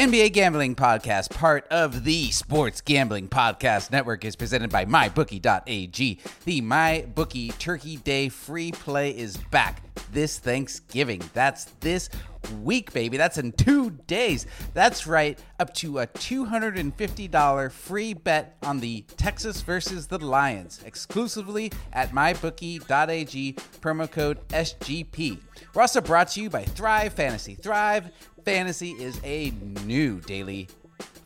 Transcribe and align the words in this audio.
NBA 0.00 0.32
Gambling 0.32 0.76
Podcast, 0.76 1.28
part 1.28 1.68
of 1.68 2.04
the 2.04 2.30
Sports 2.30 2.80
Gambling 2.80 3.28
Podcast 3.28 3.92
Network, 3.92 4.24
is 4.24 4.34
presented 4.34 4.70
by 4.70 4.86
MyBookie.ag. 4.86 6.18
The 6.46 6.62
MyBookie 6.62 7.58
Turkey 7.58 7.98
Day 7.98 8.30
free 8.30 8.72
play 8.72 9.10
is 9.10 9.36
back 9.50 9.82
this 10.10 10.38
Thanksgiving. 10.38 11.22
That's 11.34 11.66
this 11.80 12.08
week, 12.62 12.92
baby. 12.92 13.16
That's 13.16 13.38
in 13.38 13.52
two 13.52 13.90
days. 14.06 14.46
That's 14.74 15.06
right, 15.06 15.38
up 15.58 15.74
to 15.74 15.98
a 15.98 16.06
$250 16.06 17.72
free 17.72 18.14
bet 18.14 18.56
on 18.62 18.80
the 18.80 19.02
Texans 19.16 19.60
versus 19.60 20.06
the 20.06 20.18
Lions, 20.18 20.80
exclusively 20.84 21.72
at 21.92 22.12
mybookie.ag, 22.12 23.52
promo 23.80 24.10
code 24.10 24.48
SGP. 24.48 25.38
We're 25.74 25.82
also 25.82 26.00
brought 26.00 26.28
to 26.28 26.42
you 26.42 26.50
by 26.50 26.64
Thrive 26.64 27.12
Fantasy. 27.12 27.54
Thrive 27.54 28.10
Fantasy 28.44 28.90
is 28.92 29.20
a 29.24 29.50
new 29.84 30.20
daily 30.20 30.68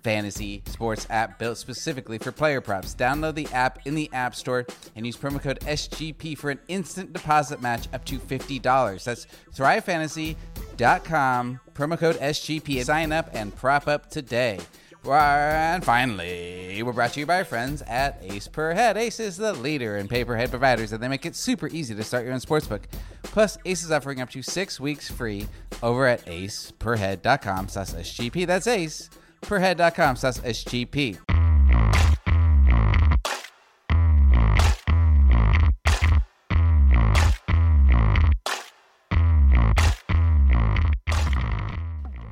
fantasy 0.02 0.62
sports 0.66 1.07
app 1.08 1.39
built 1.39 1.56
specifically 1.56 2.18
for 2.18 2.30
player 2.30 2.61
props. 2.61 2.94
Download 2.94 3.34
the 3.34 3.46
app 3.48 3.86
in 3.86 3.94
the 3.94 4.11
App 4.12 4.34
Store 4.34 4.66
and 4.94 5.06
use 5.06 5.16
promo 5.16 5.40
code 5.40 5.61
SGP 5.61 6.36
for 6.36 6.50
an 6.50 6.61
instant 6.68 7.14
deposit 7.14 7.62
match 7.62 7.89
up 7.92 8.04
to 8.04 8.18
$50. 8.18 9.04
That's 9.04 9.26
thrivefantasy.com, 9.54 11.61
promo 11.72 11.98
code 11.98 12.16
SGP. 12.16 12.84
Sign 12.84 13.12
up 13.12 13.31
and 13.32 13.56
prop 13.56 13.89
up 13.89 14.11
today. 14.11 14.58
And 15.07 15.85
finally, 15.85 16.82
we're 16.82 16.93
brought 16.93 17.12
to 17.12 17.21
you 17.21 17.26
by 17.26 17.39
our 17.39 17.45
friends 17.45 17.82
at 17.82 18.18
Ace 18.22 18.49
Per 18.49 18.72
Head. 18.72 18.96
Ace 18.96 19.21
is 19.21 19.36
the 19.36 19.53
leader 19.53 19.96
in 19.96 20.08
paperhead 20.08 20.50
providers, 20.50 20.93
and 20.93 21.03
they 21.03 21.08
make 21.08 21.26
it 21.26 21.36
super 21.36 21.68
easy 21.68 21.95
to 21.95 22.03
start 22.03 22.25
your 22.25 22.32
own 22.32 22.40
sportsbook. 22.40 22.82
Plus, 23.22 23.59
Ace 23.64 23.85
is 23.85 23.90
offering 23.90 24.21
up 24.21 24.31
to 24.31 24.43
six 24.43 24.81
weeks 24.81 25.11
free 25.11 25.46
over 25.82 26.07
at 26.07 26.25
aceperhead.com 26.26 27.68
slash 27.68 27.90
SGP. 27.90 28.46
That's 28.46 28.67
Ace 28.67 29.11
perhead.com 29.43 30.17
slash 30.17 30.36
SGP. 30.39 31.18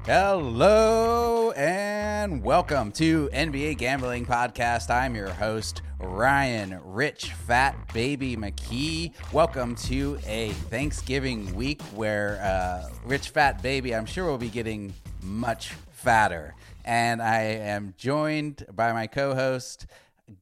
Hello 0.04 1.52
and 1.52 2.01
welcome 2.22 2.92
to 2.92 3.28
NBA 3.32 3.78
Gambling 3.78 4.26
Podcast. 4.26 4.90
I'm 4.90 5.16
your 5.16 5.30
host, 5.30 5.82
Ryan 5.98 6.78
Rich 6.84 7.32
Fat 7.32 7.74
Baby 7.92 8.36
McKee. 8.36 9.12
Welcome 9.32 9.74
to 9.86 10.20
a 10.24 10.50
Thanksgiving 10.50 11.52
week 11.52 11.82
where 11.96 12.40
uh, 12.40 12.88
Rich 13.04 13.30
Fat 13.30 13.60
Baby, 13.60 13.92
I'm 13.92 14.06
sure, 14.06 14.26
will 14.26 14.38
be 14.38 14.50
getting 14.50 14.94
much 15.20 15.70
fatter. 15.90 16.54
And 16.84 17.20
I 17.20 17.40
am 17.40 17.92
joined 17.96 18.66
by 18.72 18.92
my 18.92 19.08
co 19.08 19.34
host. 19.34 19.86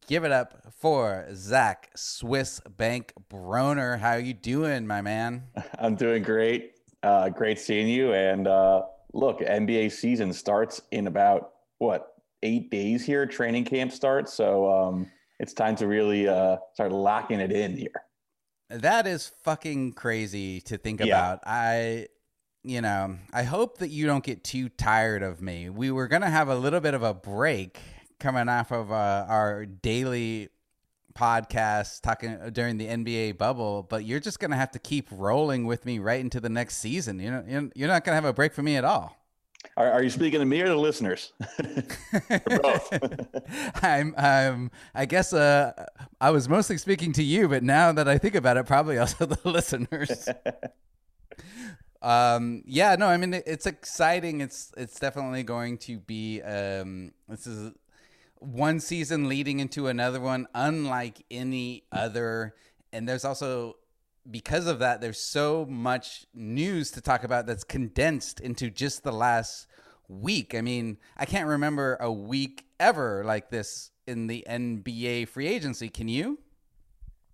Give 0.07 0.25
it 0.25 0.33
up 0.33 0.75
for 0.77 1.29
Zach 1.33 1.93
Swiss 1.97 2.61
Bank 2.77 3.15
Broner. 3.33 3.99
How 3.99 4.11
are 4.11 4.21
you 4.21 4.35
doing, 4.35 4.87
my 4.87 5.01
man? 5.01 5.45
I'm 5.79 5.95
doing 5.95 6.23
great. 6.25 6.75
Uh, 7.03 7.31
great 7.31 7.59
seeing 7.59 7.89
you. 7.89 8.13
And 8.13 8.47
uh, 8.47 8.83
look, 9.15 9.41
NBA 9.41 9.93
season 9.93 10.35
starts 10.35 10.83
in 10.91 11.07
about 11.07 11.55
what 11.81 12.15
eight 12.45 12.71
days 12.71 13.05
here. 13.05 13.27
Training 13.27 13.65
camp 13.65 13.91
starts, 13.91 14.33
so 14.33 14.71
um, 14.71 15.11
it's 15.41 15.53
time 15.53 15.75
to 15.77 15.89
really 15.89 16.29
uh, 16.29 16.59
start 16.75 16.93
locking 16.93 17.41
it 17.41 17.51
in 17.51 17.77
here. 17.77 18.05
That 18.69 19.09
is 19.09 19.33
fucking 19.43 19.95
crazy 19.95 20.61
to 20.63 20.79
think 20.79 21.01
yeah. 21.01 21.07
about. 21.07 21.41
I 21.45 22.07
you 22.63 22.83
know, 22.83 23.17
I 23.33 23.43
hope 23.43 23.79
that 23.79 23.89
you 23.89 24.07
don't 24.07 24.23
get 24.23 24.45
too 24.45 24.69
tired 24.69 25.23
of 25.23 25.41
me. 25.41 25.71
We 25.71 25.91
were 25.91 26.09
going 26.09 26.23
to 26.23 26.29
have 26.29 26.49
a 26.49 26.55
little 26.55 26.81
bit 26.81 26.95
of 26.95 27.03
a 27.03 27.15
break 27.15 27.81
coming 28.19 28.49
off 28.49 28.71
of 28.71 28.93
uh, 28.93 29.25
our 29.29 29.65
daily 29.65 30.51
podcast 31.15 32.03
talking 32.03 32.39
uh, 32.41 32.51
during 32.51 32.77
the 32.77 32.87
NBA 32.87 33.39
bubble, 33.39 33.83
but 33.83 34.05
you're 34.05 34.21
just 34.21 34.39
going 34.39 34.51
to 34.51 34.57
have 34.57 34.71
to 34.73 34.79
keep 34.79 35.09
rolling 35.11 35.65
with 35.65 35.87
me 35.87 35.99
right 35.99 36.21
into 36.21 36.39
the 36.39 36.49
next 36.49 36.77
season. 36.77 37.19
You 37.19 37.31
know, 37.31 37.71
you're 37.75 37.89
not 37.89 38.05
going 38.05 38.13
to 38.13 38.17
have 38.17 38.25
a 38.27 38.33
break 38.33 38.53
for 38.53 38.63
me 38.63 38.77
at 38.77 38.85
all. 38.85 39.17
Are, 39.77 39.91
are 39.93 40.03
you 40.03 40.11
speaking 40.11 40.41
to 40.41 40.47
me 40.47 40.61
or 40.61 40.69
the 40.69 40.77
listeners? 40.77 41.33
both. 42.63 43.83
I'm, 43.83 44.15
I'm, 44.17 44.71
I 44.95 45.07
guess, 45.07 45.33
uh, 45.33 45.87
I 46.21 46.31
was 46.31 46.49
mostly 46.49 46.77
speaking 46.79 47.13
to 47.15 47.23
you, 47.23 47.49
but 47.49 47.63
now 47.63 47.93
that 47.93 48.09
I 48.09 48.19
think 48.19 48.35
about 48.35 48.57
it, 48.57 48.67
probably 48.67 48.99
also 48.99 49.27
the 49.27 49.49
listeners. 49.49 50.29
Um, 52.03 52.63
yeah, 52.67 52.97
no, 52.97 53.07
I 53.07 53.17
mean 53.19 53.35
it's 53.35 53.67
exciting. 53.67 54.41
It's 54.41 54.73
it's 54.77 54.99
definitely 54.99 55.43
going 55.43 55.77
to 55.79 55.99
be. 55.99 56.41
Um, 56.41 57.13
this 57.29 57.47
is 57.47 57.73
one 58.39 58.81
season 58.81 59.29
leading 59.29 59.61
into 59.61 59.89
another 59.89 60.21
one, 60.21 60.49
unlike 60.55 61.25
any 61.31 61.85
other. 61.93 62.55
And 62.93 63.09
there's 63.09 63.25
also 63.25 63.77
because 64.29 64.67
of 64.67 64.79
that, 64.81 65.01
there's 65.01 65.21
so 65.21 65.67
much 65.69 66.27
news 66.35 66.91
to 66.93 67.01
talk 67.01 67.25
about 67.25 67.47
that's 67.47 67.65
condensed 67.65 68.41
into 68.41 68.71
just 68.71 69.03
the 69.03 69.13
last 69.13 69.67
week. 70.09 70.55
I 70.55 70.61
mean, 70.61 70.99
I 71.17 71.25
can't 71.25 71.47
remember 71.47 71.97
a 72.01 72.13
week 72.13 72.67
ever 72.79 73.25
like 73.25 73.51
this 73.51 73.91
in 74.07 74.27
the 74.27 74.45
NBA 74.49 75.29
free 75.29 75.47
agency. 75.47 75.89
Can 75.89 76.09
you? 76.09 76.39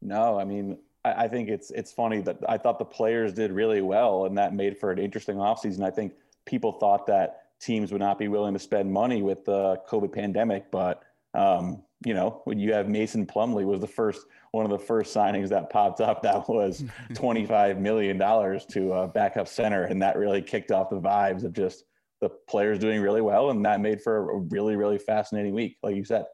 No, 0.03 0.39
I 0.39 0.45
mean, 0.45 0.79
I, 1.05 1.25
I 1.25 1.29
think 1.29 1.49
it's 1.49 1.71
it's 1.71 1.93
funny 1.93 2.21
that 2.23 2.39
I 2.49 2.59
thought 2.59 2.79
the 2.79 2.85
players 2.85 3.33
did 3.33 3.51
really 3.51 3.81
well, 3.81 4.27
and 4.27 4.37
that 4.39 4.55
made 4.55 4.79
for 4.79 4.93
an 4.93 4.99
interesting 4.99 5.37
offseason. 5.37 5.83
I 5.83 5.91
think 5.91 6.13
people 6.45 6.73
thought 6.73 7.07
that 7.07 7.43
teams 7.61 7.91
would 7.93 8.01
not 8.01 8.19
be 8.19 8.29
willing 8.29 8.53
to 8.53 8.61
spend 8.61 8.93
money 8.93 9.23
with 9.23 9.45
the 9.45 9.81
COVID 9.89 10.13
pandemic, 10.13 10.71
but 10.71 11.03
um, 11.35 11.83
you 12.07 12.15
know, 12.15 12.41
when 12.45 12.61
you 12.61 12.73
have 12.73 12.89
Mason 12.89 13.27
Plumlee 13.27 13.65
was 13.65 13.81
the 13.81 13.89
first 13.89 14.27
one 14.53 14.65
of 14.65 14.71
the 14.71 14.79
first 14.79 15.13
signings 15.13 15.49
that 15.49 15.71
popped 15.71 16.01
up 16.01 16.23
that 16.23 16.49
was 16.49 16.85
twenty 17.15 17.45
five 17.45 17.81
million 17.81 18.17
dollars 18.17 18.65
to 18.67 18.93
a 18.93 19.09
backup 19.09 19.49
center, 19.49 19.83
and 19.83 20.01
that 20.01 20.17
really 20.17 20.41
kicked 20.41 20.71
off 20.71 20.89
the 20.89 21.01
vibes 21.01 21.43
of 21.43 21.53
just 21.53 21.83
the 22.21 22.29
players 22.49 22.79
doing 22.79 23.03
really 23.03 23.23
well, 23.23 23.51
and 23.51 23.65
that 23.65 23.81
made 23.81 24.01
for 24.01 24.31
a 24.31 24.37
really 24.37 24.77
really 24.77 24.99
fascinating 24.99 25.53
week, 25.53 25.79
like 25.83 25.97
you 25.97 26.05
said. 26.05 26.27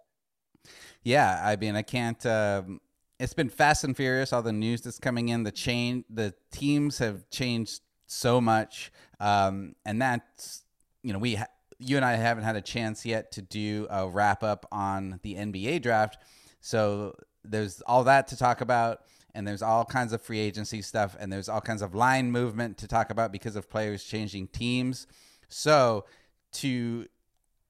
Yeah, 1.04 1.40
I 1.42 1.56
mean, 1.56 1.74
I 1.74 1.80
can't. 1.80 2.24
Um, 2.26 2.82
it's 3.18 3.32
been 3.32 3.48
fast 3.48 3.82
and 3.82 3.96
furious. 3.96 4.30
All 4.30 4.42
the 4.42 4.52
news 4.52 4.82
that's 4.82 4.98
coming 4.98 5.30
in, 5.30 5.42
the 5.42 5.52
chain, 5.52 6.04
the 6.10 6.34
teams 6.50 6.98
have 6.98 7.30
changed 7.30 7.80
so 8.06 8.42
much, 8.42 8.92
um, 9.20 9.74
and 9.86 10.02
that's 10.02 10.64
you 11.02 11.14
know 11.14 11.18
we. 11.18 11.36
Ha- 11.36 11.46
you 11.82 11.97
and 11.97 12.04
I 12.04 12.15
haven't 12.15 12.44
had 12.44 12.56
a 12.56 12.60
chance 12.60 13.04
yet 13.04 13.32
to 13.32 13.43
do 13.43 13.87
a 13.91 14.09
wrap 14.09 14.43
up 14.43 14.66
on 14.70 15.20
the 15.22 15.34
NBA 15.34 15.82
draft. 15.82 16.19
So 16.60 17.16
there's 17.44 17.81
all 17.82 18.04
that 18.04 18.28
to 18.28 18.37
talk 18.37 18.60
about, 18.60 19.00
and 19.34 19.47
there's 19.47 19.62
all 19.62 19.84
kinds 19.84 20.12
of 20.12 20.22
free 20.22 20.38
agency 20.38 20.81
stuff, 20.82 21.16
and 21.19 21.32
there's 21.32 21.48
all 21.48 21.60
kinds 21.60 21.82
of 21.82 21.94
line 21.94 22.31
movement 22.31 22.78
to 22.78 22.88
talk 22.88 23.10
about 23.10 23.32
because 23.32 23.56
of 23.56 23.69
players 23.69 24.04
changing 24.04 24.48
teams. 24.48 25.06
So 25.48 26.04
to 26.53 27.06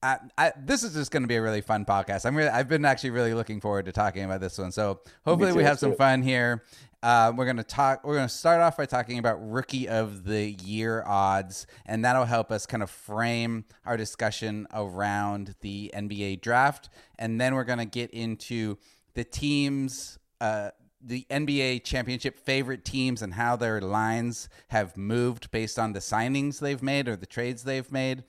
I, 0.03 0.19
I, 0.37 0.53
this 0.57 0.83
is 0.83 0.95
just 0.95 1.11
going 1.13 1.23
to 1.23 1.29
be 1.29 1.37
a 1.37 1.43
really 1.43 1.61
fun 1.61 1.85
podcast. 1.85 2.27
I'm 2.27 2.37
really, 2.37 2.51
I've 2.51 2.69
been 2.69 2.85
actually 2.85 3.11
really 3.11 3.35
looking 3.35 3.61
forward 3.61 3.85
to 3.85 3.93
talking 3.93 4.25
about 4.25 4.41
this 4.41 4.59
one. 4.59 4.73
So 4.73 5.01
hopefully 5.25 5.53
we 5.53 5.63
have 5.63 5.79
some 5.79 5.95
fun 5.95 6.23
here. 6.23 6.65
Uh, 7.03 7.33
we're 7.37 7.45
going 7.45 7.57
to 7.57 7.65
talk. 7.65 8.05
We're 8.05 8.15
going 8.15 8.29
to 8.29 8.35
start 8.35 8.61
off 8.61 8.77
by 8.77 8.87
talking 8.87 9.19
about 9.19 9.39
rookie 9.41 9.89
of 9.89 10.25
the 10.25 10.53
year 10.63 11.03
odds, 11.05 11.67
and 11.85 12.05
that'll 12.05 12.25
help 12.25 12.53
us 12.53 12.65
kind 12.65 12.83
of 12.83 12.91
frame 12.91 13.65
our 13.85 13.97
discussion 13.97 14.69
around 14.73 15.57
the 15.63 15.91
NBA 15.95 16.43
draft. 16.43 16.91
And 17.19 17.41
then 17.41 17.55
we're 17.57 17.65
going 17.65 17.81
to 17.81 17.85
get 17.85 18.11
into 18.11 18.79
the 19.15 19.25
teams, 19.25 20.19
uh, 20.41 20.71
the 21.01 21.27
NBA 21.29 21.83
championship 21.83 22.39
favorite 22.39 22.85
teams, 22.85 23.21
and 23.21 23.35
how 23.35 23.57
their 23.57 23.81
lines 23.81 24.49
have 24.69 24.97
moved 24.97 25.51
based 25.51 25.81
on 25.81 25.95
the 25.95 26.01
signings 26.01 26.61
they've 26.61 26.83
made 26.83 27.09
or 27.09 27.17
the 27.17 27.27
trades 27.27 27.65
they've 27.65 27.91
made, 27.91 28.23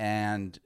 and 0.00 0.58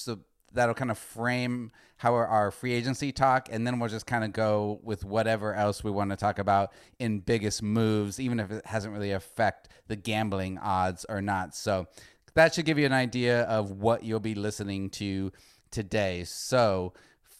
so 0.00 0.20
that'll 0.52 0.74
kind 0.74 0.90
of 0.90 0.98
frame 0.98 1.70
how 1.98 2.14
our, 2.14 2.50
free 2.50 2.72
agency 2.72 3.12
talk, 3.12 3.48
and 3.50 3.66
then 3.66 3.78
we'll 3.78 3.90
just 3.90 4.06
kind 4.06 4.24
of 4.24 4.32
go 4.32 4.80
with 4.82 5.04
whatever 5.04 5.54
else 5.54 5.84
we 5.84 5.90
want 5.90 6.10
to 6.10 6.16
talk 6.16 6.38
about 6.38 6.72
in 6.98 7.20
biggest 7.20 7.62
moves, 7.62 8.18
even 8.18 8.40
if 8.40 8.50
it 8.50 8.64
hasn't 8.66 8.92
really 8.92 9.12
affect 9.12 9.68
the 9.88 9.96
gambling 9.96 10.58
odds 10.58 11.04
or 11.08 11.20
not. 11.20 11.54
So 11.54 11.86
that 12.34 12.54
should 12.54 12.64
give 12.64 12.78
you 12.78 12.86
an 12.86 12.92
idea 12.92 13.42
of 13.42 13.70
what 13.70 14.02
you'll 14.02 14.18
be 14.18 14.34
listening 14.34 14.90
to 14.90 15.30
today. 15.70 16.24
So 16.24 16.94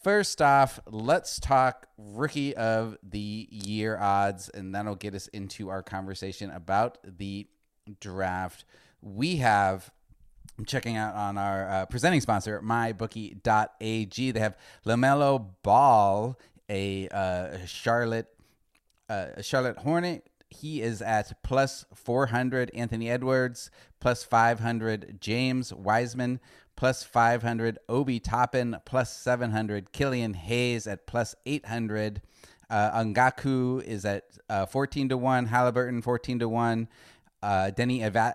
first 0.04 0.42
off, 0.42 0.78
let's 0.86 1.40
talk 1.40 1.86
rookie 1.96 2.54
of 2.56 2.96
the 3.02 3.48
year 3.50 3.98
odds, 3.98 4.50
and 4.50 4.74
that'll 4.74 4.94
get 4.94 5.14
us 5.14 5.26
into 5.28 5.70
our 5.70 5.82
conversation 5.82 6.50
about 6.50 6.98
the 7.02 7.46
draft. 7.98 8.64
We 9.00 9.36
have 9.36 9.90
I'm 10.60 10.66
checking 10.66 10.98
out 10.98 11.14
on 11.14 11.38
our 11.38 11.70
uh, 11.70 11.86
presenting 11.86 12.20
sponsor, 12.20 12.60
mybookie.ag. 12.62 14.30
They 14.30 14.40
have 14.40 14.58
LaMelo 14.84 15.46
Ball, 15.62 16.38
a 16.68 17.08
uh, 17.08 17.64
Charlotte 17.64 18.26
uh, 19.08 19.40
Charlotte 19.40 19.78
Hornet. 19.78 20.28
He 20.50 20.82
is 20.82 21.00
at 21.00 21.42
plus 21.42 21.86
400. 21.94 22.72
Anthony 22.74 23.08
Edwards 23.08 23.70
plus 24.00 24.22
500. 24.22 25.16
James 25.18 25.72
Wiseman 25.72 26.40
plus 26.76 27.04
500. 27.04 27.78
Obi 27.88 28.20
Toppin 28.20 28.76
plus 28.84 29.16
700. 29.16 29.92
Killian 29.92 30.34
Hayes 30.34 30.86
at 30.86 31.06
plus 31.06 31.34
800. 31.46 32.20
Uh, 32.68 33.02
is 33.86 34.04
at 34.04 34.24
uh, 34.50 34.66
14 34.66 35.08
to 35.08 35.16
1. 35.16 35.46
Halliburton 35.46 36.02
14 36.02 36.38
to 36.40 36.48
1. 36.50 36.88
Uh, 37.42 37.48
Deni 37.74 38.00
Avat. 38.02 38.34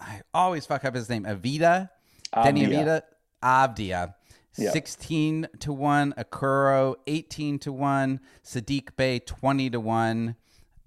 I 0.00 0.22
always 0.32 0.66
fuck 0.66 0.84
up 0.84 0.94
his 0.94 1.08
name. 1.08 1.24
Avida. 1.24 1.90
Deni 2.34 2.68
Avita, 2.68 3.02
Avdia. 3.42 4.14
Yep. 4.56 4.72
16 4.72 5.48
to 5.60 5.72
1. 5.72 6.14
Okoro 6.18 6.96
18 7.06 7.58
to 7.60 7.72
1. 7.72 8.20
Sadiq 8.44 8.96
Bey 8.96 9.18
20 9.20 9.70
to 9.70 9.80
1. 9.80 10.36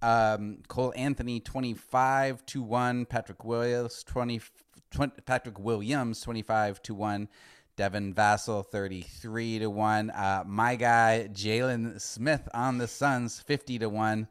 Um, 0.01 0.57
Cole 0.67 0.93
Anthony 0.95 1.39
25 1.39 2.45
to 2.47 2.61
1. 2.61 3.05
Patrick 3.05 3.43
Williams 3.43 4.03
20, 4.03 4.41
20 4.91 5.21
Patrick 5.25 5.59
Williams 5.59 6.21
25 6.21 6.81
to 6.83 6.93
1. 6.93 7.27
Devin 7.75 8.13
Vassell 8.13 8.65
33 8.65 9.59
to 9.59 9.69
1. 9.69 10.09
Uh, 10.11 10.43
my 10.45 10.75
guy 10.75 11.27
Jalen 11.31 11.99
Smith 11.99 12.47
on 12.53 12.77
the 12.77 12.87
Suns 12.87 13.39
50 13.39 13.79
to 13.79 13.89
1. 13.89 14.27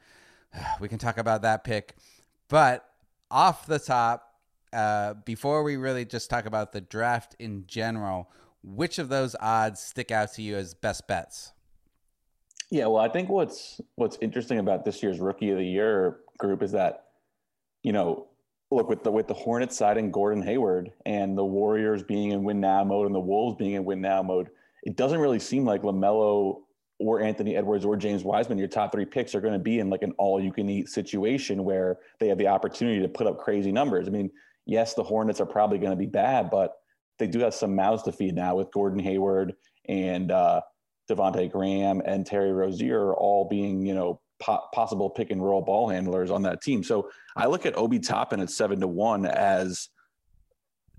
We 0.80 0.88
can 0.88 0.98
talk 0.98 1.16
about 1.16 1.42
that 1.42 1.64
pick. 1.64 1.96
But 2.48 2.86
off 3.30 3.66
the 3.66 3.78
top, 3.78 4.31
uh, 4.72 5.14
before 5.24 5.62
we 5.62 5.76
really 5.76 6.04
just 6.04 6.30
talk 6.30 6.46
about 6.46 6.72
the 6.72 6.80
draft 6.80 7.36
in 7.38 7.64
general, 7.66 8.30
which 8.62 8.98
of 8.98 9.08
those 9.08 9.34
odds 9.40 9.80
stick 9.80 10.10
out 10.10 10.32
to 10.34 10.42
you 10.42 10.56
as 10.56 10.74
best 10.74 11.06
bets? 11.06 11.52
Yeah, 12.70 12.86
well, 12.86 13.02
I 13.02 13.08
think 13.08 13.28
what's 13.28 13.80
what's 13.96 14.16
interesting 14.22 14.58
about 14.58 14.84
this 14.84 15.02
year's 15.02 15.20
Rookie 15.20 15.50
of 15.50 15.58
the 15.58 15.66
Year 15.66 16.20
group 16.38 16.62
is 16.62 16.72
that, 16.72 17.04
you 17.82 17.92
know, 17.92 18.28
look 18.70 18.88
with 18.88 19.04
the 19.04 19.10
with 19.10 19.28
the 19.28 19.34
Hornets 19.34 19.76
siding 19.76 20.10
Gordon 20.10 20.42
Hayward 20.42 20.90
and 21.04 21.36
the 21.36 21.44
Warriors 21.44 22.02
being 22.02 22.30
in 22.30 22.44
win 22.44 22.60
now 22.60 22.82
mode 22.82 23.06
and 23.06 23.14
the 23.14 23.20
Wolves 23.20 23.58
being 23.58 23.72
in 23.72 23.84
win 23.84 24.00
now 24.00 24.22
mode, 24.22 24.48
it 24.84 24.96
doesn't 24.96 25.18
really 25.20 25.38
seem 25.38 25.66
like 25.66 25.82
LaMelo 25.82 26.62
or 26.98 27.20
Anthony 27.20 27.56
Edwards 27.56 27.84
or 27.84 27.96
James 27.96 28.24
Wiseman, 28.24 28.58
your 28.58 28.68
top 28.68 28.92
three 28.92 29.04
picks, 29.04 29.34
are 29.34 29.40
going 29.40 29.52
to 29.52 29.58
be 29.58 29.80
in 29.80 29.90
like 29.90 30.02
an 30.02 30.12
all 30.18 30.40
you 30.40 30.52
can 30.52 30.68
eat 30.70 30.88
situation 30.88 31.64
where 31.64 31.98
they 32.20 32.28
have 32.28 32.38
the 32.38 32.46
opportunity 32.46 33.00
to 33.02 33.08
put 33.08 33.26
up 33.26 33.38
crazy 33.38 33.72
numbers. 33.72 34.06
I 34.06 34.10
mean, 34.10 34.30
yes, 34.66 34.94
the 34.94 35.02
Hornets 35.02 35.40
are 35.40 35.46
probably 35.46 35.78
going 35.78 35.90
to 35.90 35.96
be 35.96 36.06
bad, 36.06 36.50
but 36.50 36.72
they 37.18 37.26
do 37.26 37.40
have 37.40 37.54
some 37.54 37.74
mouths 37.74 38.02
to 38.04 38.12
feed 38.12 38.34
now 38.34 38.56
with 38.56 38.72
Gordon 38.72 38.98
Hayward 38.98 39.54
and 39.88 40.30
uh, 40.30 40.60
Devonte 41.10 41.50
Graham 41.50 42.00
and 42.04 42.26
Terry 42.26 42.52
Rozier 42.52 43.14
all 43.14 43.48
being, 43.48 43.84
you 43.84 43.94
know, 43.94 44.20
po- 44.40 44.62
possible 44.72 45.10
pick 45.10 45.30
and 45.30 45.42
roll 45.42 45.62
ball 45.62 45.88
handlers 45.88 46.30
on 46.30 46.42
that 46.42 46.62
team. 46.62 46.82
So 46.82 47.10
I 47.36 47.46
look 47.46 47.66
at 47.66 47.76
Obi 47.76 47.98
Toppin 47.98 48.40
at 48.40 48.50
seven 48.50 48.80
to 48.80 48.88
one 48.88 49.26
as 49.26 49.88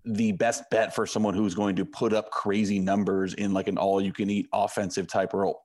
the 0.06 0.34
best 0.34 0.64
bet 0.70 0.94
for 0.94 1.06
someone 1.06 1.34
who's 1.34 1.56
going 1.56 1.76
to 1.78 1.86
put 1.86 2.14
up 2.14 2.30
crazy 2.30 2.80
numbers 2.80 3.34
in 3.34 3.54
like 3.54 3.68
an 3.68 3.78
all 3.78 4.02
you 4.02 4.12
can 4.12 4.30
eat 4.30 4.48
offensive 4.54 5.08
type 5.08 5.34
role. 5.34 5.64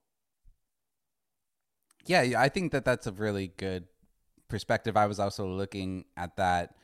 Yeah, 2.06 2.34
I 2.38 2.48
think 2.48 2.72
that 2.72 2.84
that's 2.84 3.06
a 3.06 3.12
really 3.12 3.48
good 3.56 3.84
perspective. 4.48 4.96
I 4.96 5.06
was 5.06 5.20
also 5.20 5.46
looking 5.46 6.04
at 6.16 6.36
that. 6.36 6.74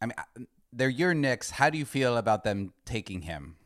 I 0.00 0.06
mean, 0.06 0.46
they're 0.72 0.88
your 0.88 1.14
Knicks. 1.14 1.50
How 1.50 1.70
do 1.70 1.78
you 1.78 1.84
feel 1.84 2.16
about 2.16 2.44
them 2.44 2.72
taking 2.84 3.22
him? 3.22 3.56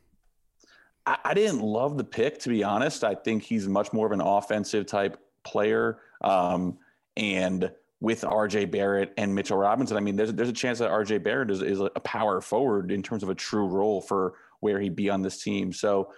I, 1.05 1.17
I 1.25 1.33
didn't 1.33 1.61
love 1.61 1.97
the 1.97 2.03
pick, 2.03 2.39
to 2.39 2.49
be 2.49 2.63
honest. 2.63 3.03
I 3.03 3.15
think 3.15 3.43
he's 3.43 3.67
much 3.67 3.93
more 3.93 4.05
of 4.05 4.11
an 4.11 4.21
offensive 4.21 4.85
type 4.85 5.17
player. 5.43 5.99
Um, 6.21 6.77
and 7.17 7.71
with 7.99 8.21
RJ 8.21 8.71
Barrett 8.71 9.13
and 9.17 9.33
Mitchell 9.33 9.57
Robinson, 9.57 9.97
I 9.97 9.99
mean, 9.99 10.15
there's, 10.15 10.33
there's 10.33 10.49
a 10.49 10.53
chance 10.53 10.79
that 10.79 10.91
RJ 10.91 11.23
Barrett 11.23 11.51
is, 11.51 11.61
is 11.61 11.79
a 11.79 11.89
power 11.99 12.41
forward 12.41 12.91
in 12.91 13.01
terms 13.01 13.23
of 13.23 13.29
a 13.29 13.35
true 13.35 13.67
role 13.67 14.01
for 14.01 14.33
where 14.59 14.79
he'd 14.79 14.95
be 14.95 15.09
on 15.09 15.21
this 15.21 15.41
team. 15.41 15.71
So 15.71 16.11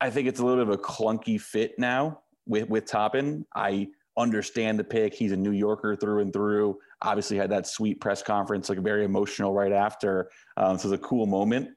I 0.00 0.10
think 0.10 0.28
it's 0.28 0.40
a 0.40 0.44
little 0.44 0.64
bit 0.64 0.74
of 0.74 0.80
a 0.80 0.82
clunky 0.82 1.40
fit 1.40 1.78
now 1.78 2.20
with, 2.46 2.68
with 2.68 2.86
Toppin. 2.86 3.46
I 3.54 3.88
understand 4.16 4.78
the 4.78 4.84
pick. 4.84 5.14
He's 5.14 5.32
a 5.32 5.36
New 5.36 5.52
Yorker 5.52 5.96
through 5.96 6.20
and 6.20 6.32
through. 6.32 6.78
Obviously, 7.02 7.36
had 7.36 7.50
that 7.50 7.66
sweet 7.66 8.00
press 8.00 8.22
conference, 8.22 8.68
like 8.68 8.78
very 8.78 9.04
emotional 9.04 9.52
right 9.52 9.72
after. 9.72 10.30
Um, 10.56 10.78
so 10.78 10.88
it 10.88 10.90
was 10.90 11.00
a 11.00 11.02
cool 11.02 11.26
moment. 11.26 11.70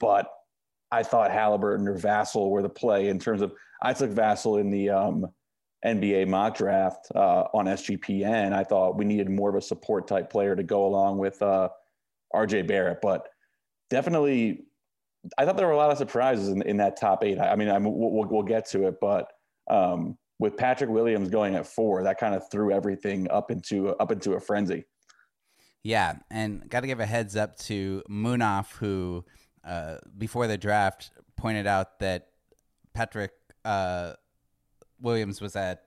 But 0.00 0.28
I 0.90 1.02
thought 1.02 1.30
Halliburton 1.30 1.88
or 1.88 1.98
Vassell 1.98 2.50
were 2.50 2.62
the 2.62 2.68
play 2.68 3.08
in 3.08 3.18
terms 3.18 3.42
of. 3.42 3.52
I 3.82 3.92
took 3.92 4.10
Vassell 4.10 4.60
in 4.60 4.70
the 4.70 4.88
um, 4.90 5.26
NBA 5.84 6.28
mock 6.28 6.56
draft 6.56 7.08
uh, 7.14 7.44
on 7.52 7.66
SGPN. 7.66 8.52
I 8.52 8.64
thought 8.64 8.96
we 8.96 9.04
needed 9.04 9.28
more 9.28 9.50
of 9.50 9.56
a 9.56 9.60
support 9.60 10.08
type 10.08 10.30
player 10.30 10.56
to 10.56 10.62
go 10.62 10.86
along 10.86 11.18
with 11.18 11.40
uh, 11.42 11.68
RJ 12.34 12.66
Barrett, 12.66 13.00
but 13.02 13.28
definitely, 13.90 14.64
I 15.36 15.44
thought 15.44 15.56
there 15.56 15.66
were 15.66 15.72
a 15.72 15.76
lot 15.76 15.90
of 15.90 15.98
surprises 15.98 16.48
in, 16.48 16.62
in 16.62 16.78
that 16.78 16.98
top 16.98 17.24
eight. 17.24 17.38
I 17.38 17.56
mean, 17.56 17.68
I'm, 17.68 17.84
we'll, 17.84 18.26
we'll 18.26 18.42
get 18.42 18.66
to 18.70 18.86
it, 18.88 18.96
but 19.00 19.30
um, 19.70 20.16
with 20.38 20.56
Patrick 20.56 20.90
Williams 20.90 21.28
going 21.28 21.54
at 21.54 21.66
four, 21.66 22.02
that 22.02 22.18
kind 22.18 22.34
of 22.34 22.50
threw 22.50 22.72
everything 22.72 23.30
up 23.30 23.50
into 23.50 23.90
up 23.90 24.10
into 24.10 24.32
a 24.32 24.40
frenzy. 24.40 24.84
Yeah, 25.82 26.16
and 26.30 26.68
got 26.68 26.80
to 26.80 26.86
give 26.86 27.00
a 27.00 27.06
heads 27.06 27.36
up 27.36 27.58
to 27.60 28.02
Munaf, 28.08 28.72
who 28.76 29.24
uh, 29.64 29.96
before 30.16 30.46
the 30.46 30.56
draft 30.56 31.10
pointed 31.36 31.66
out 31.66 31.98
that 32.00 32.28
Patrick 32.94 33.32
uh, 33.64 34.14
Williams 35.00 35.40
was 35.40 35.56
at 35.56 35.82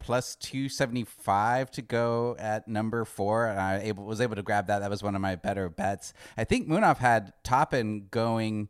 plus 0.00 0.36
275 0.36 1.70
to 1.72 1.82
go 1.82 2.36
at 2.38 2.68
number 2.68 3.04
four 3.04 3.46
and 3.46 3.58
i 3.58 3.80
able, 3.80 4.04
was 4.04 4.20
able 4.20 4.36
to 4.36 4.42
grab 4.42 4.68
that. 4.68 4.78
That 4.78 4.90
was 4.90 5.02
one 5.02 5.14
of 5.14 5.20
my 5.20 5.34
better 5.34 5.68
bets. 5.68 6.12
I 6.36 6.44
think 6.44 6.68
munaf 6.68 6.98
had 6.98 7.32
toppin 7.42 8.06
going 8.10 8.68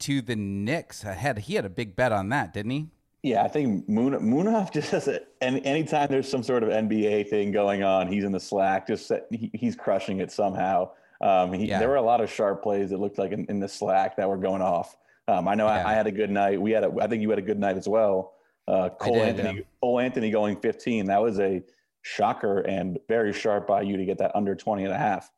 to 0.00 0.22
the 0.22 0.34
Knicks 0.34 1.04
ahead. 1.04 1.40
He 1.40 1.54
had 1.54 1.64
a 1.64 1.70
big 1.70 1.94
bet 1.94 2.10
on 2.10 2.30
that 2.30 2.52
didn't 2.54 2.70
he 2.70 2.88
yeah, 3.22 3.44
I 3.44 3.48
think 3.48 3.88
Moon 3.88 4.12
Munaf 4.14 4.70
just 4.72 4.90
has 4.90 5.08
it. 5.08 5.28
And 5.40 5.64
anytime 5.64 6.08
there's 6.10 6.28
some 6.28 6.42
sort 6.42 6.62
of 6.62 6.70
NBA 6.70 7.28
thing 7.28 7.52
going 7.52 7.82
on, 7.82 8.08
he's 8.08 8.24
in 8.24 8.32
the 8.32 8.40
slack. 8.40 8.86
Just 8.86 9.10
he, 9.30 9.50
he's 9.54 9.76
crushing 9.76 10.20
it 10.20 10.30
somehow. 10.30 10.90
Um, 11.20 11.52
he, 11.52 11.66
yeah. 11.66 11.78
There 11.78 11.88
were 11.88 11.96
a 11.96 12.02
lot 12.02 12.20
of 12.20 12.30
sharp 12.30 12.62
plays 12.62 12.90
that 12.90 12.98
looked 12.98 13.18
like 13.18 13.30
in, 13.30 13.46
in 13.48 13.60
the 13.60 13.68
slack 13.68 14.16
that 14.16 14.28
were 14.28 14.36
going 14.36 14.60
off. 14.60 14.96
Um, 15.28 15.46
I 15.46 15.54
know 15.54 15.66
yeah. 15.66 15.86
I, 15.86 15.92
I, 15.92 15.94
had 15.94 16.08
a 16.08 16.12
good 16.12 16.30
night. 16.30 16.60
We 16.60 16.72
had 16.72 16.82
a, 16.82 16.92
I 17.00 17.06
think 17.06 17.22
you 17.22 17.30
had 17.30 17.38
a 17.38 17.42
good 17.42 17.60
night 17.60 17.76
as 17.76 17.88
well. 17.88 18.34
Uh, 18.66 18.88
Cole 18.88 19.14
did, 19.14 19.38
Anthony, 19.38 19.58
yeah. 19.58 19.64
Cole 19.80 20.00
Anthony 20.00 20.30
going 20.32 20.56
15. 20.56 21.06
That 21.06 21.22
was 21.22 21.38
a 21.38 21.62
shocker 22.02 22.58
and 22.60 22.98
very 23.06 23.32
sharp 23.32 23.68
by 23.68 23.82
you 23.82 23.96
to 23.96 24.04
get 24.04 24.18
that 24.18 24.34
under 24.34 24.56
20 24.56 24.82
and 24.82 24.92
a 24.92 24.98
half. 24.98 25.30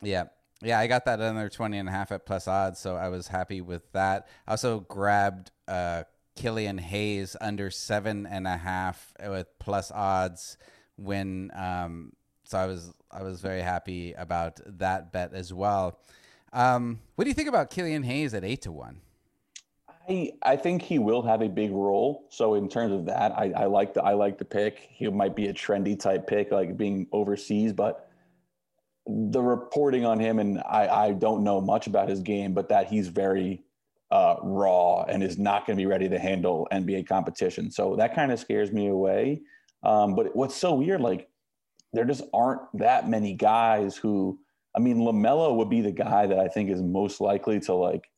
Yeah. 0.00 0.24
Yeah, 0.62 0.80
I 0.80 0.86
got 0.86 1.04
that 1.04 1.20
under 1.20 1.48
20 1.48 1.78
and 1.78 1.88
a 1.88 1.92
half 1.92 2.10
at 2.10 2.26
plus 2.26 2.48
odds, 2.48 2.80
so 2.80 2.96
I 2.96 3.10
was 3.10 3.28
happy 3.28 3.60
with 3.60 3.92
that. 3.92 4.26
I 4.46 4.52
also 4.52 4.80
grabbed 4.80 5.52
uh, 5.68 6.02
Killian 6.38 6.78
Hayes 6.78 7.36
under 7.40 7.68
seven 7.68 8.24
and 8.24 8.46
a 8.46 8.56
half 8.56 9.12
with 9.26 9.48
plus 9.58 9.90
odds 9.90 10.56
when 10.96 11.50
um, 11.52 12.12
so 12.44 12.58
I 12.58 12.66
was 12.66 12.92
I 13.10 13.24
was 13.24 13.40
very 13.40 13.60
happy 13.60 14.12
about 14.12 14.60
that 14.78 15.10
bet 15.10 15.34
as 15.34 15.52
well. 15.52 15.98
Um, 16.52 17.00
what 17.16 17.24
do 17.24 17.30
you 17.30 17.34
think 17.34 17.48
about 17.48 17.70
Killian 17.70 18.04
Hayes 18.04 18.34
at 18.34 18.44
eight 18.44 18.62
to 18.62 18.72
one? 18.72 19.00
I 20.08 20.30
I 20.42 20.54
think 20.54 20.82
he 20.82 21.00
will 21.00 21.22
have 21.22 21.42
a 21.42 21.48
big 21.48 21.72
role. 21.72 22.28
So 22.30 22.54
in 22.54 22.68
terms 22.68 22.92
of 22.92 23.06
that, 23.06 23.32
I, 23.32 23.52
I 23.56 23.64
like 23.64 23.94
the 23.94 24.04
I 24.04 24.12
like 24.12 24.38
the 24.38 24.44
pick. 24.44 24.78
He 24.90 25.08
might 25.08 25.34
be 25.34 25.48
a 25.48 25.52
trendy 25.52 25.98
type 25.98 26.28
pick, 26.28 26.52
like 26.52 26.76
being 26.76 27.08
overseas, 27.10 27.72
but 27.72 28.08
the 29.08 29.42
reporting 29.42 30.04
on 30.04 30.20
him 30.20 30.38
and 30.38 30.60
I, 30.60 31.06
I 31.06 31.12
don't 31.12 31.42
know 31.42 31.60
much 31.60 31.88
about 31.88 32.08
his 32.08 32.20
game, 32.20 32.52
but 32.52 32.68
that 32.68 32.86
he's 32.86 33.08
very 33.08 33.64
uh, 34.10 34.36
raw 34.42 35.02
and 35.02 35.22
is 35.22 35.38
not 35.38 35.66
going 35.66 35.76
to 35.76 35.82
be 35.82 35.86
ready 35.86 36.08
to 36.08 36.18
handle 36.18 36.66
NBA 36.72 37.06
competition. 37.06 37.70
So 37.70 37.96
that 37.96 38.14
kind 38.14 38.32
of 38.32 38.38
scares 38.38 38.72
me 38.72 38.88
away. 38.88 39.42
Um, 39.82 40.14
but 40.14 40.34
what's 40.34 40.56
so 40.56 40.74
weird, 40.74 41.00
like 41.00 41.28
there 41.92 42.04
just 42.04 42.24
aren't 42.32 42.62
that 42.74 43.08
many 43.08 43.34
guys 43.34 43.96
who, 43.96 44.38
I 44.76 44.80
mean, 44.80 44.98
LaMelo 44.98 45.54
would 45.56 45.70
be 45.70 45.80
the 45.80 45.92
guy 45.92 46.26
that 46.26 46.38
I 46.38 46.48
think 46.48 46.70
is 46.70 46.82
most 46.82 47.20
likely 47.20 47.60
to 47.60 47.74
like 47.74 48.10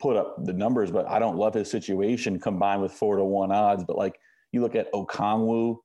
put 0.00 0.16
up 0.16 0.44
the 0.44 0.52
numbers, 0.52 0.90
but 0.90 1.08
I 1.08 1.18
don't 1.18 1.36
love 1.36 1.54
his 1.54 1.70
situation 1.70 2.38
combined 2.38 2.82
with 2.82 2.92
four 2.92 3.16
to 3.16 3.24
one 3.24 3.52
odds. 3.52 3.84
But 3.84 3.98
like 3.98 4.18
you 4.52 4.60
look 4.60 4.74
at 4.74 4.92
Okongwu, 4.92 5.78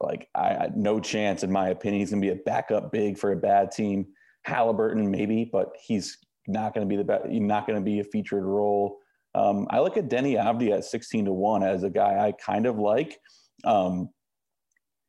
like 0.00 0.28
I, 0.34 0.48
I 0.48 0.70
no 0.74 1.00
chance 1.00 1.42
in 1.42 1.52
my 1.52 1.68
opinion. 1.68 2.00
He's 2.00 2.10
gonna 2.10 2.20
be 2.20 2.30
a 2.30 2.36
backup 2.36 2.92
big 2.92 3.18
for 3.18 3.32
a 3.32 3.36
bad 3.36 3.70
team. 3.70 4.06
Halliburton 4.44 5.10
maybe, 5.10 5.48
but 5.50 5.72
he's 5.82 6.18
not 6.46 6.74
going 6.74 6.86
to 6.86 6.90
be 6.90 6.96
the 6.96 7.04
best. 7.04 7.26
Not 7.26 7.66
going 7.66 7.78
to 7.78 7.84
be 7.84 8.00
a 8.00 8.04
featured 8.04 8.44
role. 8.44 8.98
Um, 9.34 9.66
I 9.70 9.80
look 9.80 9.96
at 9.96 10.08
Deni 10.08 10.36
Avdija 10.36 10.78
at 10.78 10.84
16 10.84 11.26
to 11.26 11.32
1 11.32 11.62
as 11.62 11.82
a 11.82 11.90
guy 11.90 12.26
I 12.26 12.32
kind 12.32 12.66
of 12.66 12.78
like. 12.78 13.18
Um, 13.64 14.10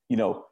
you 0.10 0.18
know, 0.18 0.46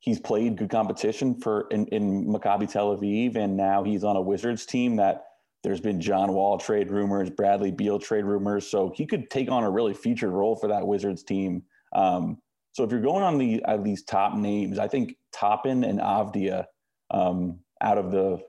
he's 0.00 0.20
played 0.20 0.56
good 0.56 0.70
competition 0.70 1.40
for 1.40 1.66
in, 1.70 1.86
in 1.88 2.26
Maccabi 2.26 2.70
Tel 2.70 2.96
Aviv, 2.96 3.36
and 3.36 3.56
now 3.56 3.82
he's 3.82 4.04
on 4.04 4.16
a 4.16 4.20
Wizards 4.20 4.66
team 4.66 4.96
that 4.96 5.24
there's 5.64 5.80
been 5.80 6.00
John 6.00 6.32
Wall 6.32 6.58
trade 6.58 6.90
rumors, 6.90 7.30
Bradley 7.30 7.72
Beal 7.72 7.98
trade 7.98 8.24
rumors. 8.24 8.68
So 8.68 8.92
he 8.94 9.06
could 9.06 9.30
take 9.30 9.50
on 9.50 9.64
a 9.64 9.70
really 9.70 9.94
featured 9.94 10.30
role 10.30 10.54
for 10.54 10.68
that 10.68 10.86
Wizards 10.86 11.24
team. 11.24 11.64
Um, 11.92 12.38
so 12.72 12.84
if 12.84 12.90
you're 12.90 13.00
going 13.00 13.24
on 13.24 13.38
the 13.38 13.64
uh, 13.64 13.78
these 13.78 14.04
top 14.04 14.34
names, 14.36 14.78
I 14.78 14.86
think 14.86 15.16
Toppin 15.32 15.82
and 15.82 15.98
Avdija 15.98 16.66
um, 17.10 17.58
out 17.80 17.98
of 17.98 18.12
the 18.12 18.40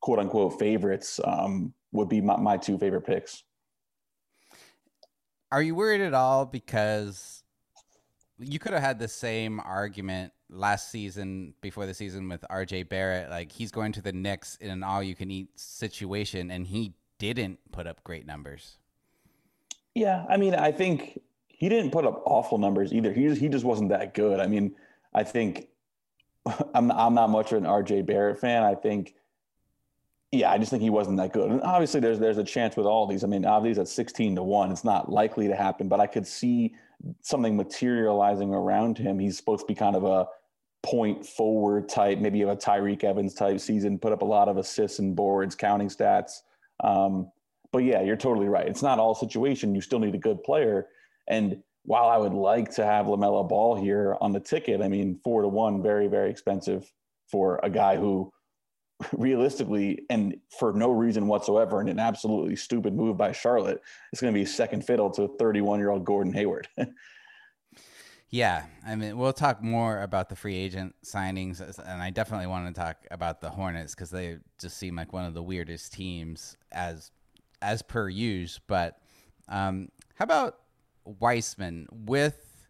quote 0.00 0.18
unquote 0.18 0.58
favorites 0.58 1.20
um, 1.22 1.74
would 1.92 2.08
be 2.08 2.20
my, 2.20 2.36
my 2.36 2.56
two 2.56 2.78
favorite 2.78 3.06
picks. 3.06 3.44
Are 5.50 5.62
you 5.62 5.74
worried 5.74 6.00
at 6.00 6.14
all 6.14 6.44
because 6.46 7.42
you 8.38 8.58
could 8.58 8.72
have 8.72 8.82
had 8.82 8.98
the 8.98 9.08
same 9.08 9.60
argument 9.60 10.32
last 10.50 10.90
season 10.90 11.54
before 11.60 11.86
the 11.86 11.94
season 11.94 12.28
with 12.28 12.44
RJ 12.50 12.88
Barrett. 12.88 13.30
Like 13.30 13.52
he's 13.52 13.70
going 13.70 13.92
to 13.92 14.02
the 14.02 14.12
Knicks 14.12 14.56
in 14.56 14.70
an 14.70 14.82
all 14.82 15.02
you 15.02 15.14
can 15.14 15.30
eat 15.30 15.48
situation 15.58 16.50
and 16.50 16.66
he 16.66 16.94
didn't 17.18 17.58
put 17.72 17.86
up 17.86 18.02
great 18.04 18.26
numbers. 18.26 18.78
Yeah, 19.94 20.24
I 20.28 20.36
mean, 20.36 20.54
I 20.54 20.70
think 20.70 21.20
he 21.48 21.68
didn't 21.68 21.90
put 21.90 22.04
up 22.06 22.22
awful 22.24 22.58
numbers 22.58 22.92
either. 22.92 23.12
He 23.12 23.26
just, 23.26 23.40
he 23.40 23.48
just 23.48 23.64
wasn't 23.64 23.88
that 23.90 24.14
good. 24.14 24.38
I 24.38 24.46
mean, 24.46 24.76
I 25.12 25.24
think 25.24 25.68
I'm 26.74 26.90
I'm 26.92 27.14
not 27.14 27.30
much 27.30 27.52
of 27.52 27.58
an 27.58 27.64
RJ 27.64 28.06
Barrett 28.06 28.40
fan. 28.40 28.62
I 28.62 28.74
think 28.74 29.14
yeah, 30.30 30.50
I 30.50 30.58
just 30.58 30.70
think 30.70 30.82
he 30.82 30.90
wasn't 30.90 31.16
that 31.16 31.32
good. 31.32 31.50
And 31.50 31.62
obviously 31.62 32.00
there's 32.00 32.18
there's 32.18 32.38
a 32.38 32.44
chance 32.44 32.76
with 32.76 32.86
all 32.86 33.06
these. 33.06 33.24
I 33.24 33.26
mean, 33.26 33.44
obviously 33.44 33.80
at 33.80 33.88
16 33.88 34.36
to 34.36 34.42
1, 34.42 34.72
it's 34.72 34.84
not 34.84 35.10
likely 35.10 35.48
to 35.48 35.56
happen, 35.56 35.88
but 35.88 36.00
I 36.00 36.06
could 36.06 36.26
see 36.26 36.74
something 37.22 37.56
materializing 37.56 38.52
around 38.52 38.98
him. 38.98 39.18
He's 39.18 39.36
supposed 39.36 39.60
to 39.60 39.66
be 39.66 39.74
kind 39.74 39.96
of 39.96 40.04
a 40.04 40.26
point 40.82 41.24
forward 41.24 41.88
type, 41.88 42.18
maybe 42.18 42.42
of 42.42 42.50
a 42.50 42.56
Tyreke 42.56 43.04
Evans 43.04 43.34
type 43.34 43.58
season, 43.60 43.98
put 43.98 44.12
up 44.12 44.22
a 44.22 44.26
lot 44.26 44.48
of 44.48 44.58
assists 44.58 44.98
and 44.98 45.16
boards, 45.16 45.54
counting 45.54 45.88
stats. 45.88 46.40
Um, 46.84 47.30
but 47.72 47.78
yeah, 47.78 48.02
you're 48.02 48.16
totally 48.16 48.48
right. 48.48 48.66
It's 48.66 48.82
not 48.82 48.98
all 48.98 49.14
situation. 49.14 49.74
You 49.74 49.80
still 49.80 49.98
need 49.98 50.14
a 50.14 50.18
good 50.18 50.42
player. 50.42 50.88
And 51.26 51.62
while 51.84 52.08
I 52.08 52.18
would 52.18 52.32
like 52.32 52.70
to 52.74 52.84
have 52.84 53.06
LaMelo 53.06 53.48
Ball 53.48 53.76
here 53.76 54.16
on 54.20 54.32
the 54.32 54.40
ticket, 54.40 54.82
I 54.82 54.88
mean, 54.88 55.18
four 55.24 55.42
to 55.42 55.48
one, 55.48 55.82
very, 55.82 56.06
very 56.06 56.30
expensive 56.30 56.90
for 57.30 57.60
a 57.62 57.70
guy 57.70 57.96
who 57.96 58.32
realistically 59.12 60.02
and 60.10 60.36
for 60.58 60.72
no 60.72 60.90
reason 60.90 61.26
whatsoever 61.26 61.80
and 61.80 61.88
an 61.88 61.98
absolutely 61.98 62.56
stupid 62.56 62.94
move 62.94 63.16
by 63.16 63.32
Charlotte, 63.32 63.80
it's 64.12 64.20
going 64.20 64.32
to 64.32 64.38
be 64.38 64.44
second 64.44 64.84
fiddle 64.84 65.10
to 65.10 65.28
31 65.38 65.78
year 65.78 65.90
old 65.90 66.04
Gordon 66.04 66.32
Hayward. 66.32 66.68
Yeah, 68.30 68.66
I 68.86 68.94
mean, 68.94 69.16
we'll 69.16 69.32
talk 69.32 69.62
more 69.62 70.02
about 70.02 70.28
the 70.28 70.36
free 70.36 70.54
agent 70.54 70.94
signings, 71.02 71.60
and 71.60 72.02
I 72.02 72.10
definitely 72.10 72.46
want 72.46 72.66
to 72.74 72.78
talk 72.78 72.98
about 73.10 73.40
the 73.40 73.48
Hornets 73.48 73.94
because 73.94 74.10
they 74.10 74.36
just 74.60 74.76
seem 74.76 74.96
like 74.96 75.14
one 75.14 75.24
of 75.24 75.32
the 75.32 75.42
weirdest 75.42 75.94
teams 75.94 76.56
as 76.70 77.10
as 77.62 77.80
per 77.80 78.06
use. 78.08 78.60
But 78.66 78.98
um, 79.48 79.88
how 80.16 80.24
about 80.24 80.58
Wiseman 81.04 81.86
with 81.90 82.66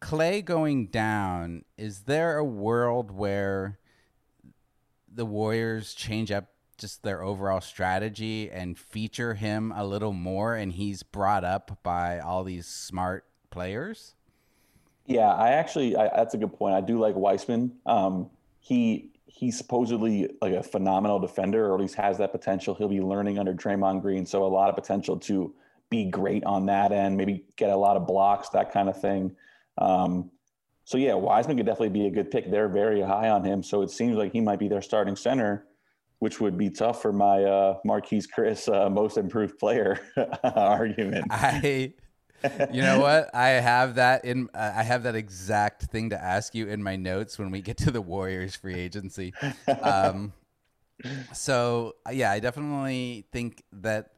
Clay 0.00 0.42
going 0.42 0.88
down? 0.88 1.64
Is 1.76 2.00
there 2.00 2.36
a 2.36 2.44
world 2.44 3.12
where 3.12 3.78
the 5.18 5.26
Warriors 5.26 5.94
change 5.94 6.30
up 6.30 6.46
just 6.78 7.02
their 7.02 7.22
overall 7.22 7.60
strategy 7.60 8.48
and 8.50 8.78
feature 8.78 9.34
him 9.34 9.72
a 9.76 9.84
little 9.84 10.12
more, 10.12 10.54
and 10.54 10.72
he's 10.72 11.02
brought 11.02 11.44
up 11.44 11.80
by 11.82 12.20
all 12.20 12.44
these 12.44 12.66
smart 12.66 13.24
players? 13.50 14.14
Yeah, 15.04 15.32
I 15.32 15.50
actually 15.50 15.96
I, 15.96 16.08
that's 16.16 16.34
a 16.34 16.38
good 16.38 16.52
point. 16.52 16.76
I 16.76 16.80
do 16.80 17.00
like 17.00 17.16
Wiseman. 17.16 17.72
Um, 17.84 18.30
he 18.60 19.10
he's 19.26 19.58
supposedly 19.58 20.30
like 20.40 20.54
a 20.54 20.62
phenomenal 20.62 21.18
defender, 21.18 21.66
or 21.66 21.74
at 21.74 21.80
least 21.80 21.96
has 21.96 22.16
that 22.18 22.30
potential. 22.30 22.74
He'll 22.76 22.88
be 22.88 23.00
learning 23.00 23.40
under 23.40 23.52
Draymond 23.52 24.02
Green, 24.02 24.24
so 24.24 24.44
a 24.44 24.46
lot 24.46 24.68
of 24.68 24.76
potential 24.76 25.18
to 25.18 25.52
be 25.90 26.04
great 26.04 26.44
on 26.44 26.66
that 26.66 26.92
end. 26.92 27.16
Maybe 27.16 27.44
get 27.56 27.70
a 27.70 27.76
lot 27.76 27.96
of 27.96 28.06
blocks, 28.06 28.50
that 28.50 28.72
kind 28.72 28.88
of 28.88 29.00
thing. 29.00 29.34
Um, 29.78 30.30
so 30.88 30.96
yeah, 30.96 31.12
Wiseman 31.12 31.58
could 31.58 31.66
definitely 31.66 31.90
be 31.90 32.06
a 32.06 32.10
good 32.10 32.30
pick. 32.30 32.50
They're 32.50 32.66
very 32.66 33.02
high 33.02 33.28
on 33.28 33.44
him, 33.44 33.62
so 33.62 33.82
it 33.82 33.90
seems 33.90 34.16
like 34.16 34.32
he 34.32 34.40
might 34.40 34.58
be 34.58 34.68
their 34.68 34.80
starting 34.80 35.16
center, 35.16 35.66
which 36.20 36.40
would 36.40 36.56
be 36.56 36.70
tough 36.70 37.02
for 37.02 37.12
my 37.12 37.44
uh, 37.44 37.76
Marquese 37.86 38.24
Chriss 38.34 38.74
uh, 38.74 38.88
most 38.88 39.18
improved 39.18 39.58
player 39.58 40.00
argument. 40.42 41.26
I 41.30 41.92
you 42.72 42.80
know 42.80 43.00
what? 43.00 43.28
I 43.34 43.48
have 43.48 43.96
that 43.96 44.24
in. 44.24 44.48
Uh, 44.54 44.72
I 44.76 44.82
have 44.82 45.02
that 45.02 45.14
exact 45.14 45.82
thing 45.82 46.08
to 46.08 46.18
ask 46.18 46.54
you 46.54 46.68
in 46.68 46.82
my 46.82 46.96
notes 46.96 47.38
when 47.38 47.50
we 47.50 47.60
get 47.60 47.76
to 47.78 47.90
the 47.90 48.00
Warriors 48.00 48.54
free 48.54 48.76
agency. 48.76 49.34
Um, 49.82 50.32
so 51.34 51.96
yeah, 52.10 52.30
I 52.30 52.40
definitely 52.40 53.26
think 53.30 53.62
that 53.72 54.12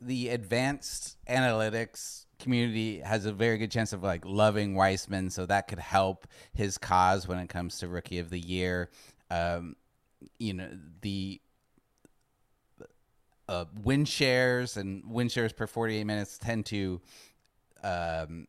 the 0.00 0.30
advanced 0.30 1.18
analytics 1.28 2.24
community 2.38 3.00
has 3.00 3.26
a 3.26 3.32
very 3.32 3.58
good 3.58 3.70
chance 3.70 3.92
of 3.92 4.02
like 4.02 4.24
loving 4.24 4.74
Wiseman, 4.74 5.30
so 5.30 5.46
that 5.46 5.68
could 5.68 5.78
help 5.78 6.26
his 6.54 6.78
cause 6.78 7.26
when 7.26 7.38
it 7.38 7.48
comes 7.48 7.78
to 7.78 7.88
Rookie 7.88 8.18
of 8.18 8.30
the 8.30 8.38
Year. 8.38 8.90
Um, 9.30 9.76
you 10.38 10.54
know 10.54 10.68
the 11.00 11.40
uh, 13.48 13.64
win 13.82 14.04
shares 14.04 14.76
and 14.76 15.02
win 15.10 15.28
shares 15.28 15.52
per 15.52 15.66
48 15.66 16.04
minutes 16.04 16.38
tend 16.38 16.66
to 16.66 17.00
um, 17.82 18.46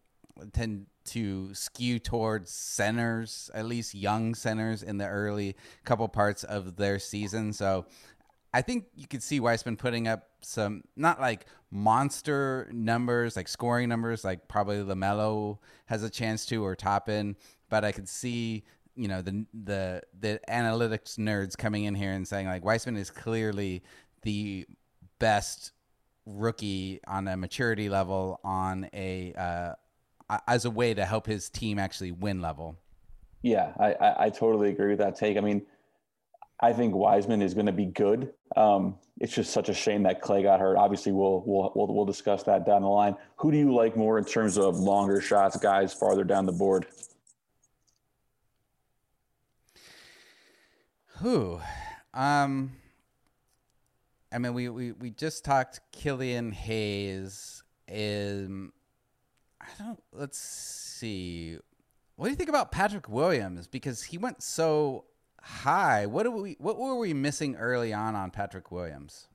tend 0.53 0.87
to 1.05 1.53
skew 1.53 1.99
towards 1.99 2.51
centers, 2.51 3.49
at 3.53 3.65
least 3.65 3.95
young 3.95 4.35
centers 4.35 4.83
in 4.83 4.97
the 4.97 5.07
early 5.07 5.55
couple 5.83 6.07
parts 6.07 6.43
of 6.43 6.75
their 6.75 6.99
season. 6.99 7.53
So 7.53 7.85
I 8.53 8.61
think 8.61 8.85
you 8.95 9.07
could 9.07 9.23
see 9.23 9.39
Wiseman 9.39 9.77
putting 9.77 10.07
up 10.07 10.28
some 10.41 10.83
not 10.95 11.19
like 11.19 11.45
monster 11.71 12.69
numbers, 12.71 13.35
like 13.35 13.47
scoring 13.47 13.89
numbers, 13.89 14.23
like 14.23 14.47
probably 14.47 14.77
Lamelo 14.77 15.59
has 15.85 16.03
a 16.03 16.09
chance 16.09 16.45
to 16.47 16.63
or 16.63 16.75
Toppin, 16.75 17.35
but 17.69 17.83
I 17.83 17.91
could 17.91 18.09
see 18.09 18.63
you 18.95 19.07
know 19.07 19.21
the 19.21 19.45
the 19.53 20.01
the 20.19 20.39
analytics 20.49 21.17
nerds 21.17 21.57
coming 21.57 21.85
in 21.85 21.95
here 21.95 22.11
and 22.11 22.27
saying 22.27 22.47
like 22.47 22.65
Wiseman 22.65 22.97
is 22.97 23.09
clearly 23.09 23.83
the 24.23 24.65
best 25.19 25.71
rookie 26.25 26.99
on 27.07 27.27
a 27.27 27.37
maturity 27.37 27.89
level 27.89 28.39
on 28.43 28.89
a 28.93 29.33
uh, 29.33 29.73
as 30.47 30.65
a 30.65 30.69
way 30.71 30.93
to 30.93 31.05
help 31.05 31.25
his 31.25 31.49
team 31.49 31.79
actually 31.79 32.11
win 32.11 32.41
level. 32.41 32.77
Yeah, 33.41 33.71
I, 33.79 33.93
I, 33.93 34.25
I 34.25 34.29
totally 34.29 34.69
agree 34.69 34.89
with 34.89 34.99
that 34.99 35.15
take. 35.15 35.37
I 35.37 35.41
mean, 35.41 35.65
I 36.61 36.73
think 36.73 36.93
Wiseman 36.93 37.41
is 37.41 37.53
going 37.53 37.67
to 37.67 37.71
be 37.71 37.85
good. 37.85 38.33
Um, 38.57 38.97
it's 39.19 39.33
just 39.33 39.51
such 39.51 39.69
a 39.69 39.73
shame 39.73 40.03
that 40.03 40.21
Clay 40.21 40.43
got 40.43 40.59
hurt. 40.59 40.77
Obviously, 40.77 41.11
we'll, 41.11 41.43
we'll 41.45 41.71
we'll 41.75 41.93
we'll 41.93 42.05
discuss 42.05 42.43
that 42.43 42.65
down 42.65 42.81
the 42.81 42.87
line. 42.87 43.15
Who 43.37 43.51
do 43.51 43.57
you 43.57 43.73
like 43.73 43.95
more 43.95 44.17
in 44.17 44.25
terms 44.25 44.57
of 44.57 44.77
longer 44.77 45.21
shots, 45.21 45.57
guys 45.57 45.93
farther 45.93 46.23
down 46.23 46.45
the 46.45 46.51
board? 46.51 46.85
Who? 51.19 51.59
Um, 52.13 52.71
I 54.31 54.37
mean, 54.37 54.53
we, 54.53 54.69
we, 54.69 54.91
we 54.93 55.09
just 55.09 55.43
talked 55.43 55.81
Killian 55.91 56.51
Hayes. 56.51 57.63
Um, 57.91 58.71
I 59.61 59.67
don't. 59.77 60.01
Let's 60.13 60.39
see. 60.39 61.57
What 62.15 62.25
do 62.25 62.31
you 62.31 62.37
think 62.37 62.49
about 62.49 62.71
Patrick 62.71 63.09
Williams? 63.09 63.67
Because 63.67 64.03
he 64.03 64.17
went 64.17 64.41
so 64.41 65.05
high. 65.41 66.05
What 66.05 66.23
do 66.23 66.31
we? 66.31 66.55
What 66.59 66.77
were 66.77 66.95
we 66.95 67.13
missing 67.13 67.55
early 67.55 67.93
on 67.93 68.15
on 68.15 68.31
Patrick 68.31 68.71
Williams? 68.71 69.27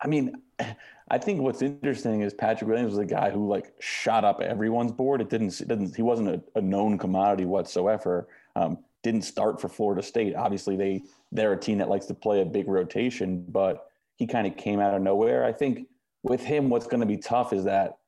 I 0.00 0.08
mean, 0.08 0.42
I 1.08 1.18
think 1.18 1.40
what's 1.40 1.62
interesting 1.62 2.22
is 2.22 2.34
Patrick 2.34 2.68
Williams 2.68 2.90
was 2.90 2.98
a 2.98 3.04
guy 3.04 3.30
who 3.30 3.48
like 3.48 3.72
shot 3.78 4.24
up 4.24 4.40
everyone's 4.40 4.92
board. 4.92 5.20
It 5.20 5.30
didn't. 5.30 5.60
It 5.60 5.68
didn't. 5.68 5.94
He 5.94 6.02
wasn't 6.02 6.28
a, 6.28 6.42
a 6.56 6.60
known 6.60 6.98
commodity 6.98 7.44
whatsoever. 7.44 8.28
Um, 8.56 8.78
didn't 9.02 9.22
start 9.22 9.60
for 9.60 9.68
Florida 9.68 10.02
State. 10.02 10.34
Obviously, 10.34 10.76
they 10.76 11.02
they're 11.30 11.52
a 11.52 11.60
team 11.60 11.78
that 11.78 11.88
likes 11.88 12.06
to 12.06 12.14
play 12.14 12.42
a 12.42 12.44
big 12.44 12.66
rotation, 12.66 13.44
but 13.48 13.90
he 14.16 14.26
kind 14.26 14.46
of 14.46 14.56
came 14.56 14.80
out 14.80 14.94
of 14.94 15.02
nowhere. 15.02 15.44
I 15.44 15.52
think 15.52 15.86
with 16.22 16.42
him, 16.42 16.70
what's 16.70 16.86
going 16.86 17.00
to 17.00 17.06
be 17.06 17.16
tough 17.16 17.52
is 17.52 17.64
that 17.64 17.98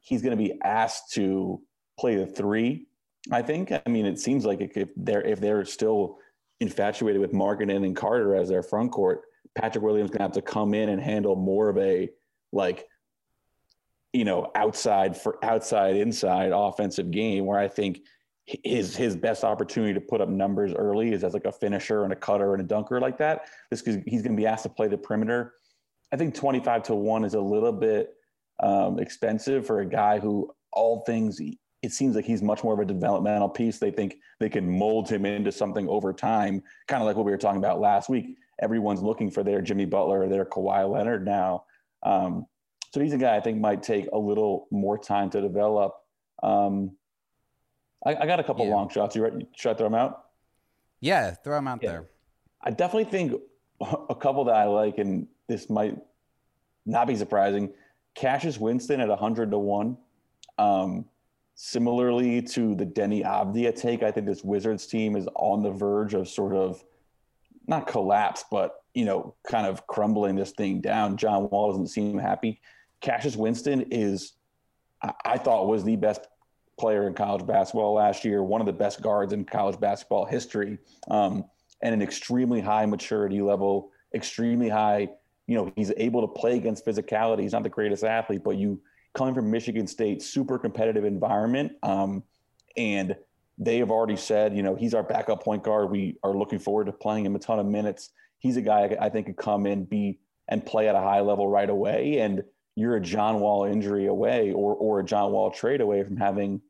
he's 0.00 0.22
going 0.22 0.36
to 0.36 0.42
be 0.42 0.58
asked 0.62 1.12
to 1.12 1.60
play 1.98 2.16
the 2.16 2.26
three. 2.26 2.86
I 3.30 3.42
think. 3.42 3.72
I 3.72 3.82
mean, 3.88 4.06
it 4.06 4.18
seems 4.18 4.44
like 4.44 4.60
if 4.60 4.88
they're 4.96 5.22
if 5.22 5.38
they're 5.38 5.64
still 5.64 6.18
infatuated 6.62 7.20
with 7.20 7.32
Markkanen 7.32 7.84
and 7.84 7.94
Carter 7.94 8.34
as 8.34 8.48
their 8.48 8.62
front 8.62 8.92
court, 8.92 9.22
Patrick 9.54 9.84
Williams 9.84 10.10
to 10.12 10.18
have 10.18 10.32
to 10.32 10.42
come 10.42 10.74
in 10.74 10.88
and 10.88 11.00
handle 11.00 11.36
more 11.36 11.68
of 11.68 11.76
a 11.78 12.08
like 12.52 12.86
you 14.12 14.24
know 14.24 14.50
outside 14.54 15.16
for 15.16 15.42
outside 15.44 15.96
inside 15.96 16.52
offensive 16.54 17.10
game 17.10 17.44
where 17.44 17.58
I 17.58 17.68
think 17.68 18.00
his 18.46 18.96
his 18.96 19.16
best 19.16 19.44
opportunity 19.44 19.94
to 19.94 20.00
put 20.00 20.20
up 20.20 20.28
numbers 20.28 20.72
early 20.74 21.12
is 21.12 21.24
as 21.24 21.34
like 21.34 21.44
a 21.44 21.52
finisher 21.52 22.04
and 22.04 22.12
a 22.12 22.16
cutter 22.16 22.54
and 22.54 22.62
a 22.62 22.66
dunker 22.66 23.00
like 23.00 23.18
that. 23.18 23.46
This 23.70 23.82
because 23.82 24.02
he's 24.06 24.22
to 24.22 24.30
be 24.30 24.46
asked 24.46 24.64
to 24.64 24.68
play 24.68 24.88
the 24.88 24.98
perimeter. 24.98 25.54
I 26.12 26.16
think 26.16 26.34
twenty 26.34 26.60
five 26.60 26.82
to 26.84 26.94
one 26.94 27.24
is 27.24 27.34
a 27.34 27.40
little 27.40 27.72
bit 27.72 28.14
um, 28.62 28.98
expensive 28.98 29.66
for 29.66 29.80
a 29.80 29.86
guy 29.86 30.18
who 30.18 30.50
all 30.72 31.02
things. 31.04 31.40
It 31.82 31.92
seems 31.92 32.14
like 32.14 32.24
he's 32.24 32.42
much 32.42 32.62
more 32.62 32.74
of 32.74 32.78
a 32.78 32.84
developmental 32.84 33.48
piece. 33.48 33.78
They 33.78 33.90
think 33.90 34.16
they 34.38 34.48
can 34.48 34.70
mold 34.70 35.08
him 35.08 35.26
into 35.26 35.50
something 35.50 35.88
over 35.88 36.12
time, 36.12 36.62
kind 36.86 37.02
of 37.02 37.06
like 37.06 37.16
what 37.16 37.26
we 37.26 37.32
were 37.32 37.38
talking 37.38 37.58
about 37.58 37.80
last 37.80 38.08
week. 38.08 38.36
Everyone's 38.60 39.02
looking 39.02 39.30
for 39.30 39.42
their 39.42 39.60
Jimmy 39.60 39.84
Butler 39.84 40.22
or 40.22 40.28
their 40.28 40.44
Kawhi 40.44 40.88
Leonard 40.88 41.24
now. 41.24 41.64
Um, 42.04 42.46
so 42.92 43.00
he's 43.00 43.12
a 43.12 43.18
guy 43.18 43.36
I 43.36 43.40
think 43.40 43.58
might 43.58 43.82
take 43.82 44.08
a 44.12 44.18
little 44.18 44.68
more 44.70 44.96
time 44.96 45.30
to 45.30 45.40
develop. 45.40 45.94
Um, 46.42 46.92
I, 48.04 48.14
I 48.14 48.26
got 48.26 48.38
a 48.38 48.44
couple 48.44 48.66
yeah. 48.66 48.74
long 48.74 48.88
shots. 48.88 49.16
You 49.16 49.22
ready? 49.22 49.46
Should 49.56 49.72
I 49.72 49.74
throw 49.74 49.86
them 49.86 49.94
out? 49.94 50.26
Yeah, 51.00 51.32
throw 51.32 51.56
them 51.56 51.68
out 51.68 51.80
yeah. 51.82 51.90
there. 51.90 52.06
I 52.60 52.70
definitely 52.70 53.10
think 53.10 53.40
a 54.08 54.14
couple 54.14 54.44
that 54.44 54.54
I 54.54 54.64
like, 54.64 54.98
and 54.98 55.26
this 55.48 55.68
might 55.68 55.96
not 56.86 57.06
be 57.06 57.16
surprising. 57.16 57.72
Cassius 58.14 58.58
Winston 58.58 59.00
at 59.00 59.08
100 59.08 59.50
to 59.50 59.58
1. 59.58 59.96
Um, 60.58 61.06
similarly 61.54 62.42
to 62.42 62.74
the 62.74 62.86
Deni 62.86 63.24
Avdija 63.24 63.74
take, 63.74 64.02
I 64.02 64.10
think 64.10 64.26
this 64.26 64.42
Wizards 64.42 64.86
team 64.86 65.16
is 65.16 65.28
on 65.34 65.62
the 65.62 65.70
verge 65.70 66.14
of 66.14 66.28
sort 66.28 66.54
of 66.54 66.82
not 67.66 67.86
collapse, 67.86 68.44
but 68.50 68.82
you 68.94 69.04
know, 69.04 69.34
kind 69.46 69.66
of 69.66 69.86
crumbling 69.86 70.36
this 70.36 70.50
thing 70.50 70.80
down. 70.80 71.16
John 71.16 71.48
Wall 71.48 71.70
doesn't 71.70 71.88
seem 71.88 72.18
happy. 72.18 72.60
Cassius 73.00 73.36
Winston 73.36 73.86
is, 73.90 74.32
I, 75.02 75.12
I 75.24 75.38
thought, 75.38 75.66
was 75.66 75.84
the 75.84 75.96
best 75.96 76.26
player 76.78 77.06
in 77.06 77.14
college 77.14 77.46
basketball 77.46 77.94
last 77.94 78.24
year, 78.24 78.42
one 78.42 78.60
of 78.60 78.66
the 78.66 78.72
best 78.72 79.00
guards 79.00 79.32
in 79.32 79.44
college 79.44 79.78
basketball 79.80 80.24
history, 80.24 80.78
um, 81.08 81.44
and 81.82 81.94
an 81.94 82.02
extremely 82.02 82.60
high 82.60 82.86
maturity 82.86 83.40
level, 83.40 83.90
extremely 84.14 84.68
high. 84.68 85.08
You 85.46 85.56
know, 85.56 85.72
he's 85.76 85.92
able 85.96 86.20
to 86.20 86.28
play 86.28 86.56
against 86.56 86.86
physicality. 86.86 87.40
He's 87.40 87.52
not 87.52 87.62
the 87.62 87.68
greatest 87.68 88.04
athlete, 88.04 88.42
but 88.44 88.56
you 88.56 88.80
coming 89.14 89.34
from 89.34 89.50
Michigan 89.50 89.86
State, 89.86 90.22
super 90.22 90.58
competitive 90.58 91.04
environment, 91.04 91.72
um, 91.82 92.22
and 92.76 93.16
they 93.58 93.78
have 93.78 93.90
already 93.90 94.16
said, 94.16 94.56
you 94.56 94.62
know, 94.62 94.74
he's 94.74 94.94
our 94.94 95.02
backup 95.02 95.44
point 95.44 95.62
guard. 95.62 95.90
We 95.90 96.16
are 96.22 96.32
looking 96.32 96.58
forward 96.58 96.86
to 96.86 96.92
playing 96.92 97.26
him 97.26 97.36
a 97.36 97.38
ton 97.38 97.58
of 97.58 97.66
minutes. 97.66 98.10
He's 98.38 98.56
a 98.56 98.62
guy 98.62 98.96
I 99.00 99.08
think 99.08 99.26
could 99.26 99.36
come 99.36 99.66
in, 99.66 99.84
be 99.84 100.18
and 100.48 100.64
play 100.64 100.88
at 100.88 100.94
a 100.94 101.00
high 101.00 101.20
level 101.20 101.48
right 101.48 101.68
away. 101.68 102.18
And 102.18 102.42
you're 102.74 102.96
a 102.96 103.00
John 103.00 103.40
Wall 103.40 103.64
injury 103.64 104.06
away 104.06 104.52
or 104.52 104.74
or 104.74 105.00
a 105.00 105.04
John 105.04 105.32
Wall 105.32 105.50
trade 105.50 105.80
away 105.80 106.02
from 106.02 106.16
having 106.16 106.60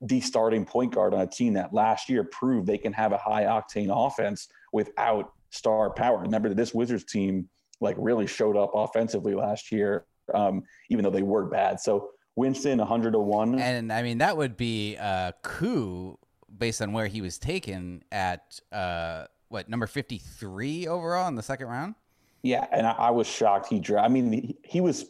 the 0.00 0.20
starting 0.20 0.64
point 0.64 0.94
guard 0.94 1.14
on 1.14 1.20
a 1.20 1.26
team 1.26 1.54
that 1.54 1.72
last 1.72 2.08
year 2.08 2.24
proved 2.24 2.66
they 2.66 2.78
can 2.78 2.92
have 2.92 3.12
a 3.12 3.18
high 3.18 3.44
octane 3.44 3.90
offense 3.90 4.48
without 4.72 5.32
star 5.50 5.90
power. 5.90 6.18
Remember 6.18 6.48
that 6.48 6.56
this 6.56 6.74
Wizards 6.74 7.04
team 7.04 7.48
like 7.80 7.96
really 7.98 8.26
showed 8.26 8.56
up 8.56 8.72
offensively 8.74 9.34
last 9.34 9.70
year, 9.70 10.06
um, 10.34 10.64
even 10.88 11.04
though 11.04 11.10
they 11.10 11.22
were 11.22 11.44
bad. 11.44 11.80
So 11.80 12.10
Winston 12.36 12.78
100 12.78 13.12
to 13.12 13.18
1. 13.18 13.58
And 13.58 13.92
I 13.92 14.02
mean, 14.02 14.18
that 14.18 14.36
would 14.36 14.56
be 14.56 14.96
a 14.96 15.34
coup 15.42 16.18
based 16.56 16.82
on 16.82 16.92
where 16.92 17.06
he 17.06 17.20
was 17.20 17.38
taken 17.38 18.02
at, 18.10 18.60
uh, 18.70 19.26
what, 19.48 19.68
number 19.68 19.86
53 19.86 20.86
overall 20.86 21.28
in 21.28 21.34
the 21.34 21.42
second 21.42 21.66
round? 21.66 21.94
Yeah. 22.42 22.66
And 22.72 22.86
I, 22.86 22.92
I 22.92 23.10
was 23.10 23.26
shocked 23.26 23.68
he 23.68 23.78
dropped. 23.78 24.06
I 24.06 24.08
mean, 24.12 24.32
he, 24.32 24.56
he 24.64 24.80
was 24.80 25.06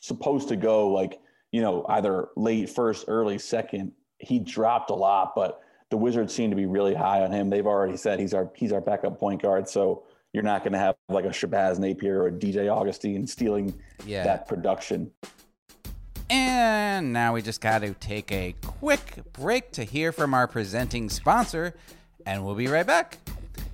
supposed 0.00 0.48
to 0.48 0.56
go 0.56 0.88
like, 0.88 1.20
you 1.52 1.60
know, 1.62 1.84
either 1.88 2.28
late 2.36 2.70
first, 2.70 3.06
early 3.08 3.38
second. 3.38 3.92
He 4.18 4.38
dropped 4.38 4.90
a 4.90 4.94
lot, 4.94 5.34
but 5.34 5.60
the 5.90 5.96
Wizards 5.96 6.34
seem 6.34 6.50
to 6.50 6.56
be 6.56 6.66
really 6.66 6.94
high 6.94 7.22
on 7.22 7.32
him. 7.32 7.48
They've 7.48 7.66
already 7.66 7.96
said 7.96 8.18
he's 8.18 8.34
our 8.34 8.50
he's 8.54 8.72
our 8.72 8.80
backup 8.80 9.18
point 9.18 9.42
guard. 9.42 9.68
So 9.68 10.04
you're 10.36 10.44
not 10.44 10.62
going 10.62 10.74
to 10.74 10.78
have 10.78 10.96
like 11.08 11.24
a 11.24 11.30
Shabazz 11.30 11.78
Napier 11.78 12.20
or 12.22 12.26
a 12.26 12.30
DJ 12.30 12.70
Augustin 12.70 13.26
stealing 13.26 13.72
yeah. 14.04 14.22
that 14.22 14.46
production. 14.46 15.10
And 16.28 17.14
now 17.14 17.32
we 17.32 17.40
just 17.40 17.62
got 17.62 17.78
to 17.78 17.94
take 17.94 18.30
a 18.30 18.54
quick 18.62 19.20
break 19.32 19.72
to 19.72 19.84
hear 19.84 20.12
from 20.12 20.34
our 20.34 20.46
presenting 20.46 21.08
sponsor, 21.08 21.74
and 22.26 22.44
we'll 22.44 22.54
be 22.54 22.66
right 22.66 22.86
back. 22.86 23.16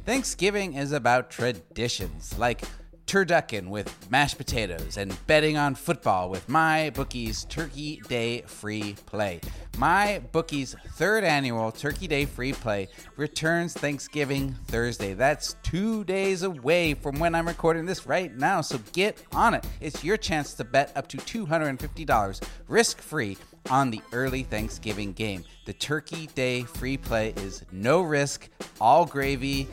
Thanksgiving 0.06 0.74
is 0.74 0.92
about 0.92 1.30
traditions 1.30 2.38
like 2.38 2.62
turducken 3.06 3.68
with 3.68 4.10
mashed 4.10 4.38
potatoes 4.38 4.96
and 4.96 5.16
betting 5.26 5.56
on 5.56 5.74
football 5.74 6.30
with 6.30 6.48
my 6.48 6.90
bookie's 6.90 7.44
Turkey 7.44 8.00
Day 8.08 8.42
free 8.42 8.96
play. 9.06 9.40
My 9.78 10.22
bookie's 10.32 10.74
third 10.94 11.24
annual 11.24 11.72
Turkey 11.72 12.06
Day 12.06 12.24
free 12.24 12.52
play 12.52 12.88
returns 13.16 13.74
Thanksgiving 13.74 14.54
Thursday. 14.66 15.14
That's 15.14 15.56
two 15.62 16.04
days 16.04 16.42
away 16.42 16.94
from 16.94 17.18
when 17.18 17.34
I'm 17.34 17.48
recording 17.48 17.86
this 17.86 18.06
right 18.06 18.34
now, 18.36 18.60
so 18.60 18.78
get 18.92 19.22
on 19.32 19.54
it. 19.54 19.66
It's 19.80 20.04
your 20.04 20.16
chance 20.16 20.54
to 20.54 20.64
bet 20.64 20.92
up 20.96 21.08
to 21.08 21.16
$250 21.16 22.42
risk 22.68 23.00
free 23.00 23.36
on 23.70 23.90
the 23.90 24.00
early 24.12 24.42
Thanksgiving 24.42 25.12
game. 25.12 25.44
The 25.64 25.72
Turkey 25.72 26.28
Day 26.34 26.62
free 26.62 26.96
play 26.96 27.34
is 27.36 27.64
no 27.70 28.02
risk, 28.02 28.48
all 28.80 29.06
gravy 29.06 29.68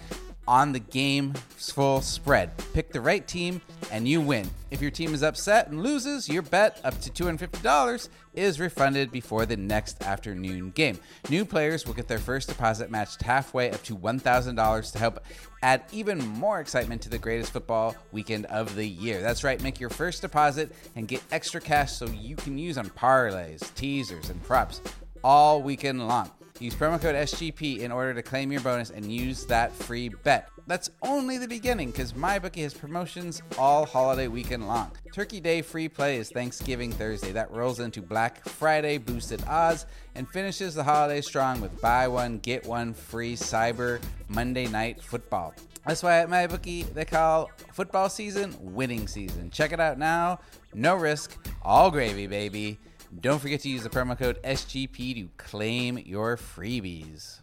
on 0.49 0.71
the 0.71 0.79
game 0.79 1.31
full 1.33 2.01
spread. 2.01 2.51
Pick 2.73 2.91
the 2.91 2.99
right 2.99 3.25
team 3.27 3.61
and 3.91 4.07
you 4.07 4.19
win. 4.19 4.49
If 4.71 4.81
your 4.81 4.89
team 4.89 5.13
is 5.13 5.21
upset 5.21 5.67
and 5.67 5.83
loses, 5.83 6.27
your 6.27 6.41
bet 6.41 6.81
up 6.83 6.99
to 7.01 7.11
$250 7.11 8.09
is 8.33 8.59
refunded 8.59 9.11
before 9.11 9.45
the 9.45 9.55
next 9.55 10.03
afternoon 10.03 10.71
game. 10.71 10.97
New 11.29 11.45
players 11.45 11.85
will 11.85 11.93
get 11.93 12.07
their 12.07 12.17
first 12.17 12.49
deposit 12.49 12.89
matched 12.89 13.21
halfway 13.21 13.69
up 13.69 13.83
to 13.83 13.95
$1,000 13.95 14.91
to 14.91 14.97
help 14.97 15.23
add 15.61 15.83
even 15.91 16.17
more 16.17 16.59
excitement 16.59 17.03
to 17.03 17.09
the 17.09 17.19
greatest 17.19 17.51
football 17.51 17.95
weekend 18.11 18.47
of 18.47 18.75
the 18.75 18.87
year. 18.87 19.21
That's 19.21 19.43
right, 19.43 19.61
make 19.61 19.79
your 19.79 19.91
first 19.91 20.23
deposit 20.23 20.71
and 20.95 21.07
get 21.07 21.21
extra 21.31 21.61
cash 21.61 21.91
so 21.91 22.07
you 22.07 22.35
can 22.35 22.57
use 22.57 22.79
on 22.79 22.89
parlays, 22.89 23.73
teasers, 23.75 24.31
and 24.31 24.41
props 24.43 24.81
all 25.23 25.61
weekend 25.61 26.07
long. 26.07 26.31
Use 26.59 26.75
promo 26.75 26.99
code 26.99 27.15
SGP 27.15 27.79
in 27.79 27.91
order 27.91 28.13
to 28.13 28.21
claim 28.21 28.51
your 28.51 28.59
bonus 28.59 28.89
and 28.89 29.09
use 29.09 29.45
that 29.45 29.71
free 29.71 30.09
bet. 30.09 30.49
That's 30.67 30.91
only 31.01 31.37
the 31.37 31.47
beginning 31.47 31.91
because 31.91 32.11
MyBookie 32.11 32.61
has 32.63 32.73
promotions 32.73 33.41
all 33.57 33.85
holiday 33.85 34.27
weekend 34.27 34.67
long. 34.67 34.91
Turkey 35.13 35.39
Day 35.39 35.61
free 35.61 35.87
play 35.87 36.17
is 36.17 36.29
Thanksgiving 36.29 36.91
Thursday. 36.91 37.31
That 37.31 37.49
rolls 37.49 37.79
into 37.79 38.01
Black 38.01 38.43
Friday 38.45 38.97
boosted 38.97 39.41
odds 39.47 39.85
and 40.15 40.27
finishes 40.27 40.75
the 40.75 40.83
holiday 40.83 41.21
strong 41.21 41.61
with 41.61 41.79
buy 41.79 42.09
one, 42.09 42.39
get 42.39 42.65
one 42.65 42.93
free 42.93 43.37
Cyber 43.37 44.01
Monday 44.27 44.67
Night 44.67 45.01
Football. 45.01 45.53
That's 45.87 46.03
why 46.03 46.19
at 46.19 46.29
MyBookie 46.29 46.93
they 46.93 47.05
call 47.05 47.49
football 47.71 48.09
season 48.09 48.53
winning 48.59 49.07
season. 49.07 49.49
Check 49.49 49.71
it 49.71 49.79
out 49.79 49.97
now. 49.97 50.39
No 50.73 50.95
risk, 50.95 51.37
all 51.61 51.89
gravy, 51.89 52.27
baby. 52.27 52.79
Don't 53.17 53.39
forget 53.39 53.61
to 53.61 53.69
use 53.69 53.81
the 53.81 53.89
promo 53.89 54.17
code 54.17 54.41
SGP 54.43 55.15
to 55.15 55.29
claim 55.37 55.97
your 55.97 56.37
freebies. 56.37 57.41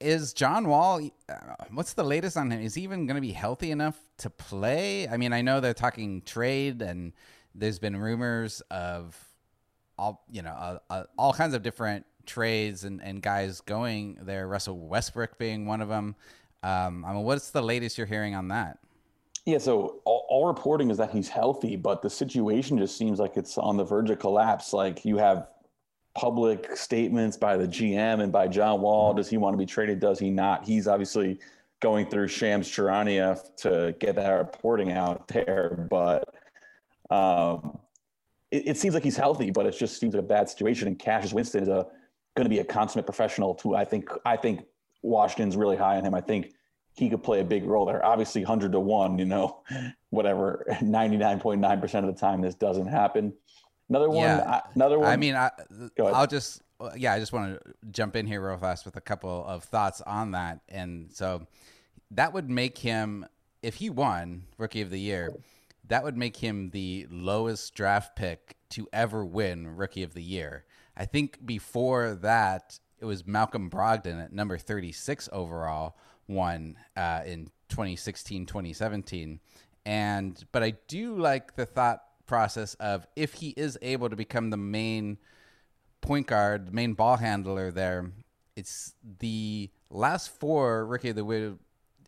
Is 0.00 0.32
John 0.32 0.68
Wall, 0.68 1.08
uh, 1.28 1.34
what's 1.70 1.92
the 1.92 2.02
latest 2.02 2.36
on 2.36 2.50
him? 2.50 2.60
Is 2.60 2.74
he 2.74 2.82
even 2.82 3.06
going 3.06 3.14
to 3.14 3.20
be 3.20 3.32
healthy 3.32 3.70
enough 3.70 3.96
to 4.18 4.28
play? 4.28 5.08
I 5.08 5.16
mean, 5.16 5.32
I 5.32 5.40
know 5.40 5.60
they're 5.60 5.72
talking 5.72 6.20
trade 6.22 6.82
and 6.82 7.12
there's 7.54 7.78
been 7.78 7.96
rumors 7.96 8.60
of 8.70 9.16
all, 9.96 10.24
you 10.30 10.42
know, 10.42 10.50
uh, 10.50 10.78
uh, 10.90 11.04
all 11.16 11.32
kinds 11.32 11.54
of 11.54 11.62
different 11.62 12.04
trades 12.26 12.84
and, 12.84 13.00
and 13.00 13.22
guys 13.22 13.60
going 13.60 14.18
there, 14.22 14.48
Russell 14.48 14.78
Westbrook 14.78 15.38
being 15.38 15.66
one 15.66 15.80
of 15.80 15.88
them. 15.88 16.16
Um, 16.62 17.04
I 17.04 17.12
mean, 17.12 17.22
what's 17.22 17.50
the 17.50 17.62
latest 17.62 17.96
you're 17.96 18.06
hearing 18.06 18.34
on 18.34 18.48
that? 18.48 18.78
Yeah, 19.46 19.58
so 19.58 20.00
all, 20.04 20.26
all, 20.28 20.46
reporting 20.48 20.90
is 20.90 20.96
that 20.98 21.12
he's 21.12 21.28
healthy, 21.28 21.76
but 21.76 22.02
the 22.02 22.10
situation 22.10 22.78
just 22.78 22.98
seems 22.98 23.20
like 23.20 23.36
it's 23.36 23.56
on 23.56 23.76
the 23.76 23.84
verge 23.84 24.10
of 24.10 24.18
collapse. 24.18 24.72
Like 24.72 25.04
you 25.04 25.18
have 25.18 25.46
public 26.16 26.76
statements 26.76 27.36
by 27.36 27.56
the 27.56 27.68
GM 27.68 28.22
and 28.22 28.32
by 28.32 28.48
John 28.48 28.80
Wall. 28.80 29.14
Does 29.14 29.28
he 29.28 29.36
want 29.36 29.54
to 29.54 29.58
be 29.58 29.64
traded? 29.64 30.00
Does 30.00 30.18
he 30.18 30.30
not? 30.30 30.64
He's 30.64 30.88
obviously 30.88 31.38
going 31.80 32.10
through 32.10 32.26
Shams 32.26 32.68
Charania 32.68 33.40
to 33.58 33.94
get 34.00 34.16
that 34.16 34.30
reporting 34.30 34.90
out 34.90 35.28
there, 35.28 35.86
but 35.88 36.34
um, 37.10 37.78
it, 38.50 38.68
it, 38.68 38.76
seems 38.76 38.94
like 38.94 39.04
he's 39.04 39.16
healthy, 39.16 39.52
but 39.52 39.64
it 39.64 39.78
just 39.78 40.00
seems 40.00 40.14
like 40.14 40.24
a 40.24 40.26
bad 40.26 40.50
situation. 40.50 40.88
And 40.88 40.98
Cassius 40.98 41.32
Winston 41.32 41.62
is 41.62 41.68
a 41.68 41.86
going 42.34 42.46
to 42.46 42.50
be 42.50 42.58
a 42.58 42.64
consummate 42.64 43.06
professional 43.06 43.54
too. 43.54 43.76
I 43.76 43.84
think 43.84 44.10
I 44.24 44.36
think 44.36 44.64
Washington's 45.02 45.56
really 45.56 45.76
high 45.76 45.98
on 45.98 46.04
him. 46.04 46.14
I 46.14 46.20
think 46.20 46.52
he 46.96 47.10
could 47.10 47.22
play 47.22 47.40
a 47.40 47.44
big 47.44 47.64
role 47.64 47.84
there. 47.84 48.04
Obviously, 48.04 48.42
100 48.42 48.72
to 48.72 48.80
1, 48.80 49.18
you 49.18 49.26
know, 49.26 49.60
whatever, 50.10 50.64
99.9% 50.80 51.94
of 51.98 52.06
the 52.06 52.12
time 52.18 52.40
this 52.40 52.54
doesn't 52.54 52.86
happen. 52.86 53.32
Another 53.88 54.08
one, 54.08 54.24
yeah. 54.24 54.60
another 54.74 54.98
one. 54.98 55.08
I 55.08 55.16
mean, 55.16 55.36
I, 55.36 55.50
I'll 56.02 56.26
just, 56.26 56.62
yeah, 56.96 57.12
I 57.12 57.20
just 57.20 57.32
want 57.32 57.62
to 57.62 57.74
jump 57.92 58.16
in 58.16 58.26
here 58.26 58.44
real 58.44 58.56
fast 58.56 58.84
with 58.84 58.96
a 58.96 59.00
couple 59.00 59.44
of 59.46 59.62
thoughts 59.62 60.00
on 60.00 60.32
that. 60.32 60.60
And 60.68 61.12
so 61.12 61.46
that 62.10 62.32
would 62.32 62.50
make 62.50 62.78
him, 62.78 63.26
if 63.62 63.76
he 63.76 63.90
won 63.90 64.44
Rookie 64.58 64.82
of 64.82 64.90
the 64.90 64.98
Year, 64.98 65.36
that 65.86 66.02
would 66.02 66.16
make 66.16 66.36
him 66.36 66.70
the 66.70 67.06
lowest 67.10 67.74
draft 67.74 68.16
pick 68.16 68.56
to 68.70 68.88
ever 68.92 69.24
win 69.24 69.76
Rookie 69.76 70.02
of 70.02 70.14
the 70.14 70.22
Year. 70.22 70.64
I 70.96 71.04
think 71.04 71.46
before 71.46 72.14
that, 72.22 72.80
it 72.98 73.04
was 73.04 73.26
Malcolm 73.26 73.70
Brogdon 73.70 74.24
at 74.24 74.32
number 74.32 74.58
36 74.58 75.28
overall 75.30 75.96
one 76.26 76.76
uh, 76.96 77.22
in 77.24 77.50
2016, 77.68 78.46
2017. 78.46 79.40
And 79.84 80.44
but 80.52 80.62
I 80.62 80.74
do 80.88 81.16
like 81.16 81.56
the 81.56 81.66
thought 81.66 82.02
process 82.26 82.74
of 82.74 83.06
if 83.14 83.34
he 83.34 83.50
is 83.50 83.78
able 83.82 84.10
to 84.10 84.16
become 84.16 84.50
the 84.50 84.56
main 84.56 85.18
point 86.00 86.26
guard, 86.26 86.66
the 86.66 86.72
main 86.72 86.94
ball 86.94 87.16
handler 87.16 87.70
there, 87.70 88.10
it's 88.56 88.94
the 89.20 89.70
last 89.90 90.30
four 90.30 90.86
Rookie 90.86 91.10
of 91.10 91.16
the 91.16 91.56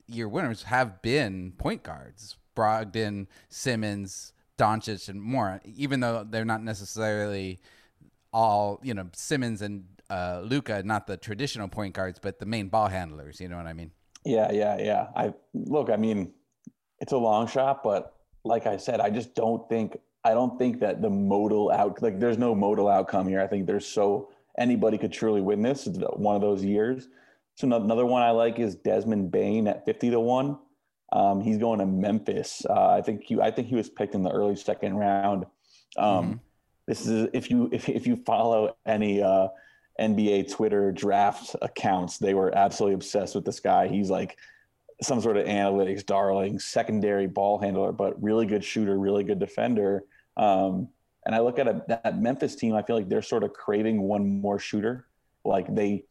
Year 0.07 0.29
winners 0.29 0.65
have 0.65 1.03
been 1.03 1.53
point 1.53 1.83
guards. 1.83 2.37
Brogdon, 2.57 3.29
Simmons, 3.49 4.33
Doncic, 4.59 5.09
and 5.09 5.23
more. 5.23 5.61
Even 5.65 6.01
though 6.01 6.27
they're 6.29 6.45
not 6.45 6.63
necessarily 6.63 7.61
all, 8.33 8.81
you 8.83 8.95
know, 8.95 9.09
Simmons 9.13 9.63
and 9.63 9.85
uh, 10.11 10.43
Luka, 10.45 10.83
not 10.83 11.07
the 11.07 11.17
traditional 11.17 11.69
point 11.69 11.95
guards, 11.95 12.19
but 12.19 12.41
the 12.41 12.47
main 12.47 12.69
ball 12.69 12.89
handlers. 12.89 13.41
You 13.41 13.49
know 13.49 13.57
what 13.57 13.67
I 13.67 13.75
mean? 13.75 13.93
Yeah, 14.25 14.53
yeah, 14.53 14.79
yeah. 14.79 15.07
I 15.17 15.35
look, 15.55 15.91
I 15.91 15.97
mean, 15.97 16.33
it's 17.01 17.13
a 17.13 17.17
long 17.17 17.47
shot, 17.47 17.83
but 17.83 18.15
like 18.45 18.67
I 18.67 18.77
said, 18.77 19.01
I 19.01 19.11
just 19.11 19.35
don't 19.35 19.69
think 19.69 19.99
I 20.25 20.33
don't 20.33 20.59
think 20.59 20.81
that 20.81 21.01
the 21.01 21.11
modal 21.11 21.71
out 21.71 22.03
like 22.03 22.19
there's 22.19 22.39
no 22.39 22.55
modal 22.55 22.89
outcome 22.89 23.29
here. 23.29 23.41
I 23.41 23.47
think 23.47 23.67
there's 23.67 23.87
so 23.87 24.31
anybody 24.59 24.99
could 24.99 25.13
truly 25.13 25.41
win 25.41 25.63
this. 25.63 25.87
It's 25.87 25.99
one 26.17 26.35
of 26.35 26.43
those 26.43 26.65
years. 26.65 27.09
So 27.55 27.67
another 27.67 28.07
one 28.07 28.23
I 28.23 28.31
like 28.31 28.59
is 28.59 28.77
Desmond 28.77 29.31
Bane 29.31 29.67
at 29.67 29.85
50 29.85 30.11
to 30.11 30.21
1. 30.21 30.59
Um, 31.13 31.41
he's 31.41 31.59
going 31.59 31.81
to 31.81 31.87
Memphis. 31.87 32.65
Uh, 32.69 32.91
I 32.91 33.03
think 33.03 33.25
he 33.25 33.41
I 33.41 33.51
think 33.51 33.69
he 33.69 33.75
was 33.75 33.89
picked 33.89 34.15
in 34.15 34.23
the 34.23 34.31
early 34.31 34.57
second 34.57 34.97
round. 34.97 35.47
Um, 35.97 36.25
mm-hmm. 36.25 36.33
This 36.87 37.07
is 37.07 37.29
if 37.33 37.51
you 37.51 37.69
if, 37.73 37.89
if 37.89 38.07
you 38.07 38.17
follow 38.17 38.77
any 38.87 39.23
uh, 39.23 39.49
NBA 40.01 40.53
Twitter 40.53 40.93
draft 40.93 41.57
accounts, 41.63 42.19
they 42.19 42.35
were 42.35 42.55
absolutely 42.57 42.95
obsessed 42.95 43.35
with 43.35 43.45
this 43.45 43.61
guy. 43.61 43.89
He's 43.89 44.11
like 44.11 44.39
some 45.03 45.21
sort 45.21 45.37
of 45.37 45.47
analytics 45.47 46.05
darling, 46.05 46.59
secondary 46.59 47.27
ball 47.27 47.59
handler, 47.59 47.93
but 47.93 48.21
really 48.23 48.47
good 48.47 48.65
shooter, 48.65 48.99
really 48.99 49.25
good 49.25 49.39
defender. 49.39 50.05
Um, 50.37 50.89
and 51.27 51.35
I 51.35 51.41
look 51.41 51.59
at 51.59 51.69
a, 51.69 51.83
that 51.89 52.21
Memphis 52.21 52.57
team, 52.57 52.75
I 52.75 52.83
feel 52.83 52.97
like 52.97 53.09
they're 53.09 53.23
sort 53.23 53.45
of 53.45 53.53
craving 53.53 54.01
one 54.01 54.41
more 54.41 54.59
shooter. 54.59 55.07
Like 55.45 55.73
they 55.75 56.05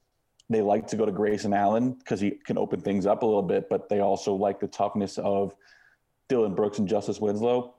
they 0.50 0.62
like 0.62 0.88
to 0.88 0.96
go 0.96 1.06
to 1.06 1.12
Grayson 1.12 1.54
Allen 1.54 1.94
because 1.94 2.22
he 2.22 2.32
can 2.46 2.58
open 2.58 2.80
things 2.80 3.06
up 3.06 3.24
a 3.24 3.26
little 3.26 3.42
bit, 3.42 3.68
but 3.70 3.90
they 3.90 4.00
also 4.00 4.34
like 4.34 4.60
the 4.60 4.68
toughness 4.68 5.18
of 5.18 5.54
Dillon 6.30 6.56
Brooks 6.56 6.80
and 6.80 6.88
Justice 6.88 7.20
Winslow. 7.20 7.74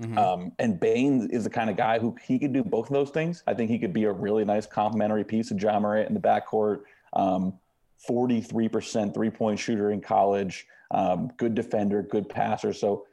Mm-hmm. 0.00 0.18
Um, 0.18 0.52
and 0.58 0.78
Bane 0.78 1.28
is 1.30 1.44
the 1.44 1.50
kind 1.50 1.70
of 1.70 1.76
guy 1.76 1.98
who 1.98 2.16
he 2.22 2.38
could 2.38 2.52
do 2.52 2.62
both 2.62 2.88
of 2.88 2.92
those 2.92 3.10
things. 3.10 3.42
I 3.46 3.54
think 3.54 3.70
he 3.70 3.78
could 3.78 3.92
be 3.92 4.04
a 4.04 4.12
really 4.12 4.44
nice 4.44 4.66
complementary 4.66 5.24
piece 5.24 5.50
of 5.50 5.60
Ja 5.60 5.78
Morant 5.78 6.08
in 6.08 6.14
the 6.14 6.20
backcourt. 6.20 6.82
Um, 7.12 7.54
43% 8.08 9.14
three 9.14 9.30
point 9.30 9.58
shooter 9.58 9.90
in 9.90 10.00
college, 10.00 10.66
um, 10.90 11.32
good 11.36 11.54
defender, 11.54 12.02
good 12.02 12.28
passer. 12.28 12.72
So, 12.72 13.06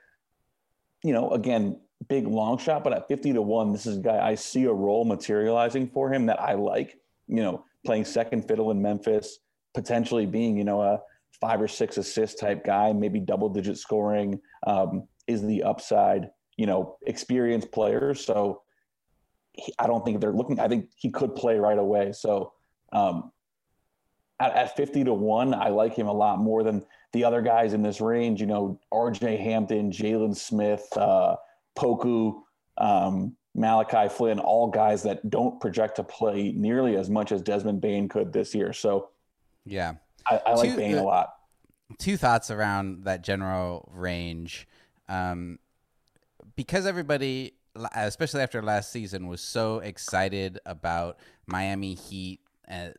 you 1.03 1.13
know, 1.13 1.31
again, 1.31 1.79
big 2.09 2.27
long 2.27 2.57
shot, 2.57 2.83
but 2.83 2.93
at 2.93 3.07
50 3.07 3.33
to 3.33 3.41
1, 3.41 3.71
this 3.71 3.85
is 3.85 3.97
a 3.97 4.01
guy 4.01 4.25
I 4.25 4.35
see 4.35 4.65
a 4.65 4.73
role 4.73 5.05
materializing 5.05 5.87
for 5.87 6.11
him 6.11 6.25
that 6.27 6.41
I 6.41 6.53
like. 6.53 6.99
You 7.27 7.41
know, 7.41 7.65
playing 7.85 8.05
second 8.05 8.47
fiddle 8.47 8.71
in 8.71 8.81
Memphis, 8.81 9.39
potentially 9.73 10.25
being, 10.25 10.57
you 10.57 10.63
know, 10.63 10.81
a 10.81 11.01
five 11.39 11.61
or 11.61 11.67
six 11.67 11.97
assist 11.97 12.39
type 12.39 12.63
guy, 12.63 12.93
maybe 12.93 13.19
double 13.19 13.49
digit 13.49 13.77
scoring 13.77 14.39
um, 14.67 15.07
is 15.27 15.41
the 15.41 15.63
upside, 15.63 16.29
you 16.57 16.65
know, 16.65 16.97
experienced 17.05 17.71
players. 17.71 18.23
So 18.25 18.61
he, 19.53 19.73
I 19.79 19.87
don't 19.87 20.03
think 20.05 20.21
they're 20.21 20.33
looking, 20.33 20.59
I 20.59 20.67
think 20.67 20.89
he 20.95 21.09
could 21.09 21.35
play 21.35 21.57
right 21.57 21.77
away. 21.77 22.11
So 22.13 22.53
um, 22.91 23.31
at, 24.39 24.53
at 24.55 24.75
50 24.75 25.05
to 25.05 25.13
1, 25.13 25.53
I 25.53 25.69
like 25.69 25.95
him 25.95 26.07
a 26.07 26.13
lot 26.13 26.39
more 26.39 26.63
than 26.63 26.85
the 27.13 27.23
other 27.23 27.41
guys 27.41 27.73
in 27.73 27.83
this 27.83 28.01
range, 28.01 28.41
you 28.41 28.47
know, 28.47 28.79
RJ 28.91 29.39
Hampton, 29.39 29.91
Jalen 29.91 30.35
Smith, 30.35 30.85
uh, 30.97 31.35
Poku, 31.77 32.41
um, 32.77 33.35
Malachi 33.55 34.09
Flynn, 34.09 34.39
all 34.39 34.67
guys 34.67 35.03
that 35.03 35.29
don't 35.29 35.59
project 35.61 35.97
to 35.97 36.03
play 36.03 36.51
nearly 36.53 36.97
as 36.97 37.09
much 37.09 37.31
as 37.31 37.41
Desmond 37.41 37.81
Bane 37.81 38.09
could 38.09 38.33
this 38.33 38.55
year. 38.55 38.73
So, 38.73 39.09
yeah, 39.63 39.93
I, 40.27 40.41
I 40.45 40.53
like 40.55 40.71
two, 40.71 40.75
Bane 40.75 40.97
uh, 40.97 41.01
a 41.01 41.03
lot. 41.03 41.33
Two 41.99 42.17
thoughts 42.17 42.49
around 42.49 43.03
that 43.05 43.23
general 43.23 43.89
range. 43.93 44.67
Um, 45.07 45.59
because 46.55 46.85
everybody, 46.85 47.53
especially 47.95 48.41
after 48.41 48.61
last 48.61 48.91
season, 48.91 49.27
was 49.27 49.41
so 49.41 49.79
excited 49.79 50.59
about 50.65 51.17
Miami 51.47 51.95
Heat 51.95 52.39
and 52.65 52.93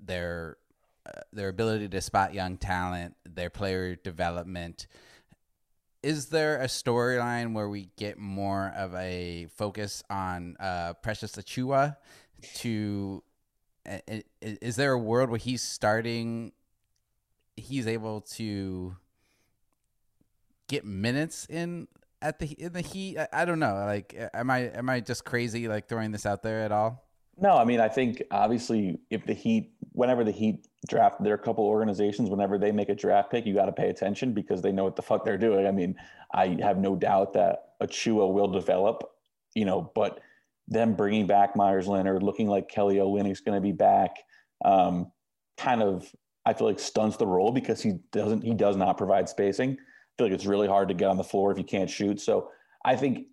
their 0.00 0.56
uh, 1.04 1.20
their 1.32 1.48
ability 1.48 1.88
to 1.88 2.00
spot 2.00 2.32
young 2.32 2.56
talent, 2.56 3.14
their 3.24 3.50
player 3.50 3.96
development 3.96 4.86
is 6.02 6.26
there 6.26 6.60
a 6.60 6.66
storyline 6.66 7.52
where 7.52 7.68
we 7.68 7.88
get 7.96 8.18
more 8.18 8.72
of 8.76 8.94
a 8.94 9.46
focus 9.56 10.02
on 10.10 10.56
uh, 10.58 10.94
Precious 10.94 11.32
Achiuwa? 11.36 11.96
To 12.56 13.22
is 14.40 14.76
there 14.76 14.92
a 14.92 14.98
world 14.98 15.30
where 15.30 15.38
he's 15.38 15.62
starting? 15.62 16.52
He's 17.56 17.86
able 17.86 18.22
to 18.32 18.96
get 20.68 20.84
minutes 20.84 21.46
in 21.48 21.86
at 22.22 22.38
the 22.38 22.46
in 22.46 22.72
the 22.72 22.80
Heat. 22.80 23.18
I, 23.18 23.28
I 23.32 23.44
don't 23.44 23.58
know. 23.58 23.74
Like, 23.74 24.16
am 24.32 24.50
I 24.50 24.60
am 24.70 24.88
I 24.88 25.00
just 25.00 25.24
crazy 25.24 25.68
like 25.68 25.88
throwing 25.88 26.12
this 26.12 26.24
out 26.24 26.42
there 26.42 26.60
at 26.60 26.72
all? 26.72 27.04
No, 27.38 27.56
I 27.56 27.64
mean, 27.64 27.80
I 27.80 27.88
think 27.88 28.22
obviously 28.30 29.00
if 29.10 29.24
the 29.26 29.32
Heat, 29.32 29.72
whenever 29.92 30.22
the 30.22 30.32
Heat 30.32 30.66
draft, 30.86 31.26
a 31.26 31.38
couple 31.38 31.64
organizations, 31.64 32.28
whenever 32.28 32.58
they 32.58 32.72
make 32.72 32.88
a 32.88 32.94
draft 32.94 33.30
pick, 33.30 33.46
you 33.46 33.54
got 33.54 33.66
to 33.66 33.72
pay 33.72 33.88
attention 33.88 34.34
because 34.34 34.60
they 34.60 34.70
know 34.70 34.84
what 34.84 34.96
the 34.96 35.02
fuck 35.02 35.24
they're 35.24 35.38
doing. 35.38 35.66
I 35.66 35.70
mean, 35.70 35.96
I 36.34 36.58
have 36.60 36.78
no 36.78 36.94
doubt 36.94 37.32
that 37.34 37.74
Achiuwa 37.82 38.32
will 38.32 38.48
develop, 38.48 39.02
you 39.54 39.64
know, 39.64 39.90
but 39.94 40.20
them 40.68 40.94
bringing 40.94 41.26
back 41.26 41.56
Meyers 41.56 41.88
Leonard, 41.88 42.22
looking 42.22 42.48
like 42.48 42.68
Kelly 42.68 42.96
Olynyk's 42.96 43.40
going 43.40 43.56
to 43.56 43.62
be 43.62 43.72
back, 43.72 44.16
um, 44.64 45.10
kind 45.56 45.82
of, 45.82 46.10
I 46.44 46.52
feel 46.52 46.66
like 46.66 46.78
stunts 46.78 47.16
the 47.16 47.26
role 47.26 47.50
because 47.50 47.80
he 47.80 47.94
doesn't, 48.12 48.42
he 48.42 48.54
does 48.54 48.76
not 48.76 48.98
provide 48.98 49.28
spacing. 49.28 49.78
I 50.12 50.22
feel 50.22 50.26
like 50.26 50.34
it's 50.34 50.46
really 50.46 50.68
hard 50.68 50.88
to 50.88 50.94
get 50.94 51.08
on 51.08 51.16
the 51.16 51.24
floor 51.24 51.52
if 51.52 51.58
you 51.58 51.64
can't 51.64 51.88
shoot. 51.88 52.20
So 52.20 52.50
I 52.84 52.96
think, 52.96 53.26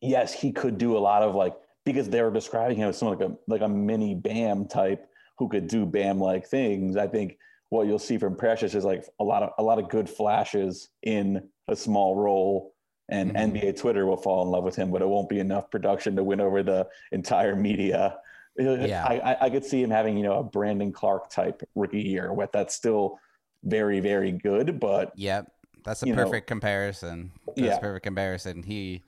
yes, 0.00 0.32
he 0.32 0.52
could 0.52 0.78
do 0.78 0.96
a 0.96 1.00
lot 1.00 1.22
of 1.22 1.34
like 1.34 1.54
because 1.84 2.08
they 2.08 2.22
were 2.22 2.30
describing 2.30 2.76
him 2.76 2.88
as 2.88 2.98
someone 2.98 3.18
like 3.18 3.28
a 3.28 3.36
like 3.48 3.60
a 3.62 3.68
mini 3.68 4.14
Bam 4.14 4.66
type 4.66 5.08
who 5.38 5.48
could 5.48 5.66
do 5.66 5.84
Bam 5.84 6.18
like 6.18 6.46
things. 6.46 6.96
I 6.96 7.08
think 7.08 7.38
what 7.70 7.86
you'll 7.86 7.98
see 7.98 8.18
from 8.18 8.36
Precious 8.36 8.74
is 8.74 8.84
like 8.84 9.04
a 9.18 9.24
lot 9.24 9.42
of 9.42 9.50
a 9.58 9.62
lot 9.62 9.78
of 9.78 9.88
good 9.88 10.08
flashes 10.08 10.90
in 11.02 11.48
a 11.68 11.74
small 11.74 12.16
role, 12.16 12.74
and 13.08 13.32
mm-hmm. 13.32 13.56
NBA 13.56 13.78
Twitter 13.78 14.06
will 14.06 14.16
fall 14.16 14.44
in 14.44 14.50
love 14.50 14.64
with 14.64 14.76
him, 14.76 14.90
but 14.90 15.02
it 15.02 15.08
won't 15.08 15.28
be 15.28 15.40
enough 15.40 15.70
production 15.70 16.14
to 16.16 16.22
win 16.22 16.40
over 16.40 16.62
the 16.62 16.86
entire 17.10 17.56
media. 17.56 18.18
Yeah. 18.58 19.06
I, 19.06 19.46
I 19.46 19.48
could 19.48 19.64
see 19.64 19.82
him 19.82 19.88
having 19.88 20.14
you 20.14 20.24
know 20.24 20.38
a 20.40 20.42
Brandon 20.42 20.92
Clarke 20.92 21.30
type 21.30 21.62
rookie 21.74 22.02
year, 22.02 22.34
with 22.34 22.52
that's 22.52 22.74
still 22.74 23.18
very 23.64 23.98
very 24.00 24.30
good, 24.30 24.78
but 24.78 25.10
yep. 25.16 25.50
That's 25.84 26.02
a 26.02 26.06
perfect 26.06 26.48
know, 26.48 26.54
comparison. 26.54 27.32
That's 27.46 27.60
yeah. 27.60 27.76
a 27.76 27.80
perfect 27.80 28.04
comparison. 28.04 28.62
He, 28.62 29.02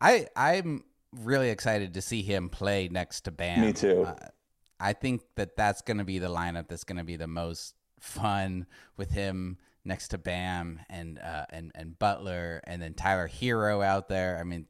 I, 0.00 0.26
I'm 0.36 0.84
really 1.12 1.50
excited 1.50 1.94
to 1.94 2.02
see 2.02 2.22
him 2.22 2.48
play 2.48 2.88
next 2.88 3.22
to 3.22 3.30
Bam. 3.30 3.60
Me 3.60 3.72
too. 3.72 4.04
Uh, 4.04 4.14
I 4.80 4.92
think 4.92 5.22
that 5.36 5.56
that's 5.56 5.82
going 5.82 5.98
to 5.98 6.04
be 6.04 6.18
the 6.18 6.28
lineup 6.28 6.68
that's 6.68 6.84
going 6.84 6.98
to 6.98 7.04
be 7.04 7.16
the 7.16 7.26
most 7.26 7.74
fun 8.00 8.66
with 8.96 9.10
him 9.10 9.58
next 9.84 10.08
to 10.08 10.18
Bam 10.18 10.80
and 10.88 11.18
uh, 11.18 11.46
and 11.50 11.72
and 11.74 11.98
Butler 11.98 12.60
and 12.64 12.80
then 12.80 12.94
Tyler 12.94 13.28
Herro 13.28 13.84
out 13.84 14.08
there. 14.08 14.38
I 14.38 14.44
mean, 14.44 14.66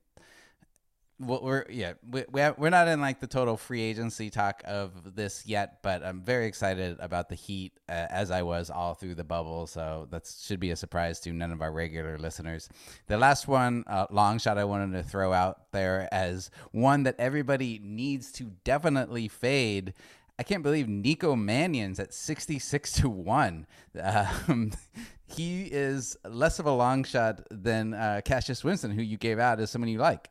we're 1.20 1.64
yeah 1.68 1.94
we, 2.08 2.24
we're 2.30 2.70
not 2.70 2.86
in 2.86 3.00
like 3.00 3.18
the 3.18 3.26
total 3.26 3.56
free 3.56 3.82
agency 3.82 4.30
talk 4.30 4.62
of 4.64 5.16
this 5.16 5.44
yet 5.46 5.82
but 5.82 6.04
i'm 6.04 6.22
very 6.22 6.46
excited 6.46 6.96
about 7.00 7.28
the 7.28 7.34
heat 7.34 7.72
uh, 7.88 8.06
as 8.10 8.30
i 8.30 8.40
was 8.40 8.70
all 8.70 8.94
through 8.94 9.14
the 9.14 9.24
bubble 9.24 9.66
so 9.66 10.06
that 10.10 10.32
should 10.40 10.60
be 10.60 10.70
a 10.70 10.76
surprise 10.76 11.18
to 11.18 11.32
none 11.32 11.50
of 11.50 11.60
our 11.60 11.72
regular 11.72 12.18
listeners 12.18 12.68
the 13.08 13.16
last 13.16 13.48
one 13.48 13.82
uh, 13.88 14.06
long 14.10 14.38
shot 14.38 14.58
i 14.58 14.64
wanted 14.64 14.96
to 14.96 15.02
throw 15.02 15.32
out 15.32 15.72
there 15.72 16.08
as 16.12 16.50
one 16.70 17.02
that 17.02 17.16
everybody 17.18 17.80
needs 17.82 18.30
to 18.30 18.52
definitely 18.64 19.26
fade 19.26 19.94
I 20.40 20.44
can't 20.44 20.62
believe 20.62 20.88
Nico 20.88 21.34
Mannion's 21.34 21.98
at 21.98 22.14
66 22.14 22.92
to 22.92 23.08
1. 23.08 23.66
Um, 24.00 24.70
he 25.26 25.64
is 25.64 26.16
less 26.24 26.60
of 26.60 26.66
a 26.66 26.70
long 26.70 27.02
shot 27.02 27.40
than 27.50 27.92
uh, 27.92 28.20
Cassius 28.24 28.62
Winston, 28.62 28.92
who 28.92 29.02
you 29.02 29.16
gave 29.16 29.40
out 29.40 29.58
as 29.58 29.72
someone 29.72 29.88
you 29.88 29.98
like. 29.98 30.30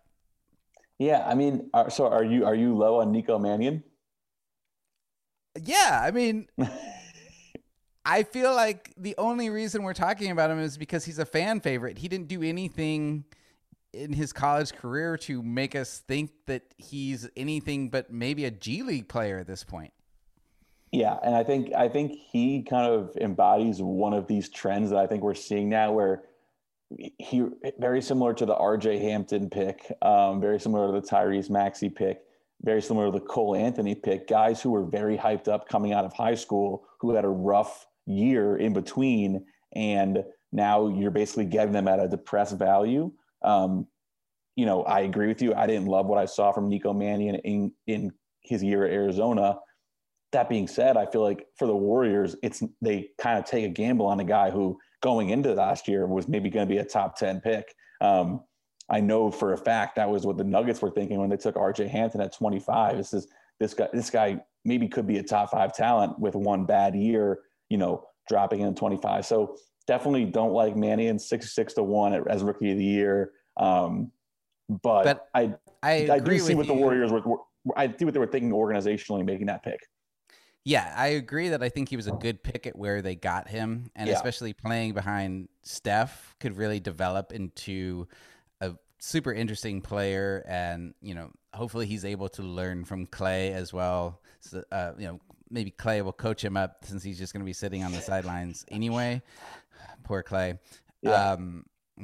Yeah, 0.99 1.23
I 1.27 1.35
mean, 1.35 1.69
are, 1.73 1.89
so 1.89 2.07
are 2.07 2.23
you 2.23 2.45
are 2.45 2.55
you 2.55 2.75
low 2.75 3.01
on 3.01 3.11
Nico 3.11 3.37
Mannion? 3.37 3.83
Yeah, 5.63 6.01
I 6.03 6.11
mean, 6.11 6.47
I 8.05 8.23
feel 8.23 8.53
like 8.55 8.93
the 8.97 9.15
only 9.17 9.49
reason 9.49 9.83
we're 9.83 9.93
talking 9.93 10.31
about 10.31 10.49
him 10.49 10.59
is 10.59 10.77
because 10.77 11.05
he's 11.05 11.19
a 11.19 11.25
fan 11.25 11.59
favorite. 11.59 11.97
He 11.99 12.07
didn't 12.07 12.27
do 12.27 12.41
anything 12.41 13.25
in 13.93 14.13
his 14.13 14.33
college 14.33 14.73
career 14.73 15.17
to 15.17 15.41
make 15.41 15.75
us 15.75 15.99
think 16.07 16.31
that 16.45 16.63
he's 16.77 17.29
anything 17.35 17.89
but 17.89 18.11
maybe 18.11 18.45
a 18.45 18.51
G 18.51 18.83
League 18.83 19.07
player 19.07 19.39
at 19.39 19.47
this 19.47 19.63
point. 19.63 19.93
Yeah, 20.91 21.17
and 21.21 21.35
I 21.35 21.43
think 21.43 21.73
I 21.75 21.89
think 21.89 22.13
he 22.13 22.63
kind 22.63 22.91
of 22.91 23.15
embodies 23.17 23.81
one 23.81 24.13
of 24.13 24.27
these 24.27 24.49
trends 24.49 24.89
that 24.89 24.99
I 24.99 25.05
think 25.05 25.21
we're 25.21 25.35
seeing 25.35 25.69
now 25.69 25.91
where 25.91 26.23
he 26.95 27.43
very 27.79 28.01
similar 28.01 28.33
to 28.33 28.45
the 28.45 28.55
RJ 28.55 29.01
Hampton 29.01 29.49
pick, 29.49 29.91
um, 30.01 30.39
very 30.39 30.59
similar 30.59 30.87
to 30.93 31.01
the 31.01 31.07
Tyrese 31.07 31.49
Maxey 31.49 31.89
pick, 31.89 32.21
very 32.61 32.81
similar 32.81 33.07
to 33.07 33.11
the 33.11 33.25
Cole 33.25 33.55
Anthony 33.55 33.95
pick. 33.95 34.27
Guys 34.27 34.61
who 34.61 34.71
were 34.71 34.85
very 34.85 35.17
hyped 35.17 35.47
up 35.47 35.67
coming 35.67 35.93
out 35.93 36.05
of 36.05 36.13
high 36.13 36.35
school, 36.35 36.85
who 36.99 37.13
had 37.13 37.25
a 37.25 37.29
rough 37.29 37.85
year 38.05 38.57
in 38.57 38.73
between, 38.73 39.45
and 39.73 40.23
now 40.51 40.87
you're 40.87 41.11
basically 41.11 41.45
getting 41.45 41.73
them 41.73 41.87
at 41.87 41.99
a 41.99 42.07
depressed 42.07 42.57
value. 42.57 43.11
Um, 43.43 43.87
you 44.55 44.65
know, 44.65 44.83
I 44.83 45.01
agree 45.01 45.27
with 45.27 45.41
you. 45.41 45.53
I 45.53 45.67
didn't 45.67 45.87
love 45.87 46.07
what 46.07 46.17
I 46.17 46.25
saw 46.25 46.51
from 46.51 46.69
Nico 46.69 46.93
Mannion 46.93 47.35
in 47.35 47.71
in 47.85 48.13
his 48.41 48.63
year 48.63 48.85
at 48.85 48.93
Arizona. 48.93 49.59
That 50.31 50.49
being 50.49 50.67
said, 50.67 50.97
I 50.97 51.05
feel 51.05 51.21
like 51.21 51.45
for 51.57 51.67
the 51.67 51.75
Warriors, 51.75 52.35
it's 52.41 52.63
they 52.81 53.09
kind 53.19 53.37
of 53.37 53.45
take 53.45 53.65
a 53.65 53.69
gamble 53.69 54.05
on 54.05 54.19
a 54.19 54.23
guy 54.23 54.49
who 54.49 54.79
going 55.01 55.29
into 55.29 55.53
last 55.53 55.87
year 55.87 56.05
was 56.05 56.27
maybe 56.27 56.49
going 56.49 56.67
to 56.67 56.73
be 56.73 56.79
a 56.79 56.85
top 56.85 57.17
10 57.17 57.41
pick. 57.41 57.73
Um, 58.01 58.41
I 58.89 58.99
know 58.99 59.29
for 59.31 59.53
a 59.53 59.57
fact 59.57 59.95
that 59.95 60.09
was 60.09 60.25
what 60.25 60.37
the 60.37 60.43
Nuggets 60.43 60.81
were 60.81 60.91
thinking 60.91 61.19
when 61.19 61.29
they 61.29 61.37
took 61.37 61.55
RJ 61.55 61.89
Hampton 61.89 62.21
at 62.21 62.33
25. 62.33 62.97
This 62.97 63.13
is 63.13 63.27
this 63.59 63.73
guy. 63.73 63.87
This 63.91 64.09
guy 64.09 64.39
maybe 64.63 64.87
could 64.87 65.07
be 65.07 65.17
a 65.17 65.23
top 65.23 65.51
five 65.51 65.75
talent 65.75 66.17
with 66.19 66.35
one 66.35 66.65
bad 66.65 66.95
year. 66.95 67.39
You 67.69 67.77
know, 67.77 68.05
dropping 68.29 68.61
in 68.61 68.75
25. 68.75 69.25
So 69.25 69.57
definitely 69.87 70.25
don't 70.25 70.53
like 70.53 70.77
Mannion 70.77 71.19
six 71.19 71.53
six 71.53 71.73
to 71.73 71.83
one 71.83 72.13
as 72.29 72.43
rookie 72.43 72.71
of 72.71 72.77
the 72.77 72.85
year. 72.85 73.31
Um, 73.57 74.11
but, 74.69 75.03
but 75.03 75.27
I 75.33 75.53
I, 75.83 76.09
I 76.13 76.19
do 76.19 76.39
see 76.39 76.55
what 76.55 76.67
you. 76.67 76.73
the 76.73 76.79
Warriors 76.79 77.11
were. 77.11 77.21
I 77.75 77.93
see 77.97 78.05
what 78.05 78.13
they 78.13 78.19
were 78.19 78.27
thinking 78.27 78.51
organizationally 78.51 79.25
making 79.25 79.47
that 79.47 79.63
pick. 79.63 79.79
Yeah, 80.67 80.93
I 80.97 81.07
agree 81.07 81.47
that 81.49 81.63
I 81.63 81.69
think 81.69 81.87
he 81.87 81.95
was 81.95 82.07
a 82.07 82.11
good 82.11 82.43
pick 82.43 82.67
at 82.67 82.75
where 82.75 83.01
they 83.01 83.15
got 83.15 83.47
him, 83.47 83.89
and 83.95 84.09
yeah. 84.09 84.15
especially 84.15 84.51
playing 84.51 84.91
behind 84.91 85.47
Steph 85.61 86.35
could 86.41 86.57
really 86.57 86.81
develop 86.81 87.31
into 87.31 88.05
a 88.59 88.73
super 88.99 89.31
interesting 89.31 89.79
player. 89.79 90.43
And 90.45 90.93
you 91.01 91.15
know, 91.15 91.31
hopefully 91.53 91.85
he's 91.85 92.03
able 92.03 92.27
to 92.29 92.41
learn 92.41 92.83
from 92.83 93.05
Clay 93.05 93.53
as 93.53 93.71
well. 93.71 94.19
So, 94.41 94.61
uh, 94.69 94.91
you 94.97 95.07
know, 95.07 95.21
maybe 95.49 95.71
Clay 95.71 96.01
will 96.01 96.11
coach 96.11 96.43
him 96.43 96.57
up 96.57 96.83
since 96.83 97.01
he's 97.01 97.17
just 97.17 97.31
going 97.31 97.43
to 97.43 97.45
be 97.45 97.53
sitting 97.53 97.85
on 97.85 97.93
the 97.93 98.01
sidelines 98.01 98.65
anyway. 98.67 99.21
Poor 100.03 100.21
Clay. 100.21 100.59
Yeah. 101.01 101.31
Um, 101.31 101.63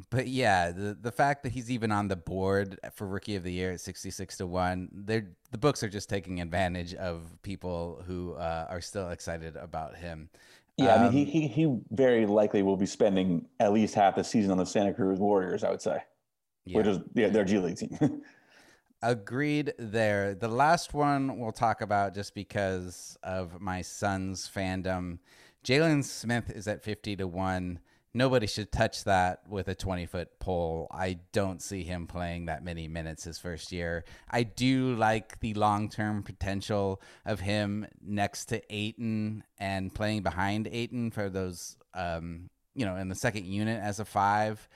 but 0.10 0.28
yeah, 0.28 0.72
the 0.72 0.98
the 1.00 1.12
fact 1.12 1.44
that 1.44 1.52
he's 1.52 1.70
even 1.70 1.92
on 1.92 2.08
the 2.08 2.16
board 2.16 2.80
for 2.94 3.08
rookie 3.08 3.36
of 3.36 3.44
the 3.44 3.52
year 3.52 3.72
at 3.72 3.82
sixty 3.82 4.10
six 4.10 4.38
to 4.38 4.48
one, 4.48 4.90
they're 4.92 5.30
the 5.52 5.58
books 5.58 5.84
are 5.84 5.90
just 5.90 6.10
taking 6.10 6.42
advantage 6.42 6.94
of 6.96 7.22
people 7.44 8.04
who 8.08 8.34
uh, 8.34 8.66
are 8.70 8.82
still 8.82 9.10
excited 9.10 9.56
about 9.56 9.96
him. 9.96 10.30
Yeah, 10.78 10.96
um, 10.96 11.02
I 11.02 11.04
mean, 11.10 11.12
he, 11.12 11.22
um, 11.22 11.28
he 11.28 11.48
he 11.48 11.78
very 11.92 12.26
likely 12.26 12.64
will 12.64 12.78
be 12.78 12.88
spending 12.88 13.48
at 13.60 13.72
least 13.72 13.94
half 13.94 14.16
the 14.16 14.24
season 14.24 14.52
on 14.52 14.58
the 14.58 14.66
Santa 14.66 14.94
Cruz 14.94 15.20
Warriors. 15.20 15.64
I 15.64 15.70
would 15.70 15.82
say, 15.82 16.00
yeah. 16.66 16.78
which 16.78 16.88
is 16.88 17.00
yeah, 17.14 17.30
their 17.30 17.46
G 17.46 17.60
League 17.60 17.78
team. 17.78 18.22
Agreed 19.04 19.74
there. 19.78 20.34
The 20.34 20.48
last 20.48 20.94
one 20.94 21.38
we'll 21.38 21.52
talk 21.52 21.82
about 21.82 22.16
just 22.16 22.34
because 22.34 23.18
of 23.22 23.60
my 23.60 23.82
son's 23.82 24.50
fandom. 24.50 25.20
Jalen 25.64 26.04
Smith 26.06 26.50
is 26.50 26.68
at 26.68 26.84
50 26.84 27.18
to 27.18 27.28
1. 27.28 27.80
Nobody 28.16 28.46
should 28.46 28.72
touch 28.72 29.06
that 29.06 29.42
with 29.50 29.68
a 29.68 29.76
20 29.76 30.06
foot 30.06 30.40
pole. 30.40 30.88
I 30.92 31.20
don't 31.32 31.62
see 31.62 31.84
him 31.84 32.06
playing 32.06 32.46
that 32.46 32.64
many 32.64 32.88
minutes 32.88 33.24
his 33.24 33.40
first 33.40 33.72
year. 33.72 34.06
I 34.30 34.44
do 34.44 34.96
like 34.96 35.40
the 35.40 35.56
long 35.56 35.90
term 35.90 36.22
potential 36.22 37.02
of 37.26 37.40
him 37.40 37.88
next 38.02 38.46
to 38.46 38.62
Ayton 38.70 39.44
and 39.58 39.94
playing 39.94 40.22
behind 40.22 40.68
Ayton 40.72 41.10
for 41.10 41.28
those, 41.28 41.76
um, 41.96 42.52
you 42.76 42.86
know, 42.86 42.98
in 42.98 43.10
the 43.10 43.16
second 43.16 43.46
unit 43.46 43.82
as 43.82 44.00
a 44.00 44.06
five. 44.06 44.68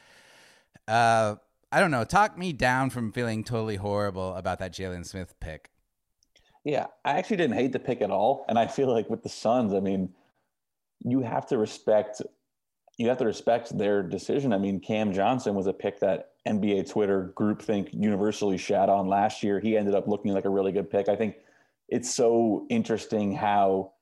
Uh, 0.88 1.36
I 1.72 1.80
don't 1.80 1.92
know. 1.92 2.06
Talk 2.06 2.40
me 2.40 2.54
down 2.54 2.90
from 2.90 3.12
feeling 3.12 3.44
totally 3.44 3.76
horrible 3.76 4.34
about 4.34 4.58
that 4.60 4.74
Jalen 4.74 5.06
Smith 5.06 5.36
pick. 5.40 5.70
Yeah, 6.64 6.88
I 7.06 7.20
actually 7.20 7.38
didn't 7.38 7.56
hate 7.56 7.72
the 7.72 7.80
pick 7.80 8.02
at 8.02 8.10
all, 8.10 8.46
and 8.50 8.58
I 8.58 8.68
feel 8.68 8.92
like 8.92 9.10
with 9.10 9.22
the 9.22 9.30
Suns, 9.30 9.74
I 9.74 9.80
mean, 9.80 10.10
you 11.04 11.22
have 11.22 11.46
to 11.48 11.58
respect 11.58 12.22
you 12.98 13.08
have 13.10 13.18
to 13.20 13.26
respect 13.26 13.78
their 13.78 14.02
decision. 14.02 14.52
I 14.52 14.58
mean, 14.58 14.80
Cam 14.80 15.14
Johnson 15.14 15.54
was 15.54 15.68
a 15.68 15.74
pick 15.74 16.00
that 16.00 16.32
NBA 16.48 16.90
Twitter 16.90 17.32
groupthink 17.36 17.90
universally 17.94 18.58
shat 18.58 18.90
on 18.90 19.08
last 19.08 19.44
year. 19.44 19.60
He 19.60 19.78
ended 19.78 19.94
up 19.94 20.08
looking 20.08 20.34
like 20.34 20.46
a 20.46 20.50
really 20.50 20.72
good 20.72 20.90
pick. 20.90 21.08
I 21.08 21.16
think 21.16 21.36
it's 21.90 22.14
so 22.14 22.66
interesting 22.70 23.34
how 23.34 23.94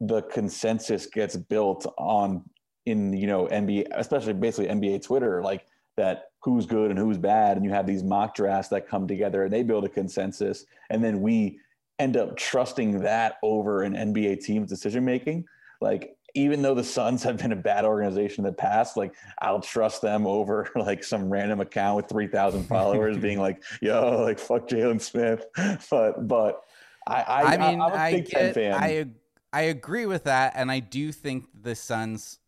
the 0.00 0.22
consensus 0.22 1.06
gets 1.06 1.36
built 1.36 1.86
on 1.98 2.44
in 2.86 3.12
you 3.12 3.26
know 3.26 3.46
NBA, 3.46 3.88
especially 3.92 4.32
basically 4.34 4.72
NBA 4.72 5.02
Twitter, 5.02 5.42
like 5.42 5.66
that 5.96 6.30
who's 6.42 6.66
good 6.66 6.90
and 6.90 6.98
who's 6.98 7.18
bad, 7.18 7.56
and 7.56 7.66
you 7.66 7.72
have 7.72 7.86
these 7.86 8.02
mock 8.02 8.34
drafts 8.34 8.68
that 8.70 8.88
come 8.88 9.06
together 9.06 9.44
and 9.44 9.52
they 9.52 9.62
build 9.62 9.84
a 9.84 9.88
consensus, 9.88 10.64
and 10.90 11.02
then 11.02 11.20
we 11.20 11.58
end 11.98 12.16
up 12.16 12.36
trusting 12.36 13.00
that 13.00 13.36
over 13.42 13.82
an 13.82 13.94
NBA 13.94 14.42
team's 14.42 14.70
decision 14.70 15.04
making. 15.04 15.44
Like 15.82 16.16
even 16.34 16.62
though 16.62 16.74
the 16.74 16.84
Suns 16.84 17.22
have 17.22 17.36
been 17.36 17.52
a 17.52 17.56
bad 17.56 17.84
organization 17.84 18.44
in 18.44 18.50
the 18.50 18.56
past, 18.56 18.96
like 18.96 19.14
I'll 19.40 19.60
trust 19.60 20.02
them 20.02 20.26
over 20.26 20.68
like 20.76 21.04
some 21.04 21.30
random 21.30 21.60
account 21.60 21.96
with 21.96 22.08
three 22.08 22.26
thousand 22.26 22.64
followers 22.64 23.16
being 23.18 23.38
like, 23.38 23.62
"Yo, 23.80 24.22
like 24.22 24.38
fuck 24.38 24.68
Jalen 24.68 25.00
Smith." 25.00 25.46
But 25.90 26.28
but 26.28 26.62
I 27.06 27.22
I, 27.22 27.42
I 27.42 27.56
mean 27.56 27.80
I'm 27.80 27.92
a 27.92 27.94
I 27.94 28.12
Big 28.12 28.26
get, 28.26 28.54
fan. 28.54 28.74
I 28.74 29.06
I 29.52 29.62
agree 29.62 30.06
with 30.06 30.24
that, 30.24 30.52
and 30.54 30.70
I 30.70 30.80
do 30.80 31.12
think 31.12 31.46
the 31.60 31.74
Suns 31.74 32.38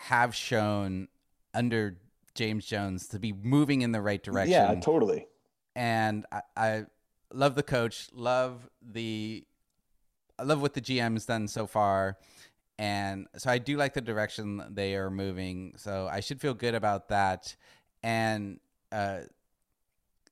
have 0.00 0.34
shown 0.34 1.08
under 1.54 1.98
James 2.34 2.64
Jones 2.66 3.08
to 3.08 3.18
be 3.18 3.32
moving 3.32 3.82
in 3.82 3.92
the 3.92 4.00
right 4.00 4.22
direction. 4.22 4.52
Yeah, 4.52 4.74
totally. 4.80 5.26
And 5.74 6.26
I, 6.32 6.42
I 6.56 6.84
love 7.32 7.54
the 7.54 7.62
coach, 7.62 8.08
love 8.12 8.68
the 8.82 9.44
I 10.38 10.42
love 10.42 10.62
what 10.62 10.72
the 10.72 10.80
GM's 10.80 11.26
done 11.26 11.48
so 11.48 11.66
far. 11.66 12.16
And 12.80 13.26
so 13.36 13.50
I 13.50 13.58
do 13.58 13.76
like 13.76 13.92
the 13.92 14.00
direction 14.00 14.64
they 14.70 14.94
are 14.94 15.10
moving. 15.10 15.74
So 15.76 16.08
I 16.10 16.20
should 16.20 16.40
feel 16.40 16.54
good 16.54 16.74
about 16.74 17.10
that. 17.10 17.54
And 18.02 18.58
uh, 18.90 19.20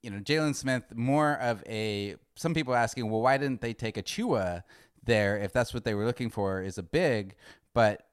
you 0.03 0.09
know, 0.11 0.17
Jalen 0.17 0.55
Smith, 0.55 0.85
more 0.95 1.35
of 1.35 1.63
a 1.69 2.17
some 2.37 2.55
people 2.55 2.75
asking, 2.75 3.11
well, 3.11 3.21
why 3.21 3.37
didn't 3.37 3.61
they 3.61 3.75
take 3.75 3.97
Achiuwa 3.97 4.63
there 5.05 5.37
if 5.37 5.53
that's 5.53 5.75
what 5.75 5.85
they 5.85 5.93
were 5.93 6.07
looking 6.07 6.31
for 6.31 6.63
is 6.63 6.79
a 6.79 6.83
big, 6.83 7.35
but 7.75 8.07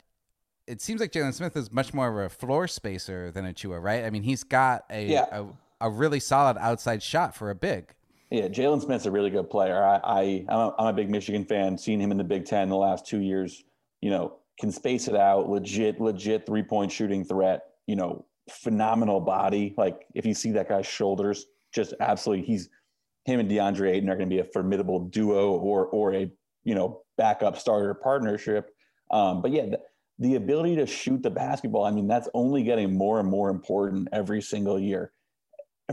it 0.68 0.82
seems 0.82 1.00
like 1.00 1.14
Jalen 1.14 1.34
Smith 1.34 1.56
is 1.56 1.72
much 1.72 1.94
more 1.94 2.10
of 2.10 2.26
a 2.26 2.30
floor 2.30 2.68
spacer 2.68 3.32
than 3.32 3.46
Achiuwa, 3.46 3.82
right? 3.82 4.04
I 4.04 4.10
mean, 4.10 4.24
he's 4.24 4.44
got 4.44 4.84
a, 4.90 5.08
yeah. 5.08 5.26
a, 5.32 5.46
a 5.80 5.90
really 5.90 6.20
solid 6.20 6.58
outside 6.60 7.02
shot 7.02 7.34
for 7.36 7.52
a 7.52 7.56
big. 7.56 7.94
Yeah, 8.32 8.50
Jalen 8.50 8.82
Smith's 8.82 9.06
a 9.06 9.12
really 9.12 9.30
good 9.30 9.50
player. 9.50 9.82
I, 9.82 10.02
I 10.04 10.46
I'm 10.50 10.60
a, 10.60 10.76
I'm 10.78 10.88
a 10.88 10.94
big 10.94 11.10
Michigan 11.10 11.46
fan. 11.46 11.78
Seen 11.78 12.02
him 12.02 12.12
in 12.12 12.18
the 12.18 12.24
Big 12.26 12.46
Ten 12.46 12.68
the 12.68 12.76
last 12.76 13.06
two 13.06 13.20
years 13.20 13.64
you 14.02 14.10
know, 14.10 14.38
can 14.60 14.72
space 14.72 15.08
it 15.08 15.16
out, 15.16 15.50
legit, 15.50 16.00
legit 16.00 16.46
three 16.46 16.64
point 16.64 16.92
shooting 16.92 17.26
threat, 17.26 17.64
you 17.88 17.96
know, 17.96 18.26
phenomenal 18.50 19.20
body. 19.20 19.74
Like 19.78 20.06
if 20.14 20.26
you 20.26 20.34
see 20.34 20.52
that 20.52 20.70
guy's 20.70 20.86
shoulders, 20.86 21.46
just 21.74 21.94
absolutely, 22.00 22.46
he's 22.46 22.70
him 23.26 23.40
and 23.40 23.50
DeAndre 23.50 23.92
Ayton 23.92 24.10
are 24.10 24.16
going 24.16 24.30
to 24.30 24.34
be 24.34 24.40
a 24.40 24.46
formidable 24.46 25.00
duo 25.00 25.54
or, 25.54 25.88
or 25.88 26.14
a, 26.14 26.32
you 26.64 26.76
know, 26.76 27.02
backup 27.18 27.58
starter 27.58 27.94
partnership. 27.94 28.72
Um, 29.12 29.42
but 29.42 29.52
yeah, 29.52 29.66
the, 29.66 29.80
the 30.20 30.36
ability 30.36 30.76
to 30.78 30.86
shoot 30.86 31.22
the 31.22 31.30
basketball, 31.30 31.84
I 31.84 31.92
mean, 31.92 32.08
that's 32.08 32.30
only 32.34 32.64
getting 32.64 32.98
more 32.98 33.20
and 33.20 33.28
more 33.28 33.50
important 33.50 34.08
every 34.14 34.42
single 34.42 34.80
year. 34.80 35.12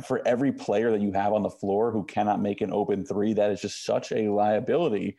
For 0.06 0.26
every 0.26 0.52
player 0.52 0.90
that 0.90 1.02
you 1.02 1.12
have 1.12 1.32
on 1.32 1.42
the 1.42 1.50
floor 1.50 1.90
who 1.90 2.04
cannot 2.04 2.40
make 2.40 2.60
an 2.60 2.72
open 2.72 3.04
three, 3.04 3.34
that 3.34 3.50
is 3.50 3.60
just 3.60 3.84
such 3.84 4.12
a 4.12 4.30
liability. 4.30 5.16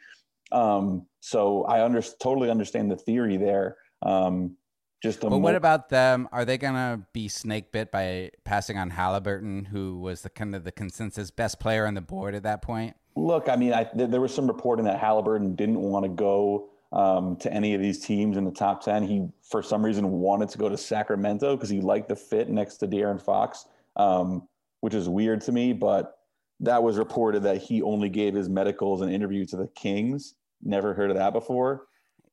Um, 0.51 1.05
so 1.23 1.63
I 1.63 1.85
under, 1.85 2.01
totally 2.01 2.49
understand 2.49 2.91
the 2.91 2.97
theory 2.97 3.37
there. 3.37 3.77
Um, 4.01 4.57
just 5.01 5.21
but 5.21 5.37
what 5.37 5.55
about 5.55 5.87
them? 5.87 6.27
Are 6.33 6.43
they 6.43 6.57
gonna 6.57 7.07
be 7.13 7.29
snake 7.29 7.71
bit 7.71 7.91
by 7.91 8.31
passing 8.43 8.77
on 8.77 8.89
Halliburton, 8.89 9.65
who 9.65 9.99
was 9.99 10.21
the 10.21 10.29
kind 10.29 10.53
of 10.53 10.65
the 10.65 10.71
consensus 10.73 11.31
best 11.31 11.61
player 11.61 11.87
on 11.87 11.93
the 11.93 12.01
board 12.01 12.35
at 12.35 12.43
that 12.43 12.61
point? 12.61 12.97
Look, 13.15 13.47
I 13.47 13.55
mean, 13.55 13.73
I, 13.73 13.89
there 13.95 14.19
was 14.19 14.33
some 14.33 14.47
reporting 14.47 14.83
that 14.83 14.99
Halliburton 14.99 15.55
didn't 15.55 15.79
want 15.79 16.03
to 16.03 16.09
go 16.09 16.69
um, 16.91 17.37
to 17.37 17.53
any 17.53 17.73
of 17.73 17.79
these 17.81 17.99
teams 17.99 18.35
in 18.35 18.43
the 18.43 18.51
top 18.51 18.83
ten. 18.83 19.03
He, 19.03 19.29
for 19.49 19.63
some 19.63 19.83
reason, 19.83 20.09
wanted 20.09 20.49
to 20.49 20.57
go 20.57 20.67
to 20.67 20.77
Sacramento 20.77 21.55
because 21.55 21.69
he 21.69 21.79
liked 21.79 22.09
the 22.09 22.17
fit 22.17 22.49
next 22.49 22.77
to 22.77 22.87
De'Aaron 22.87 23.21
Fox, 23.21 23.65
um, 23.95 24.45
which 24.81 24.93
is 24.93 25.07
weird 25.07 25.39
to 25.41 25.53
me. 25.53 25.71
But 25.71 26.17
that 26.59 26.83
was 26.83 26.97
reported 26.97 27.43
that 27.43 27.61
he 27.61 27.81
only 27.81 28.09
gave 28.09 28.33
his 28.33 28.49
medicals 28.49 29.01
and 29.01 29.11
interview 29.11 29.45
to 29.45 29.55
the 29.55 29.67
Kings. 29.67 30.35
Never 30.63 30.93
heard 30.93 31.11
of 31.11 31.17
that 31.17 31.33
before. 31.33 31.87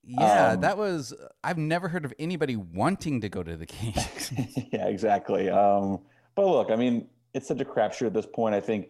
Yeah, 0.04 0.52
um, 0.52 0.60
that 0.60 0.78
was. 0.78 1.14
I've 1.44 1.58
never 1.58 1.88
heard 1.88 2.04
of 2.04 2.14
anybody 2.18 2.56
wanting 2.56 3.20
to 3.20 3.28
go 3.28 3.42
to 3.42 3.56
the 3.56 3.66
Kings. 3.66 4.32
yeah, 4.72 4.86
exactly. 4.86 5.50
Um, 5.50 6.00
but 6.34 6.46
look, 6.46 6.70
I 6.70 6.76
mean, 6.76 7.08
it's 7.34 7.48
such 7.48 7.60
a 7.60 7.64
crapshoot 7.64 8.06
at 8.06 8.14
this 8.14 8.26
point. 8.26 8.54
I 8.54 8.60
think 8.60 8.88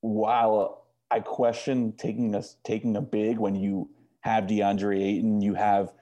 while 0.00 0.86
I 1.10 1.20
question 1.20 1.92
taking 1.96 2.34
us 2.34 2.56
taking 2.64 2.96
a 2.96 3.00
big 3.00 3.38
when 3.38 3.54
you 3.54 3.90
have 4.20 4.44
DeAndre 4.44 5.00
Ayton, 5.00 5.40
you 5.40 5.54
have 5.54 5.92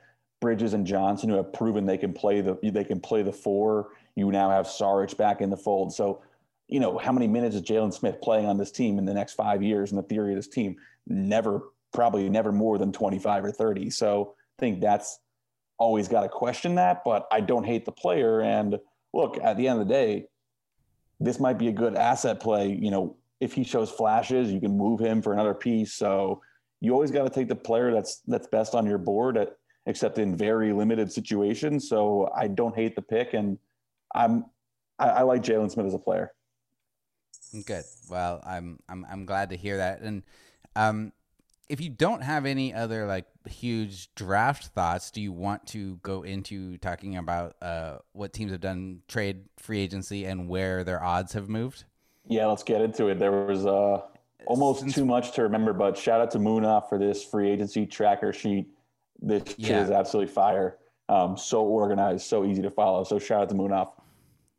Bridges 0.40 0.74
and 0.74 0.86
Johnson 0.86 1.28
who 1.28 1.36
have 1.36 1.52
proven 1.52 1.86
they 1.86 1.98
can 1.98 2.12
play 2.12 2.40
the 2.40 2.58
they 2.62 2.84
can 2.84 3.00
play 3.00 3.22
the 3.22 3.32
four. 3.32 3.88
You 4.14 4.30
now 4.32 4.50
have 4.50 4.66
Saric 4.66 5.16
back 5.16 5.40
in 5.40 5.50
the 5.50 5.56
fold. 5.56 5.92
So, 5.92 6.22
you 6.68 6.80
know, 6.80 6.98
how 6.98 7.12
many 7.12 7.26
minutes 7.26 7.54
is 7.54 7.62
Jalen 7.62 7.92
Smith 7.92 8.20
playing 8.22 8.46
on 8.46 8.56
this 8.56 8.72
team 8.72 8.98
in 8.98 9.04
the 9.04 9.14
next 9.14 9.34
five 9.34 9.62
years? 9.62 9.90
In 9.90 9.96
the 9.96 10.02
theory 10.02 10.32
of 10.32 10.36
this 10.36 10.48
team, 10.48 10.76
never 11.06 11.62
probably 11.92 12.28
never 12.28 12.52
more 12.52 12.78
than 12.78 12.92
25 12.92 13.44
or 13.44 13.52
30. 13.52 13.90
So 13.90 14.34
I 14.58 14.60
think 14.60 14.80
that's 14.80 15.18
always 15.78 16.08
got 16.08 16.22
to 16.22 16.28
question 16.28 16.74
that, 16.76 17.02
but 17.04 17.26
I 17.30 17.40
don't 17.40 17.64
hate 17.64 17.84
the 17.84 17.92
player. 17.92 18.40
And 18.40 18.78
look, 19.12 19.38
at 19.42 19.56
the 19.56 19.68
end 19.68 19.80
of 19.80 19.86
the 19.86 19.92
day, 19.92 20.26
this 21.20 21.40
might 21.40 21.58
be 21.58 21.68
a 21.68 21.72
good 21.72 21.94
asset 21.94 22.40
play. 22.40 22.68
You 22.68 22.90
know, 22.90 23.16
if 23.40 23.52
he 23.52 23.64
shows 23.64 23.90
flashes, 23.90 24.50
you 24.50 24.60
can 24.60 24.76
move 24.76 25.00
him 25.00 25.22
for 25.22 25.32
another 25.32 25.54
piece. 25.54 25.94
So 25.94 26.42
you 26.80 26.92
always 26.92 27.10
got 27.10 27.24
to 27.24 27.30
take 27.30 27.48
the 27.48 27.56
player 27.56 27.92
that's 27.92 28.22
that's 28.26 28.46
best 28.48 28.74
on 28.74 28.86
your 28.86 28.98
board, 28.98 29.36
at, 29.36 29.56
except 29.86 30.18
in 30.18 30.36
very 30.36 30.72
limited 30.72 31.12
situations. 31.12 31.88
So 31.88 32.30
I 32.36 32.48
don't 32.48 32.74
hate 32.74 32.96
the 32.96 33.02
pick, 33.02 33.34
and 33.34 33.58
I'm 34.14 34.46
I, 34.98 35.08
I 35.08 35.22
like 35.22 35.42
Jalen 35.42 35.70
Smith 35.70 35.86
as 35.86 35.94
a 35.94 35.98
player. 35.98 36.32
Good. 37.64 37.84
Well, 38.10 38.42
I'm 38.44 38.78
I'm 38.88 39.06
I'm 39.10 39.26
glad 39.26 39.50
to 39.50 39.56
hear 39.56 39.78
that. 39.78 40.00
And 40.00 40.22
um, 40.74 41.12
if 41.68 41.80
you 41.80 41.90
don't 41.90 42.22
have 42.22 42.46
any 42.46 42.72
other 42.72 43.06
like 43.06 43.26
huge 43.48 44.14
draft 44.14 44.66
thoughts, 44.66 45.10
do 45.10 45.20
you 45.20 45.32
want 45.32 45.66
to 45.68 45.96
go 45.96 46.22
into 46.22 46.78
talking 46.78 47.16
about 47.16 47.56
uh, 47.60 47.98
what 48.12 48.32
teams 48.32 48.52
have 48.52 48.60
done 48.60 49.00
trade 49.08 49.44
free 49.58 49.80
agency 49.80 50.24
and 50.24 50.48
where 50.48 50.84
their 50.84 51.02
odds 51.02 51.32
have 51.32 51.48
moved? 51.48 51.84
Yeah, 52.28 52.46
let's 52.46 52.62
get 52.62 52.80
into 52.80 53.08
it. 53.08 53.18
There 53.18 53.32
was 53.46 53.66
uh, 53.66 54.02
almost 54.46 54.80
Since, 54.80 54.94
too 54.94 55.04
much 55.04 55.32
to 55.32 55.42
remember, 55.42 55.72
but 55.72 55.96
shout 55.96 56.20
out 56.20 56.30
to 56.32 56.38
Munaf 56.38 56.88
for 56.88 56.98
this 56.98 57.24
free 57.24 57.50
agency 57.50 57.86
tracker 57.86 58.32
sheet. 58.32 58.68
This 59.20 59.42
yeah. 59.56 59.68
shit 59.68 59.76
is 59.84 59.90
absolutely 59.90 60.32
fire. 60.32 60.78
Um, 61.08 61.36
so 61.36 61.62
organized, 61.62 62.26
so 62.26 62.44
easy 62.44 62.62
to 62.62 62.70
follow. 62.70 63.04
So 63.04 63.18
shout 63.18 63.42
out 63.42 63.48
to 63.50 63.54
Munaf. 63.54 63.90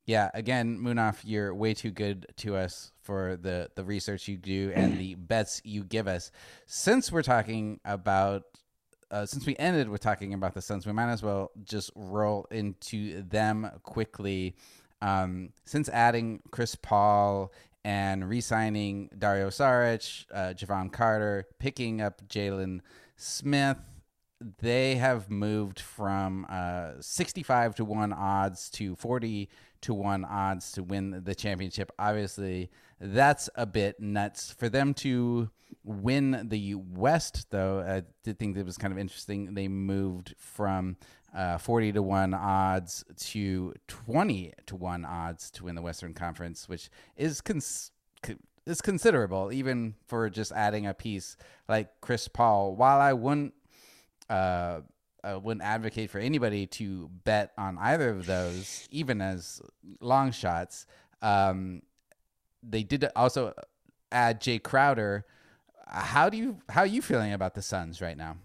Yeah, 0.08 0.32
again, 0.34 0.80
Munaf, 0.80 1.18
you're 1.26 1.54
way 1.54 1.74
too 1.74 1.92
good 1.92 2.28
to 2.38 2.56
us 2.56 2.94
for 3.04 3.38
the 3.40 3.70
the 3.76 3.84
research 3.84 4.30
you 4.30 4.38
do 4.38 4.72
and 4.74 4.98
the 4.98 5.16
bets 5.16 5.62
you 5.66 5.84
give 5.84 6.08
us. 6.08 6.32
Since 6.66 7.12
we're 7.12 7.24
talking 7.24 7.82
about 7.84 8.44
uh, 9.12 9.26
since 9.26 9.46
we 9.46 9.58
ended 9.58 9.90
with 9.90 10.00
talking 10.00 10.34
about 10.34 10.54
the 10.54 10.62
Suns, 10.62 10.88
we 10.88 10.94
might 10.94 11.12
as 11.12 11.22
well 11.22 11.52
just 11.66 11.92
roll 11.94 12.48
into 12.52 13.22
them 13.24 13.70
quickly. 13.84 14.56
Um, 15.02 15.50
since 15.66 15.90
adding 15.90 16.42
Chris 16.52 16.76
Paul 16.76 17.52
and 17.84 18.28
re-signing 18.28 19.10
Dario 19.18 19.50
Saric, 19.50 20.26
uh, 20.34 20.54
Jevon 20.54 20.92
Carter, 20.92 21.46
picking 21.60 22.02
up 22.02 22.26
Jalen 22.28 22.80
Smith, 23.18 23.78
they 24.60 24.96
have 24.96 25.30
moved 25.30 25.80
from 25.80 26.46
uh, 26.50 26.94
65 27.00 27.76
to 27.76 27.86
1 27.86 28.14
odds 28.14 28.70
to 28.72 28.96
40 28.96 29.50
to 29.82 29.94
1 29.94 30.26
odds 30.26 30.72
to 30.74 30.84
win 30.84 31.22
the 31.24 31.36
championship. 31.36 31.92
Obviously, 32.00 32.70
that's 33.00 33.50
a 33.56 33.66
bit 33.66 34.00
nuts. 34.00 34.52
For 34.52 34.70
them 34.70 34.94
to 34.96 35.50
win 35.84 36.48
the 36.50 36.76
West, 36.76 37.50
though, 37.50 37.80
I 37.80 38.04
did 38.24 38.40
think 38.40 38.56
that 38.56 38.66
was 38.66 38.78
kind 38.78 38.92
of 38.92 39.00
interesting. 39.00 39.54
They 39.54 39.68
moved 39.68 40.36
from 40.38 40.98
uh, 41.36 41.58
40 41.58 41.94
to 41.94 42.02
1 42.02 42.34
odds 42.34 43.04
to 43.18 43.74
20 43.88 44.54
to 44.66 44.76
1 44.76 45.06
odds 45.06 45.52
to 45.52 45.66
win 45.66 45.76
the 45.76 45.82
Western 45.82 46.14
Conference, 46.14 46.68
which 46.68 46.90
is 47.16 47.42
cons- 47.42 47.92
is 48.66 48.82
considerable, 48.82 49.52
even 49.52 49.96
for 50.08 50.30
just 50.30 50.52
adding 50.52 50.86
a 50.86 50.94
piece 50.94 51.38
like 51.70 51.90
Chris 52.02 52.28
Paul. 52.28 52.76
While 52.76 53.00
I 53.00 53.14
wouldn't 53.14 53.54
uh, 54.30 54.82
I 55.24 55.36
wouldn't 55.36 55.64
advocate 55.64 56.10
for 56.10 56.20
anybody 56.20 56.68
to 56.68 57.10
bet 57.24 57.52
on 57.58 57.78
either 57.78 58.10
of 58.10 58.26
those, 58.26 58.88
even 58.92 59.22
as 59.22 59.62
long 60.00 60.32
shots. 60.32 60.86
Um, 61.22 61.82
they 62.64 62.84
did 62.84 63.08
also 63.16 63.54
add 64.12 64.42
Jae 64.42 64.62
Crowder. 64.62 65.26
How 65.88 66.30
do 66.30 66.38
you 66.38 66.58
how 66.70 66.82
are 66.82 66.88
you 66.88 67.02
feeling 67.02 67.34
about 67.34 67.56
the 67.56 67.62
Suns 67.62 68.02
right 68.02 68.18
now? 68.18 68.38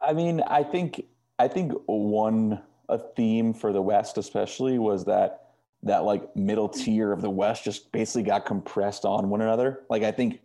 I 0.00 0.12
mean, 0.12 0.42
I 0.42 0.62
think 0.62 1.04
I 1.38 1.48
think 1.48 1.72
one 1.86 2.60
a 2.88 2.98
theme 2.98 3.52
for 3.52 3.72
the 3.72 3.82
West 3.82 4.18
especially 4.18 4.78
was 4.78 5.04
that 5.06 5.46
that 5.82 6.04
like 6.04 6.34
middle 6.36 6.68
tier 6.68 7.12
of 7.12 7.22
the 7.22 7.30
West 7.30 7.64
just 7.64 7.90
basically 7.92 8.22
got 8.22 8.46
compressed 8.46 9.04
on 9.04 9.28
one 9.28 9.40
another. 9.40 9.82
Like 9.88 10.02
I 10.02 10.12
think 10.12 10.40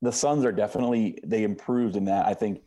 the 0.00 0.12
Suns 0.12 0.44
are 0.44 0.52
definitely 0.52 1.18
they 1.24 1.44
improved 1.44 1.96
in 1.96 2.04
that. 2.06 2.26
I 2.26 2.34
think 2.34 2.60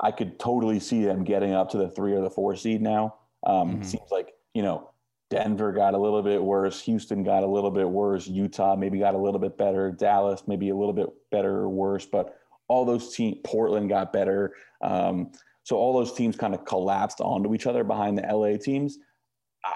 I 0.00 0.10
could 0.10 0.38
totally 0.38 0.80
see 0.80 1.04
them 1.04 1.24
getting 1.24 1.52
up 1.52 1.70
to 1.70 1.78
the 1.78 1.88
three 1.88 2.14
or 2.14 2.20
the 2.20 2.30
four 2.30 2.56
seed 2.56 2.82
now. 2.82 3.16
Um, 3.46 3.72
mm-hmm. 3.74 3.82
Seems 3.82 4.10
like 4.10 4.34
you 4.54 4.62
know 4.62 4.90
Denver 5.30 5.72
got 5.72 5.94
a 5.94 5.98
little 5.98 6.22
bit 6.22 6.42
worse, 6.42 6.80
Houston 6.82 7.22
got 7.22 7.42
a 7.42 7.46
little 7.46 7.70
bit 7.70 7.88
worse, 7.88 8.26
Utah 8.26 8.76
maybe 8.76 8.98
got 8.98 9.14
a 9.14 9.18
little 9.18 9.40
bit 9.40 9.56
better, 9.56 9.90
Dallas 9.90 10.42
maybe 10.46 10.68
a 10.70 10.76
little 10.76 10.92
bit 10.92 11.08
better 11.30 11.58
or 11.58 11.68
worse, 11.68 12.06
but 12.06 12.38
all 12.68 12.84
those 12.84 13.14
teams, 13.14 13.38
Portland 13.44 13.88
got 13.88 14.12
better. 14.12 14.54
Um, 14.80 15.32
so 15.64 15.76
all 15.76 15.92
those 15.92 16.12
teams 16.12 16.36
kind 16.36 16.54
of 16.54 16.64
collapsed 16.64 17.20
onto 17.20 17.54
each 17.54 17.66
other 17.66 17.84
behind 17.84 18.18
the 18.18 18.22
LA 18.22 18.56
teams. 18.56 18.98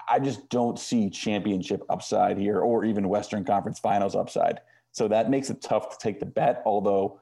I 0.06 0.18
just 0.18 0.48
don't 0.50 0.78
see 0.78 1.08
championship 1.08 1.82
upside 1.88 2.36
here 2.36 2.60
or 2.60 2.84
even 2.84 3.08
Western 3.08 3.44
Conference 3.44 3.78
Finals 3.78 4.14
upside. 4.14 4.60
So 4.92 5.08
that 5.08 5.30
makes 5.30 5.48
it 5.48 5.62
tough 5.62 5.90
to 5.90 5.96
take 5.98 6.20
the 6.20 6.26
bet, 6.26 6.62
although 6.66 7.20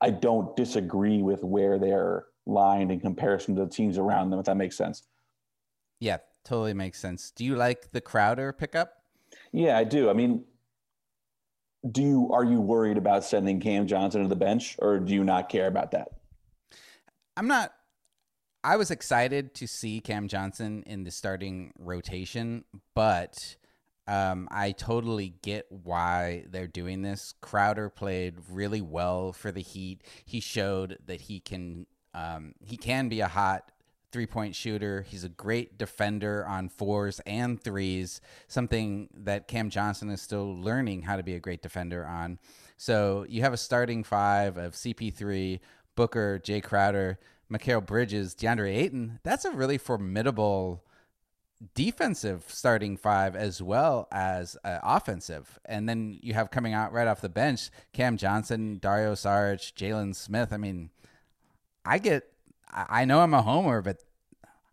I 0.00 0.10
don't 0.10 0.56
disagree 0.56 1.22
with 1.22 1.42
where 1.44 1.78
they're 1.78 2.26
lined 2.48 2.90
in 2.90 3.00
comparison 3.00 3.54
to 3.56 3.64
the 3.64 3.70
teams 3.70 3.98
around 3.98 4.30
them, 4.30 4.40
if 4.40 4.46
that 4.46 4.56
makes 4.56 4.76
sense. 4.76 5.02
Yeah, 6.00 6.18
totally 6.44 6.74
makes 6.74 6.98
sense. 6.98 7.30
Do 7.30 7.44
you 7.44 7.56
like 7.56 7.92
the 7.92 8.00
Crowder 8.00 8.52
pickup? 8.52 8.94
Yeah, 9.52 9.76
I 9.76 9.84
do. 9.84 10.10
I 10.10 10.14
mean, 10.14 10.44
do 11.90 12.02
you 12.02 12.30
are 12.32 12.44
you 12.44 12.60
worried 12.60 12.96
about 12.96 13.24
sending 13.24 13.60
Cam 13.60 13.86
Johnson 13.86 14.22
to 14.22 14.28
the 14.28 14.36
bench 14.36 14.76
or 14.80 14.98
do 14.98 15.14
you 15.14 15.24
not 15.24 15.48
care 15.48 15.66
about 15.66 15.92
that? 15.92 16.08
I'm 17.36 17.46
not 17.46 17.72
I 18.64 18.76
was 18.76 18.90
excited 18.90 19.54
to 19.54 19.68
see 19.68 20.00
Cam 20.00 20.26
Johnson 20.26 20.82
in 20.86 21.04
the 21.04 21.12
starting 21.12 21.72
rotation, 21.78 22.64
but 22.94 23.56
um, 24.08 24.48
I 24.50 24.72
totally 24.72 25.34
get 25.42 25.66
why 25.70 26.44
they're 26.50 26.66
doing 26.66 27.02
this. 27.02 27.34
Crowder 27.40 27.88
played 27.88 28.34
really 28.50 28.80
well 28.80 29.32
for 29.32 29.52
the 29.52 29.62
Heat. 29.62 30.02
He 30.24 30.40
showed 30.40 30.98
that 31.06 31.22
he 31.22 31.38
can 31.38 31.86
um, 32.14 32.54
he 32.64 32.76
can 32.76 33.08
be 33.08 33.20
a 33.20 33.28
hot 33.28 33.70
three 34.10 34.26
point 34.26 34.54
shooter. 34.54 35.02
He's 35.02 35.24
a 35.24 35.28
great 35.28 35.78
defender 35.78 36.46
on 36.46 36.68
fours 36.68 37.20
and 37.26 37.60
threes, 37.62 38.20
something 38.46 39.08
that 39.14 39.48
Cam 39.48 39.70
Johnson 39.70 40.10
is 40.10 40.22
still 40.22 40.56
learning 40.56 41.02
how 41.02 41.16
to 41.16 41.22
be 41.22 41.34
a 41.34 41.40
great 41.40 41.62
defender 41.62 42.06
on. 42.06 42.38
So 42.76 43.26
you 43.28 43.42
have 43.42 43.52
a 43.52 43.58
starting 43.58 44.04
five 44.04 44.56
of 44.56 44.74
CP3, 44.74 45.60
Booker, 45.96 46.40
Jae 46.42 46.62
Crowder, 46.62 47.18
Mikal 47.50 47.84
Bridges, 47.84 48.34
DeAndre 48.34 48.76
Ayton. 48.76 49.18
That's 49.22 49.44
a 49.44 49.50
really 49.50 49.78
formidable 49.78 50.84
defensive 51.74 52.44
starting 52.46 52.96
five 52.96 53.34
as 53.34 53.60
well 53.60 54.06
as 54.12 54.56
uh, 54.64 54.78
offensive. 54.82 55.58
And 55.64 55.88
then 55.88 56.18
you 56.22 56.34
have 56.34 56.50
coming 56.50 56.72
out 56.72 56.92
right 56.92 57.08
off 57.08 57.20
the 57.20 57.28
bench 57.28 57.70
Cam 57.92 58.16
Johnson, 58.16 58.78
Dario 58.78 59.14
Saric, 59.14 59.72
Jalen 59.74 60.14
Smith. 60.14 60.52
I 60.52 60.56
mean, 60.56 60.90
I 61.88 61.96
get, 61.96 62.24
I 62.70 63.06
know 63.06 63.20
I'm 63.20 63.32
a 63.32 63.40
homer, 63.40 63.80
but 63.80 63.96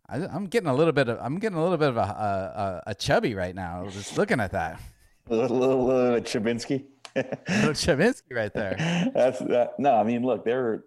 I, 0.10 0.17
am 0.17 0.47
getting 0.47 0.67
a 0.67 0.75
little 0.75 0.91
bit 0.91 1.08
of, 1.08 1.17
I'm 1.21 1.39
getting 1.39 1.58
a 1.58 1.63
little 1.63 1.78
bit 1.78 1.88
of 1.88 1.95
a, 1.95 2.01
a, 2.01 2.84
a 2.88 2.95
chubby 2.95 3.36
right 3.36 3.56
now. 3.56 3.88
Just 3.89 4.17
looking 4.17 4.41
at 4.41 4.51
that. 4.51 4.82
A 5.28 5.34
little, 5.36 5.58
little, 5.58 5.86
little 5.86 6.19
Chavinsky. 6.19 6.86
little 7.15 7.71
Chavinsky 7.71 8.36
right 8.36 8.54
there. 8.54 8.75
That's 9.15 9.39
that. 9.39 9.73
No, 9.80 9.95
I 9.95 10.04
mean, 10.04 10.21
look, 10.21 10.45
they're, 10.45 10.84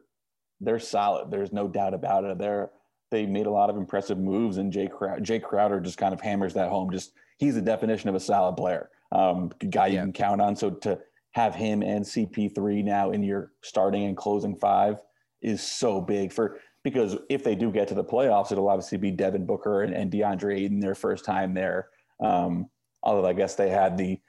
they're 0.61 0.79
solid. 0.79 1.29
There's 1.33 1.53
no 1.53 1.67
doubt 1.67 1.93
about 1.93 2.23
it. 2.23 2.39
They're, 2.39 2.71
they 3.11 3.27
made 3.27 3.47
a 3.47 3.51
lot 3.51 3.69
of 3.69 3.77
impressive 3.77 4.17
moves, 4.17 4.59
and 4.59 4.73
Jae 4.73 4.89
Crowder, 4.89 5.21
Jae 5.21 5.43
Crowder 5.43 5.81
just 5.81 5.99
kind 5.99 6.15
of 6.15 6.21
hammers 6.21 6.55
that 6.55 6.69
home. 6.69 6.93
Just 6.93 7.15
he's 7.39 7.57
the 7.57 7.63
definition 7.63 8.09
of 8.11 8.15
a 8.15 8.21
solid 8.21 8.57
player, 8.57 8.91
um, 9.11 9.51
guy 9.71 9.89
you 9.89 9.99
can 9.99 10.13
count 10.13 10.41
on. 10.41 10.55
So 10.55 10.71
to 10.71 11.01
have 11.33 11.57
him 11.57 11.83
and 11.83 12.05
CP3 12.05 12.85
now 12.85 13.11
in 13.11 13.25
your 13.25 13.51
starting 13.63 14.05
and 14.05 14.17
closing 14.17 14.55
five 14.55 14.99
is 15.41 15.63
so 15.63 16.01
big 16.01 16.33
for 16.33 16.59
because 16.85 17.17
if 17.29 17.45
they 17.45 17.55
do 17.55 17.71
get 17.71 17.89
to 17.89 17.95
the 17.95 18.05
playoffs, 18.05 18.53
it'll 18.53 18.69
obviously 18.69 18.99
be 18.99 19.11
Devin 19.11 19.47
Booker 19.47 19.83
and, 19.83 19.95
and 19.95 20.11
DeAndre 20.11 20.59
Ayton 20.59 20.81
their 20.81 20.95
first 20.95 21.25
time 21.25 21.53
there. 21.55 21.89
Um, 22.21 22.69
although 23.03 23.27
I 23.27 23.33
guess 23.33 23.55
they 23.55 23.69
had 23.69 23.99
the 23.99 24.21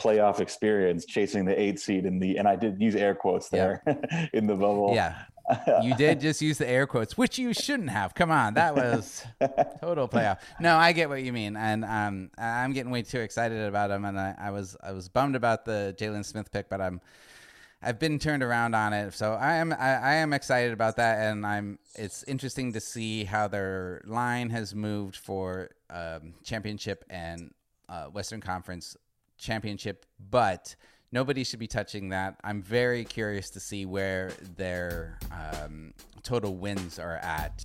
playoff 0.00 0.40
experience 0.40 1.04
chasing 1.04 1.44
the 1.44 1.60
eight 1.60 1.80
seed 1.80 2.06
in 2.06 2.18
the 2.18 2.36
and 2.36 2.46
I 2.46 2.56
did 2.56 2.80
use 2.80 2.94
air 2.94 3.14
quotes 3.14 3.48
there 3.48 3.82
yeah. 3.86 4.26
in 4.32 4.46
the 4.46 4.54
bubble. 4.54 4.92
Yeah 4.94 5.22
you 5.82 5.94
did 5.94 6.20
just 6.20 6.42
use 6.42 6.58
the 6.58 6.68
air 6.68 6.86
quotes, 6.86 7.16
which 7.16 7.38
you 7.38 7.52
shouldn't 7.52 7.90
have. 7.90 8.14
Come 8.14 8.30
on, 8.30 8.54
that 8.54 8.74
was 8.74 9.24
total 9.80 10.08
playoff. 10.08 10.38
No, 10.60 10.76
I 10.76 10.92
get 10.92 11.08
what 11.08 11.22
you 11.22 11.32
mean, 11.32 11.56
and 11.56 11.84
um, 11.84 12.30
I'm 12.38 12.72
getting 12.72 12.90
way 12.90 13.02
too 13.02 13.20
excited 13.20 13.60
about 13.66 13.90
him, 13.90 14.04
and 14.04 14.18
I, 14.18 14.34
I 14.38 14.50
was 14.50 14.76
I 14.82 14.92
was 14.92 15.08
bummed 15.08 15.36
about 15.36 15.64
the 15.64 15.94
Jalen 15.98 16.24
Smith 16.24 16.50
pick, 16.52 16.68
but 16.68 16.80
I'm 16.80 17.00
I've 17.80 17.98
been 17.98 18.18
turned 18.18 18.42
around 18.42 18.74
on 18.74 18.92
it, 18.92 19.14
so 19.14 19.34
I 19.34 19.56
am 19.56 19.72
I, 19.72 19.96
I, 19.96 20.14
am 20.14 20.32
excited 20.32 20.72
about 20.72 20.96
that, 20.96 21.18
and 21.20 21.46
I'm. 21.46 21.78
It's 21.94 22.24
interesting 22.24 22.72
to 22.72 22.80
see 22.80 23.22
how 23.22 23.46
their 23.46 24.02
line 24.04 24.50
has 24.50 24.74
moved 24.74 25.14
for 25.16 25.70
um, 25.88 26.34
championship 26.42 27.04
and 27.08 27.54
uh, 27.88 28.06
Western 28.06 28.40
Conference 28.40 28.96
championship, 29.36 30.06
but 30.18 30.74
nobody 31.12 31.44
should 31.44 31.60
be 31.60 31.68
touching 31.68 32.08
that. 32.08 32.36
I'm 32.42 32.62
very 32.62 33.04
curious 33.04 33.50
to 33.50 33.60
see 33.60 33.86
where 33.86 34.32
their 34.56 35.20
um, 35.30 35.94
total 36.24 36.56
wins 36.56 36.98
are 36.98 37.16
at. 37.16 37.64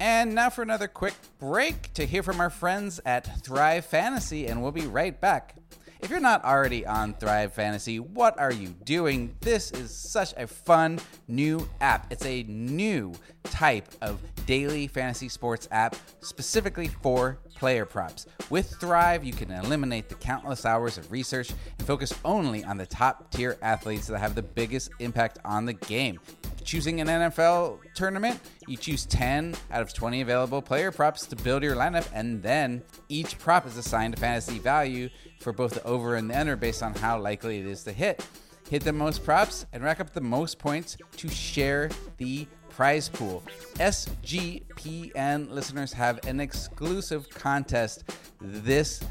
And 0.00 0.34
now 0.34 0.50
for 0.50 0.62
another 0.62 0.88
quick 0.88 1.14
break 1.38 1.92
to 1.94 2.04
hear 2.04 2.24
from 2.24 2.40
our 2.40 2.50
friends 2.50 3.00
at 3.06 3.44
Thrive 3.44 3.84
Fantasy, 3.84 4.48
and 4.48 4.60
we'll 4.60 4.72
be 4.72 4.86
right 4.86 5.18
back. 5.20 5.54
If 6.02 6.10
you're 6.10 6.18
not 6.18 6.44
already 6.44 6.84
on 6.84 7.14
Thrive 7.14 7.52
Fantasy, 7.52 8.00
what 8.00 8.36
are 8.36 8.52
you 8.52 8.70
doing? 8.82 9.36
This 9.40 9.70
is 9.70 9.94
such 9.94 10.34
a 10.36 10.48
fun 10.48 10.98
new 11.28 11.68
app. 11.80 12.10
It's 12.10 12.26
a 12.26 12.42
new 12.42 13.14
type 13.44 13.86
of 14.02 14.18
daily 14.44 14.88
fantasy 14.88 15.28
sports 15.28 15.68
app 15.70 15.94
specifically 16.20 16.88
for 16.88 17.38
player 17.54 17.86
props. 17.86 18.26
With 18.50 18.74
Thrive, 18.80 19.22
you 19.22 19.32
can 19.32 19.52
eliminate 19.52 20.08
the 20.08 20.16
countless 20.16 20.66
hours 20.66 20.98
of 20.98 21.12
research 21.12 21.52
and 21.78 21.86
focus 21.86 22.12
only 22.24 22.64
on 22.64 22.78
the 22.78 22.86
top 22.86 23.30
tier 23.30 23.56
athletes 23.62 24.08
that 24.08 24.18
have 24.18 24.34
the 24.34 24.42
biggest 24.42 24.90
impact 24.98 25.38
on 25.44 25.66
the 25.66 25.74
game 25.74 26.18
choosing 26.64 27.00
an 27.00 27.08
NFL 27.08 27.78
tournament, 27.94 28.40
you 28.66 28.76
choose 28.76 29.06
10 29.06 29.54
out 29.70 29.82
of 29.82 29.92
20 29.92 30.20
available 30.20 30.62
player 30.62 30.90
props 30.90 31.26
to 31.26 31.36
build 31.36 31.62
your 31.62 31.76
lineup, 31.76 32.08
and 32.12 32.42
then 32.42 32.82
each 33.08 33.38
prop 33.38 33.66
is 33.66 33.76
assigned 33.76 34.14
a 34.14 34.16
fantasy 34.16 34.58
value 34.58 35.08
for 35.40 35.52
both 35.52 35.74
the 35.74 35.82
over 35.84 36.16
and 36.16 36.30
the 36.30 36.38
under 36.38 36.56
based 36.56 36.82
on 36.82 36.94
how 36.94 37.18
likely 37.20 37.58
it 37.58 37.66
is 37.66 37.82
to 37.84 37.92
hit. 37.92 38.24
Hit 38.70 38.84
the 38.84 38.92
most 38.92 39.24
props 39.24 39.66
and 39.72 39.82
rack 39.82 40.00
up 40.00 40.12
the 40.12 40.20
most 40.20 40.58
points 40.58 40.96
to 41.18 41.28
share 41.28 41.90
the 42.16 42.46
prize 42.70 43.08
pool. 43.08 43.42
SGPN 43.74 45.50
listeners 45.50 45.92
have 45.92 46.26
an 46.26 46.40
exclusive 46.40 47.28
contest 47.28 48.04
this 48.40 49.02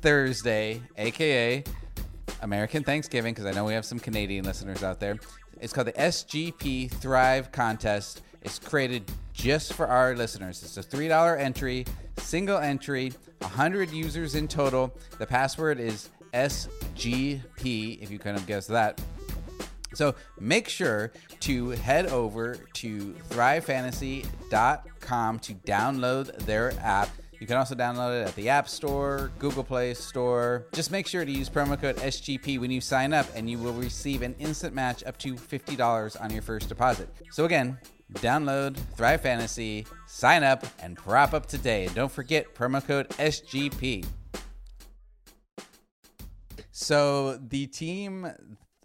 Thursday, 0.00 0.80
aka 0.96 1.62
American 2.42 2.82
Thanksgiving, 2.82 3.34
because 3.34 3.46
I 3.46 3.52
know 3.52 3.64
we 3.64 3.74
have 3.74 3.84
some 3.84 3.98
Canadian 3.98 4.44
listeners 4.44 4.82
out 4.82 5.00
there. 5.00 5.18
It's 5.60 5.72
called 5.72 5.86
the 5.88 5.92
SGP 5.92 6.90
Thrive 6.90 7.52
Contest. 7.52 8.22
It's 8.42 8.58
created 8.58 9.04
just 9.34 9.74
for 9.74 9.86
our 9.86 10.16
listeners. 10.16 10.62
It's 10.62 10.78
a 10.78 10.82
$3 10.82 11.38
entry, 11.38 11.84
single 12.16 12.58
entry, 12.58 13.12
100 13.40 13.90
users 13.90 14.34
in 14.34 14.48
total. 14.48 14.96
The 15.18 15.26
password 15.26 15.78
is 15.78 16.08
SGP, 16.32 18.02
if 18.02 18.10
you 18.10 18.18
kind 18.18 18.38
of 18.38 18.46
guess 18.46 18.66
that. 18.68 18.98
So 19.92 20.14
make 20.38 20.68
sure 20.68 21.10
to 21.40 21.70
head 21.70 22.06
over 22.06 22.54
to 22.74 23.12
thrivefantasy.com 23.28 25.38
to 25.40 25.54
download 25.54 26.38
their 26.46 26.72
app. 26.80 27.08
You 27.40 27.46
can 27.46 27.56
also 27.56 27.74
download 27.74 28.20
it 28.20 28.28
at 28.28 28.36
the 28.36 28.50
App 28.50 28.68
Store, 28.68 29.32
Google 29.38 29.64
Play 29.64 29.94
Store. 29.94 30.66
Just 30.74 30.90
make 30.90 31.06
sure 31.06 31.24
to 31.24 31.32
use 31.32 31.48
promo 31.48 31.80
code 31.80 31.96
SGP 31.96 32.60
when 32.60 32.70
you 32.70 32.82
sign 32.82 33.14
up, 33.14 33.26
and 33.34 33.48
you 33.48 33.56
will 33.56 33.72
receive 33.72 34.20
an 34.20 34.34
instant 34.38 34.74
match 34.74 35.02
up 35.04 35.16
to 35.18 35.36
$50 35.36 36.20
on 36.22 36.30
your 36.30 36.42
first 36.42 36.68
deposit. 36.68 37.08
So, 37.30 37.46
again, 37.46 37.78
download 38.16 38.76
Thrive 38.94 39.22
Fantasy, 39.22 39.86
sign 40.06 40.44
up, 40.44 40.66
and 40.80 40.98
prop 40.98 41.32
up 41.32 41.46
today. 41.46 41.86
And 41.86 41.94
don't 41.94 42.12
forget 42.12 42.54
promo 42.54 42.86
code 42.86 43.08
SGP. 43.08 44.04
So, 46.72 47.38
the 47.38 47.66
team 47.68 48.30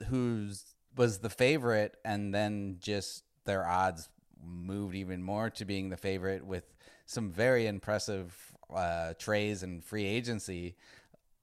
who's 0.08 0.64
was 0.96 1.20
the 1.20 1.30
favorite, 1.30 1.98
and 2.06 2.34
then 2.34 2.78
just 2.80 3.26
their 3.44 3.68
odds 3.68 4.08
moved 4.42 4.96
even 4.96 5.22
more 5.22 5.50
to 5.50 5.66
being 5.66 5.90
the 5.90 5.98
favorite 5.98 6.46
with 6.46 6.64
some 7.06 7.32
very 7.32 7.68
impressive 7.68 8.36
uh, 8.74 9.14
trades 9.18 9.64
and 9.64 9.84
free 9.84 10.06
agency. 10.06 10.76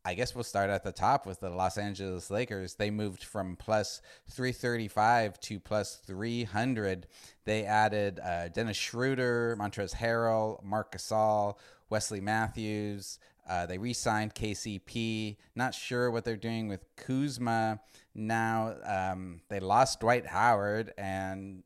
I 0.04 0.14
guess 0.14 0.34
we'll 0.34 0.42
start 0.42 0.68
at 0.68 0.82
the 0.82 0.90
top 0.90 1.26
with 1.26 1.38
the 1.38 1.50
Los 1.50 1.78
Angeles 1.78 2.28
Lakers. 2.28 2.74
They 2.74 2.90
moved 2.90 3.22
from 3.22 3.54
plus 3.54 4.02
335 4.30 5.38
to 5.40 5.60
plus 5.60 5.94
300. 6.04 7.06
They 7.44 7.64
added 7.64 8.18
uh, 8.18 8.48
Dennis 8.48 8.76
Schroeder, 8.76 9.56
Montrezl 9.60 9.94
Harrell, 9.94 10.62
Marc 10.64 10.96
Gasol, 10.96 11.56
Wesley 11.88 12.20
Matthews. 12.20 13.20
Uh, 13.48 13.66
they 13.66 13.78
re 13.78 13.92
signed 13.92 14.34
KCP. 14.34 15.36
Not 15.54 15.74
sure 15.74 16.10
what 16.10 16.24
they're 16.24 16.36
doing 16.36 16.66
with 16.66 16.84
Kuzma. 16.96 17.80
Now 18.14 18.74
um, 18.84 19.40
they 19.48 19.60
lost 19.60 20.00
Dwight 20.00 20.26
Howard, 20.26 20.92
and 20.98 21.62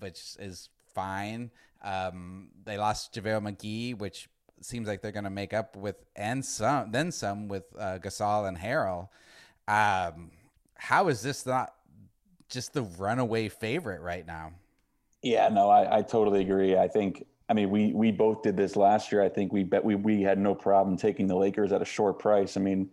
which 0.00 0.36
is 0.38 0.68
fine. 0.94 1.50
Um, 1.84 2.48
they 2.64 2.78
lost 2.78 3.14
JaVale 3.14 3.42
McGee, 3.42 3.98
which 3.98 4.28
seems 4.62 4.88
like 4.88 5.02
they're 5.02 5.12
going 5.12 5.24
to 5.24 5.30
make 5.30 5.52
up 5.52 5.76
with 5.76 5.96
and 6.16 6.44
some 6.44 6.90
then 6.90 7.12
some 7.12 7.48
with 7.48 7.64
uh, 7.78 7.98
Gasol 7.98 8.48
and 8.48 8.56
Harrell. 8.56 9.08
Um, 9.68 10.30
how 10.76 11.08
is 11.08 11.22
this 11.22 11.46
not 11.46 11.74
just 12.48 12.72
the 12.72 12.82
runaway 12.82 13.48
favorite 13.48 14.00
right 14.00 14.26
now? 14.26 14.52
Yeah, 15.22 15.48
no, 15.48 15.68
I, 15.68 15.98
I 15.98 16.02
totally 16.02 16.40
agree. 16.40 16.76
I 16.76 16.88
think 16.88 17.26
I 17.48 17.52
mean 17.52 17.70
we 17.70 17.92
we 17.92 18.10
both 18.10 18.42
did 18.42 18.56
this 18.56 18.76
last 18.76 19.12
year. 19.12 19.22
I 19.22 19.28
think 19.28 19.52
we 19.52 19.62
bet 19.62 19.84
we 19.84 19.94
we 19.94 20.22
had 20.22 20.38
no 20.38 20.54
problem 20.54 20.96
taking 20.96 21.26
the 21.26 21.36
Lakers 21.36 21.72
at 21.72 21.82
a 21.82 21.86
short 21.86 22.18
price. 22.18 22.56
I 22.56 22.60
mean, 22.60 22.88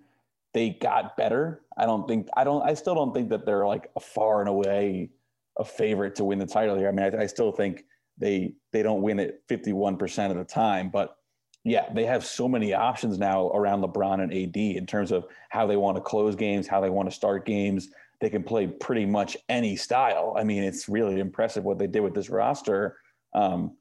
they 0.54 0.72
got 0.72 1.16
better. 1.16 1.62
I 1.78 1.86
don't 1.86 2.08
think 2.08 2.28
I 2.36 2.44
don't 2.44 2.62
I 2.62 2.74
still 2.74 2.96
don't 2.96 3.14
think 3.14 3.30
that 3.30 3.46
they're 3.46 3.66
like 3.66 3.90
a 3.96 4.00
far 4.02 4.42
and 4.42 4.50
away 4.50 5.10
a 5.58 5.66
favorite 5.66 6.16
to 6.16 6.24
win 6.24 6.40
the 6.40 6.46
title 6.46 6.78
here. 6.78 6.88
I 6.88 6.92
mean, 6.92 7.14
I, 7.14 7.24
I 7.24 7.26
still 7.28 7.52
think 7.52 7.86
they 8.22 8.54
they 8.72 8.84
don't 8.84 9.02
win 9.02 9.20
it 9.20 9.42
51% 9.50 10.32
of 10.32 10.38
the 10.38 10.46
time, 10.46 10.90
but 10.90 11.18
yeah, 11.64 11.92
they 11.94 12.06
have 12.06 12.26
so 12.26 12.48
many 12.48 12.74
options 12.74 13.20
now 13.20 13.50
around 13.50 13.84
LeBron 13.84 14.22
and 14.22 14.34
AD 14.34 14.56
in 14.56 14.86
terms 14.86 15.12
of 15.12 15.26
how 15.50 15.68
they 15.68 15.78
want 15.78 15.98
to 15.98 16.02
close 16.02 16.36
games, 16.36 16.68
how 16.68 16.82
they 16.82 16.90
want 16.90 17.10
to 17.10 17.16
start 17.16 17.46
games. 17.46 17.90
They 18.20 18.30
can 18.30 18.44
play 18.44 18.68
pretty 18.68 19.06
much 19.06 19.38
any 19.50 19.76
style. 19.76 20.36
I 20.38 20.44
mean, 20.44 20.64
it's 20.64 20.88
really 20.88 21.20
impressive 21.20 21.64
what 21.64 21.78
they 21.78 21.88
did 21.88 22.02
with 22.02 22.14
this 22.16 22.30
roster. 22.30 22.98
Um, 23.34 23.78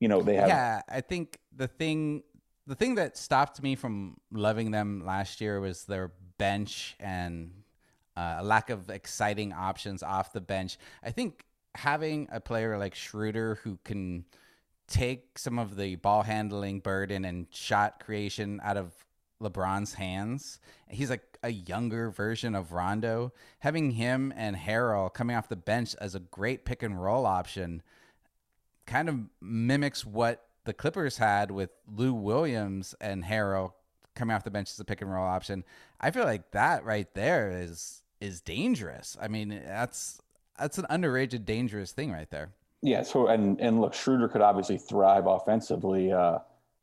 you 0.00 0.08
know, 0.08 0.22
they 0.22 0.36
have. 0.36 0.48
Yeah, 0.48 0.82
I 0.88 1.00
think 1.00 1.38
the 1.54 1.68
thing, 1.68 2.22
the 2.66 2.74
thing 2.74 2.96
that 2.96 3.16
stopped 3.16 3.62
me 3.62 3.76
from 3.76 4.16
loving 4.30 4.70
them 4.70 5.04
last 5.06 5.40
year 5.40 5.60
was 5.60 5.84
their 5.84 6.12
bench 6.38 6.96
and 7.00 7.52
uh, 8.16 8.36
a 8.38 8.44
lack 8.44 8.68
of 8.68 8.90
exciting 8.90 9.52
options 9.52 10.02
off 10.02 10.32
the 10.32 10.40
bench. 10.40 10.78
I 11.02 11.10
think 11.12 11.44
having 11.74 12.28
a 12.30 12.40
player 12.40 12.78
like 12.78 12.94
Schroeder 12.94 13.56
who 13.62 13.78
can 13.84 14.24
take 14.88 15.38
some 15.38 15.58
of 15.58 15.76
the 15.76 15.96
ball 15.96 16.22
handling 16.22 16.80
burden 16.80 17.24
and 17.24 17.46
shot 17.50 18.00
creation 18.04 18.60
out 18.62 18.76
of 18.76 18.92
LeBron's 19.42 19.94
hands. 19.94 20.60
He's 20.88 21.10
like 21.10 21.38
a 21.42 21.50
younger 21.50 22.10
version 22.10 22.54
of 22.54 22.72
Rondo. 22.72 23.32
Having 23.60 23.92
him 23.92 24.32
and 24.36 24.56
Harrell 24.56 25.12
coming 25.12 25.36
off 25.36 25.48
the 25.48 25.56
bench 25.56 25.96
as 26.00 26.14
a 26.14 26.20
great 26.20 26.64
pick 26.64 26.82
and 26.82 27.02
roll 27.02 27.26
option 27.26 27.82
kind 28.86 29.08
of 29.08 29.18
mimics 29.40 30.04
what 30.04 30.46
the 30.64 30.72
Clippers 30.72 31.18
had 31.18 31.50
with 31.50 31.70
Lou 31.86 32.12
Williams 32.12 32.94
and 33.00 33.24
Harrell 33.24 33.72
coming 34.14 34.34
off 34.34 34.44
the 34.44 34.50
bench 34.50 34.70
as 34.70 34.80
a 34.80 34.84
pick 34.84 35.00
and 35.00 35.12
roll 35.12 35.26
option. 35.26 35.64
I 36.00 36.10
feel 36.10 36.24
like 36.24 36.50
that 36.52 36.84
right 36.84 37.12
there 37.14 37.50
is 37.50 38.02
is 38.20 38.40
dangerous. 38.40 39.16
I 39.20 39.26
mean, 39.26 39.48
that's 39.66 40.20
that's 40.58 40.78
an 40.78 40.86
underrated, 40.90 41.44
dangerous 41.44 41.92
thing 41.92 42.12
right 42.12 42.30
there. 42.30 42.50
Yeah. 42.82 43.02
So 43.02 43.28
and 43.28 43.60
and 43.60 43.80
look, 43.80 43.94
Schroeder 43.94 44.28
could 44.28 44.42
obviously 44.42 44.78
thrive 44.78 45.26
offensively. 45.26 46.12
Uh, 46.12 46.38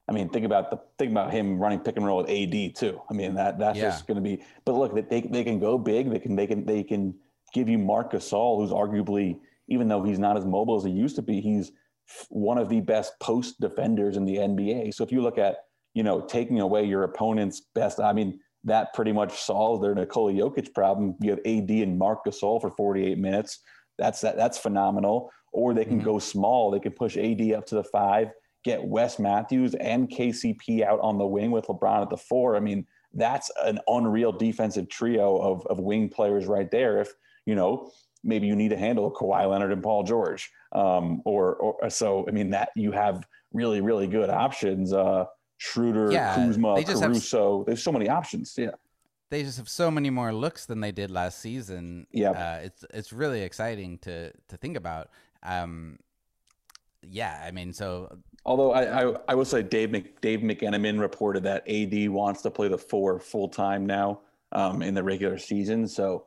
I 0.07 0.11
mean, 0.11 0.29
think 0.29 0.45
about 0.45 0.71
the 0.71 0.79
think 0.97 1.11
about 1.11 1.31
him 1.31 1.59
running 1.59 1.79
pick 1.79 1.97
and 1.97 2.05
roll 2.05 2.23
with 2.23 2.29
AD 2.29 2.75
too. 2.75 3.01
I 3.09 3.13
mean, 3.13 3.35
that 3.35 3.59
that's 3.59 3.77
yeah. 3.77 3.89
just 3.89 4.07
going 4.07 4.15
to 4.15 4.21
be. 4.21 4.43
But 4.65 4.75
look, 4.75 5.09
they 5.09 5.21
they 5.21 5.43
can 5.43 5.59
go 5.59 5.77
big. 5.77 6.09
They 6.09 6.19
can 6.19 6.35
they 6.35 6.47
can 6.47 6.65
they 6.65 6.83
can 6.83 7.13
give 7.53 7.69
you 7.69 7.77
Marc 7.77 8.13
Gasol, 8.13 8.59
who's 8.59 8.71
arguably 8.71 9.37
even 9.69 9.87
though 9.87 10.03
he's 10.03 10.19
not 10.19 10.35
as 10.35 10.45
mobile 10.45 10.75
as 10.75 10.83
he 10.83 10.91
used 10.91 11.15
to 11.15 11.21
be, 11.21 11.39
he's 11.39 11.71
one 12.29 12.57
of 12.57 12.69
the 12.69 12.81
best 12.81 13.13
post 13.19 13.59
defenders 13.59 14.17
in 14.17 14.25
the 14.25 14.37
NBA. 14.37 14.93
So 14.93 15.03
if 15.03 15.11
you 15.11 15.21
look 15.21 15.37
at 15.37 15.65
you 15.93 16.03
know 16.03 16.21
taking 16.21 16.59
away 16.59 16.85
your 16.85 17.03
opponent's 17.03 17.61
best, 17.73 17.99
I 17.99 18.13
mean 18.13 18.39
that 18.65 18.93
pretty 18.93 19.11
much 19.11 19.41
solves 19.41 19.81
their 19.81 19.95
Nikola 19.95 20.33
Jokic 20.33 20.73
problem. 20.73 21.15
You 21.21 21.31
have 21.31 21.39
AD 21.39 21.69
and 21.69 21.97
Marc 21.97 22.25
Gasol 22.25 22.59
for 22.59 22.69
48 22.71 23.17
minutes. 23.17 23.59
That's 23.97 24.21
that, 24.21 24.37
that's 24.37 24.57
phenomenal. 24.57 25.31
Or 25.51 25.73
they 25.73 25.85
can 25.85 25.97
mm-hmm. 25.97 26.05
go 26.05 26.19
small. 26.19 26.71
They 26.71 26.79
can 26.79 26.91
push 26.91 27.17
AD 27.17 27.41
up 27.53 27.65
to 27.67 27.75
the 27.75 27.83
five, 27.83 28.29
get 28.63 28.83
Wes 28.83 29.17
Matthews 29.17 29.73
and 29.75 30.09
KCP 30.09 30.83
out 30.83 30.99
on 31.01 31.17
the 31.17 31.25
wing 31.25 31.51
with 31.51 31.67
LeBron 31.67 32.03
at 32.03 32.09
the 32.09 32.17
four. 32.17 32.55
I 32.55 32.59
mean, 32.59 32.85
that's 33.13 33.49
an 33.63 33.79
unreal 33.87 34.31
defensive 34.31 34.89
trio 34.89 35.37
of, 35.37 35.65
of 35.67 35.79
wing 35.79 36.09
players 36.09 36.45
right 36.45 36.69
there. 36.69 37.01
If, 37.01 37.11
you 37.45 37.55
know, 37.55 37.91
maybe 38.23 38.45
you 38.45 38.55
need 38.55 38.69
to 38.69 38.77
handle 38.77 39.11
Kawhi 39.11 39.49
Leonard 39.49 39.71
and 39.71 39.81
Paul 39.81 40.03
George. 40.03 40.51
Um, 40.71 41.21
or, 41.25 41.55
or 41.55 41.89
so, 41.89 42.25
I 42.27 42.31
mean, 42.31 42.51
that 42.51 42.69
you 42.75 42.91
have 42.91 43.25
really, 43.53 43.81
really 43.81 44.07
good 44.07 44.29
options. 44.29 44.93
Uh, 44.93 45.25
Schroeder, 45.59 46.09
yeah, 46.09 46.35
Kuzma, 46.35 46.75
they 46.75 46.85
just 46.85 47.03
Caruso. 47.03 47.59
Have, 47.59 47.65
There's 47.65 47.83
so 47.83 47.91
many 47.91 48.07
options. 48.07 48.55
Yeah. 48.57 48.71
They 49.29 49.43
just 49.43 49.57
have 49.57 49.67
so 49.67 49.91
many 49.91 50.09
more 50.09 50.33
looks 50.33 50.65
than 50.65 50.79
they 50.79 50.93
did 50.93 51.11
last 51.11 51.39
season. 51.39 52.07
Yeah. 52.11 52.31
Uh, 52.31 52.59
it's 52.63 52.85
it's 52.93 53.13
really 53.13 53.41
exciting 53.41 53.97
to 53.99 54.31
to 54.31 54.57
think 54.57 54.77
about. 54.77 55.09
Um, 55.43 55.99
yeah, 57.01 57.43
I 57.45 57.51
mean, 57.51 57.73
so 57.73 58.19
although 58.45 58.71
I, 58.71 59.03
I, 59.03 59.15
I 59.27 59.35
will 59.35 59.45
say 59.45 59.61
Dave 59.61 59.91
Mc, 59.91 60.21
Dave 60.21 60.39
McMenamin 60.39 60.97
reported 60.97 61.43
that 61.43 61.69
AD 61.69 62.09
wants 62.09 62.41
to 62.43 62.51
play 62.51 62.69
the 62.69 62.77
four 62.77 63.19
full 63.19 63.49
time 63.49 63.85
now 63.85 64.21
um, 64.53 64.81
in 64.81 64.93
the 64.93 65.03
regular 65.03 65.37
season. 65.37 65.89
So 65.89 66.23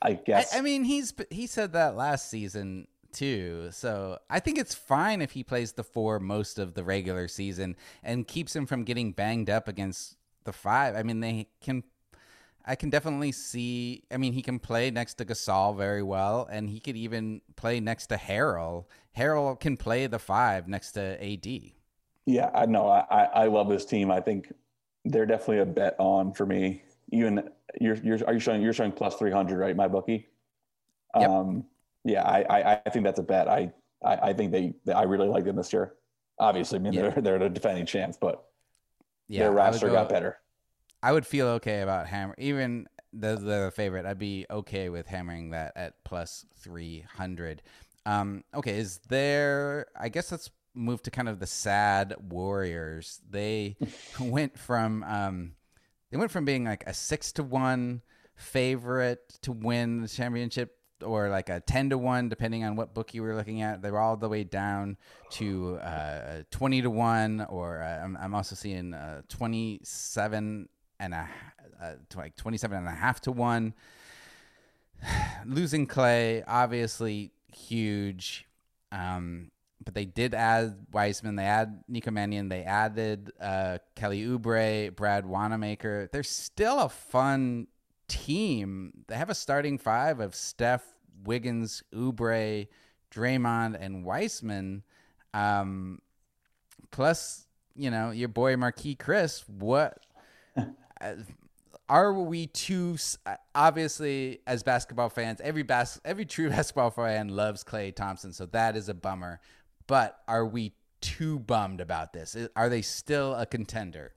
I 0.00 0.14
guess 0.14 0.54
I, 0.54 0.58
I, 0.58 0.60
mean 0.62 0.84
he's 0.84 1.12
he 1.30 1.46
said 1.46 1.74
that 1.74 1.96
last 1.96 2.30
season 2.30 2.86
too. 3.14 3.68
So 3.70 4.18
I 4.28 4.40
think 4.40 4.58
it's 4.58 4.74
fine 4.74 5.22
if 5.22 5.32
he 5.32 5.42
plays 5.42 5.72
the 5.72 5.84
four 5.84 6.20
most 6.20 6.58
of 6.58 6.74
the 6.74 6.84
regular 6.84 7.28
season 7.28 7.76
and 8.02 8.28
keeps 8.28 8.54
him 8.54 8.66
from 8.66 8.84
getting 8.84 9.12
banged 9.12 9.48
up 9.48 9.68
against 9.68 10.16
the 10.44 10.52
five. 10.52 10.94
I 10.96 11.02
mean, 11.02 11.20
they 11.20 11.48
can. 11.60 11.84
I 12.66 12.76
can 12.76 12.88
definitely 12.88 13.32
see. 13.32 14.04
I 14.10 14.16
mean, 14.16 14.32
he 14.32 14.40
can 14.40 14.58
play 14.58 14.90
next 14.90 15.14
to 15.14 15.24
Gasol 15.26 15.76
very 15.76 16.02
well, 16.02 16.48
and 16.50 16.70
he 16.70 16.80
could 16.80 16.96
even 16.96 17.42
play 17.56 17.78
next 17.78 18.06
to 18.06 18.16
Harrell. 18.16 18.86
Harrell 19.16 19.58
can 19.60 19.76
play 19.76 20.06
the 20.06 20.18
five 20.18 20.66
next 20.66 20.92
to 20.92 21.22
AD. 21.22 21.46
Yeah, 22.26 22.50
I 22.54 22.64
know. 22.64 22.88
I, 22.88 23.28
I 23.34 23.46
love 23.48 23.68
this 23.68 23.84
team. 23.84 24.10
I 24.10 24.20
think 24.20 24.50
they're 25.04 25.26
definitely 25.26 25.58
a 25.58 25.66
bet 25.66 25.94
on 25.98 26.32
for 26.32 26.46
me. 26.46 26.82
Even 27.12 27.50
you're 27.80 27.96
you're 27.96 28.26
are 28.26 28.32
you 28.32 28.40
showing 28.40 28.62
you're 28.62 28.72
showing 28.72 28.92
plus 28.92 29.16
three 29.16 29.30
hundred 29.30 29.58
right, 29.58 29.76
my 29.76 29.88
bookie? 29.88 30.28
Yep. 31.18 31.28
Um, 31.28 31.64
yeah, 32.04 32.22
I, 32.22 32.42
I 32.62 32.82
I 32.86 32.90
think 32.90 33.04
that's 33.04 33.18
a 33.18 33.22
bet. 33.22 33.48
I 33.48 33.72
I, 34.04 34.16
I 34.30 34.32
think 34.32 34.52
they, 34.52 34.74
they 34.84 34.92
I 34.92 35.02
really 35.02 35.28
like 35.28 35.44
them 35.44 35.56
this 35.56 35.72
year. 35.72 35.94
Obviously, 36.38 36.78
I 36.78 36.82
mean 36.82 36.94
Yeah. 36.94 37.02
they're 37.10 37.10
they're 37.12 37.38
the 37.38 37.48
defending 37.48 37.86
champs, 37.86 38.18
but 38.20 38.44
Yeah, 39.28 39.40
their 39.40 39.52
roster 39.52 39.88
go- 39.88 39.94
got 39.94 40.08
better. 40.08 40.38
I 41.02 41.12
would 41.12 41.26
feel 41.26 41.46
okay 41.48 41.82
about 41.82 42.06
hammer 42.08 42.34
even 42.38 42.86
the 43.12 43.36
the 43.36 43.72
favorite. 43.74 44.06
I'd 44.06 44.18
be 44.18 44.46
okay 44.50 44.88
with 44.88 45.06
hammering 45.06 45.50
that 45.50 45.72
at 45.76 46.02
plus 46.04 46.46
three 46.56 47.00
hundred. 47.16 47.62
Um, 48.06 48.44
okay, 48.54 48.78
is 48.78 48.98
there? 49.08 49.86
I 49.96 50.08
guess 50.08 50.30
let's 50.32 50.50
move 50.74 51.02
to 51.02 51.10
kind 51.10 51.28
of 51.28 51.40
the 51.40 51.46
sad 51.46 52.14
Warriors. 52.20 53.20
They 53.28 53.76
went 54.20 54.58
from 54.58 55.04
um, 55.04 55.52
they 56.10 56.16
went 56.18 56.30
from 56.30 56.44
being 56.44 56.64
like 56.64 56.84
a 56.86 56.94
six 56.94 57.32
to 57.32 57.42
one 57.42 58.02
favorite 58.36 59.38
to 59.42 59.52
win 59.52 60.02
the 60.02 60.08
championship 60.08 60.78
or 61.02 61.28
like 61.28 61.48
a 61.48 61.60
10 61.60 61.90
to 61.90 61.98
1 61.98 62.28
depending 62.28 62.64
on 62.64 62.76
what 62.76 62.94
book 62.94 63.14
you 63.14 63.22
were 63.22 63.34
looking 63.34 63.62
at 63.62 63.82
they 63.82 63.90
were 63.90 63.98
all 63.98 64.16
the 64.16 64.28
way 64.28 64.44
down 64.44 64.96
to 65.30 65.76
uh, 65.76 66.42
20 66.50 66.82
to 66.82 66.90
1 66.90 67.46
or 67.50 67.82
uh, 67.82 68.04
I'm, 68.04 68.16
I'm 68.16 68.34
also 68.34 68.54
seeing 68.54 68.94
uh, 68.94 69.22
27 69.28 70.68
and 71.00 71.14
a 71.14 71.28
uh, 71.82 71.92
like 72.16 72.36
27 72.36 72.78
and 72.78 72.86
a 72.86 72.92
half 72.92 73.20
to 73.22 73.32
1 73.32 73.74
losing 75.46 75.86
clay 75.86 76.42
obviously 76.46 77.32
huge 77.52 78.46
um, 78.92 79.50
but 79.84 79.94
they 79.94 80.04
did 80.04 80.34
add 80.34 80.86
Wiseman. 80.92 81.36
They 81.36 81.44
add 81.44 81.84
Nico 81.88 82.10
Mannion. 82.10 82.48
They 82.48 82.62
added 82.62 83.32
uh, 83.40 83.78
Kelly 83.94 84.22
Oubre, 84.24 84.94
Brad 84.94 85.26
Wanamaker. 85.26 86.08
They're 86.10 86.22
still 86.22 86.80
a 86.80 86.88
fun 86.88 87.66
team. 88.14 88.92
They 89.08 89.16
have 89.16 89.30
a 89.30 89.34
starting 89.34 89.76
five 89.78 90.20
of 90.20 90.34
Steph, 90.34 90.84
Wiggins, 91.24 91.82
Oubre, 91.92 92.68
Draymond, 93.12 93.76
and 93.78 94.04
Wiseman. 94.04 94.82
Um, 95.32 96.00
plus, 96.90 97.46
you 97.74 97.90
know, 97.90 98.10
your 98.12 98.28
boy 98.28 98.54
Marquese 98.56 98.96
Chriss. 98.96 99.48
What 99.48 99.98
uh, 100.56 101.14
are 101.88 102.12
we 102.12 102.46
too? 102.46 102.96
uh, 103.26 103.34
Obviously, 103.54 104.38
as 104.46 104.62
basketball 104.62 105.08
fans, 105.08 105.40
every 105.42 105.64
bas- 105.64 106.00
every 106.04 106.24
true 106.24 106.48
basketball 106.56 106.90
fan 106.90 107.28
loves 107.28 107.64
Klay 107.64 107.94
Thompson, 107.94 108.32
so 108.32 108.46
that 108.46 108.76
is 108.76 108.88
a 108.88 108.94
bummer. 108.94 109.40
But 109.86 110.20
are 110.28 110.46
we 110.46 110.72
too 111.00 111.40
bummed 111.40 111.80
about 111.80 112.12
this? 112.12 112.36
Are 112.56 112.68
they 112.68 112.80
still 112.82 113.34
a 113.34 113.44
contender? 113.44 114.12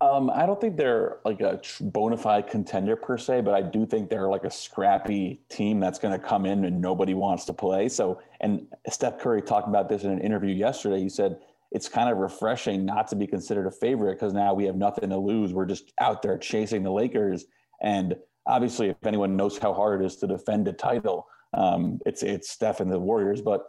Um, 0.00 0.30
I 0.30 0.46
don't 0.46 0.60
think 0.60 0.76
they're 0.76 1.18
like 1.24 1.40
a 1.40 1.60
bona 1.80 2.16
fide 2.16 2.46
contender 2.46 2.94
per 2.94 3.18
se, 3.18 3.40
but 3.40 3.54
I 3.54 3.62
do 3.62 3.84
think 3.84 4.08
they're 4.08 4.28
like 4.28 4.44
a 4.44 4.50
scrappy 4.50 5.40
team 5.48 5.80
that's 5.80 5.98
going 5.98 6.18
to 6.18 6.24
come 6.24 6.46
in 6.46 6.64
and 6.64 6.80
nobody 6.80 7.14
wants 7.14 7.44
to 7.46 7.52
play. 7.52 7.88
So, 7.88 8.20
and 8.40 8.68
Steph 8.88 9.18
Curry 9.18 9.42
talked 9.42 9.66
about 9.66 9.88
this 9.88 10.04
in 10.04 10.10
an 10.10 10.20
interview 10.20 10.54
yesterday. 10.54 11.00
He 11.00 11.08
said 11.08 11.38
it's 11.72 11.88
kind 11.88 12.08
of 12.08 12.18
refreshing 12.18 12.84
not 12.84 13.08
to 13.08 13.16
be 13.16 13.26
considered 13.26 13.66
a 13.66 13.72
favorite 13.72 14.14
because 14.14 14.32
now 14.32 14.54
we 14.54 14.64
have 14.66 14.76
nothing 14.76 15.10
to 15.10 15.18
lose. 15.18 15.52
We're 15.52 15.66
just 15.66 15.92
out 16.00 16.22
there 16.22 16.38
chasing 16.38 16.84
the 16.84 16.92
Lakers. 16.92 17.46
And 17.82 18.16
obviously, 18.46 18.88
if 18.90 19.04
anyone 19.04 19.36
knows 19.36 19.58
how 19.58 19.74
hard 19.74 20.00
it 20.00 20.06
is 20.06 20.16
to 20.18 20.28
defend 20.28 20.68
a 20.68 20.72
title, 20.72 21.26
um, 21.54 21.98
it's 22.06 22.22
it's 22.22 22.50
Steph 22.50 22.80
and 22.80 22.90
the 22.90 23.00
Warriors. 23.00 23.42
But 23.42 23.64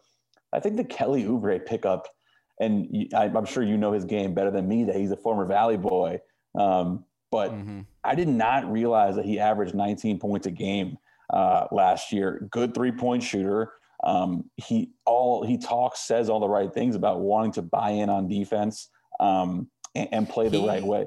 I 0.54 0.60
think 0.60 0.78
the 0.78 0.84
Kelly 0.84 1.24
Oubre 1.24 1.66
pickup 1.66 2.08
and 2.60 3.10
I, 3.14 3.26
I'm 3.26 3.46
sure 3.46 3.64
you 3.64 3.78
know 3.78 3.92
his 3.94 4.06
game 4.06 4.34
better 4.34 4.52
than 4.52 4.68
me 4.68 4.84
that 4.86 4.96
he's 4.96 5.12
a 5.12 5.18
former 5.18 5.46
Valley 5.46 5.78
boy. 5.78 6.20
Um, 6.56 7.06
but 7.32 7.52
Mhm. 7.52 7.86
I 8.04 8.16
did 8.16 8.28
not 8.28 8.70
realize 8.72 9.16
that 9.16 9.26
he 9.26 9.40
averaged 9.40 9.76
19 9.76 10.20
points 10.20 10.48
a 10.48 10.52
game 10.52 10.98
uh, 11.32 11.68
last 11.72 12.12
year. 12.12 12.48
Good 12.50 12.74
three 12.74 12.92
point 12.92 13.22
shooter. 13.24 13.74
Um, 14.04 14.50
he 14.58 14.92
all 15.06 15.46
he 15.46 15.58
talks 15.58 16.00
says 16.00 16.30
all 16.30 16.40
the 16.40 16.48
right 16.50 16.74
things 16.74 16.96
about 16.96 17.20
wanting 17.20 17.52
to 17.54 17.62
buy 17.62 17.92
in 17.92 18.10
on 18.10 18.28
defense 18.28 18.90
um, 19.20 19.70
and, 19.96 20.08
and 20.12 20.30
play 20.30 20.48
the 20.50 20.60
He- 20.60 20.68
right 20.68 20.84
way. 20.84 21.06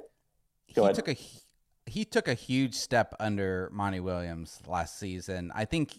he 0.66 0.74
Go 0.74 0.84
ahead. 0.84 0.94
took 0.94 1.09
a 1.09 1.16
he 1.86 2.05
took 2.05 2.28
a 2.28 2.34
huge 2.34 2.74
step 2.74 3.14
under 3.18 3.68
Monty 3.72 3.98
Williams 4.00 4.61
last 4.66 4.98
season. 4.98 5.50
I 5.55 5.64
think 5.64 5.98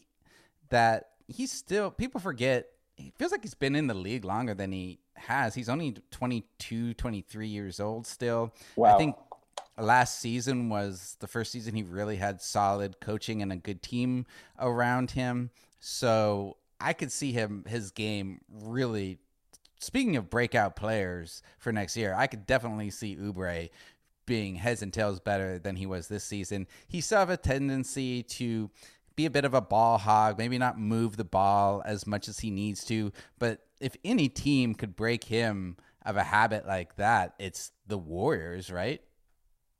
that 0.69 1.09
he's 1.27 1.51
still 1.51 1.91
people 1.91 2.21
forget 2.21 2.67
he 2.95 3.11
feels 3.17 3.31
like 3.31 3.43
he's 3.43 3.53
been 3.53 3.75
in 3.75 3.87
the 3.87 3.93
league 3.93 4.25
longer 4.25 4.53
than 4.53 4.71
he 4.71 4.99
has. 5.15 5.55
He's 5.55 5.69
only 5.69 5.95
22, 6.11 6.93
23 6.93 7.47
years 7.47 7.79
old 7.79 8.05
still. 8.07 8.53
Wow. 8.75 8.95
I 8.95 8.97
think 8.97 9.15
last 9.77 10.19
season 10.19 10.69
was 10.69 11.17
the 11.19 11.27
first 11.27 11.51
season 11.51 11.75
he 11.75 11.83
really 11.83 12.17
had 12.17 12.41
solid 12.41 12.99
coaching 12.99 13.41
and 13.41 13.51
a 13.51 13.55
good 13.55 13.81
team 13.81 14.25
around 14.59 15.11
him. 15.11 15.49
So 15.79 16.57
I 16.79 16.93
could 16.93 17.11
see 17.11 17.31
him 17.31 17.65
his 17.67 17.91
game 17.91 18.41
really 18.51 19.19
speaking 19.79 20.15
of 20.15 20.29
breakout 20.29 20.75
players 20.75 21.41
for 21.59 21.71
next 21.71 21.97
year, 21.97 22.15
I 22.17 22.27
could 22.27 22.45
definitely 22.45 22.89
see 22.89 23.15
Oubre 23.15 23.69
being 24.25 24.55
heads 24.55 24.81
and 24.81 24.93
tails 24.93 25.19
better 25.19 25.59
than 25.59 25.75
he 25.75 25.85
was 25.85 26.07
this 26.07 26.23
season. 26.23 26.67
He 26.87 27.01
still 27.01 27.19
have 27.19 27.29
a 27.29 27.37
tendency 27.37 28.23
to 28.23 28.69
be 29.15 29.25
a 29.25 29.29
bit 29.29 29.45
of 29.45 29.53
a 29.53 29.61
ball 29.61 29.97
hog, 29.97 30.37
maybe 30.37 30.57
not 30.57 30.79
move 30.79 31.17
the 31.17 31.23
ball 31.23 31.81
as 31.85 32.07
much 32.07 32.27
as 32.27 32.39
he 32.39 32.51
needs 32.51 32.83
to. 32.85 33.11
But 33.39 33.59
if 33.79 33.95
any 34.03 34.29
team 34.29 34.75
could 34.75 34.95
break 34.95 35.25
him 35.25 35.77
of 36.05 36.17
a 36.17 36.23
habit 36.23 36.67
like 36.67 36.95
that, 36.97 37.33
it's 37.39 37.71
the 37.87 37.97
Warriors, 37.97 38.71
right? 38.71 39.01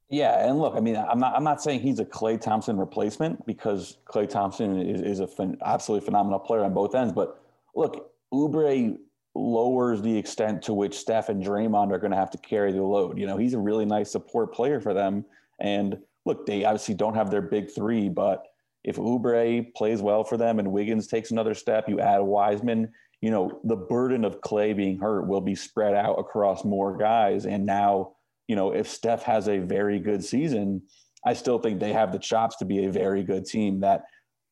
Yeah, 0.10 0.48
and 0.48 0.60
look, 0.60 0.76
I 0.76 0.80
mean, 0.80 0.96
I'm 0.96 1.20
not 1.20 1.36
I'm 1.36 1.44
not 1.44 1.62
saying 1.62 1.80
he's 1.80 2.00
a 2.00 2.06
Klay 2.06 2.40
Thompson 2.40 2.78
replacement 2.78 3.46
because 3.48 3.98
Klay 4.06 4.30
Thompson 4.30 4.80
is, 4.80 5.02
is 5.02 5.20
a 5.20 5.58
absolutely 5.66 6.06
phenomenal 6.06 6.40
player 6.40 6.64
on 6.64 6.74
both 6.74 6.94
ends. 6.94 7.14
But 7.14 7.42
look, 7.74 8.12
Oubre 8.32 8.98
lowers 9.36 10.02
the 10.02 10.16
extent 10.16 10.62
to 10.64 10.74
which 10.74 10.96
Steph 10.96 11.30
and 11.30 11.44
Draymond 11.44 11.92
are 11.92 11.98
going 11.98 12.12
to 12.12 12.18
have 12.18 12.30
to 12.32 12.38
carry 12.38 12.72
the 12.72 12.84
load. 12.84 13.18
You 13.18 13.26
know, 13.26 13.38
he's 13.38 13.54
a 13.54 13.60
really 13.60 13.86
nice 13.86 14.12
support 14.12 14.54
player 14.54 14.80
for 14.80 14.94
them. 14.94 15.26
And 15.60 15.98
look, 16.26 16.46
they 16.46 16.64
obviously 16.64 16.94
don't 16.94 17.16
have 17.16 17.32
their 17.32 17.42
big 17.42 17.72
three, 17.72 18.10
but 18.10 18.53
if 18.84 18.98
Oubre 18.98 19.74
plays 19.76 20.02
well 20.02 20.24
for 20.24 20.38
them 20.38 20.60
and 20.60 20.72
Wiggins 20.72 21.08
takes 21.08 21.32
another 21.32 21.54
step, 21.54 21.88
you 21.88 22.00
add 22.00 22.20
Wiseman, 22.20 22.92
you 23.22 23.32
know, 23.32 23.62
the 23.64 23.76
burden 23.76 24.26
of 24.26 24.42
Klay 24.42 24.76
being 24.76 25.00
hurt 25.00 25.28
will 25.28 25.42
be 25.42 25.56
spread 25.56 25.94
out 25.94 26.20
across 26.20 26.66
more 26.66 26.98
guys. 26.98 27.46
And 27.46 27.66
now, 27.66 28.16
you 28.48 28.56
know, 28.56 28.74
if 28.74 28.90
Steph 28.90 29.24
has 29.24 29.48
a 29.48 29.60
very 29.60 30.00
good 30.00 30.24
season, 30.24 30.82
I 31.26 31.34
still 31.34 31.60
think 31.60 31.80
they 31.80 31.94
have 31.94 32.12
the 32.12 32.20
chops 32.20 32.58
to 32.58 32.66
be 32.66 32.84
a 32.84 32.92
very 32.92 33.24
good 33.24 33.46
team 33.46 33.80
that, 33.80 34.04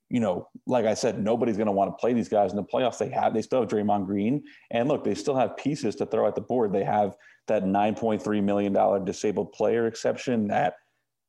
you 0.10 0.22
know, 0.22 0.48
like 0.66 0.86
I 0.86 0.94
said, 0.94 1.22
nobody's 1.22 1.58
going 1.58 1.68
to 1.68 1.74
want 1.74 1.92
to 1.92 2.00
play 2.00 2.14
these 2.14 2.30
guys 2.30 2.52
in 2.52 2.56
the 2.56 2.64
playoffs. 2.64 2.98
They 2.98 3.10
have, 3.10 3.34
they 3.34 3.42
still 3.42 3.62
have 3.62 3.70
Draymond 3.70 4.06
Green. 4.06 4.44
And 4.70 4.88
look, 4.88 5.04
they 5.04 5.16
still 5.16 5.36
have 5.36 5.58
pieces 5.58 5.96
to 5.98 6.06
throw 6.06 6.26
at 6.28 6.36
the 6.36 6.42
board. 6.42 6.72
They 6.72 6.86
have 6.86 7.18
that 7.48 7.64
$9.3 7.64 8.44
million 8.44 9.06
disabled 9.06 9.52
player 9.52 9.88
exception 9.88 10.48
that 10.48 10.76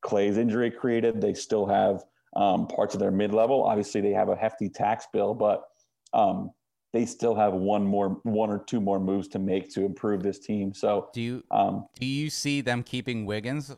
Klay's 0.05 0.37
injury 0.37 0.71
created. 0.71 1.19
They 1.19 1.33
still 1.33 1.65
have 1.65 2.03
um, 2.35 2.67
parts 2.67 2.93
of 2.93 2.99
their 2.99 3.11
mid 3.11 3.33
level. 3.33 3.63
Obviously, 3.63 4.01
they 4.01 4.11
have 4.11 4.29
a 4.29 4.35
hefty 4.35 4.69
tax 4.69 5.07
bill, 5.11 5.33
but 5.33 5.63
um, 6.13 6.51
they 6.91 7.05
still 7.05 7.35
have 7.35 7.53
one 7.53 7.85
more, 7.85 8.19
one 8.23 8.49
or 8.49 8.59
two 8.59 8.79
more 8.79 8.99
moves 8.99 9.27
to 9.29 9.39
make 9.39 9.73
to 9.73 9.85
improve 9.85 10.23
this 10.23 10.39
team. 10.39 10.73
So, 10.73 11.09
Do 11.13 11.21
you 11.21 11.43
um, 11.51 11.87
do 11.99 12.05
you 12.05 12.29
see 12.29 12.61
them 12.61 12.83
keeping 12.83 13.25
Wiggins? 13.25 13.75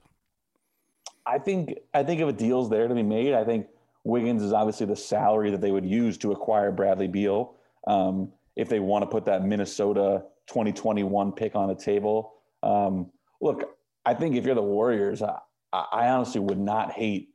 I 1.26 1.39
think 1.39 1.76
I 1.93 2.03
think 2.03 2.22
if 2.22 2.28
a 2.28 2.34
deal's 2.34 2.70
there 2.70 2.88
to 2.88 2.93
be 2.93 3.03
made, 3.03 3.34
I 3.34 3.43
think 3.43 3.68
Wiggins 4.03 4.43
is 4.43 4.53
obviously 4.53 4.86
the 4.86 4.95
salary 4.95 5.51
that 5.51 5.62
they 5.62 5.72
would 5.72 5.86
use 5.86 6.18
to 6.20 6.32
acquire 6.32 6.72
Bradley 6.72 7.08
Beal. 7.08 7.56
Um, 7.88 8.32
if 8.56 8.70
they 8.70 8.80
want 8.80 9.03
to 9.03 9.08
put 9.08 9.26
that 9.26 9.43
Minnesota 9.43 10.24
2021 10.47 11.32
pick 11.34 11.56
on 11.56 11.68
the 11.68 11.76
table, 11.76 12.36
um, 12.64 13.12
look, 13.41 13.64
I 14.06 14.14
think 14.14 14.36
if 14.36 14.45
you're 14.45 14.56
the 14.56 14.62
Warriors, 14.62 15.22
I, 15.22 15.39
I 15.74 16.08
honestly 16.10 16.39
would 16.39 16.60
not 16.60 16.91
hate 16.91 17.30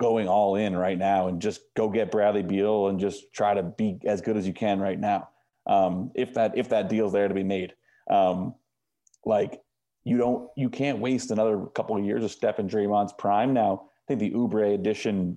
going 0.00 0.26
all 0.26 0.56
in 0.56 0.74
right 0.74 0.98
now 0.98 1.28
and 1.28 1.42
just 1.42 1.60
go 1.76 1.88
get 1.88 2.10
Bradley 2.10 2.42
Beal 2.42 2.88
and 2.88 2.98
just 2.98 3.32
try 3.34 3.52
to 3.52 3.62
be 3.62 3.98
as 4.06 4.22
good 4.22 4.36
as 4.36 4.46
you 4.46 4.54
can 4.54 4.80
right 4.80 4.98
now. 4.98 5.28
Um, 5.66 6.10
if 6.14 6.34
that 6.34 6.56
if 6.56 6.70
that 6.70 6.88
deal's 6.88 7.12
there 7.12 7.28
to 7.28 7.34
be 7.34 7.44
made, 7.44 7.74
um, 8.08 8.54
like 9.26 9.60
you 10.02 10.16
don't 10.16 10.48
you 10.56 10.70
can't 10.70 10.98
waste 10.98 11.30
another 11.30 11.66
couple 11.74 11.96
of 11.96 12.04
years 12.04 12.24
of 12.24 12.30
Steph 12.30 12.58
and 12.58 12.68
Draymond's 12.68 13.12
prime. 13.12 13.52
Now, 13.52 13.82
I 13.84 14.02
think 14.08 14.20
the 14.20 14.30
Oubre 14.30 14.74
addition 14.74 15.36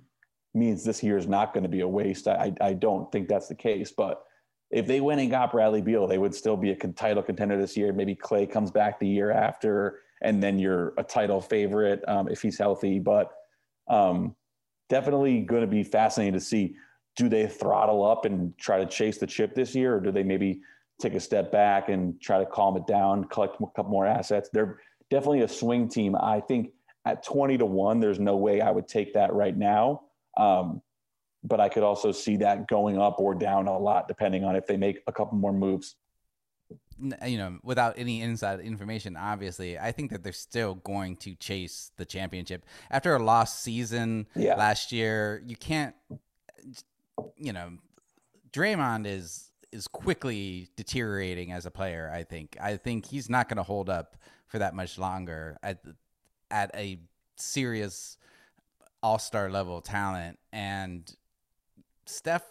means 0.54 0.84
this 0.84 1.04
year 1.04 1.18
is 1.18 1.28
not 1.28 1.54
going 1.54 1.64
to 1.64 1.70
be 1.70 1.82
a 1.82 1.88
waste. 1.88 2.28
I, 2.28 2.54
I 2.62 2.74
don't 2.74 3.12
think 3.12 3.28
that's 3.28 3.50
the 3.50 3.56
case, 3.56 3.92
but 3.92 4.24
if 4.72 4.88
they 4.88 5.02
went 5.02 5.20
and 5.20 5.30
got 5.30 5.52
Bradley 5.52 5.82
Beal, 5.82 6.08
they 6.08 6.18
would 6.18 6.34
still 6.34 6.58
be 6.58 6.72
a 6.72 6.76
title 6.76 7.22
contender 7.22 7.60
this 7.60 7.76
year. 7.76 7.92
Maybe 7.92 8.16
Klay 8.16 8.50
comes 8.50 8.72
back 8.72 9.00
the 9.00 9.08
year 9.08 9.30
after, 9.32 10.00
and 10.22 10.42
then 10.42 10.58
you're 10.58 10.94
a 10.98 11.04
title 11.04 11.42
favorite 11.42 12.04
um, 12.08 12.28
if 12.30 12.42
he's 12.42 12.58
healthy. 12.58 13.00
But 13.00 13.32
um, 13.88 14.36
definitely 14.90 15.42
going 15.42 15.62
to 15.62 15.68
be 15.68 15.84
fascinating 15.84 16.34
to 16.34 16.40
see 16.40 16.76
do 17.16 17.30
they 17.30 17.48
throttle 17.48 18.04
up 18.04 18.26
and 18.26 18.58
try 18.58 18.80
to 18.80 18.86
chase 18.86 19.18
the 19.18 19.28
chip 19.28 19.54
this 19.54 19.76
year, 19.76 19.96
or 19.96 20.00
do 20.00 20.12
they 20.12 20.24
maybe 20.24 20.62
take 21.00 21.14
a 21.14 21.20
step 21.20 21.52
back 21.52 21.90
and 21.90 22.20
try 22.20 22.40
to 22.40 22.46
calm 22.46 22.76
it 22.76 22.88
down, 22.88 23.26
collect 23.26 23.56
a 23.56 23.66
couple 23.76 23.92
more 23.92 24.06
assets? 24.06 24.50
They're 24.52 24.80
definitely 25.12 25.42
a 25.42 25.48
swing 25.48 25.88
team. 25.88 26.16
I 26.16 26.40
think 26.40 26.72
at 27.06 27.24
20 27.24 27.60
to 27.60 27.66
1, 27.66 28.00
there's 28.00 28.20
no 28.20 28.38
way 28.38 28.62
I 28.62 28.72
would 28.72 28.88
take 28.88 29.14
that 29.14 29.34
right 29.34 29.56
now. 29.56 30.02
Um, 30.38 30.82
but 31.44 31.60
I 31.60 31.70
could 31.70 31.84
also 31.84 32.12
see 32.12 32.38
that 32.38 32.68
going 32.68 32.98
up 32.98 33.20
or 33.20 33.36
down 33.36 33.68
a 33.68 33.78
lot 33.78 34.08
depending 34.08 34.44
on 34.44 34.56
if 34.56 34.66
they 34.66 34.78
make 34.78 35.02
a 35.08 35.12
couple 35.12 35.38
more 35.38 35.54
moves. 35.54 35.96
You 37.26 37.38
know, 37.38 37.60
without 37.64 37.96
any 37.98 38.22
inside 38.22 38.60
information, 38.60 39.18
obviously, 39.18 39.80
I 39.80 39.92
think 39.92 40.12
that 40.12 40.24
they're 40.24 40.32
still 40.32 40.76
going 40.76 41.18
to 41.18 41.36
chase 41.36 41.92
the 41.98 42.06
championship 42.06 42.66
after 42.92 43.16
a 43.16 43.24
lost 43.24 43.62
season 43.62 44.28
yeah. 44.36 44.56
last 44.56 44.92
year. 44.92 45.44
You 45.46 45.56
can't, 45.56 45.96
you 47.36 47.52
know, 47.52 47.72
Draymond 48.52 49.08
is 49.08 49.50
is 49.72 49.88
quickly 49.88 50.70
deteriorating 50.76 51.52
as 51.52 51.66
a 51.66 51.72
player. 51.72 52.12
I 52.14 52.24
think. 52.24 52.58
I 52.62 52.78
think 52.78 53.08
he's 53.08 53.30
not 53.30 53.50
going 53.50 53.58
to 53.58 53.64
hold 53.64 53.90
up 53.90 54.16
for 54.48 54.60
that 54.60 54.76
much 54.76 54.98
longer 54.98 55.58
at 55.64 55.80
at 56.52 56.72
a 56.76 57.00
serious 57.36 58.18
all 59.02 59.20
star 59.20 59.50
level 59.50 59.82
talent. 59.82 60.40
And 60.52 61.12
Steph, 62.06 62.44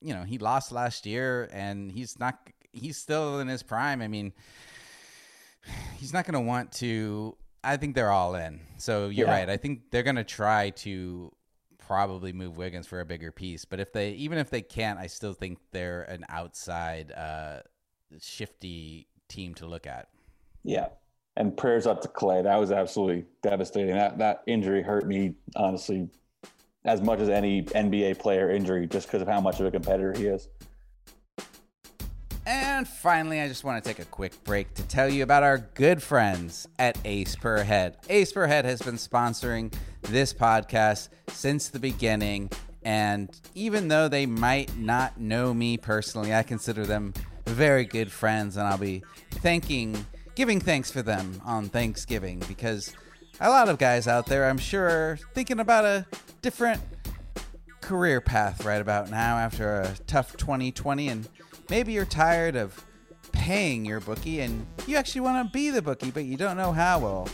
you 0.00 0.14
know, 0.14 0.24
he 0.24 0.38
lost 0.38 0.72
last 0.72 1.06
year, 1.06 1.48
and 1.52 1.90
he's 1.90 2.18
not. 2.18 2.38
He's 2.74 2.96
still 2.96 3.40
in 3.40 3.48
his 3.48 3.62
prime. 3.62 4.02
I 4.02 4.08
mean, 4.08 4.32
he's 5.96 6.12
not 6.12 6.26
going 6.26 6.34
to 6.34 6.46
want 6.46 6.72
to. 6.72 7.36
I 7.62 7.76
think 7.76 7.94
they're 7.94 8.10
all 8.10 8.34
in. 8.34 8.60
So 8.78 9.08
you're 9.08 9.26
yeah. 9.26 9.32
right. 9.32 9.48
I 9.48 9.56
think 9.56 9.90
they're 9.90 10.02
going 10.02 10.16
to 10.16 10.24
try 10.24 10.70
to 10.70 11.32
probably 11.78 12.32
move 12.32 12.56
Wiggins 12.56 12.86
for 12.86 13.00
a 13.00 13.04
bigger 13.06 13.32
piece. 13.32 13.64
But 13.64 13.80
if 13.80 13.92
they, 13.92 14.10
even 14.10 14.38
if 14.38 14.50
they 14.50 14.62
can't, 14.62 14.98
I 14.98 15.06
still 15.06 15.32
think 15.32 15.58
they're 15.70 16.02
an 16.02 16.24
outside, 16.28 17.12
uh, 17.12 17.60
shifty 18.20 19.06
team 19.28 19.54
to 19.54 19.66
look 19.66 19.86
at. 19.86 20.08
Yeah, 20.62 20.88
and 21.36 21.56
prayers 21.56 21.86
up 21.86 22.00
to 22.02 22.08
Klay. 22.08 22.42
That 22.42 22.56
was 22.56 22.72
absolutely 22.72 23.26
devastating. 23.42 23.94
That 23.94 24.18
that 24.18 24.42
injury 24.46 24.82
hurt 24.82 25.06
me 25.06 25.34
honestly 25.56 26.08
as 26.84 27.00
much 27.00 27.20
as 27.20 27.28
any 27.28 27.62
NBA 27.62 28.18
player 28.18 28.50
injury, 28.50 28.86
just 28.86 29.06
because 29.06 29.22
of 29.22 29.28
how 29.28 29.40
much 29.40 29.60
of 29.60 29.66
a 29.66 29.70
competitor 29.70 30.12
he 30.16 30.26
is. 30.26 30.48
And 32.74 32.88
finally, 32.88 33.40
I 33.40 33.46
just 33.46 33.62
want 33.62 33.82
to 33.82 33.88
take 33.88 34.00
a 34.00 34.04
quick 34.04 34.32
break 34.42 34.74
to 34.74 34.82
tell 34.82 35.08
you 35.08 35.22
about 35.22 35.44
our 35.44 35.58
good 35.58 36.02
friends 36.02 36.66
at 36.76 36.98
Ace 37.04 37.36
Per 37.36 37.62
Head. 37.62 37.98
Ace 38.08 38.32
Per 38.32 38.48
Head 38.48 38.64
has 38.64 38.82
been 38.82 38.96
sponsoring 38.96 39.72
this 40.02 40.34
podcast 40.34 41.08
since 41.28 41.68
the 41.68 41.78
beginning. 41.78 42.50
And 42.82 43.30
even 43.54 43.86
though 43.86 44.08
they 44.08 44.26
might 44.26 44.76
not 44.76 45.20
know 45.20 45.54
me 45.54 45.76
personally, 45.76 46.34
I 46.34 46.42
consider 46.42 46.84
them 46.84 47.14
very 47.46 47.84
good 47.84 48.10
friends. 48.10 48.56
And 48.56 48.66
I'll 48.66 48.76
be 48.76 49.04
thanking 49.30 50.04
giving 50.34 50.58
thanks 50.58 50.90
for 50.90 51.00
them 51.00 51.40
on 51.44 51.68
Thanksgiving 51.68 52.42
because 52.48 52.92
a 53.38 53.50
lot 53.50 53.68
of 53.68 53.78
guys 53.78 54.08
out 54.08 54.26
there, 54.26 54.50
I'm 54.50 54.58
sure, 54.58 54.88
are 54.88 55.18
thinking 55.32 55.60
about 55.60 55.84
a 55.84 56.06
different 56.42 56.82
career 57.84 58.20
path 58.20 58.64
right 58.64 58.80
about 58.80 59.10
now 59.10 59.36
after 59.36 59.82
a 59.82 59.94
tough 60.06 60.36
2020. 60.38 61.08
And 61.08 61.28
maybe 61.70 61.92
you're 61.92 62.04
tired 62.04 62.56
of 62.56 62.84
paying 63.32 63.84
your 63.84 64.00
bookie 64.00 64.40
and 64.40 64.66
you 64.86 64.96
actually 64.96 65.20
want 65.20 65.46
to 65.46 65.52
be 65.52 65.70
the 65.70 65.82
bookie, 65.82 66.10
but 66.10 66.24
you 66.24 66.36
don't 66.36 66.56
know 66.56 66.72
how. 66.72 66.98
Well, 66.98 67.28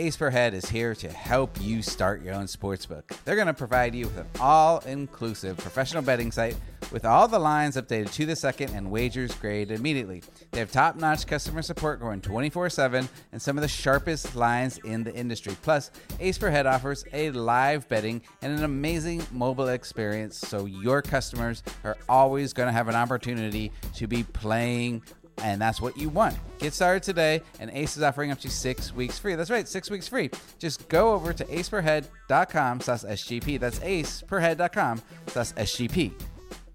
Ace 0.00 0.16
Per 0.16 0.30
Head 0.30 0.54
is 0.54 0.68
here 0.68 0.94
to 0.94 1.10
help 1.10 1.60
you 1.60 1.82
start 1.82 2.22
your 2.22 2.32
own 2.32 2.44
sportsbook. 2.44 3.02
They're 3.24 3.34
going 3.34 3.48
to 3.48 3.54
provide 3.54 3.96
you 3.96 4.06
with 4.06 4.18
an 4.18 4.28
all 4.38 4.78
inclusive 4.86 5.56
professional 5.56 6.04
betting 6.04 6.30
site 6.30 6.54
with 6.92 7.04
all 7.04 7.26
the 7.26 7.38
lines 7.38 7.76
updated 7.76 8.12
to 8.12 8.24
the 8.24 8.36
second 8.36 8.72
and 8.74 8.90
wagers 8.90 9.34
graded 9.34 9.78
immediately. 9.78 10.22
They 10.52 10.60
have 10.60 10.70
top 10.70 10.94
notch 10.94 11.26
customer 11.26 11.62
support 11.62 12.00
going 12.00 12.20
24 12.20 12.70
7 12.70 13.08
and 13.32 13.42
some 13.42 13.58
of 13.58 13.62
the 13.62 13.68
sharpest 13.68 14.36
lines 14.36 14.78
in 14.84 15.02
the 15.02 15.12
industry. 15.14 15.56
Plus, 15.62 15.90
Ace 16.20 16.38
Per 16.38 16.48
Head 16.48 16.66
offers 16.66 17.04
a 17.12 17.30
live 17.32 17.88
betting 17.88 18.22
and 18.40 18.56
an 18.56 18.64
amazing 18.64 19.26
mobile 19.32 19.68
experience 19.68 20.38
so 20.38 20.66
your 20.66 21.02
customers 21.02 21.64
are 21.82 21.96
always 22.08 22.52
going 22.52 22.68
to 22.68 22.72
have 22.72 22.88
an 22.88 22.94
opportunity 22.94 23.72
to 23.94 24.06
be 24.06 24.22
playing 24.22 25.02
and 25.42 25.60
that's 25.60 25.80
what 25.80 25.96
you 25.96 26.08
want. 26.08 26.36
Get 26.58 26.74
started 26.74 27.02
today, 27.02 27.42
and 27.60 27.70
Ace 27.72 27.96
is 27.96 28.02
offering 28.02 28.30
up 28.30 28.40
to 28.40 28.50
six 28.50 28.94
weeks 28.94 29.18
free. 29.18 29.34
That's 29.34 29.50
right, 29.50 29.66
six 29.68 29.90
weeks 29.90 30.08
free. 30.08 30.30
Just 30.58 30.88
go 30.88 31.12
over 31.12 31.32
to 31.32 31.44
aceperhead.com 31.44 32.80
slash 32.80 33.02
SGP. 33.02 33.60
That's 33.60 33.78
aceperhead.com 33.80 35.02
slash 35.28 35.52
SGP. 35.52 36.12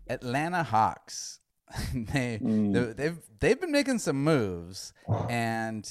Atlanta 0.09 0.63
Hawks. 0.63 1.39
they, 1.93 2.39
mm. 2.39 2.95
they've, 2.95 3.17
they've 3.39 3.59
been 3.59 3.71
making 3.71 3.99
some 3.99 4.23
moves, 4.23 4.93
and 5.29 5.89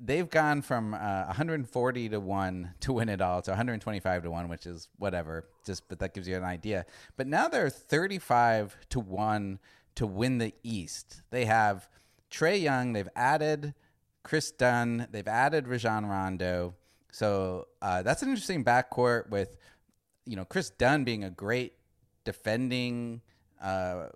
they've 0.00 0.28
gone 0.28 0.62
from 0.62 0.94
uh, 0.94 1.24
140 1.26 2.08
to 2.10 2.20
1 2.20 2.74
to 2.80 2.92
win 2.92 3.08
it 3.08 3.20
all 3.20 3.40
to 3.42 3.50
125 3.50 4.22
to 4.24 4.30
1 4.30 4.48
which 4.48 4.66
is 4.66 4.88
whatever 4.98 5.48
just 5.64 5.88
but 5.88 5.98
that 5.98 6.12
gives 6.12 6.28
you 6.28 6.36
an 6.36 6.44
idea 6.44 6.84
but 7.16 7.26
now 7.26 7.48
they're 7.48 7.70
35 7.70 8.76
to 8.90 9.00
1 9.00 9.58
to 9.94 10.06
win 10.06 10.38
the 10.38 10.52
east 10.62 11.22
they 11.30 11.46
have 11.46 11.88
Trae 12.36 12.60
Young, 12.60 12.92
they've 12.92 13.08
added 13.16 13.72
Kris 14.22 14.50
Dunn, 14.50 15.08
they've 15.10 15.26
added 15.26 15.66
Rajon 15.66 16.04
Rondo. 16.04 16.74
So 17.10 17.68
uh, 17.80 18.02
that's 18.02 18.22
an 18.22 18.28
interesting 18.28 18.62
backcourt 18.62 19.30
with, 19.30 19.56
you 20.26 20.36
know, 20.36 20.44
Kris 20.44 20.68
Dunn 20.68 21.04
being 21.04 21.24
a 21.24 21.30
great 21.30 21.72
defending 22.24 23.22
uh, 23.62 24.08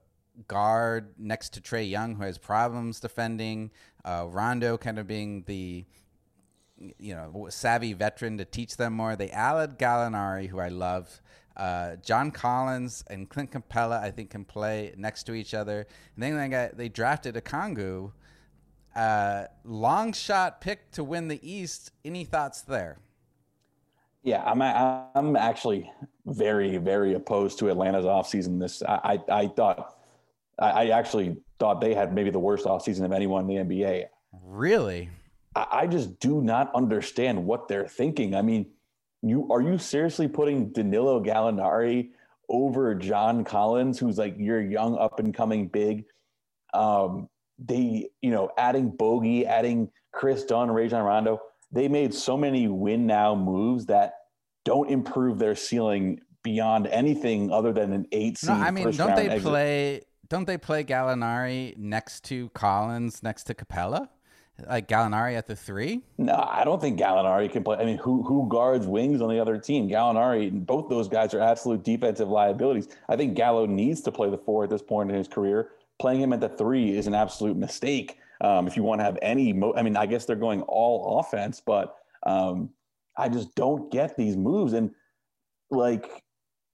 guard 0.48 1.14
next 1.16 1.54
to 1.54 1.62
Trae 1.62 1.88
Young, 1.88 2.16
who 2.16 2.24
has 2.24 2.36
problems 2.36 3.00
defending. 3.00 3.70
Uh, 4.04 4.26
Rondo 4.28 4.76
kind 4.76 4.98
of 4.98 5.06
being 5.06 5.44
the, 5.46 5.86
you 6.98 7.14
know, 7.14 7.46
savvy 7.48 7.94
veteran 7.94 8.36
to 8.36 8.44
teach 8.44 8.76
them 8.76 8.92
more. 8.92 9.16
They 9.16 9.30
added 9.30 9.78
Gallinari, 9.78 10.48
who 10.48 10.58
I 10.58 10.68
love. 10.68 11.22
Uh, 11.56 11.96
John 11.96 12.30
Collins 12.30 13.04
and 13.08 13.28
Clint 13.28 13.50
Capela, 13.50 14.00
I 14.00 14.10
think, 14.10 14.30
can 14.30 14.44
play 14.44 14.94
next 14.96 15.24
to 15.24 15.34
each 15.34 15.52
other. 15.52 15.86
And 16.14 16.22
then 16.22 16.36
they 16.36 16.48
got 16.48 16.76
they 16.76 16.88
drafted 16.88 17.34
Okongwu, 17.34 18.12
uh, 18.96 19.44
long 19.64 20.12
shot 20.12 20.60
pick 20.60 20.90
to 20.92 21.04
win 21.04 21.28
the 21.28 21.40
East. 21.48 21.92
Any 22.04 22.24
thoughts 22.24 22.62
there? 22.62 22.98
Yeah, 24.22 24.42
I'm 24.44 24.60
I'm 24.62 25.36
actually 25.36 25.90
very 26.26 26.76
very 26.76 27.14
opposed 27.14 27.58
to 27.60 27.70
Atlanta's 27.70 28.04
offseason. 28.04 28.60
This 28.60 28.82
I 28.82 29.20
I, 29.28 29.40
I 29.42 29.48
thought 29.48 29.98
I, 30.58 30.70
I, 30.70 30.86
actually 30.88 31.38
thought 31.58 31.80
they 31.80 31.94
had 31.94 32.14
maybe 32.14 32.30
the 32.30 32.38
worst 32.38 32.66
offseason 32.66 33.04
of 33.04 33.12
anyone 33.12 33.48
in 33.48 33.66
the 33.66 33.74
NBA. 33.74 34.06
Really? 34.44 35.08
I, 35.56 35.66
I 35.72 35.86
just 35.86 36.20
do 36.20 36.42
not 36.42 36.74
understand 36.74 37.44
what 37.44 37.66
they're 37.66 37.88
thinking. 37.88 38.34
I 38.34 38.42
mean 38.42 38.66
you 39.22 39.48
are 39.50 39.60
you 39.60 39.78
seriously 39.78 40.28
putting 40.28 40.70
Danilo 40.70 41.22
Gallinari 41.22 42.10
over 42.48 42.94
John 42.94 43.44
Collins, 43.44 43.98
who's 43.98 44.18
like 44.18 44.34
your 44.38 44.60
young 44.60 44.96
up 44.98 45.18
and 45.20 45.34
coming 45.34 45.68
big? 45.68 46.04
Um, 46.72 47.28
they, 47.58 48.08
you 48.22 48.30
know, 48.30 48.50
adding 48.56 48.90
Bogey, 48.90 49.46
adding 49.46 49.90
Kris 50.12 50.44
Dunn, 50.44 50.70
Rajon 50.70 51.02
Rondo. 51.02 51.40
They 51.72 51.88
made 51.88 52.14
so 52.14 52.36
many 52.36 52.66
win 52.68 53.06
now 53.06 53.34
moves 53.34 53.86
that 53.86 54.14
don't 54.64 54.90
improve 54.90 55.38
their 55.38 55.54
ceiling 55.54 56.20
beyond 56.42 56.86
anything 56.88 57.52
other 57.52 57.72
than 57.72 57.92
an 57.92 58.06
eight 58.12 58.38
seed. 58.38 58.50
No, 58.50 58.56
I 58.56 58.70
mean, 58.70 58.90
don't 58.92 59.14
they 59.14 59.28
exit. 59.28 59.42
play? 59.42 60.00
Don't 60.28 60.46
they 60.46 60.58
play 60.58 60.84
Gallinari 60.84 61.76
next 61.76 62.24
to 62.24 62.48
Collins, 62.50 63.22
next 63.22 63.44
to 63.44 63.54
Capela? 63.54 64.08
Like 64.68 64.88
Gallinari 64.88 65.34
at 65.34 65.46
the 65.46 65.56
three? 65.56 66.02
No, 66.18 66.34
I 66.34 66.64
don't 66.64 66.80
think 66.80 66.98
Gallinari 66.98 67.50
can 67.50 67.62
play. 67.62 67.76
I 67.78 67.84
mean, 67.84 67.98
who 67.98 68.22
who 68.22 68.48
guards 68.48 68.86
wings 68.86 69.20
on 69.20 69.28
the 69.28 69.40
other 69.40 69.58
team? 69.58 69.88
Gallinari, 69.88 70.48
and 70.48 70.66
both 70.66 70.88
those 70.88 71.08
guys 71.08 71.34
are 71.34 71.40
absolute 71.40 71.82
defensive 71.82 72.28
liabilities. 72.28 72.88
I 73.08 73.16
think 73.16 73.34
Gallo 73.34 73.66
needs 73.66 74.00
to 74.02 74.12
play 74.12 74.30
the 74.30 74.38
four 74.38 74.64
at 74.64 74.70
this 74.70 74.82
point 74.82 75.10
in 75.10 75.16
his 75.16 75.28
career. 75.28 75.70
Playing 76.00 76.22
him 76.22 76.32
at 76.32 76.40
the 76.40 76.48
three 76.48 76.96
is 76.96 77.06
an 77.06 77.14
absolute 77.14 77.56
mistake. 77.56 78.18
Um, 78.40 78.66
if 78.66 78.76
you 78.76 78.82
want 78.82 79.00
to 79.00 79.04
have 79.04 79.18
any, 79.20 79.52
mo- 79.52 79.74
I 79.76 79.82
mean, 79.82 79.96
I 79.96 80.06
guess 80.06 80.24
they're 80.24 80.36
going 80.36 80.62
all 80.62 81.18
offense, 81.18 81.60
but 81.64 81.96
um, 82.24 82.70
I 83.18 83.28
just 83.28 83.54
don't 83.54 83.92
get 83.92 84.16
these 84.16 84.36
moves. 84.36 84.72
And 84.72 84.92
like 85.70 86.22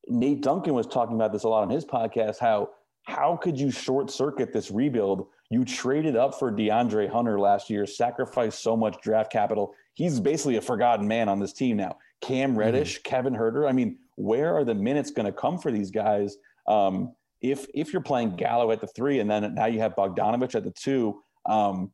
Nate 0.07 0.43
Duncan 0.43 0.75
was 0.75 0.87
talking 0.87 1.17
about 1.17 1.33
this 1.33 1.43
a 1.43 1.49
lot 1.49 1.63
on 1.63 1.71
his 1.71 1.85
podcast, 1.85 2.39
how 2.39 2.71
how 3.03 3.37
could 3.37 3.59
you 3.59 3.71
short 3.71 4.11
circuit 4.11 4.53
this 4.53 4.71
rebuild 4.71 5.29
you 5.51 5.65
traded 5.65 6.17
up 6.17 6.39
for 6.39 6.51
DeAndre 6.51 7.09
Hunter 7.09 7.39
last 7.39 7.71
year, 7.71 7.87
sacrificed 7.87 8.63
so 8.63 8.77
much 8.77 9.01
draft 9.03 9.31
capital. 9.31 9.75
He's 9.95 10.19
basically 10.21 10.57
a 10.57 10.61
forgotten 10.61 11.07
man 11.07 11.29
on 11.29 11.39
this 11.39 11.53
team 11.53 11.77
now. 11.77 11.99
Cam 12.21 12.51
mm-hmm. 12.51 12.59
Reddish, 12.59 12.99
mm-hmm. 12.99 13.09
Kevin 13.09 13.35
Huerter. 13.35 13.69
I 13.69 13.73
mean, 13.73 13.99
where 14.17 14.57
are 14.57 14.65
the 14.65 14.75
minutes 14.75 15.11
going 15.11 15.27
to 15.27 15.33
come 15.33 15.59
for 15.59 15.71
these 15.71 15.91
guys? 15.91 16.37
Um, 16.67 17.15
if 17.41 17.67
if 17.75 17.93
you're 17.93 18.03
playing 18.03 18.37
Gallo 18.37 18.71
at 18.73 18.81
the 18.81 18.87
three, 18.89 19.21
and 19.21 19.31
then 19.31 19.55
now 19.55 19.67
you 19.67 19.79
have 19.81 19.95
Bogdanovich 19.95 20.55
at 20.55 20.65
the 20.65 20.71
two, 20.71 21.23
um, 21.47 21.93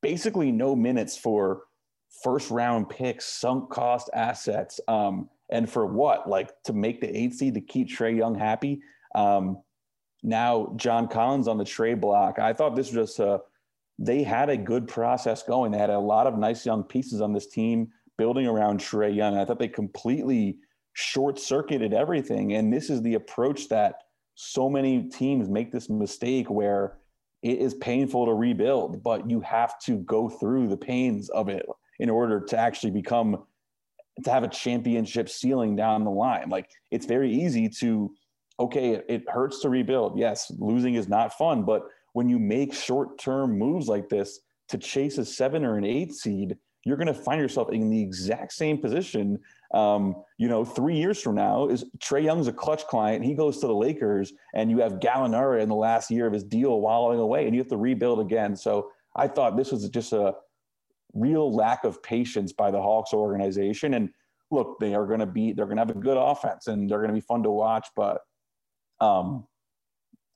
basically 0.00 0.50
no 0.52 0.74
minutes 0.74 1.16
for 1.16 1.62
first 2.22 2.50
round 2.50 2.88
picks, 2.88 3.26
sunk 3.26 3.70
cost 3.70 4.08
assets. 4.14 4.80
Um, 4.88 5.28
and 5.50 5.68
for 5.68 5.84
what? 5.84 6.28
Like 6.28 6.50
to 6.64 6.72
make 6.72 7.00
the 7.00 7.14
eight 7.14 7.34
seed 7.34 7.54
to 7.54 7.60
keep 7.60 7.88
Trae 7.88 8.16
Young 8.16 8.34
happy. 8.34 8.80
Um, 9.14 9.58
now 10.24 10.72
John 10.76 11.06
Collins 11.06 11.46
on 11.46 11.58
the 11.58 11.64
trade 11.64 12.00
block. 12.00 12.38
I 12.38 12.52
thought 12.52 12.74
this 12.74 12.92
was 12.92 13.08
just 13.08 13.20
a 13.20 13.40
they 13.98 14.24
had 14.24 14.48
a 14.48 14.56
good 14.56 14.88
process 14.88 15.44
going. 15.44 15.70
They 15.70 15.78
had 15.78 15.90
a 15.90 15.98
lot 15.98 16.26
of 16.26 16.36
nice 16.36 16.66
young 16.66 16.82
pieces 16.82 17.20
on 17.20 17.32
this 17.32 17.46
team 17.46 17.92
building 18.18 18.46
around 18.46 18.80
Trae 18.80 19.14
Young. 19.14 19.36
I 19.36 19.44
thought 19.44 19.60
they 19.60 19.68
completely 19.68 20.58
short 20.94 21.38
circuited 21.38 21.92
everything. 21.92 22.54
And 22.54 22.72
this 22.72 22.90
is 22.90 23.02
the 23.02 23.14
approach 23.14 23.68
that 23.68 23.96
so 24.34 24.68
many 24.68 25.08
teams 25.08 25.48
make 25.48 25.70
this 25.70 25.88
mistake 25.88 26.50
where 26.50 26.98
it 27.42 27.58
is 27.58 27.74
painful 27.74 28.26
to 28.26 28.34
rebuild, 28.34 29.02
but 29.02 29.28
you 29.30 29.40
have 29.40 29.78
to 29.80 29.98
go 29.98 30.28
through 30.28 30.68
the 30.68 30.76
pains 30.76 31.28
of 31.28 31.48
it 31.48 31.66
in 32.00 32.10
order 32.10 32.40
to 32.40 32.58
actually 32.58 32.90
become 32.90 33.44
to 34.24 34.30
have 34.30 34.44
a 34.44 34.48
championship 34.48 35.28
ceiling 35.28 35.76
down 35.76 36.04
the 36.04 36.10
line. 36.10 36.48
Like 36.48 36.70
it's 36.90 37.06
very 37.06 37.32
easy 37.32 37.68
to 37.80 38.12
okay, 38.58 38.90
it, 38.90 39.06
it 39.08 39.28
hurts 39.28 39.60
to 39.60 39.68
rebuild. 39.68 40.18
Yes, 40.18 40.52
losing 40.58 40.94
is 40.94 41.08
not 41.08 41.36
fun, 41.36 41.64
but 41.64 41.82
when 42.12 42.28
you 42.28 42.38
make 42.38 42.72
short-term 42.72 43.58
moves 43.58 43.88
like 43.88 44.08
this 44.08 44.40
to 44.68 44.78
chase 44.78 45.18
a 45.18 45.24
7 45.24 45.64
or 45.64 45.76
an 45.76 45.84
8 45.84 46.12
seed, 46.12 46.56
you're 46.84 46.96
going 46.96 47.08
to 47.08 47.14
find 47.14 47.40
yourself 47.40 47.70
in 47.70 47.90
the 47.90 48.00
exact 48.00 48.52
same 48.52 48.78
position. 48.78 49.38
Um, 49.72 50.22
you 50.38 50.48
know, 50.48 50.64
three 50.64 50.96
years 50.96 51.20
from 51.20 51.34
now, 51.34 51.68
is 51.68 51.84
Trae 51.98 52.22
Young's 52.22 52.46
a 52.46 52.52
clutch 52.52 52.86
client. 52.86 53.24
He 53.24 53.34
goes 53.34 53.58
to 53.60 53.66
the 53.66 53.74
Lakers, 53.74 54.32
and 54.54 54.70
you 54.70 54.80
have 54.80 55.00
Gallinari 55.00 55.62
in 55.62 55.68
the 55.68 55.74
last 55.74 56.10
year 56.10 56.26
of 56.26 56.32
his 56.32 56.44
deal 56.44 56.80
wallowing 56.80 57.18
away, 57.18 57.46
and 57.46 57.54
you 57.54 57.60
have 57.60 57.70
to 57.70 57.76
rebuild 57.76 58.20
again. 58.20 58.54
So 58.54 58.90
I 59.16 59.28
thought 59.28 59.56
this 59.56 59.72
was 59.72 59.88
just 59.88 60.12
a 60.12 60.34
real 61.14 61.52
lack 61.54 61.84
of 61.84 62.02
patience 62.02 62.52
by 62.52 62.70
the 62.70 62.80
Hawks 62.80 63.14
organization. 63.14 63.94
And 63.94 64.10
look, 64.50 64.78
they 64.78 64.94
are 64.94 65.06
going 65.06 65.20
to 65.20 65.26
be 65.26 65.52
they're 65.52 65.66
going 65.66 65.76
to 65.76 65.82
have 65.82 65.90
a 65.90 65.94
good 65.94 66.18
offense, 66.18 66.66
and 66.66 66.88
they're 66.88 66.98
going 66.98 67.08
to 67.08 67.14
be 67.14 67.20
fun 67.20 67.42
to 67.44 67.50
watch. 67.50 67.88
But 67.96 68.20
um, 69.00 69.46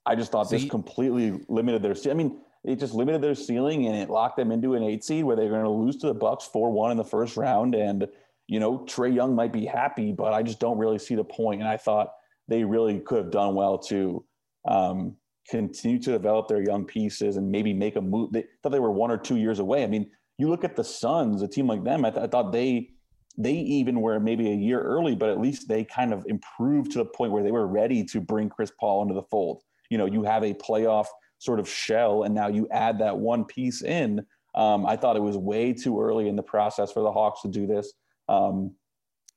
I 0.05 0.15
just 0.15 0.31
thought 0.31 0.49
so 0.49 0.55
this 0.55 0.63
you, 0.63 0.69
completely 0.69 1.39
limited 1.47 1.81
their. 1.81 1.95
I 2.09 2.13
mean, 2.13 2.39
it 2.63 2.79
just 2.79 2.93
limited 2.93 3.21
their 3.21 3.35
ceiling 3.35 3.87
and 3.87 3.95
it 3.95 4.09
locked 4.09 4.37
them 4.37 4.51
into 4.51 4.73
an 4.75 4.83
eight 4.83 5.03
seed 5.03 5.23
where 5.23 5.35
they're 5.35 5.49
going 5.49 5.63
to 5.63 5.69
lose 5.69 5.97
to 5.97 6.07
the 6.07 6.13
Bucks 6.13 6.45
four 6.45 6.71
one 6.71 6.91
in 6.91 6.97
the 6.97 7.03
first 7.03 7.37
round. 7.37 7.75
And 7.75 8.07
you 8.47 8.59
know, 8.59 8.79
Trae 8.79 9.13
Young 9.13 9.35
might 9.35 9.53
be 9.53 9.65
happy, 9.65 10.11
but 10.11 10.33
I 10.33 10.41
just 10.41 10.59
don't 10.59 10.77
really 10.77 10.97
see 10.97 11.15
the 11.15 11.23
point. 11.23 11.61
And 11.61 11.69
I 11.69 11.77
thought 11.77 12.11
they 12.47 12.63
really 12.63 12.99
could 12.99 13.19
have 13.19 13.31
done 13.31 13.53
well 13.53 13.77
to 13.77 14.25
um, 14.67 15.15
continue 15.47 15.99
to 15.99 16.11
develop 16.11 16.47
their 16.47 16.61
young 16.61 16.85
pieces 16.85 17.37
and 17.37 17.51
maybe 17.51 17.73
make 17.73 17.95
a 17.95 18.01
move. 18.01 18.31
They 18.31 18.45
thought 18.61 18.71
they 18.71 18.79
were 18.79 18.91
one 18.91 19.11
or 19.11 19.17
two 19.17 19.37
years 19.37 19.59
away. 19.59 19.83
I 19.83 19.87
mean, 19.87 20.09
you 20.37 20.49
look 20.49 20.63
at 20.63 20.75
the 20.75 20.83
Suns, 20.83 21.41
a 21.41 21.47
team 21.47 21.67
like 21.67 21.83
them. 21.83 22.05
I, 22.05 22.09
th- 22.09 22.23
I 22.23 22.27
thought 22.27 22.51
they 22.51 22.89
they 23.39 23.53
even 23.53 24.01
were 24.01 24.19
maybe 24.19 24.51
a 24.51 24.53
year 24.53 24.81
early, 24.81 25.15
but 25.15 25.29
at 25.29 25.39
least 25.39 25.69
they 25.69 25.85
kind 25.85 26.13
of 26.13 26.25
improved 26.27 26.91
to 26.91 26.97
the 26.99 27.05
point 27.05 27.31
where 27.31 27.41
they 27.41 27.51
were 27.51 27.65
ready 27.65 28.03
to 28.03 28.19
bring 28.19 28.49
Chris 28.49 28.69
Paul 28.77 29.01
into 29.01 29.13
the 29.13 29.23
fold. 29.23 29.63
You 29.89 29.97
know, 29.97 30.05
you 30.05 30.23
have 30.23 30.43
a 30.43 30.53
playoff 30.53 31.05
sort 31.39 31.61
of 31.61 31.67
shell, 31.67 32.23
and 32.23 32.35
now 32.35 32.49
you 32.49 32.67
add 32.69 32.99
that 32.99 33.17
one 33.17 33.45
piece 33.45 33.81
in. 33.81 34.25
Um, 34.55 34.85
I 34.85 34.97
thought 34.97 35.15
it 35.15 35.21
was 35.21 35.37
way 35.37 35.71
too 35.71 36.01
early 36.01 36.27
in 36.27 36.35
the 36.35 36.43
process 36.43 36.91
for 36.91 37.01
the 37.01 37.11
Hawks 37.11 37.41
to 37.43 37.47
do 37.47 37.65
this. 37.65 37.93
Um, 38.27 38.75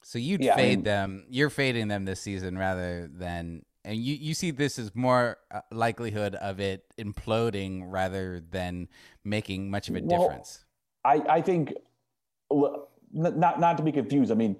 so 0.02 0.18
you'd 0.18 0.42
yeah, 0.42 0.56
fade 0.56 0.64
I 0.64 0.74
mean, 0.74 0.82
them. 0.82 1.24
You're 1.30 1.50
fading 1.50 1.86
them 1.86 2.04
this 2.04 2.20
season 2.20 2.58
rather 2.58 3.08
than, 3.14 3.62
and 3.84 3.96
you 3.96 4.16
you 4.16 4.34
see 4.34 4.50
this 4.50 4.80
as 4.80 4.96
more 4.96 5.36
uh, 5.52 5.60
likelihood 5.70 6.34
of 6.34 6.58
it 6.58 6.84
imploding 6.98 7.84
rather 7.86 8.42
than 8.50 8.88
making 9.22 9.70
much 9.70 9.88
of 9.88 9.94
a 9.94 10.00
well, 10.02 10.22
difference. 10.22 10.64
I 11.04 11.22
I 11.28 11.40
think 11.40 11.72
not 13.12 13.60
not 13.60 13.76
to 13.76 13.82
be 13.82 13.92
confused. 13.92 14.32
I 14.32 14.34
mean, 14.34 14.56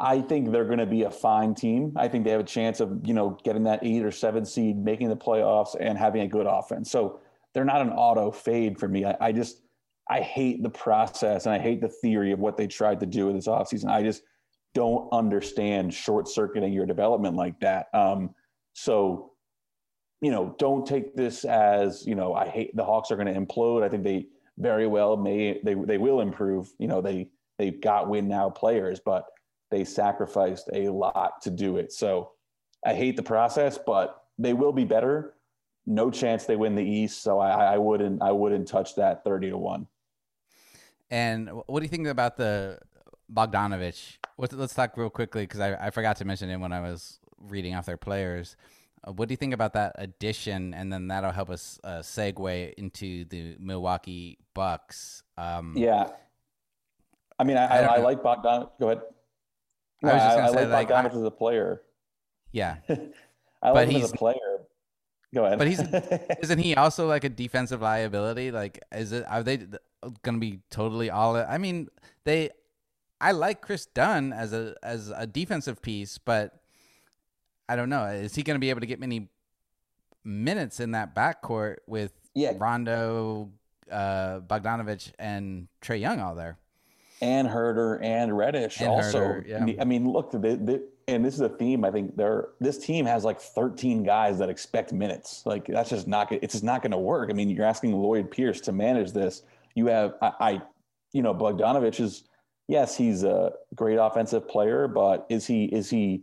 I 0.00 0.22
think 0.22 0.50
they're 0.50 0.64
going 0.64 0.78
to 0.78 0.86
be 0.86 1.02
a 1.02 1.10
fine 1.10 1.54
team. 1.54 1.92
I 1.96 2.08
think 2.08 2.24
they 2.24 2.30
have 2.30 2.40
a 2.40 2.44
chance 2.44 2.80
of, 2.80 3.00
you 3.04 3.12
know, 3.12 3.38
getting 3.44 3.64
that 3.64 3.80
eight 3.82 4.02
or 4.02 4.10
seven 4.10 4.46
seed, 4.46 4.78
making 4.78 5.10
the 5.10 5.16
playoffs, 5.16 5.76
and 5.78 5.98
having 5.98 6.22
a 6.22 6.26
good 6.26 6.46
offense. 6.46 6.90
So 6.90 7.20
they're 7.52 7.66
not 7.66 7.82
an 7.82 7.90
auto 7.90 8.30
fade 8.30 8.78
for 8.78 8.88
me. 8.88 9.04
I, 9.04 9.16
I 9.20 9.32
just, 9.32 9.60
I 10.08 10.20
hate 10.22 10.62
the 10.62 10.70
process 10.70 11.44
and 11.44 11.54
I 11.54 11.58
hate 11.58 11.82
the 11.82 11.88
theory 11.88 12.32
of 12.32 12.38
what 12.38 12.56
they 12.56 12.66
tried 12.66 13.00
to 13.00 13.06
do 13.06 13.28
in 13.28 13.36
this 13.36 13.46
offseason. 13.46 13.90
I 13.90 14.02
just 14.02 14.22
don't 14.74 15.08
understand 15.12 15.92
short 15.92 16.28
circuiting 16.28 16.72
your 16.72 16.86
development 16.86 17.36
like 17.36 17.60
that. 17.60 17.88
Um, 17.92 18.34
so, 18.72 19.32
you 20.22 20.30
know, 20.30 20.54
don't 20.58 20.86
take 20.86 21.14
this 21.14 21.44
as, 21.44 22.06
you 22.06 22.14
know, 22.14 22.34
I 22.34 22.48
hate 22.48 22.74
the 22.74 22.84
Hawks 22.84 23.10
are 23.10 23.16
going 23.16 23.32
to 23.32 23.38
implode. 23.38 23.82
I 23.82 23.88
think 23.88 24.04
they 24.04 24.26
very 24.58 24.86
well 24.86 25.16
may, 25.16 25.60
they, 25.62 25.74
they 25.74 25.98
will 25.98 26.20
improve. 26.20 26.72
You 26.78 26.88
know, 26.88 27.00
they, 27.02 27.28
they've 27.60 27.80
got 27.80 28.08
win 28.08 28.26
now 28.26 28.48
players, 28.48 29.00
but 29.04 29.26
they 29.70 29.84
sacrificed 29.84 30.70
a 30.72 30.88
lot 30.88 31.42
to 31.42 31.50
do 31.50 31.76
it. 31.76 31.92
So 31.92 32.30
I 32.86 32.94
hate 32.94 33.16
the 33.16 33.22
process, 33.22 33.78
but 33.84 34.24
they 34.38 34.54
will 34.54 34.72
be 34.72 34.84
better. 34.84 35.34
No 35.86 36.10
chance 36.10 36.44
they 36.44 36.56
win 36.56 36.74
the 36.74 36.82
East, 36.82 37.22
so 37.22 37.38
I, 37.38 37.74
I 37.74 37.78
wouldn't 37.78 38.22
I 38.22 38.32
wouldn't 38.32 38.66
touch 38.66 38.94
that 38.96 39.24
thirty 39.24 39.50
to 39.50 39.58
one. 39.58 39.86
And 41.10 41.50
what 41.66 41.80
do 41.80 41.82
you 41.82 41.88
think 41.88 42.06
about 42.06 42.36
the 42.36 42.78
Bogdanovich? 43.32 44.16
Let's 44.38 44.74
talk 44.74 44.96
real 44.96 45.10
quickly 45.10 45.42
because 45.42 45.60
I, 45.60 45.74
I 45.74 45.90
forgot 45.90 46.16
to 46.16 46.24
mention 46.24 46.48
it 46.48 46.58
when 46.58 46.72
I 46.72 46.80
was 46.80 47.18
reading 47.38 47.74
off 47.74 47.84
their 47.84 47.96
players. 47.96 48.56
Uh, 49.06 49.12
what 49.12 49.28
do 49.28 49.32
you 49.32 49.36
think 49.36 49.52
about 49.52 49.72
that 49.74 49.96
addition? 49.96 50.72
And 50.72 50.92
then 50.92 51.08
that'll 51.08 51.32
help 51.32 51.50
us 51.50 51.80
uh, 51.84 51.98
segue 51.98 52.74
into 52.74 53.24
the 53.24 53.56
Milwaukee 53.58 54.38
Bucks. 54.54 55.22
Um, 55.36 55.74
yeah, 55.76 56.10
I 57.40 57.44
mean, 57.44 57.56
I, 57.56 57.64
I, 57.64 57.94
I 57.94 57.96
like 58.00 58.22
Bogdan. 58.22 58.66
Go 58.78 58.90
ahead. 58.90 59.00
I 60.04 60.06
was 60.06 60.22
just 60.22 60.36
gonna 60.36 60.48
I, 60.48 60.52
say, 60.52 60.66
like, 60.66 60.88
Bogdanovich 60.88 61.16
as 61.16 61.22
a 61.22 61.30
player. 61.30 61.80
Yeah, 62.52 62.76
I 63.62 63.70
like 63.70 63.88
him 63.88 64.02
as 64.02 64.12
a 64.12 64.16
player. 64.16 64.58
Go 65.34 65.46
ahead. 65.46 65.58
But 65.58 65.66
he's 65.66 65.80
isn't 66.42 66.58
he 66.58 66.74
also 66.74 67.08
like 67.08 67.24
a 67.24 67.30
defensive 67.30 67.80
liability? 67.80 68.50
Like, 68.50 68.82
is 68.92 69.12
it 69.12 69.24
are 69.26 69.42
they 69.42 69.56
going 69.56 70.34
to 70.34 70.38
be 70.38 70.60
totally 70.70 71.08
all? 71.08 71.34
I 71.34 71.56
mean, 71.56 71.88
they. 72.24 72.50
I 73.22 73.32
like 73.32 73.62
Kris 73.62 73.86
Dunn 73.86 74.34
as 74.34 74.52
a 74.52 74.74
as 74.82 75.10
a 75.14 75.26
defensive 75.26 75.80
piece, 75.80 76.18
but 76.18 76.60
I 77.70 77.76
don't 77.76 77.88
know. 77.88 78.04
Is 78.04 78.34
he 78.34 78.42
going 78.42 78.56
to 78.56 78.60
be 78.60 78.68
able 78.68 78.80
to 78.80 78.86
get 78.86 79.00
many 79.00 79.30
minutes 80.24 80.78
in 80.78 80.90
that 80.90 81.14
backcourt 81.14 81.76
with 81.86 82.12
yeah. 82.34 82.52
Rondo, 82.58 83.50
uh, 83.90 84.40
Bogdanovich, 84.40 85.12
and 85.18 85.68
Trae 85.80 86.00
Young 86.00 86.20
all 86.20 86.34
there? 86.34 86.58
And 87.22 87.48
Huerter 87.48 88.02
and 88.02 88.36
Reddish 88.36 88.80
and 88.80 88.88
also. 88.88 89.42
Yeah. 89.46 89.66
I 89.78 89.84
mean, 89.84 90.10
look, 90.10 90.30
the, 90.30 90.38
the, 90.38 90.82
and 91.06 91.24
this 91.24 91.34
is 91.34 91.40
a 91.40 91.48
theme. 91.48 91.84
I 91.84 91.90
think 91.90 92.16
there. 92.16 92.48
This 92.60 92.78
team 92.78 93.04
has 93.04 93.24
like 93.24 93.40
13 93.40 94.02
guys 94.02 94.38
that 94.38 94.48
expect 94.48 94.92
minutes. 94.92 95.42
Like 95.44 95.66
that's 95.66 95.90
just 95.90 96.08
not. 96.08 96.32
It's 96.32 96.54
just 96.54 96.64
not 96.64 96.82
going 96.82 96.92
to 96.92 96.98
work. 96.98 97.30
I 97.30 97.34
mean, 97.34 97.50
you're 97.50 97.66
asking 97.66 97.92
Lloyd 97.92 98.30
Pierce 98.30 98.60
to 98.62 98.72
manage 98.72 99.12
this. 99.12 99.42
You 99.74 99.86
have, 99.86 100.14
I, 100.22 100.32
I, 100.40 100.62
you 101.12 101.22
know, 101.22 101.34
Bogdanovich 101.34 102.00
is. 102.00 102.24
Yes, 102.68 102.96
he's 102.96 103.24
a 103.24 103.52
great 103.74 103.96
offensive 103.96 104.48
player, 104.48 104.86
but 104.86 105.26
is 105.28 105.44
he 105.44 105.64
is 105.64 105.90
he 105.90 106.22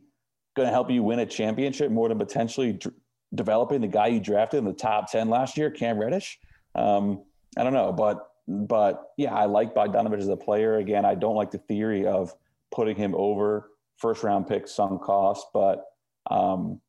going 0.57 0.67
to 0.67 0.73
help 0.73 0.89
you 0.89 1.03
win 1.03 1.19
a 1.19 1.25
championship 1.25 1.91
more 1.91 2.09
than 2.09 2.17
potentially 2.17 2.73
d- 2.73 2.89
developing 3.35 3.79
the 3.79 3.87
guy 3.87 4.07
you 4.07 4.19
drafted 4.19 4.57
in 4.57 4.65
the 4.65 4.73
top 4.73 5.11
10 5.11 5.29
last 5.29 5.57
year, 5.57 5.69
Cam 5.69 5.97
Reddish? 5.99 6.39
Um, 6.75 7.23
I 7.57 7.63
don't 7.63 7.73
know, 7.73 7.93
but 7.93 8.29
but 8.47 9.11
yeah, 9.17 9.33
I 9.33 9.45
like 9.45 9.75
Bogdanovich 9.75 10.19
as 10.19 10.27
a 10.29 10.37
player. 10.37 10.77
Again, 10.77 11.05
I 11.05 11.15
don't 11.15 11.35
like 11.35 11.51
the 11.51 11.57
theory 11.57 12.05
of 12.05 12.33
putting 12.71 12.95
him 12.95 13.13
over 13.15 13.71
first 13.97 14.23
round 14.23 14.47
pick 14.47 14.67
some 14.67 14.99
cost, 14.99 15.47
but 15.53 15.83
um, 16.29 16.79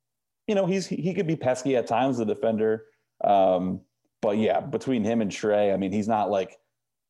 you 0.47 0.55
know, 0.55 0.67
he's 0.67 0.87
he 0.87 1.15
could 1.15 1.27
be 1.27 1.37
pesky 1.37 1.77
at 1.77 1.87
times, 1.87 2.19
the 2.19 2.25
defender. 2.25 2.85
Um, 3.23 3.81
but 4.21 4.39
yeah, 4.39 4.61
between 4.61 5.05
him 5.05 5.21
and 5.21 5.31
Trae, 5.31 5.73
I 5.73 5.77
mean, 5.77 5.93
he's 5.93 6.09
not 6.09 6.31
like 6.31 6.59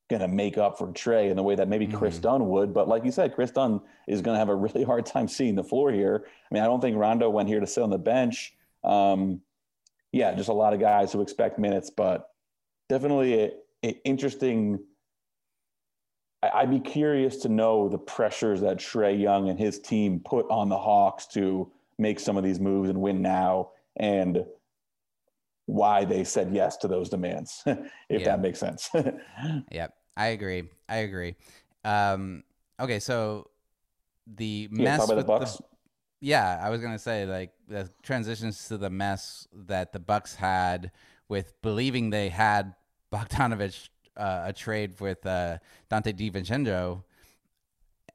going 0.08 0.22
to 0.22 0.28
make 0.28 0.56
up 0.56 0.78
for 0.78 0.88
Trae 0.88 1.30
in 1.30 1.36
the 1.36 1.42
way 1.42 1.54
that 1.54 1.68
maybe 1.68 1.86
Kris 1.86 2.14
mm-hmm. 2.14 2.22
Dunn 2.22 2.48
would. 2.48 2.72
But 2.72 2.88
like 2.88 3.04
you 3.04 3.12
said, 3.12 3.34
Kris 3.34 3.50
Dunn 3.50 3.80
is 4.06 4.22
going 4.22 4.34
to 4.34 4.38
have 4.38 4.48
a 4.48 4.54
really 4.54 4.82
hard 4.82 5.06
time 5.06 5.28
seeing 5.28 5.54
the 5.54 5.64
floor 5.64 5.92
here. 5.92 6.24
I 6.26 6.54
mean, 6.54 6.62
I 6.62 6.66
don't 6.66 6.80
think 6.80 6.96
Rondo 6.96 7.28
went 7.28 7.48
here 7.48 7.60
to 7.60 7.66
sit 7.66 7.82
on 7.82 7.90
the 7.90 7.98
bench. 7.98 8.54
Um, 8.84 9.42
yeah, 10.12 10.34
just 10.34 10.48
a 10.48 10.54
lot 10.54 10.72
of 10.72 10.80
guys 10.80 11.12
who 11.12 11.20
expect 11.20 11.58
minutes, 11.58 11.90
but 11.90 12.30
definitely 12.88 13.52
interesting. 13.82 14.78
I'd 16.42 16.70
be 16.70 16.80
curious 16.80 17.38
to 17.38 17.48
know 17.48 17.88
the 17.88 17.98
pressures 17.98 18.60
that 18.60 18.78
Trae 18.78 19.20
Young 19.20 19.48
and 19.48 19.58
his 19.58 19.80
team 19.80 20.20
put 20.24 20.46
on 20.50 20.68
the 20.68 20.78
Hawks 20.78 21.26
to 21.28 21.70
make 21.98 22.20
some 22.20 22.36
of 22.36 22.44
these 22.44 22.60
moves 22.60 22.90
and 22.90 23.00
win 23.00 23.22
now, 23.22 23.70
and 23.96 24.44
why 25.66 26.04
they 26.04 26.24
said 26.24 26.50
yes 26.52 26.76
to 26.78 26.88
those 26.88 27.08
demands, 27.08 27.62
if 27.66 27.78
yeah. 28.08 28.24
that 28.24 28.40
makes 28.40 28.58
sense. 28.58 28.88
yeah, 29.70 29.88
I 30.16 30.28
agree. 30.28 30.64
I 30.88 30.96
agree. 30.98 31.34
Um, 31.84 32.44
okay, 32.80 33.00
so 33.00 33.50
the 34.26 34.68
mess 34.70 35.08
with 35.08 35.26
the, 35.26 35.38
the, 35.38 35.58
yeah, 36.20 36.60
I 36.62 36.70
was 36.70 36.80
gonna 36.80 36.98
say 36.98 37.26
like 37.26 37.52
the 37.68 37.90
transitions 38.02 38.68
to 38.68 38.78
the 38.78 38.90
mess 38.90 39.46
that 39.52 39.92
the 39.92 40.00
Bucks 40.00 40.34
had 40.34 40.90
with 41.28 41.60
believing 41.62 42.10
they 42.10 42.28
had 42.28 42.74
Bogdanovich 43.12 43.88
uh, 44.16 44.42
a 44.46 44.52
trade 44.52 45.00
with 45.00 45.24
uh, 45.24 45.58
Donte 45.90 46.12
DiVincenzo, 46.12 47.04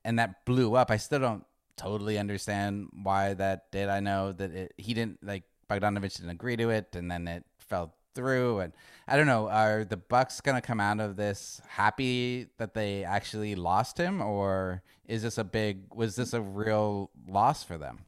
and 0.03 0.19
that 0.19 0.45
blew 0.45 0.75
up. 0.75 0.91
I 0.91 0.97
still 0.97 1.19
don't 1.19 1.45
totally 1.77 2.19
understand 2.19 2.89
why 3.03 3.33
that 3.33 3.71
did. 3.71 3.89
I 3.89 3.99
know 3.99 4.31
that 4.33 4.51
it, 4.51 4.73
he 4.77 4.93
didn't 4.93 5.23
like 5.23 5.43
Bogdanovich 5.69 6.17
didn't 6.17 6.31
agree 6.31 6.57
to 6.57 6.69
it, 6.69 6.95
and 6.95 7.09
then 7.09 7.27
it 7.27 7.45
fell 7.57 7.95
through. 8.13 8.59
And 8.59 8.73
I 9.07 9.17
don't 9.17 9.25
know, 9.25 9.47
are 9.49 9.85
the 9.85 9.97
Bucks 9.97 10.41
gonna 10.41 10.61
come 10.61 10.79
out 10.79 10.99
of 10.99 11.15
this 11.15 11.61
happy 11.67 12.47
that 12.57 12.73
they 12.73 13.03
actually 13.03 13.55
lost 13.55 13.97
him, 13.97 14.21
or 14.21 14.83
is 15.05 15.23
this 15.23 15.37
a 15.37 15.43
big? 15.43 15.83
Was 15.93 16.15
this 16.15 16.33
a 16.33 16.41
real 16.41 17.11
loss 17.27 17.63
for 17.63 17.77
them? 17.77 18.05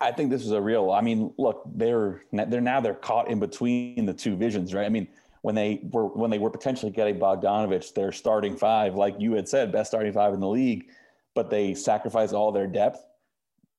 I 0.00 0.10
think 0.10 0.30
this 0.30 0.44
is 0.44 0.50
a 0.50 0.60
real. 0.60 0.90
I 0.90 1.00
mean, 1.00 1.32
look, 1.38 1.62
they're 1.64 2.22
they're 2.32 2.60
now 2.60 2.80
they're 2.80 2.94
caught 2.94 3.28
in 3.28 3.40
between 3.40 4.04
the 4.04 4.12
two 4.12 4.36
visions, 4.36 4.74
right? 4.74 4.84
I 4.84 4.88
mean, 4.88 5.08
when 5.42 5.54
they 5.54 5.80
were 5.90 6.06
when 6.06 6.30
they 6.30 6.38
were 6.38 6.50
potentially 6.50 6.90
getting 6.90 7.18
Bogdanovich, 7.18 7.94
their 7.94 8.12
starting 8.12 8.56
five, 8.56 8.94
like 8.94 9.16
you 9.18 9.34
had 9.34 9.48
said, 9.48 9.72
best 9.72 9.90
starting 9.90 10.12
five 10.12 10.32
in 10.32 10.40
the 10.40 10.48
league, 10.48 10.86
but 11.34 11.50
they 11.50 11.74
sacrificed 11.74 12.32
all 12.32 12.52
their 12.52 12.66
depth. 12.66 13.04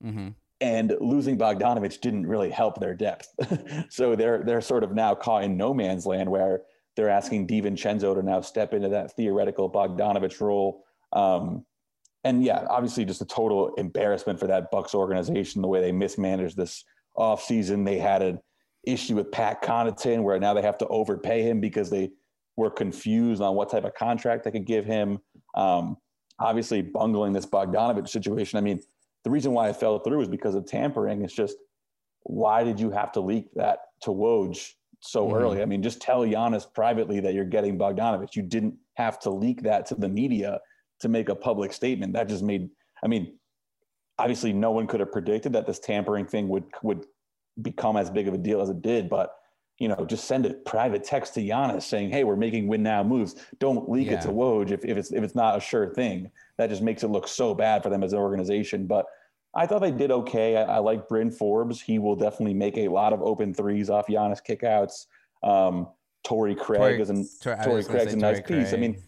Mm-hmm. 0.03 0.29
And 0.61 0.95
losing 1.01 1.37
Bogdanovich 1.37 1.99
didn't 2.01 2.27
really 2.27 2.49
help 2.49 2.79
their 2.79 2.93
depth. 2.93 3.29
so 3.89 4.15
they're 4.15 4.43
they're 4.43 4.61
sort 4.61 4.83
of 4.83 4.93
now 4.93 5.15
caught 5.15 5.43
in 5.43 5.57
no 5.57 5.73
man's 5.73 6.05
land 6.05 6.29
where 6.29 6.61
they're 6.95 7.09
asking 7.09 7.47
DiVincenzo 7.47 8.13
to 8.13 8.21
now 8.21 8.41
step 8.41 8.73
into 8.73 8.89
that 8.89 9.15
theoretical 9.15 9.69
Bogdanovich 9.69 10.39
role. 10.41 10.83
Um, 11.11 11.65
and 12.23 12.43
yeah, 12.43 12.65
obviously 12.69 13.05
just 13.05 13.21
a 13.21 13.25
total 13.25 13.73
embarrassment 13.75 14.39
for 14.39 14.47
that 14.47 14.69
Bucks 14.71 14.93
organization, 14.93 15.61
the 15.61 15.67
way 15.67 15.81
they 15.81 15.91
mismanaged 15.91 16.55
this 16.55 16.83
offseason. 17.17 17.85
They 17.85 17.97
had 17.97 18.21
an 18.21 18.39
issue 18.85 19.15
with 19.15 19.31
Pat 19.31 19.61
Connaughton 19.63 20.23
where 20.23 20.39
now 20.39 20.53
they 20.53 20.61
have 20.61 20.77
to 20.79 20.87
overpay 20.87 21.41
him 21.41 21.59
because 21.59 21.89
they 21.89 22.11
were 22.57 22.69
confused 22.69 23.41
on 23.41 23.55
what 23.55 23.69
type 23.69 23.85
of 23.85 23.93
contract 23.95 24.43
they 24.43 24.51
could 24.51 24.65
give 24.65 24.85
him. 24.85 25.19
Um, 25.55 25.97
obviously 26.39 26.81
bungling 26.81 27.33
this 27.33 27.45
Bogdanovich 27.45 28.09
situation. 28.09 28.57
I 28.57 28.61
mean, 28.61 28.79
the 29.23 29.31
reason 29.31 29.53
why 29.53 29.69
it 29.69 29.77
fell 29.77 29.99
through 29.99 30.21
is 30.21 30.27
because 30.27 30.55
of 30.55 30.65
tampering. 30.65 31.23
It's 31.23 31.33
just 31.33 31.55
why 32.23 32.63
did 32.63 32.79
you 32.79 32.91
have 32.91 33.11
to 33.13 33.21
leak 33.21 33.47
that 33.55 33.79
to 34.01 34.09
Woj 34.09 34.69
so 34.99 35.25
mm-hmm. 35.25 35.35
early? 35.35 35.61
I 35.61 35.65
mean, 35.65 35.81
just 35.81 36.01
tell 36.01 36.21
Giannis 36.21 36.71
privately 36.73 37.19
that 37.21 37.33
you're 37.33 37.45
getting 37.45 37.77
Bogdanovich. 37.77 38.35
You 38.35 38.43
didn't 38.43 38.75
have 38.95 39.19
to 39.21 39.29
leak 39.29 39.63
that 39.63 39.85
to 39.87 39.95
the 39.95 40.09
media 40.09 40.59
to 40.99 41.09
make 41.09 41.29
a 41.29 41.35
public 41.35 41.73
statement. 41.73 42.13
That 42.13 42.27
just 42.27 42.43
made, 42.43 42.69
I 43.03 43.07
mean, 43.07 43.37
obviously 44.19 44.53
no 44.53 44.71
one 44.71 44.87
could 44.87 44.99
have 44.99 45.11
predicted 45.11 45.53
that 45.53 45.65
this 45.65 45.79
tampering 45.79 46.25
thing 46.25 46.47
would 46.49 46.65
would 46.83 47.05
become 47.61 47.97
as 47.97 48.09
big 48.09 48.27
of 48.27 48.33
a 48.33 48.37
deal 48.37 48.61
as 48.61 48.69
it 48.69 48.81
did, 48.81 49.09
but 49.09 49.35
you 49.79 49.87
know, 49.87 50.05
just 50.05 50.25
send 50.25 50.45
a 50.45 50.53
private 50.53 51.03
text 51.03 51.33
to 51.33 51.41
Giannis 51.41 51.83
saying, 51.83 52.11
"Hey, 52.11 52.23
we're 52.23 52.35
making 52.35 52.67
win 52.67 52.83
now 52.83 53.03
moves. 53.03 53.35
Don't 53.59 53.89
leak 53.89 54.07
yeah. 54.07 54.13
it 54.13 54.21
to 54.21 54.29
Woj 54.29 54.71
if, 54.71 54.85
if 54.85 54.97
it's 54.97 55.11
if 55.11 55.23
it's 55.23 55.35
not 55.35 55.57
a 55.57 55.59
sure 55.59 55.93
thing." 55.93 56.29
That 56.57 56.69
just 56.69 56.81
makes 56.81 57.03
it 57.03 57.07
look 57.07 57.27
so 57.27 57.53
bad 57.55 57.81
for 57.81 57.89
them 57.89 58.03
as 58.03 58.13
an 58.13 58.19
organization. 58.19 58.85
But 58.85 59.07
I 59.55 59.65
thought 59.65 59.81
they 59.81 59.91
did 59.91 60.11
okay. 60.11 60.57
I, 60.57 60.75
I 60.75 60.77
like 60.77 61.07
Bryn 61.07 61.31
Forbes. 61.31 61.81
He 61.81 61.97
will 61.99 62.15
definitely 62.15 62.53
make 62.53 62.77
a 62.77 62.87
lot 62.87 63.13
of 63.13 63.21
open 63.21 63.53
threes 63.53 63.89
off 63.89 64.07
Giannis 64.07 64.41
kickouts. 64.47 65.07
Um, 65.43 65.87
Torrey 66.23 66.55
Craig 66.55 66.79
Torrey, 66.79 67.01
is 67.01 67.09
an 67.09 67.27
Torrey 67.41 67.83
Craig's 67.83 68.13
a 68.13 68.17
nice 68.17 68.37
Torrey 68.37 68.61
piece. 68.61 68.69
Craig. 68.69 68.73
I 68.73 68.77
mean, 68.77 69.01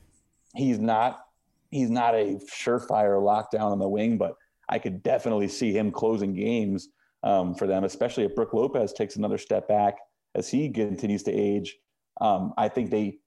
he's 0.55 0.79
not 0.79 1.25
he's 1.69 1.89
not 1.89 2.15
a 2.15 2.39
surefire 2.51 3.21
lockdown 3.21 3.71
on 3.71 3.79
the 3.79 3.87
wing, 3.87 4.17
but 4.17 4.35
I 4.67 4.79
could 4.79 5.03
definitely 5.03 5.47
see 5.47 5.71
him 5.71 5.91
closing 5.91 6.33
games 6.33 6.89
um, 7.25 7.55
for 7.55 7.67
them, 7.67 7.83
especially 7.83 8.23
if 8.23 8.35
Brook 8.35 8.53
Lopez 8.53 8.93
takes 8.93 9.17
another 9.17 9.37
step 9.37 9.67
back 9.67 9.97
as 10.35 10.47
he 10.47 10.69
continues 10.69 11.23
to 11.23 11.31
age. 11.31 11.77
Um, 12.21 12.53
I 12.57 12.69
think 12.69 12.91
they 12.91 13.17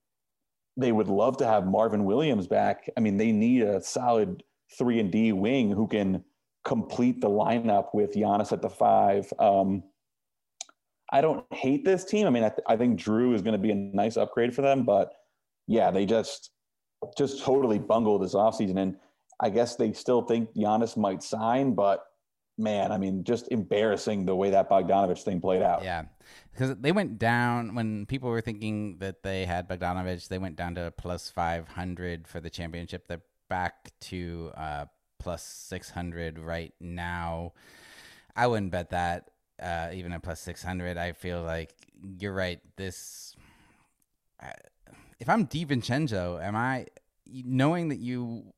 they 0.76 0.92
would 0.92 1.08
love 1.08 1.36
to 1.38 1.46
have 1.46 1.66
Marvin 1.66 2.04
Williams 2.04 2.46
back. 2.46 2.88
I 2.96 3.00
mean, 3.00 3.16
they 3.16 3.32
need 3.32 3.62
a 3.62 3.82
solid 3.82 4.44
three 4.78 5.00
and 5.00 5.10
D 5.10 5.32
wing 5.32 5.72
who 5.72 5.88
can 5.88 6.24
complete 6.64 7.20
the 7.20 7.28
lineup 7.28 7.88
with 7.92 8.14
Giannis 8.14 8.52
at 8.52 8.62
the 8.62 8.70
five. 8.70 9.30
Um, 9.40 9.82
I 11.10 11.20
don't 11.20 11.44
hate 11.52 11.84
this 11.84 12.04
team. 12.04 12.26
I 12.26 12.30
mean, 12.30 12.44
I, 12.44 12.50
th- 12.50 12.66
I 12.68 12.76
think 12.76 13.00
Jrue 13.00 13.34
is 13.34 13.42
going 13.42 13.54
to 13.54 13.58
be 13.58 13.70
a 13.70 13.74
nice 13.74 14.16
upgrade 14.16 14.54
for 14.54 14.62
them, 14.62 14.84
but 14.84 15.12
yeah, 15.66 15.90
they 15.90 16.06
just 16.06 16.50
just 17.16 17.42
totally 17.42 17.78
bungled 17.78 18.22
this 18.22 18.34
offseason. 18.34 18.78
And 18.78 18.96
I 19.40 19.50
guess 19.50 19.76
they 19.76 19.92
still 19.92 20.22
think 20.22 20.54
Giannis 20.54 20.96
might 20.96 21.22
sign, 21.22 21.74
but 21.74 22.04
man, 22.58 22.92
I 22.92 22.98
mean, 22.98 23.24
just 23.24 23.48
embarrassing 23.48 24.26
the 24.26 24.34
way 24.34 24.50
that 24.50 24.68
Bogdanovich 24.68 25.22
thing 25.22 25.40
played 25.40 25.62
out. 25.62 25.82
Yeah. 25.82 26.04
Because 26.52 26.76
they 26.76 26.92
went 26.92 27.18
down 27.18 27.74
when 27.74 28.06
people 28.06 28.30
were 28.30 28.40
thinking 28.40 28.98
that 28.98 29.22
they 29.22 29.44
had 29.44 29.68
Bogdanovich, 29.68 30.28
they 30.28 30.38
went 30.38 30.56
down 30.56 30.74
to 30.74 30.92
plus 30.96 31.30
500 31.30 32.26
for 32.26 32.40
the 32.40 32.50
championship. 32.50 33.06
They're 33.06 33.22
back 33.48 33.92
to 34.00 34.50
uh, 34.56 34.84
plus 35.18 35.42
600 35.42 36.38
right 36.38 36.74
now. 36.80 37.52
I 38.34 38.46
wouldn't 38.46 38.72
bet 38.72 38.90
that 38.90 39.30
uh, 39.62 39.90
even 39.92 40.12
at 40.12 40.22
plus 40.22 40.40
600. 40.40 40.96
I 40.96 41.12
feel 41.12 41.42
like 41.42 41.72
you're 42.18 42.34
right. 42.34 42.60
This, 42.76 43.34
uh, 44.42 44.50
if 45.18 45.28
I'm 45.28 45.46
DiVincenzo, 45.46 46.42
am 46.42 46.56
I 46.56 46.86
knowing 47.30 47.88
that 47.88 47.98
you 47.98 48.52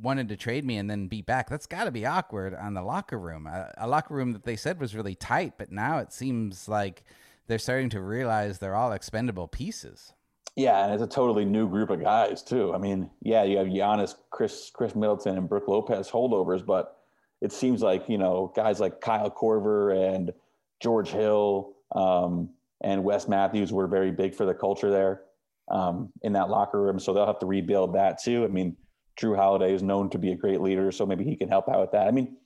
wanted 0.00 0.28
to 0.28 0.36
trade 0.36 0.64
me 0.64 0.76
and 0.76 0.90
then 0.90 1.08
be 1.08 1.22
back. 1.22 1.48
That's 1.50 1.66
got 1.66 1.84
to 1.84 1.90
be 1.90 2.06
awkward 2.06 2.54
on 2.54 2.74
the 2.74 2.82
locker 2.82 3.18
room. 3.18 3.46
A, 3.46 3.72
a, 3.78 3.88
locker 3.88 4.14
room 4.14 4.32
that 4.32 4.44
they 4.44 4.56
said 4.56 4.80
was 4.80 4.94
really 4.94 5.14
tight, 5.14 5.54
but 5.58 5.70
now 5.70 5.98
it 5.98 6.12
seems 6.12 6.68
like 6.68 7.04
they're 7.46 7.58
starting 7.58 7.90
to 7.90 8.00
realize 8.00 8.58
they're 8.58 8.74
all 8.74 8.92
expendable 8.92 9.48
pieces. 9.48 10.12
Yeah, 10.56 10.84
and 10.84 10.92
it's 10.92 11.02
a 11.02 11.06
totally 11.06 11.44
new 11.44 11.68
group 11.68 11.90
of 11.90 12.02
guys 12.02 12.42
too. 12.42 12.74
I 12.74 12.78
mean, 12.78 13.10
yeah, 13.22 13.42
you 13.42 13.58
have 13.58 13.66
Giannis, 13.66 14.14
Khris, 14.30 14.70
Khris 14.72 14.94
Middleton, 14.94 15.38
and 15.38 15.48
Brook 15.48 15.66
Lopez 15.66 16.10
holdovers, 16.10 16.64
but 16.64 16.98
it 17.40 17.52
seems 17.52 17.82
like 17.82 18.08
you 18.08 18.18
know 18.18 18.52
guys 18.54 18.78
like 18.78 19.00
Kyle 19.00 19.30
Korver 19.30 20.14
and 20.14 20.32
George 20.80 21.08
Hill 21.08 21.74
um, 21.94 22.50
and 22.82 23.02
Wes 23.02 23.28
Matthews 23.28 23.72
were 23.72 23.86
very 23.86 24.10
big 24.10 24.34
for 24.34 24.44
the 24.44 24.54
culture 24.54 24.90
there 24.90 25.22
um, 25.70 26.10
in 26.22 26.34
that 26.34 26.50
locker 26.50 26.80
room. 26.80 26.98
So 26.98 27.14
they'll 27.14 27.26
have 27.26 27.38
to 27.38 27.46
rebuild 27.46 27.94
that 27.94 28.22
too. 28.22 28.44
I 28.44 28.48
mean, 28.48 28.76
Jrue 29.20 29.36
Holiday 29.36 29.74
is 29.74 29.82
known 29.82 30.10
to 30.10 30.18
be 30.18 30.32
a 30.32 30.36
great 30.36 30.60
leader, 30.60 30.90
so 30.92 31.06
maybe 31.06 31.24
he 31.24 31.36
can 31.36 31.48
help 31.48 31.68
out 31.68 31.80
with 31.80 31.92
that. 31.92 32.08
I 32.08 32.10
mean, 32.10 32.36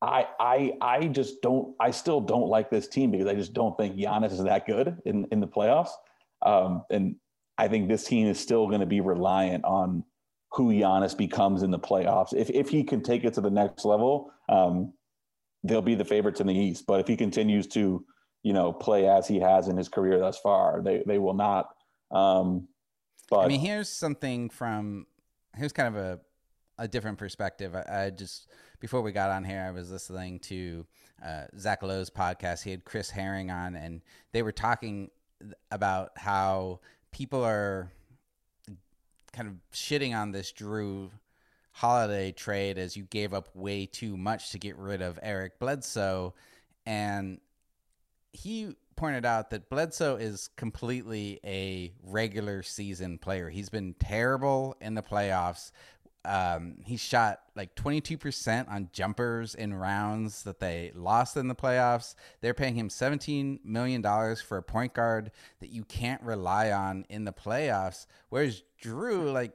I 0.00 0.26
I 0.40 0.72
I 0.80 1.06
just 1.06 1.42
don't 1.42 1.74
I 1.80 1.90
still 1.90 2.20
don't 2.20 2.48
like 2.48 2.70
this 2.70 2.88
team 2.88 3.10
because 3.10 3.26
I 3.26 3.34
just 3.34 3.52
don't 3.52 3.76
think 3.76 3.96
Giannis 3.96 4.32
is 4.32 4.42
that 4.44 4.66
good 4.66 5.00
in 5.04 5.26
in 5.30 5.40
the 5.40 5.46
playoffs. 5.46 5.90
Um, 6.44 6.84
and 6.90 7.16
I 7.58 7.68
think 7.68 7.88
this 7.88 8.04
team 8.04 8.26
is 8.26 8.40
still 8.40 8.66
going 8.66 8.80
to 8.80 8.86
be 8.86 9.00
reliant 9.00 9.64
on 9.64 10.04
who 10.50 10.72
Giannis 10.72 11.16
becomes 11.16 11.62
in 11.62 11.70
the 11.70 11.78
playoffs. 11.78 12.34
If 12.34 12.50
if 12.50 12.68
he 12.68 12.82
can 12.82 13.02
take 13.02 13.24
it 13.24 13.34
to 13.34 13.40
the 13.40 13.50
next 13.50 13.84
level, 13.84 14.32
um, 14.48 14.92
they'll 15.62 15.82
be 15.82 15.94
the 15.94 16.04
favorites 16.04 16.40
in 16.40 16.46
the 16.46 16.58
East. 16.58 16.84
But 16.86 17.00
if 17.00 17.06
he 17.06 17.16
continues 17.16 17.66
to, 17.68 18.04
you 18.42 18.52
know, 18.52 18.72
play 18.72 19.08
as 19.08 19.28
he 19.28 19.38
has 19.38 19.68
in 19.68 19.76
his 19.76 19.88
career 19.88 20.18
thus 20.18 20.38
far, 20.38 20.82
they 20.82 21.04
they 21.06 21.18
will 21.18 21.34
not. 21.34 21.68
Um, 22.10 22.68
but 23.30 23.40
I 23.40 23.48
mean, 23.48 23.60
here's 23.60 23.88
something 23.88 24.50
from 24.50 25.06
here's 25.56 25.72
kind 25.72 25.94
of 25.94 26.02
a 26.02 26.20
a 26.78 26.88
different 26.88 27.18
perspective. 27.18 27.74
I, 27.74 28.06
I, 28.06 28.10
just 28.10 28.48
before 28.80 29.02
we 29.02 29.12
got 29.12 29.30
on 29.30 29.44
here, 29.44 29.64
I 29.66 29.70
was 29.70 29.90
listening 29.90 30.40
to 30.40 30.86
uh, 31.24 31.44
Zach 31.58 31.82
Lowe's 31.82 32.10
podcast. 32.10 32.62
He 32.62 32.70
had 32.70 32.84
Chris 32.84 33.10
Herring 33.10 33.50
on, 33.50 33.76
and 33.76 34.02
they 34.32 34.42
were 34.42 34.52
talking 34.52 35.10
about 35.70 36.12
how 36.16 36.80
people 37.12 37.44
are 37.44 37.90
kind 39.32 39.48
of 39.48 39.54
shitting 39.72 40.16
on 40.16 40.32
this 40.32 40.52
Jrue 40.52 41.10
Holiday 41.72 42.32
trade 42.32 42.78
as 42.78 42.96
you 42.96 43.04
gave 43.04 43.32
up 43.32 43.48
way 43.54 43.86
too 43.86 44.16
much 44.16 44.50
to 44.50 44.58
get 44.58 44.76
rid 44.76 45.02
of 45.02 45.18
Eric 45.22 45.58
Bledsoe, 45.58 46.34
and 46.84 47.40
he 48.32 48.76
pointed 49.02 49.26
out 49.26 49.50
that 49.50 49.68
Bledsoe 49.68 50.14
is 50.14 50.48
completely 50.56 51.40
a 51.44 51.92
regular 52.04 52.62
season 52.62 53.18
player. 53.18 53.50
He's 53.50 53.68
been 53.68 53.96
terrible 53.98 54.76
in 54.80 54.94
the 54.94 55.02
playoffs. 55.02 55.72
Um, 56.24 56.76
he 56.84 56.96
shot 56.96 57.40
like 57.56 57.74
22% 57.74 58.70
on 58.70 58.90
jumpers 58.92 59.56
in 59.56 59.74
rounds 59.74 60.44
that 60.44 60.60
they 60.60 60.92
lost 60.94 61.36
in 61.36 61.48
the 61.48 61.54
playoffs. 61.56 62.14
They're 62.42 62.54
paying 62.54 62.76
him 62.76 62.88
$17 62.88 63.64
million 63.64 64.04
for 64.36 64.58
a 64.58 64.62
point 64.62 64.94
guard 64.94 65.32
that 65.58 65.70
you 65.70 65.82
can't 65.82 66.22
rely 66.22 66.70
on 66.70 67.04
in 67.08 67.24
the 67.24 67.32
playoffs. 67.32 68.06
Whereas 68.28 68.62
Jrue, 68.80 69.32
like, 69.32 69.50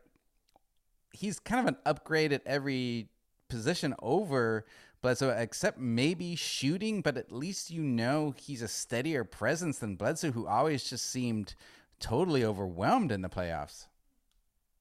he's 1.14 1.39
kind 1.39 1.62
of 1.62 1.74
an 1.74 1.78
upgrade 1.86 2.34
at 2.34 2.41
every 2.45 3.08
position 3.48 3.95
over 4.02 4.66
Bledsoe, 5.08 5.30
except 5.30 5.80
maybe 5.80 6.36
shooting, 6.36 6.99
but 6.99 7.16
at 7.16 7.32
least 7.32 7.72
you 7.72 7.82
know 7.82 8.36
he's 8.38 8.62
a 8.62 8.68
steadier 8.68 9.24
presence 9.24 9.80
than 9.80 9.95
Bledsoe, 9.95 10.32
who 10.32 10.45
always 10.45 10.89
just 10.89 11.05
seemed 11.05 11.55
totally 12.01 12.43
overwhelmed 12.43 13.14
in 13.14 13.22
the 13.22 13.30
playoffs. 13.30 13.86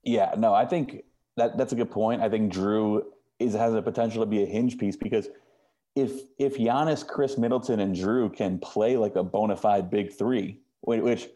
Yeah, 0.03 0.35
no, 0.37 0.53
I 0.53 0.67
think 0.67 1.05
that 1.37 1.57
that's 1.57 1.73
a 1.73 1.77
good 1.77 1.93
point. 1.93 2.23
I 2.23 2.29
think 2.29 2.53
Jrue 2.53 3.05
is 3.39 3.55
has 3.55 3.73
a 3.73 3.81
potential 3.81 4.21
to 4.25 4.27
be 4.27 4.43
a 4.43 4.47
hinge 4.47 4.79
piece 4.79 4.97
because 4.97 5.29
if 5.95 6.11
if 6.41 6.57
Giannis, 6.57 7.07
Khris 7.07 7.39
Middleton, 7.39 7.79
and 7.79 7.95
Drew 7.95 8.29
can 8.29 8.59
play 8.59 8.97
like 8.97 9.15
a 9.15 9.23
bona 9.23 9.57
fide 9.57 9.91
big 9.91 10.13
three, 10.13 10.59
which 10.81 11.29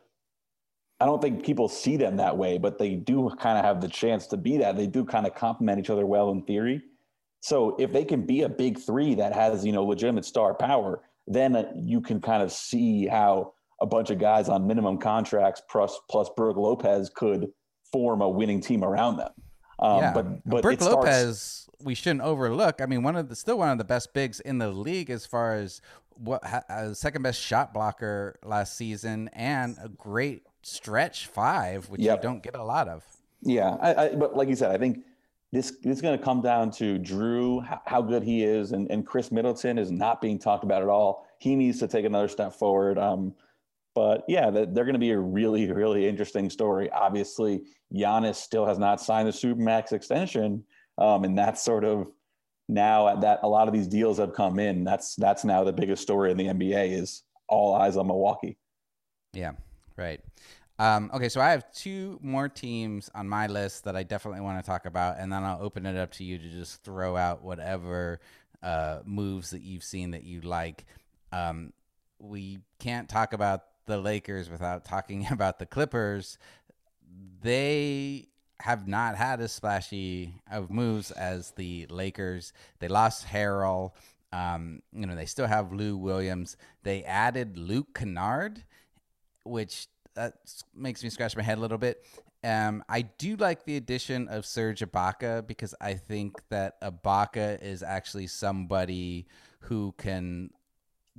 I 0.99 1.07
don't 1.07 1.23
think 1.23 1.45
people 1.45 1.69
see 1.69 1.97
them 1.97 2.17
that 2.17 2.37
way, 2.37 2.59
but 2.59 2.77
they 2.77 2.97
do 2.97 3.31
kind 3.39 3.57
of 3.57 3.65
have 3.65 3.81
the 3.81 3.89
chance 3.89 4.27
to 4.27 4.37
be 4.37 4.57
that. 4.57 4.77
They 4.77 4.89
do 4.89 5.05
kind 5.05 5.29
of 5.29 5.37
complement 5.37 5.79
each 5.79 5.91
other 5.91 6.07
well 6.07 6.33
in 6.33 6.43
theory. 6.43 6.83
So 7.41 7.77
if 7.79 7.93
they 7.93 8.05
can 8.05 8.27
be 8.27 8.43
a 8.43 8.49
big 8.49 8.79
three 8.79 9.15
that 9.17 9.33
has 9.33 9.65
you 9.65 9.73
know 9.73 9.85
legitimate 9.85 10.25
star 10.25 10.55
power, 10.55 11.03
then 11.27 11.73
you 11.77 12.01
can 12.01 12.21
kind 12.21 12.43
of 12.43 12.53
see 12.53 13.07
how 13.07 13.55
a 13.81 13.87
bunch 13.87 14.11
of 14.11 14.19
guys 14.19 14.49
on 14.49 14.67
minimum 14.67 14.99
contracts 14.99 15.63
plus 15.71 15.99
plus 16.11 16.29
Brook 16.37 16.57
Lopez 16.57 17.11
could 17.15 17.51
form 17.91 18.21
a 18.21 18.29
winning 18.29 18.61
team 18.61 18.85
around 18.85 19.17
them. 19.17 19.31
Um, 19.79 19.99
yeah, 19.99 20.13
but 20.13 20.49
but 20.49 20.63
Brook 20.63 20.81
starts... 20.81 20.97
Lopez, 20.97 21.69
we 21.83 21.95
shouldn't 21.95 22.23
overlook. 22.23 22.81
I 22.81 22.87
mean, 22.87 23.03
one 23.03 23.17
of 23.17 23.29
the 23.29 23.37
still 23.37 23.59
one 23.59 23.71
of 23.71 23.79
the 23.79 23.85
best 23.85 24.13
bigs 24.13 24.41
in 24.41 24.59
the 24.59 24.69
league 24.69 25.09
as 25.09 25.25
far 25.25 25.55
as 25.55 25.81
what 26.17 26.45
uh, 26.45 26.93
second 26.93 27.23
best 27.23 27.41
shot 27.41 27.73
blocker 27.73 28.39
last 28.45 28.77
season 28.77 29.31
and 29.33 29.77
a 29.83 29.89
great 29.89 30.43
stretch 30.63 31.27
five, 31.27 31.89
which 31.89 32.03
yep. 32.03 32.19
you 32.19 32.23
don't 32.23 32.43
get 32.43 32.55
a 32.55 32.63
lot 32.63 32.89
of. 32.89 33.03
Yeah, 33.43 33.71
I, 33.81 33.95
I, 33.95 34.15
but 34.15 34.37
like 34.37 34.49
you 34.49 34.57
said, 34.57 34.71
I 34.71 34.77
think 34.77 34.99
this, 35.53 35.73
this 35.83 35.97
is 35.97 36.03
going 36.03 36.17
to 36.17 36.25
come 36.25 36.41
down 36.41 36.71
to 36.73 36.99
Jrue, 36.99 37.67
how 37.85 38.03
good 38.03 38.23
he 38.23 38.45
is, 38.45 38.73
and, 38.73 38.91
and 38.91 39.07
Khris 39.07 39.33
Middleton 39.33 39.79
is 39.79 39.91
not 39.91 40.21
being 40.21 40.39
talked 40.39 40.63
about 40.63 40.83
at 40.83 40.89
all. 40.89 41.27
He 41.39 41.57
needs 41.57 41.81
to 41.81 41.89
take 41.89 42.05
another 42.05 42.29
step 42.29 42.53
forward. 42.53 42.99
Um, 42.99 43.35
but 43.95 44.25
yeah, 44.29 44.51
they're 44.51 44.85
going 44.85 44.93
to 44.93 44.99
be 44.99 45.11
a 45.11 45.19
really, 45.19 45.71
really 45.73 46.07
interesting 46.07 46.49
story. 46.49 46.89
Obviously, 46.91 47.63
Giannis 47.93 48.37
still 48.37 48.65
has 48.65 48.79
not 48.79 49.01
signed 49.01 49.27
the 49.27 49.33
Supermax 49.33 49.93
extension, 49.93 50.65
um, 50.99 51.25
and 51.25 51.37
that's 51.37 51.63
sort 51.63 51.85
of 51.85 52.13
now 52.69 53.17
that 53.17 53.41
a 53.43 53.49
lot 53.49 53.67
of 53.67 53.75
these 53.75 53.89
deals 53.89 54.19
have 54.19 54.33
come 54.33 54.61
in. 54.61 54.85
That's 54.85 55.17
that's 55.17 55.45
now 55.45 55.65
the 55.65 55.73
biggest 55.73 56.03
story 56.03 56.31
in 56.31 56.37
the 56.37 56.47
NBA 56.47 56.93
is 56.93 57.25
all 57.49 57.75
eyes 57.75 57.97
on 57.97 58.07
Milwaukee. 58.07 58.57
Yeah, 59.33 59.53
right. 59.97 60.21
Um, 60.81 61.11
okay, 61.13 61.29
so 61.29 61.43
I 61.43 61.51
have 61.51 61.71
two 61.75 62.19
more 62.23 62.49
teams 62.49 63.11
on 63.15 63.29
my 63.29 63.47
list 63.49 63.85
that 63.85 63.97
I 63.97 64.03
definitely 64.03 64.41
want 64.41 64.65
to 64.65 64.67
talk 64.67 64.87
about, 64.87 65.19
and 65.19 65.31
then 65.31 65.45
I'll 65.45 65.61
open 65.61 65.85
it 65.85 65.95
up 65.95 66.11
to 66.13 66.25
you 66.25 66.39
to 66.39 66.49
just 66.49 66.83
throw 66.83 67.19
out 67.19 67.43
whatever 67.43 68.19
uh, 68.63 69.01
moves 69.05 69.51
that 69.51 69.61
you've 69.61 69.85
seen 69.85 70.13
that 70.13 70.25
you 70.25 70.41
like. 70.41 70.87
Um, 71.33 71.75
we 72.19 72.61
can't 72.79 73.11
talk 73.11 73.35
about 73.35 73.65
the 73.85 73.99
Lakers 73.99 74.49
without 74.49 74.87
talking 74.87 75.27
about 75.31 75.59
the 75.59 75.67
Clippers. 75.67 76.39
They 77.43 78.29
have 78.61 78.89
not 78.89 79.17
had 79.17 79.43
as 79.43 79.53
splashy 79.53 80.41
of 80.51 80.71
moves 80.71 81.11
as 81.11 81.51
the 81.51 81.89
Lakers. 81.91 82.55
They 82.79 82.89
lost 82.89 83.27
Harrell. 83.27 83.93
Um, 84.33 84.81
you 84.95 85.05
know, 85.05 85.15
they 85.15 85.27
still 85.27 85.47
have 85.47 85.75
Lou 85.75 85.99
Williams. 85.99 86.57
They 86.85 87.05
added 87.05 87.59
Luke 87.59 87.89
Kennard, 87.93 88.65
which 89.45 89.89
that 90.15 90.35
makes 90.75 91.03
me 91.03 91.11
scratch 91.11 91.37
my 91.37 91.43
head 91.43 91.59
a 91.59 91.61
little 91.61 91.79
bit. 91.79 92.05
Um, 92.43 92.83
I 92.89 93.03
do 93.03 93.37
like 93.37 93.65
the 93.65 93.77
addition 93.77 94.29
of 94.29 94.47
Serge 94.47 94.81
Ibaka 94.81 95.47
because 95.47 95.75
I 95.81 95.95
think 95.95 96.41
that 96.49 96.81
Ibaka 96.81 97.63
is 97.63 97.83
actually 97.83 98.29
somebody 98.29 99.27
who 99.61 99.95
can 99.99 100.51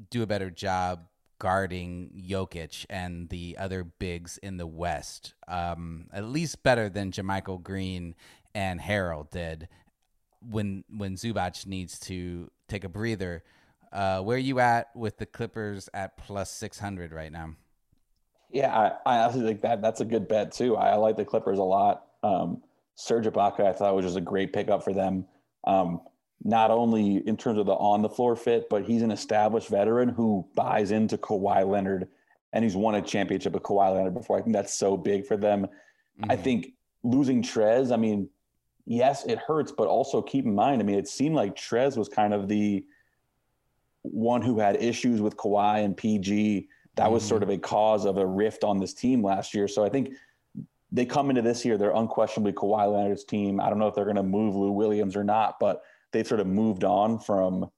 do 0.09 0.23
a 0.23 0.27
better 0.27 0.49
job 0.49 1.07
guarding 1.37 2.23
Jokic 2.27 2.85
and 2.89 3.29
the 3.29 3.57
other 3.59 3.83
bigs 3.83 4.37
in 4.39 4.57
the 4.57 4.67
West. 4.67 5.33
Um, 5.47 6.07
at 6.11 6.25
least 6.25 6.63
better 6.63 6.89
than 6.89 7.11
JaMychal 7.11 7.63
Green 7.63 8.15
and 8.53 8.79
Harrell 8.79 9.29
did 9.29 9.67
when 10.47 10.83
when 10.89 11.15
Zubac 11.15 11.65
needs 11.65 11.99
to 12.01 12.49
take 12.67 12.83
a 12.83 12.89
breather. 12.89 13.43
Uh, 13.91 14.21
where 14.21 14.37
are 14.37 14.39
you 14.39 14.59
at 14.59 14.95
with 14.95 15.17
the 15.17 15.25
Clippers 15.25 15.89
at 15.93 16.17
plus 16.17 16.51
six 16.51 16.79
hundred 16.79 17.11
right 17.11 17.31
now? 17.31 17.55
Yeah, 18.51 18.75
I, 18.75 18.91
I 19.05 19.23
honestly 19.23 19.43
think 19.43 19.61
that 19.61 19.81
that's 19.81 20.01
a 20.01 20.05
good 20.05 20.27
bet 20.27 20.51
too. 20.51 20.75
I, 20.75 20.91
I 20.91 20.95
like 20.95 21.17
the 21.17 21.25
Clippers 21.25 21.59
a 21.59 21.63
lot. 21.63 22.05
Um, 22.23 22.61
Serge 22.95 23.25
Ibaka, 23.25 23.61
I 23.61 23.73
thought 23.73 23.95
was 23.95 24.05
just 24.05 24.17
a 24.17 24.21
great 24.21 24.53
pickup 24.53 24.83
for 24.83 24.93
them. 24.93 25.25
Um, 25.65 26.01
not 26.43 26.71
only 26.71 27.17
in 27.27 27.37
terms 27.37 27.59
of 27.59 27.65
the 27.65 27.73
on 27.73 28.01
the 28.01 28.09
floor 28.09 28.35
fit, 28.35 28.67
but 28.69 28.83
he's 28.83 29.01
an 29.03 29.11
established 29.11 29.69
veteran 29.69 30.09
who 30.09 30.47
buys 30.55 30.91
into 30.91 31.17
Kawhi 31.17 31.67
Leonard 31.67 32.07
and 32.53 32.63
he's 32.63 32.75
won 32.75 32.95
a 32.95 33.01
championship 33.01 33.53
with 33.53 33.63
Kawhi 33.63 33.95
Leonard 33.95 34.13
before. 34.13 34.37
I 34.37 34.41
think 34.41 34.53
that's 34.53 34.73
so 34.73 34.97
big 34.97 35.25
for 35.25 35.37
them. 35.37 35.67
Mm-hmm. 36.19 36.31
I 36.31 36.35
think 36.35 36.73
losing 37.03 37.41
Trez, 37.41 37.93
I 37.93 37.97
mean, 37.97 38.29
yes, 38.85 39.25
it 39.25 39.39
hurts, 39.39 39.71
but 39.71 39.87
also 39.87 40.21
keep 40.21 40.45
in 40.45 40.55
mind, 40.55 40.81
I 40.81 40.85
mean, 40.85 40.97
it 40.97 41.07
seemed 41.07 41.35
like 41.35 41.55
Trez 41.55 41.97
was 41.97 42.09
kind 42.09 42.33
of 42.33 42.47
the 42.47 42.83
one 44.01 44.41
who 44.41 44.59
had 44.59 44.81
issues 44.81 45.21
with 45.21 45.37
Kawhi 45.37 45.85
and 45.85 45.95
PG 45.95 46.67
that 46.95 47.11
was 47.11 47.23
sort 47.23 47.41
mm-hmm. 47.41 47.51
of 47.51 47.57
a 47.57 47.61
cause 47.61 48.05
of 48.05 48.17
a 48.17 48.25
rift 48.25 48.63
on 48.63 48.79
this 48.79 48.93
team 48.93 49.23
last 49.23 49.53
year. 49.53 49.67
So 49.67 49.83
I 49.83 49.89
think 49.89 50.13
they 50.91 51.05
come 51.05 51.29
into 51.29 51.41
this 51.41 51.63
year, 51.63 51.77
they're 51.77 51.95
unquestionably 51.95 52.51
Kawhi 52.51 52.91
Leonard's 52.91 53.23
team. 53.23 53.61
I 53.61 53.69
don't 53.69 53.79
know 53.79 53.87
if 53.87 53.95
they're 53.95 54.03
going 54.03 54.17
to 54.17 54.23
move 54.23 54.55
Lou 54.55 54.71
Williams 54.71 55.15
or 55.15 55.23
not, 55.23 55.57
but 55.59 55.83
they've 56.11 56.27
sort 56.27 56.41
of 56.41 56.47
moved 56.47 56.83
on 56.83 57.19
from 57.19 57.69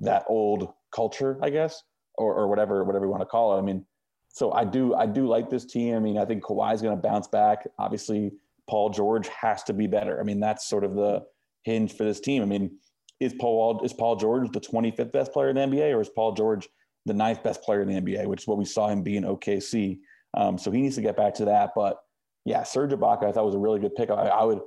that 0.00 0.24
old 0.28 0.72
culture, 0.94 1.38
I 1.42 1.50
guess, 1.50 1.82
or, 2.14 2.34
or 2.34 2.48
whatever, 2.48 2.84
whatever 2.84 3.06
you 3.06 3.10
want 3.10 3.22
to 3.22 3.26
call 3.26 3.56
it. 3.56 3.58
I 3.58 3.62
mean, 3.62 3.86
so 4.28 4.52
I 4.52 4.64
do, 4.64 4.94
I 4.94 5.06
do 5.06 5.26
like 5.26 5.48
this 5.48 5.64
team. 5.64 5.96
I 5.96 6.00
mean, 6.00 6.18
I 6.18 6.24
think 6.24 6.42
Kawhi's 6.42 6.82
going 6.82 6.96
to 6.96 7.00
bounce 7.02 7.28
back. 7.28 7.66
Obviously, 7.78 8.30
Paul 8.68 8.90
George 8.90 9.28
has 9.28 9.62
to 9.64 9.72
be 9.72 9.86
better. 9.86 10.20
I 10.20 10.22
mean, 10.22 10.38
that's 10.38 10.68
sort 10.68 10.84
of 10.84 10.94
the 10.94 11.24
hinge 11.62 11.94
for 11.96 12.04
this 12.04 12.20
team. 12.20 12.42
I 12.42 12.46
mean, 12.46 12.78
is 13.18 13.34
Paul 13.34 13.80
is 13.84 13.92
Paul 13.92 14.16
George 14.16 14.50
the 14.50 14.60
25th 14.60 15.12
best 15.12 15.32
player 15.32 15.50
in 15.50 15.56
the 15.56 15.62
NBA, 15.62 15.94
or 15.94 16.00
is 16.00 16.08
Paul 16.08 16.32
George 16.32 16.68
the 17.06 17.14
ninth 17.14 17.42
best 17.42 17.62
player 17.62 17.82
in 17.82 17.88
the 17.88 18.00
NBA, 18.00 18.26
which 18.26 18.42
is 18.42 18.46
what 18.46 18.58
we 18.58 18.64
saw 18.64 18.88
him 18.88 19.02
be 19.02 19.16
in 19.16 19.24
OKC. 19.24 19.98
Um, 20.34 20.58
so 20.58 20.70
he 20.70 20.80
needs 20.80 20.96
to 20.96 21.02
get 21.02 21.16
back 21.16 21.34
to 21.34 21.44
that. 21.46 21.70
But 21.74 21.98
yeah, 22.44 22.62
Serge 22.62 22.92
Ibaka, 22.92 23.24
I 23.24 23.32
thought 23.32 23.44
was 23.44 23.54
a 23.54 23.58
really 23.58 23.80
good 23.80 23.94
pickup. 23.94 24.18
I, 24.18 24.28
I 24.28 24.44
would 24.44 24.60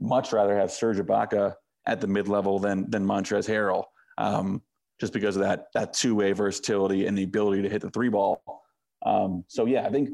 much 0.00 0.32
rather 0.32 0.56
have 0.56 0.70
Serge 0.70 0.98
Ibaka 0.98 1.54
at 1.86 2.00
the 2.00 2.06
mid 2.06 2.28
level 2.28 2.58
than 2.58 2.90
than 2.90 3.06
Montrezl 3.06 3.48
Harrell, 3.48 3.84
um, 4.18 4.62
just 5.00 5.12
because 5.12 5.36
of 5.36 5.42
that 5.42 5.66
that 5.74 5.92
two 5.92 6.14
way 6.14 6.32
versatility 6.32 7.06
and 7.06 7.16
the 7.16 7.24
ability 7.24 7.62
to 7.62 7.68
hit 7.68 7.82
the 7.82 7.90
three 7.90 8.08
ball. 8.08 8.42
Um, 9.04 9.44
so 9.48 9.66
yeah, 9.66 9.86
I 9.86 9.90
think 9.90 10.10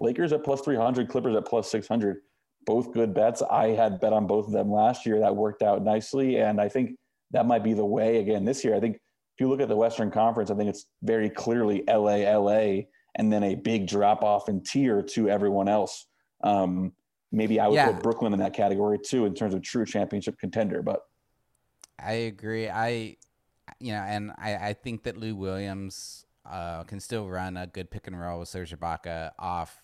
Lakers 0.00 0.32
at 0.32 0.44
plus 0.44 0.60
three 0.60 0.76
hundred, 0.76 1.08
Clippers 1.08 1.36
at 1.36 1.46
plus 1.46 1.70
six 1.70 1.88
hundred, 1.88 2.18
both 2.66 2.92
good 2.92 3.14
bets. 3.14 3.42
I 3.42 3.68
had 3.68 4.00
bet 4.00 4.12
on 4.12 4.26
both 4.26 4.46
of 4.46 4.52
them 4.52 4.70
last 4.70 5.06
year. 5.06 5.20
That 5.20 5.34
worked 5.34 5.62
out 5.62 5.82
nicely, 5.82 6.36
and 6.36 6.60
I 6.60 6.68
think 6.68 6.96
that 7.30 7.46
might 7.46 7.64
be 7.64 7.74
the 7.74 7.84
way 7.84 8.18
again 8.18 8.44
this 8.44 8.64
year. 8.64 8.74
I 8.74 8.80
think 8.80 8.98
if 9.38 9.42
you 9.42 9.48
look 9.48 9.60
at 9.60 9.68
the 9.68 9.76
Western 9.76 10.10
Conference, 10.10 10.50
I 10.50 10.56
think 10.56 10.68
it's 10.68 10.86
very 11.00 11.30
clearly 11.30 11.84
LA, 11.86 12.28
LA, 12.28 12.86
and 13.14 13.32
then 13.32 13.44
a 13.44 13.54
big 13.54 13.86
drop 13.86 14.24
off 14.24 14.48
in 14.48 14.60
tier 14.64 15.00
to 15.00 15.30
everyone 15.30 15.68
else. 15.68 16.06
Um, 16.42 16.92
maybe 17.30 17.60
I 17.60 17.68
would 17.68 17.76
yeah. 17.76 17.92
put 17.92 18.02
Brooklyn 18.02 18.32
in 18.32 18.40
that 18.40 18.52
category 18.52 18.98
too 18.98 19.26
in 19.26 19.34
terms 19.34 19.54
of 19.54 19.62
true 19.62 19.86
championship 19.86 20.40
contender. 20.40 20.82
But 20.82 21.02
I 22.00 22.14
agree. 22.14 22.68
I, 22.68 23.16
you 23.78 23.92
know, 23.92 24.00
and 24.00 24.32
I, 24.38 24.56
I 24.56 24.72
think 24.72 25.04
that 25.04 25.16
Lou 25.16 25.36
Williams 25.36 26.26
uh, 26.44 26.82
can 26.82 26.98
still 26.98 27.28
run 27.28 27.56
a 27.56 27.68
good 27.68 27.92
pick 27.92 28.08
and 28.08 28.20
roll 28.20 28.40
with 28.40 28.48
Serge 28.48 28.74
Ibaka 28.76 29.30
off 29.38 29.80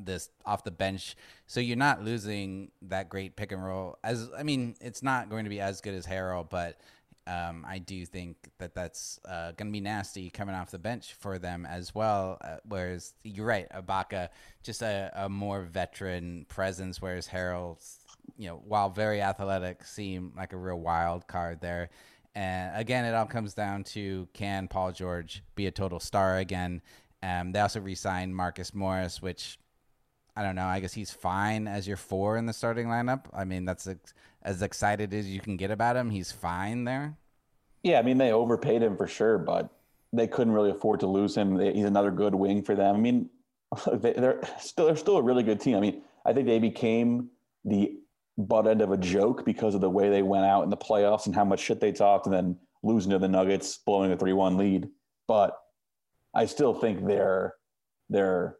this 0.00 0.30
off 0.46 0.62
the 0.62 0.70
bench. 0.70 1.16
So 1.48 1.58
you're 1.58 1.76
not 1.76 2.04
losing 2.04 2.70
that 2.82 3.08
great 3.08 3.34
pick 3.34 3.50
and 3.50 3.64
roll. 3.64 3.98
As 4.04 4.30
I 4.38 4.44
mean, 4.44 4.76
it's 4.80 5.02
not 5.02 5.30
going 5.30 5.42
to 5.42 5.50
be 5.50 5.60
as 5.60 5.80
good 5.80 5.94
as 5.94 6.06
Harrell, 6.06 6.48
but 6.48 6.78
um, 7.26 7.64
I 7.66 7.78
do 7.78 8.04
think 8.04 8.36
that 8.58 8.74
that's 8.74 9.18
uh, 9.26 9.52
going 9.52 9.68
to 9.68 9.72
be 9.72 9.80
nasty 9.80 10.28
coming 10.28 10.54
off 10.54 10.70
the 10.70 10.78
bench 10.78 11.14
for 11.14 11.38
them 11.38 11.64
as 11.64 11.94
well. 11.94 12.36
Uh, 12.42 12.56
whereas 12.68 13.14
you're 13.22 13.46
right, 13.46 13.66
Ibaka, 13.70 14.28
just 14.62 14.82
a, 14.82 15.10
a, 15.14 15.28
more 15.28 15.62
veteran 15.62 16.44
presence, 16.48 17.00
whereas 17.00 17.26
Harrell's, 17.26 18.00
you 18.36 18.48
know, 18.48 18.60
while 18.66 18.90
very 18.90 19.22
athletic, 19.22 19.84
seemed 19.84 20.36
like 20.36 20.52
a 20.52 20.56
real 20.56 20.78
wild 20.80 21.26
card 21.26 21.60
there. 21.62 21.88
And 22.34 22.76
again, 22.78 23.06
it 23.06 23.14
all 23.14 23.26
comes 23.26 23.54
down 23.54 23.84
to 23.84 24.28
can 24.34 24.68
Paul 24.68 24.92
George 24.92 25.42
be 25.54 25.66
a 25.66 25.70
total 25.70 26.00
star 26.00 26.38
again? 26.38 26.82
Um, 27.22 27.52
they 27.52 27.60
also 27.60 27.80
re-signed 27.80 28.36
Marcus 28.36 28.74
Morris, 28.74 29.22
which 29.22 29.58
I 30.36 30.42
don't 30.42 30.56
know. 30.56 30.66
I 30.66 30.80
guess 30.80 30.92
he's 30.92 31.12
fine 31.12 31.68
as 31.68 31.86
your 31.86 31.96
four 31.96 32.36
in 32.36 32.46
the 32.46 32.52
starting 32.52 32.88
lineup. 32.88 33.26
I 33.32 33.44
mean, 33.44 33.64
that's 33.64 33.86
a, 33.86 33.96
as 34.44 34.62
excited 34.62 35.14
as 35.14 35.28
you 35.28 35.40
can 35.40 35.56
get 35.56 35.70
about 35.70 35.96
him. 35.96 36.10
He's 36.10 36.30
fine 36.30 36.84
there. 36.84 37.16
Yeah, 37.82 37.98
I 37.98 38.02
mean, 38.02 38.18
they 38.18 38.32
overpaid 38.32 38.82
him 38.82 38.96
for 38.96 39.06
sure, 39.06 39.38
but 39.38 39.68
they 40.12 40.26
couldn't 40.26 40.52
really 40.52 40.70
afford 40.70 41.00
to 41.00 41.06
lose 41.06 41.36
him. 41.36 41.58
He's 41.58 41.84
another 41.84 42.10
good 42.10 42.34
wing 42.34 42.62
for 42.62 42.74
them. 42.74 42.94
I 42.94 42.98
mean, 42.98 43.30
they're 43.92 44.40
still 44.58 44.86
they're 44.86 44.96
still 44.96 45.16
a 45.16 45.22
really 45.22 45.42
good 45.42 45.60
team. 45.60 45.76
I 45.76 45.80
mean, 45.80 46.02
I 46.24 46.32
think 46.32 46.46
they 46.46 46.58
became 46.58 47.30
the 47.64 47.98
butt 48.38 48.66
end 48.66 48.82
of 48.82 48.90
a 48.90 48.96
joke 48.96 49.44
because 49.44 49.74
of 49.74 49.80
the 49.80 49.90
way 49.90 50.08
they 50.08 50.22
went 50.22 50.44
out 50.44 50.64
in 50.64 50.70
the 50.70 50.76
playoffs 50.76 51.26
and 51.26 51.34
how 51.34 51.44
much 51.44 51.60
shit 51.60 51.80
they 51.80 51.92
talked, 51.92 52.26
and 52.26 52.34
then 52.34 52.56
losing 52.82 53.10
to 53.10 53.18
the 53.18 53.28
Nuggets, 53.28 53.78
blowing 53.78 54.12
a 54.12 54.16
three-one 54.16 54.56
lead. 54.56 54.88
But 55.26 55.56
I 56.34 56.46
still 56.46 56.74
think 56.74 57.06
they're 57.06 57.54
they're 58.08 58.56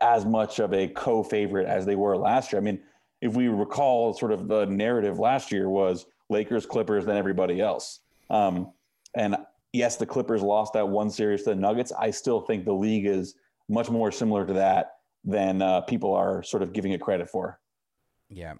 as 0.00 0.24
much 0.24 0.58
of 0.60 0.72
a 0.72 0.88
co-favorite 0.88 1.66
as 1.66 1.84
they 1.84 1.96
were 1.96 2.16
last 2.16 2.52
year. 2.52 2.60
I 2.60 2.64
mean, 2.64 2.80
if 3.20 3.34
we 3.34 3.48
recall, 3.48 4.14
sort 4.14 4.32
of 4.32 4.48
the 4.48 4.66
narrative 4.66 5.18
last 5.18 5.50
year 5.50 5.68
was 5.68 6.06
Lakers, 6.28 6.66
Clippers, 6.66 7.04
then 7.04 7.16
everybody 7.16 7.60
else. 7.60 8.00
Um, 8.30 8.72
and 9.14 9.36
yes, 9.72 9.96
the 9.96 10.06
Clippers 10.06 10.42
lost 10.42 10.72
that 10.74 10.88
one 10.88 11.10
series 11.10 11.42
to 11.44 11.50
the 11.50 11.56
Nuggets. 11.56 11.92
I 11.98 12.10
still 12.10 12.40
think 12.40 12.64
the 12.64 12.72
league 12.72 13.06
is 13.06 13.34
much 13.68 13.90
more 13.90 14.12
similar 14.12 14.46
to 14.46 14.52
that 14.54 14.98
than 15.24 15.62
uh, 15.62 15.80
people 15.82 16.14
are 16.14 16.42
sort 16.42 16.62
of 16.62 16.72
giving 16.72 16.92
it 16.92 17.00
credit 17.00 17.28
for. 17.28 17.58
Yeah, 18.28 18.54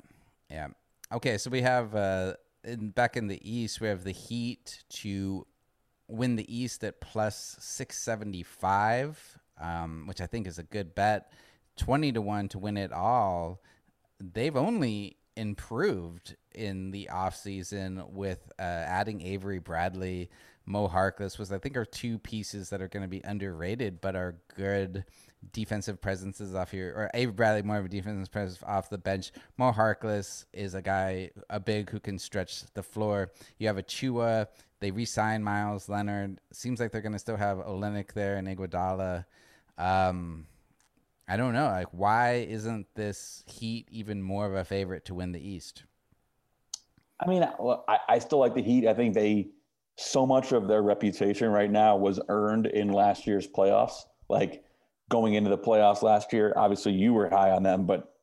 yeah. 0.51 0.69
Okay, 1.13 1.39
so 1.39 1.51
we 1.51 1.63
have 1.63 1.95
uh, 1.95 2.35
in, 2.65 2.91
back 2.91 3.17
in 3.17 3.29
the 3.29 3.41
East, 3.49 3.81
we 3.81 3.89
have 3.89 4.05
the 4.05 4.13
Heat 4.13 4.85
to 4.91 5.47
win 6.09 6.37
the 6.37 6.55
East 6.55 6.85
at 6.85 7.01
plus 7.01 7.57
six 7.61 7.99
seventy 7.99 8.43
five, 8.43 9.39
um, 9.61 10.05
which 10.07 10.21
I 10.21 10.27
think 10.27 10.47
is 10.47 10.59
a 10.59 10.63
good 10.63 10.95
bet. 10.95 11.33
Twenty 11.77 12.13
to 12.13 12.21
one 12.21 12.49
to 12.49 12.59
win 12.59 12.77
it 12.77 12.93
all. 12.93 13.61
They've 14.21 14.57
only 14.57 15.17
improved 15.37 16.37
in 16.55 16.91
the 16.91 17.09
offseason 17.13 18.11
with 18.11 18.51
uh, 18.59 18.63
adding 18.63 19.23
Avery 19.23 19.61
Bradley. 19.61 20.31
Mo 20.67 20.89
Harkless 20.89 21.39
was, 21.39 21.51
I 21.51 21.59
think, 21.59 21.77
are 21.77 21.85
two 21.85 22.19
pieces 22.19 22.69
that 22.71 22.83
are 22.83 22.89
going 22.89 23.05
to 23.05 23.09
be 23.09 23.23
underrated, 23.25 24.01
but 24.01 24.17
are 24.17 24.37
good 24.57 25.05
defensive 25.53 26.01
presences 26.01 26.55
off 26.55 26.73
here. 26.73 26.93
Or 26.95 27.11
Avery 27.15 27.33
Bradley, 27.33 27.63
more 27.63 27.79
of 27.79 27.87
a 27.87 27.89
defensive 27.89 28.31
presence 28.31 28.63
off 28.67 28.91
the 28.91 28.99
bench. 28.99 29.33
Mo 29.57 29.73
Harkless 29.73 30.45
is 30.53 30.75
a 30.75 30.83
guy, 30.83 31.31
a 31.49 31.61
big 31.61 31.89
who 31.89 32.01
can 32.01 32.19
stretch 32.19 32.65
the 32.75 32.83
floor. 32.83 33.31
You 33.59 33.69
have 33.69 33.77
Achiuwa. 33.77 34.49
They 34.81 34.91
re-signed 34.91 35.45
Meyers 35.45 35.89
Leonard. 35.89 36.41
Seems 36.53 36.81
like 36.81 36.93
they're 36.93 37.01
going 37.01 37.13
to 37.13 37.19
still 37.19 37.37
have 37.37 37.59
Olynyk 37.59 38.13
there 38.13 38.37
and 38.37 38.47
Iguodala. 38.47 39.25
Um, 39.79 40.47
I 41.29 41.37
don't 41.37 41.53
know. 41.53 41.67
Like, 41.67 41.89
why 41.93 42.47
isn't 42.49 42.87
this 42.95 43.45
Heat 43.47 43.87
even 43.91 44.23
more 44.23 44.47
of 44.47 44.55
a 44.55 44.65
favorite 44.65 45.05
to 45.07 45.15
win 45.15 45.33
the 45.33 45.47
East? 45.47 45.85
I 47.21 47.29
mean, 47.29 47.43
I, 47.43 47.99
I 48.09 48.19
still 48.19 48.39
like 48.39 48.55
the 48.55 48.63
Heat. 48.63 48.87
I 48.87 48.95
think 48.95 49.15
they 49.15 49.51
so 49.97 50.27
much 50.27 50.53
of 50.53 50.69
their 50.69 50.81
reputation 50.81 51.51
right 51.51 51.71
now 51.71 51.97
was 51.97 52.21
earned 52.29 52.67
in 52.67 52.93
last 52.93 53.27
year's 53.27 53.47
playoffs. 53.47 54.05
Like 54.29 54.65
going 55.11 55.35
into 55.35 55.51
the 55.51 55.59
playoffs 55.59 56.03
last 56.03 56.33
year, 56.33 56.55
obviously 56.57 56.93
you 56.93 57.13
were 57.13 57.29
high 57.29 57.51
on 57.51 57.63
them, 57.63 57.85
but 57.85 58.15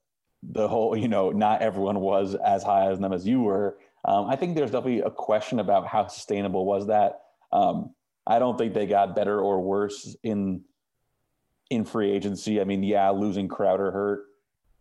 the 0.41 0.67
whole, 0.67 0.95
you 0.95 1.07
know, 1.07 1.31
not 1.31 1.61
everyone 1.61 1.99
was 1.99 2.35
as 2.35 2.63
high 2.63 2.89
as 2.89 2.99
them 2.99 3.13
as 3.13 3.27
you 3.27 3.41
were. 3.41 3.77
Um, 4.05 4.27
I 4.29 4.35
think 4.35 4.55
there's 4.55 4.71
definitely 4.71 5.01
a 5.01 5.11
question 5.11 5.59
about 5.59 5.87
how 5.87 6.07
sustainable 6.07 6.65
was 6.65 6.87
that. 6.87 7.21
Um, 7.51 7.93
I 8.25 8.39
don't 8.39 8.57
think 8.57 8.73
they 8.73 8.85
got 8.87 9.15
better 9.15 9.39
or 9.39 9.61
worse 9.61 10.15
in 10.23 10.61
in 11.69 11.85
free 11.85 12.11
agency. 12.11 12.61
I 12.61 12.63
mean, 12.63 12.83
yeah, 12.83 13.09
losing 13.09 13.47
Crowder 13.47 13.91
hurt. 13.91 14.25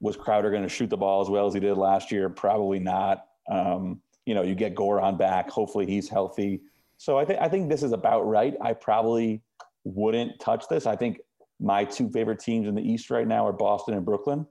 Was 0.01 0.17
Crowder 0.17 0.51
going 0.51 0.63
to 0.63 0.69
shoot 0.69 0.91
the 0.91 0.97
ball 0.97 1.23
as 1.23 1.31
well 1.31 1.47
as 1.47 1.55
he 1.55 1.61
did 1.61 1.77
last 1.77 2.13
year? 2.13 2.29
Probably 2.29 2.79
not. 2.79 3.27
Um, 3.51 4.01
you 4.27 4.35
know, 4.35 4.43
you 4.43 4.55
get 4.55 4.75
Goran 4.75 5.19
back. 5.19 5.51
Hopefully, 5.51 5.87
he's 5.87 6.09
healthy. 6.09 6.61
So 6.97 7.19
I 7.19 7.25
think 7.25 7.41
I 7.41 7.49
think 7.49 7.69
this 7.69 7.83
is 7.83 7.93
about 7.93 8.27
right. 8.27 8.55
I 8.61 8.73
probably 8.73 9.43
wouldn't 9.85 10.41
touch 10.41 10.69
this. 10.69 10.87
I 10.87 10.97
think 10.97 11.21
my 11.61 11.85
two 11.85 12.09
favorite 12.11 12.41
teams 12.41 12.67
in 12.67 12.75
the 12.75 12.83
East 12.83 13.11
right 13.11 13.27
now 13.27 13.47
are 13.47 13.53
Boston 13.53 13.95
and 13.95 14.05
Brooklyn. 14.05 14.47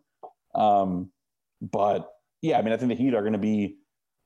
Um, 0.56 1.12
but 1.62 2.12
yeah, 2.42 2.58
I 2.58 2.62
mean, 2.62 2.74
I 2.74 2.78
think 2.78 2.90
the 2.90 2.96
Heat 2.96 3.14
are 3.14 3.22
going 3.22 3.34
to 3.34 3.40
be 3.40 3.78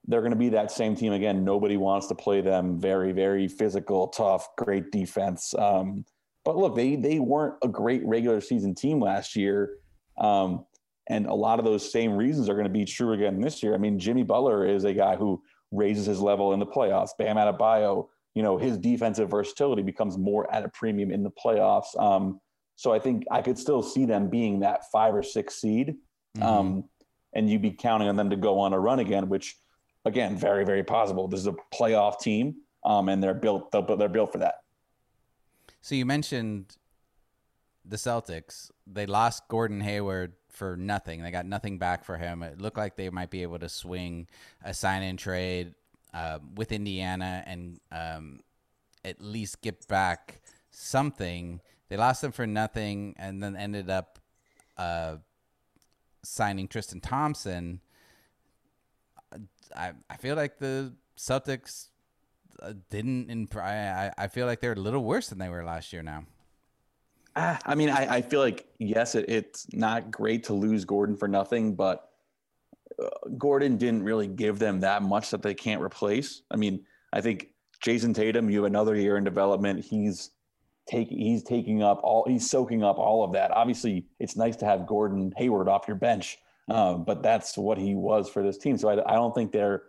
they're 0.07 0.21
going 0.21 0.31
to 0.31 0.37
be 0.37 0.49
that 0.49 0.71
same 0.71 0.95
team 0.95 1.11
again. 1.13 1.43
Nobody 1.43 1.75
wants 1.75 2.07
to 2.07 2.15
play 2.15 2.39
them. 2.41 2.79
Very, 2.79 3.11
very 3.11 3.47
physical, 3.47 4.07
tough, 4.07 4.47
great 4.57 4.91
defense. 4.91 5.53
Um, 5.57 6.05
but 6.47 6.55
look, 6.55 6.77
they 6.77 6.95
they 6.95 7.19
weren't 7.19 7.55
a 7.61 7.67
great 7.67 8.01
regular 8.05 8.39
season 8.39 8.73
team 8.73 9.01
last 9.01 9.35
year. 9.35 9.79
Um, 10.17 10.65
and 11.09 11.25
a 11.25 11.33
lot 11.33 11.59
of 11.59 11.65
those 11.65 11.91
same 11.91 12.13
reasons 12.13 12.47
are 12.47 12.53
going 12.53 12.63
to 12.63 12.69
be 12.69 12.85
true 12.85 13.11
again 13.11 13.41
this 13.41 13.61
year. 13.61 13.73
I 13.73 13.77
mean, 13.77 13.99
Jimmy 13.99 14.23
Butler 14.23 14.65
is 14.65 14.85
a 14.85 14.93
guy 14.93 15.17
who 15.17 15.43
raises 15.71 16.05
his 16.05 16.21
level 16.21 16.53
in 16.53 16.59
the 16.59 16.65
playoffs. 16.65 17.09
Bam 17.19 17.35
Adebayo, 17.35 18.07
you 18.33 18.43
know, 18.43 18.57
his 18.57 18.77
defensive 18.77 19.29
versatility 19.29 19.81
becomes 19.81 20.17
more 20.17 20.49
at 20.53 20.63
a 20.63 20.69
premium 20.69 21.11
in 21.11 21.21
the 21.21 21.31
playoffs. 21.31 21.99
Um, 21.99 22.39
so 22.77 22.93
I 22.93 22.99
think 22.99 23.25
I 23.29 23.41
could 23.41 23.59
still 23.59 23.83
see 23.83 24.05
them 24.05 24.29
being 24.29 24.61
that 24.61 24.89
five 24.89 25.13
or 25.13 25.23
six 25.23 25.59
seed. 25.59 25.97
Mm-hmm. 26.37 26.47
Um, 26.47 26.83
and 27.33 27.49
you'd 27.49 27.61
be 27.61 27.71
counting 27.71 28.07
on 28.07 28.15
them 28.15 28.29
to 28.29 28.37
go 28.37 28.57
on 28.59 28.71
a 28.71 28.79
run 28.79 28.99
again, 28.99 29.27
which 29.27 29.57
again, 30.05 30.37
very, 30.37 30.63
very 30.63 30.85
possible. 30.85 31.27
This 31.27 31.41
is 31.41 31.47
a 31.47 31.55
playoff 31.75 32.21
team. 32.21 32.55
Um, 32.85 33.09
and 33.09 33.21
they're 33.21 33.33
built, 33.33 33.69
they're 33.73 34.07
built 34.07 34.31
for 34.31 34.37
that. 34.37 34.55
So 35.81 35.95
you 35.95 36.05
mentioned 36.05 36.77
the 37.85 37.97
Celtics. 37.97 38.71
They 38.85 39.05
lost 39.05 39.47
Gordon 39.47 39.81
Hayward 39.81 40.33
for 40.49 40.75
nothing. 40.75 41.21
They 41.21 41.31
got 41.31 41.45
nothing 41.45 41.77
back 41.77 42.03
for 42.03 42.17
him. 42.17 42.43
It 42.43 42.59
looked 42.59 42.77
like 42.77 42.95
they 42.95 43.09
might 43.09 43.29
be 43.29 43.43
able 43.43 43.59
to 43.59 43.69
swing 43.69 44.27
a 44.63 44.73
sign 44.73 45.03
and 45.03 45.17
trade 45.17 45.75
uh, 46.13 46.39
with 46.55 46.71
Indiana 46.71 47.43
and 47.45 47.79
um, 47.91 48.39
at 49.05 49.21
least 49.21 49.61
get 49.61 49.87
back 49.87 50.41
something. 50.71 51.61
They 51.89 51.97
lost 51.97 52.23
him 52.23 52.31
for 52.31 52.47
nothing 52.47 53.15
and 53.17 53.41
then 53.41 53.55
ended 53.55 53.89
up 53.89 54.19
uh, 54.77 55.17
signing 56.23 56.67
Tristan 56.67 57.01
Thompson. 57.01 57.81
I 59.75 59.91
I 60.09 60.17
feel 60.17 60.35
like 60.35 60.59
the 60.59 60.93
Celtics 61.17 61.89
didn't. 62.89 63.29
Imp- 63.29 63.55
I 63.55 64.11
I 64.17 64.27
feel 64.27 64.45
like 64.45 64.59
they're 64.59 64.73
a 64.73 64.75
little 64.75 65.03
worse 65.03 65.29
than 65.29 65.37
they 65.37 65.49
were 65.49 65.63
last 65.63 65.93
year 65.93 66.03
now. 66.03 66.25
Ah, 67.35 67.59
I 67.65 67.75
mean, 67.75 67.89
I, 67.89 68.15
I 68.15 68.21
feel 68.21 68.39
like 68.39 68.67
yes, 68.79 69.13
it, 69.13 69.25
it's 69.29 69.67
not 69.71 70.09
great 70.09 70.45
to 70.45 70.53
lose 70.53 70.85
Gordon 70.85 71.15
for 71.15 71.27
nothing, 71.27 71.75
but 71.75 72.09
uh, 73.01 73.09
Gordon 73.37 73.77
didn't 73.77 74.03
really 74.03 74.27
give 74.27 74.57
them 74.57 74.79
that 74.79 75.03
much 75.03 75.29
that 75.29 75.43
they 75.43 75.53
can't 75.53 75.81
replace. 75.81 76.41
I 76.49 76.55
mean, 76.55 76.83
I 77.13 77.21
think 77.21 77.49
Jayson 77.79 78.15
Tatum, 78.15 78.49
you 78.49 78.63
have 78.63 78.65
another 78.65 78.95
year 78.95 79.17
in 79.17 79.23
development. 79.23 79.85
He's 79.85 80.31
taking 80.87 81.19
he's 81.19 81.43
taking 81.43 81.83
up 81.83 81.99
all 82.03 82.25
he's 82.27 82.49
soaking 82.49 82.83
up 82.83 82.97
all 82.97 83.23
of 83.23 83.33
that. 83.33 83.51
Obviously, 83.51 84.05
it's 84.19 84.35
nice 84.35 84.55
to 84.57 84.65
have 84.65 84.87
Gordon 84.87 85.31
Hayward 85.37 85.69
off 85.69 85.87
your 85.87 85.97
bench, 85.97 86.39
um, 86.69 87.03
but 87.03 87.21
that's 87.21 87.55
what 87.55 87.77
he 87.77 87.93
was 87.93 88.29
for 88.29 88.41
this 88.41 88.57
team. 88.57 88.77
So 88.77 88.89
I, 88.89 88.93
I 89.11 89.15
don't 89.15 89.35
think 89.35 89.51
they're 89.51 89.83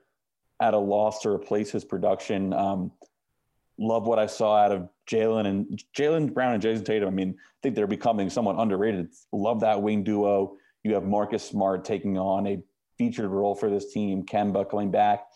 at 0.61 0.75
a 0.75 0.79
loss 0.79 1.21
to 1.23 1.31
replace 1.31 1.71
his 1.71 1.85
production. 1.85 2.53
Um, 2.53 2.93
love 3.79 4.07
what 4.07 4.19
I 4.19 4.27
saw 4.27 4.57
out 4.57 4.73
of 4.73 4.89
Jalen 5.09 5.47
and 5.47 5.83
Jaylen 5.97 6.33
Brown 6.33 6.55
and 6.55 6.63
Jayson 6.63 6.85
Tatum. 6.85 7.09
I 7.09 7.13
mean, 7.13 7.37
I 7.39 7.59
think 7.63 7.75
they're 7.75 7.87
becoming 7.87 8.29
somewhat 8.29 8.57
underrated. 8.59 9.09
Love 9.33 9.61
that 9.61 9.81
wing 9.81 10.03
duo. 10.03 10.57
You 10.85 10.95
have 10.95 11.05
Marcus 11.05 11.45
Smart 11.45 11.85
taking 11.85 12.19
on 12.19 12.47
a 12.47 12.63
featured 12.99 13.31
role 13.31 13.55
for 13.55 13.71
this 13.71 13.93
team, 13.93 14.25
Kemba 14.25 14.69
coming 14.69 14.91
back. 14.91 15.27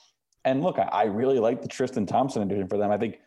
And 0.44 0.62
look, 0.62 0.78
I, 0.78 0.82
I 0.82 1.04
really 1.04 1.38
like 1.38 1.62
the 1.62 1.68
Tristan 1.68 2.06
Thompson 2.06 2.42
addition 2.42 2.68
for 2.68 2.76
them. 2.76 2.90
I 2.90 2.98
think 2.98 3.18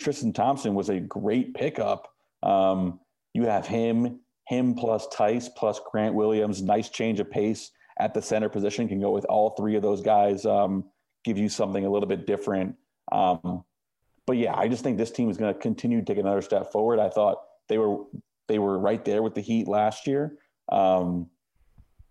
Tristan 0.00 0.32
Thompson 0.32 0.74
was 0.74 0.88
a 0.88 0.98
great 0.98 1.54
pickup. 1.54 2.12
Um, 2.42 3.00
you 3.34 3.44
have 3.44 3.66
him, 3.66 4.20
him 4.48 4.74
plus 4.74 5.06
Theis 5.08 5.48
plus 5.56 5.80
Grant 5.90 6.14
Williams. 6.14 6.62
Nice 6.62 6.88
change 6.88 7.20
of 7.20 7.30
pace 7.30 7.70
at 7.98 8.14
the 8.14 8.22
center 8.22 8.48
position. 8.48 8.88
Can 8.88 9.00
go 9.00 9.12
with 9.12 9.24
all 9.26 9.50
three 9.50 9.76
of 9.76 9.82
those 9.82 10.02
guys. 10.02 10.44
Um, 10.44 10.84
give 11.26 11.36
you 11.36 11.48
something 11.48 11.84
a 11.84 11.90
little 11.90 12.08
bit 12.08 12.24
different. 12.24 12.76
Um, 13.10 13.64
but 14.26 14.36
yeah, 14.36 14.56
I 14.56 14.68
just 14.68 14.82
think 14.82 14.96
this 14.96 15.10
team 15.10 15.28
is 15.28 15.36
going 15.36 15.52
to 15.52 15.60
continue 15.60 15.98
to 15.98 16.04
take 16.04 16.18
another 16.18 16.40
step 16.40 16.72
forward. 16.72 17.00
I 17.00 17.10
thought 17.10 17.38
they 17.68 17.78
were 17.78 18.04
they 18.48 18.58
were 18.58 18.78
right 18.78 19.04
there 19.04 19.22
with 19.22 19.34
the 19.34 19.40
Heat 19.40 19.66
last 19.66 20.06
year, 20.06 20.38
um, 20.70 21.28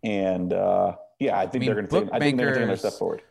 and 0.03 0.51
uh, 0.53 0.95
yeah, 1.19 1.39
I 1.39 1.47
think 1.47 1.55
I 1.55 1.59
mean, 1.59 1.65
they're 1.65 1.75
going 1.75 1.87
to 1.87 2.01
take. 2.01 2.13
I 2.13 2.19
think 2.19 2.37
they're 2.37 2.47
going 2.47 2.53
to 2.53 2.59
take 2.59 2.63
another 2.65 2.77
step 2.77 2.93
forward. 2.93 3.21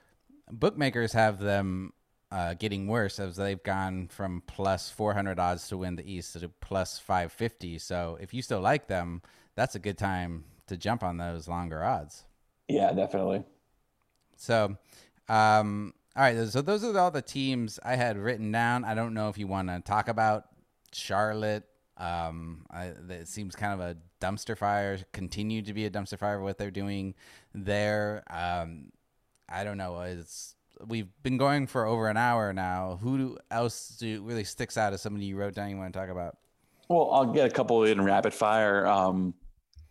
Bookmakers 0.50 1.12
have 1.12 1.38
them 1.38 1.92
uh, 2.32 2.54
getting 2.54 2.86
worse 2.86 3.18
as 3.18 3.36
they've 3.36 3.62
gone 3.62 4.08
from 4.08 4.42
plus 4.46 4.90
400 4.90 5.38
odds 5.38 5.68
to 5.68 5.76
win 5.76 5.96
the 5.96 6.10
East 6.10 6.38
to 6.38 6.48
plus 6.60 6.98
550. 6.98 7.78
So 7.78 8.18
if 8.20 8.32
you 8.32 8.42
still 8.42 8.60
like 8.60 8.88
them, 8.88 9.22
that's 9.54 9.74
a 9.74 9.78
good 9.78 9.98
time 9.98 10.44
to 10.66 10.76
jump 10.76 11.02
on 11.02 11.18
those 11.18 11.46
longer 11.48 11.84
odds. 11.84 12.24
Yeah, 12.68 12.92
definitely. 12.92 13.44
So 14.36 14.76
um, 15.28 15.94
all 16.16 16.22
right, 16.22 16.48
so 16.48 16.62
those 16.62 16.84
are 16.84 16.96
all 16.98 17.10
the 17.10 17.22
teams 17.22 17.80
I 17.82 17.96
had 17.96 18.16
written 18.16 18.52
down. 18.52 18.84
I 18.84 18.94
don't 18.94 19.14
know 19.14 19.28
if 19.28 19.38
you 19.38 19.46
want 19.46 19.68
to 19.68 19.80
talk 19.80 20.08
about 20.08 20.44
Charlotte. 20.92 21.64
Um, 21.96 22.66
I, 22.70 22.92
it 23.08 23.28
seems 23.28 23.56
kind 23.56 23.72
of 23.72 23.80
a 23.80 23.96
dumpster 24.20 24.56
fire. 24.56 24.98
Continue 25.12 25.62
to 25.62 25.74
be 25.74 25.86
a 25.86 25.90
dumpster 25.90 26.18
fire. 26.18 26.40
What 26.40 26.58
they're 26.58 26.70
doing 26.70 27.14
there. 27.54 28.22
Um, 28.30 28.92
I 29.48 29.64
don't 29.64 29.78
know. 29.78 30.00
It's 30.00 30.54
we've 30.86 31.08
been 31.22 31.36
going 31.36 31.66
for 31.66 31.84
over 31.84 32.08
an 32.08 32.16
hour 32.16 32.52
now. 32.52 32.98
Who 33.02 33.38
else 33.50 33.96
do 33.98 34.22
really 34.22 34.44
sticks 34.44 34.76
out 34.76 34.92
as 34.92 35.02
somebody 35.02 35.26
you 35.26 35.36
wrote 35.36 35.54
down 35.54 35.70
you 35.70 35.76
want 35.76 35.92
to 35.92 35.98
talk 35.98 36.08
about? 36.08 36.36
Well, 36.88 37.10
I'll 37.12 37.26
get 37.26 37.46
a 37.46 37.50
couple 37.50 37.84
in 37.84 38.02
rapid 38.02 38.34
fire. 38.34 38.86
Um, 38.86 39.34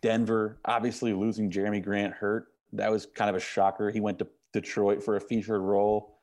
Denver, 0.00 0.58
obviously 0.64 1.12
losing 1.12 1.50
Jerami 1.50 1.82
Grant 1.82 2.14
hurt. 2.14 2.48
That 2.72 2.90
was 2.90 3.06
kind 3.06 3.30
of 3.30 3.36
a 3.36 3.40
shocker. 3.40 3.90
He 3.90 4.00
went 4.00 4.18
to 4.18 4.26
Detroit 4.54 5.02
for 5.02 5.16
a 5.16 5.20
featured 5.20 5.60
role. 5.60 6.20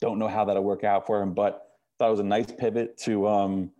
Don't 0.00 0.18
know 0.18 0.28
how 0.28 0.44
that'll 0.44 0.64
work 0.64 0.84
out 0.84 1.06
for 1.06 1.22
him, 1.22 1.32
but 1.32 1.68
thought 1.98 2.08
it 2.08 2.10
was 2.10 2.20
a 2.20 2.24
nice 2.24 2.52
pivot 2.52 2.98
to 2.98 3.26
um, 3.26 3.70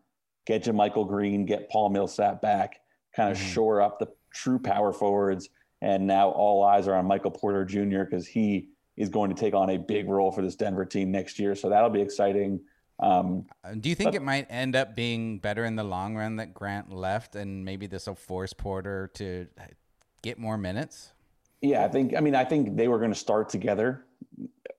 get 0.47 0.73
Michael 0.73 1.05
Green, 1.05 1.45
get 1.45 1.69
Paul 1.69 1.91
Millsap 1.91 2.41
back, 2.41 2.81
kind 3.15 3.31
of 3.31 3.37
mm-hmm. 3.37 3.49
shore 3.49 3.83
up 3.83 3.99
the 3.99 4.09
true 4.33 4.59
power 4.59 4.93
forwards. 4.93 5.51
And 5.83 6.07
now 6.07 6.31
all 6.31 6.65
eyes 6.65 6.89
are 6.89 6.95
on 6.95 7.07
Michael 7.07 7.31
Porter 7.31 7.65
Jr. 7.65 8.05
because 8.05 8.27
he 8.27 8.69
is 8.97 9.09
going 9.09 9.33
to 9.33 9.37
take 9.41 9.55
on 9.55 9.71
a 9.71 9.77
big 9.77 10.09
role 10.09 10.33
for 10.33 10.43
this 10.43 10.57
Denver 10.57 10.85
team 10.85 11.13
next 11.13 11.39
year. 11.39 11.55
So 11.55 11.69
that'll 11.69 11.91
be 11.91 12.01
exciting. 12.01 12.61
Um, 13.01 13.47
uh, 13.63 13.75
Do 13.79 13.89
you 13.89 13.95
think 13.95 14.13
but, 14.13 14.17
it 14.17 14.23
might 14.23 14.47
end 14.51 14.75
up 14.75 14.97
being 14.97 15.39
better 15.39 15.65
in 15.65 15.77
the 15.77 15.85
long 15.85 16.17
run 16.17 16.37
that 16.37 16.53
Grant 16.53 16.93
left, 16.93 17.37
and 17.37 17.65
maybe 17.65 17.87
this 17.87 18.09
will 18.09 18.17
force 18.17 18.53
Porter 18.53 19.09
to 19.15 19.47
get 20.23 20.39
more 20.39 20.59
minutes? 20.59 21.13
Yeah, 21.61 21.85
I 21.85 21.89
think. 21.89 22.15
I 22.17 22.21
mean, 22.21 22.35
I 22.35 22.45
think 22.45 22.77
they 22.77 22.89
were 22.89 22.99
going 22.99 23.13
to 23.13 23.19
start 23.19 23.49
together, 23.49 24.05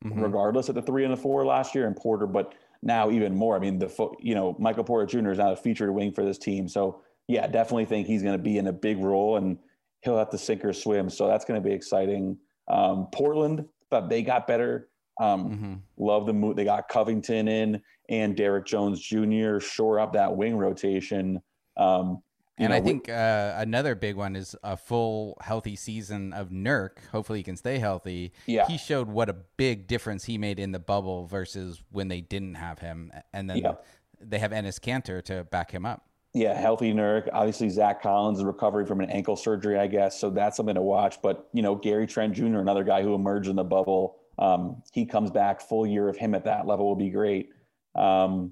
mm-hmm. 0.04 0.22
regardless 0.22 0.70
at 0.70 0.76
the 0.76 0.82
three 0.82 1.04
and 1.04 1.14
the 1.14 1.18
four 1.18 1.46
last 1.46 1.76
year, 1.76 1.88
and 1.88 1.96
Porter. 1.96 2.26
But 2.26 2.54
now 2.82 3.12
even 3.12 3.36
more. 3.36 3.56
I 3.56 3.60
mean, 3.60 3.80
the 3.80 4.10
you 4.20 4.36
know 4.36 4.56
Michael 4.60 4.84
Porter 4.84 5.06
Jr. 5.06 5.32
is 5.32 5.38
now 5.38 5.52
a 5.52 5.56
featured 5.56 5.94
wing 5.94 6.12
for 6.12 6.24
this 6.24 6.38
team. 6.38 6.68
So 6.68 7.02
yeah, 7.28 7.48
definitely 7.48 7.86
think 7.86 8.08
he's 8.08 8.24
going 8.24 8.38
to 8.38 8.44
be 8.44 8.58
in 8.58 8.68
a 8.68 8.74
big 8.74 8.98
role, 9.00 9.38
and 9.38 9.58
he'll 10.02 10.18
have 10.18 10.30
to 10.32 10.38
sink 10.38 10.64
or 10.64 10.74
swim. 10.74 11.10
So 11.10 11.28
that's 11.28 11.46
going 11.46 11.62
to 11.62 11.68
be 11.68 11.74
exciting. 11.74 12.38
Um, 12.68 13.08
Portland 13.12 13.66
thought 13.90 14.10
they 14.10 14.22
got 14.22 14.48
better. 14.48 14.90
Um, 15.20 15.50
mm-hmm. 15.50 15.74
Love 15.98 16.26
the 16.26 16.34
move. 16.34 16.56
They 16.56 16.64
got 16.64 16.88
Covington 16.88 17.48
in 17.48 17.82
and 18.10 18.36
Derrick 18.36 18.66
Jones 18.66 19.00
Jr. 19.00 19.60
shore 19.60 20.00
up 20.00 20.14
that 20.14 20.36
wing 20.36 20.58
rotation. 20.58 21.42
Um, 21.78 22.22
and 22.60 22.72
know, 22.72 22.78
I 22.78 22.82
think 22.82 23.10
uh, 23.10 23.54
another 23.58 23.96
big 23.96 24.16
one 24.16 24.36
is 24.36 24.56
a 24.64 24.76
full 24.76 25.38
healthy 25.42 25.76
season 25.76 26.34
of 26.34 26.50
Nurk. 26.50 27.06
Hopefully, 27.12 27.40
he 27.40 27.44
can 27.44 27.56
stay 27.56 27.80
healthy. 27.80 28.34
Yeah. 28.46 28.68
He 28.68 28.78
showed 28.78 29.08
what 29.08 29.30
a 29.30 29.36
big 29.58 29.88
difference 29.88 30.26
he 30.26 30.38
made 30.38 30.60
in 30.60 30.72
the 30.72 30.80
bubble 30.80 31.26
versus 31.26 31.82
when 31.92 32.08
they 32.08 32.22
didn't 32.22 32.56
have 32.56 32.80
him. 32.80 33.12
And 33.34 33.50
then 33.50 33.58
yeah. 33.58 33.74
they 34.20 34.40
have 34.40 34.52
Enes 34.52 34.80
Kanter 34.80 35.24
to 35.26 35.46
back 35.46 35.72
him 35.72 35.86
up. 35.86 36.06
Yeah, 36.34 36.54
healthy 36.54 36.94
Nurk. 36.94 37.28
Obviously, 37.34 37.70
Zach 37.70 38.04
Collins 38.04 38.38
is 38.38 38.44
recovering 38.44 38.86
from 38.86 39.02
an 39.02 39.10
ankle 39.10 39.36
surgery, 39.36 39.80
I 39.80 39.88
guess. 39.88 40.20
So 40.20 40.30
that's 40.30 40.58
something 40.58 40.76
to 40.76 40.82
watch. 40.82 41.22
But, 41.24 41.50
you 41.54 41.64
know, 41.64 41.76
Gary 41.76 42.06
Trent 42.06 42.34
Jr., 42.34 42.60
another 42.60 42.84
guy 42.84 43.02
who 43.02 43.16
emerged 43.16 43.50
in 43.50 43.56
the 43.56 43.64
bubble, 43.64 44.18
um, 44.38 44.84
he 44.94 45.06
comes 45.06 45.32
back. 45.32 45.60
Full 45.62 45.88
year 45.88 46.08
of 46.08 46.18
him 46.18 46.36
at 46.36 46.46
that 46.46 46.68
level 46.68 46.88
will 46.88 46.96
be 46.96 47.10
great. 47.10 47.50
Um, 47.96 48.52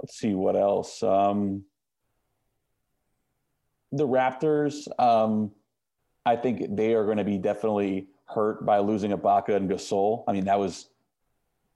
let's 0.00 0.16
see 0.16 0.34
what 0.34 0.54
else. 0.54 1.02
Um, 1.02 1.64
the 3.92 4.08
Raptors, 4.08 4.88
um, 4.98 5.52
I 6.24 6.36
think 6.36 6.76
they 6.76 6.94
are 6.94 7.04
going 7.04 7.18
to 7.18 7.24
be 7.24 7.38
definitely 7.38 8.08
hurt 8.26 8.64
by 8.64 8.78
losing 8.78 9.12
Ibaka 9.12 9.50
and 9.50 9.70
Gasol. 9.70 10.24
I 10.26 10.32
mean, 10.32 10.46
that 10.46 10.58
was 10.58 10.88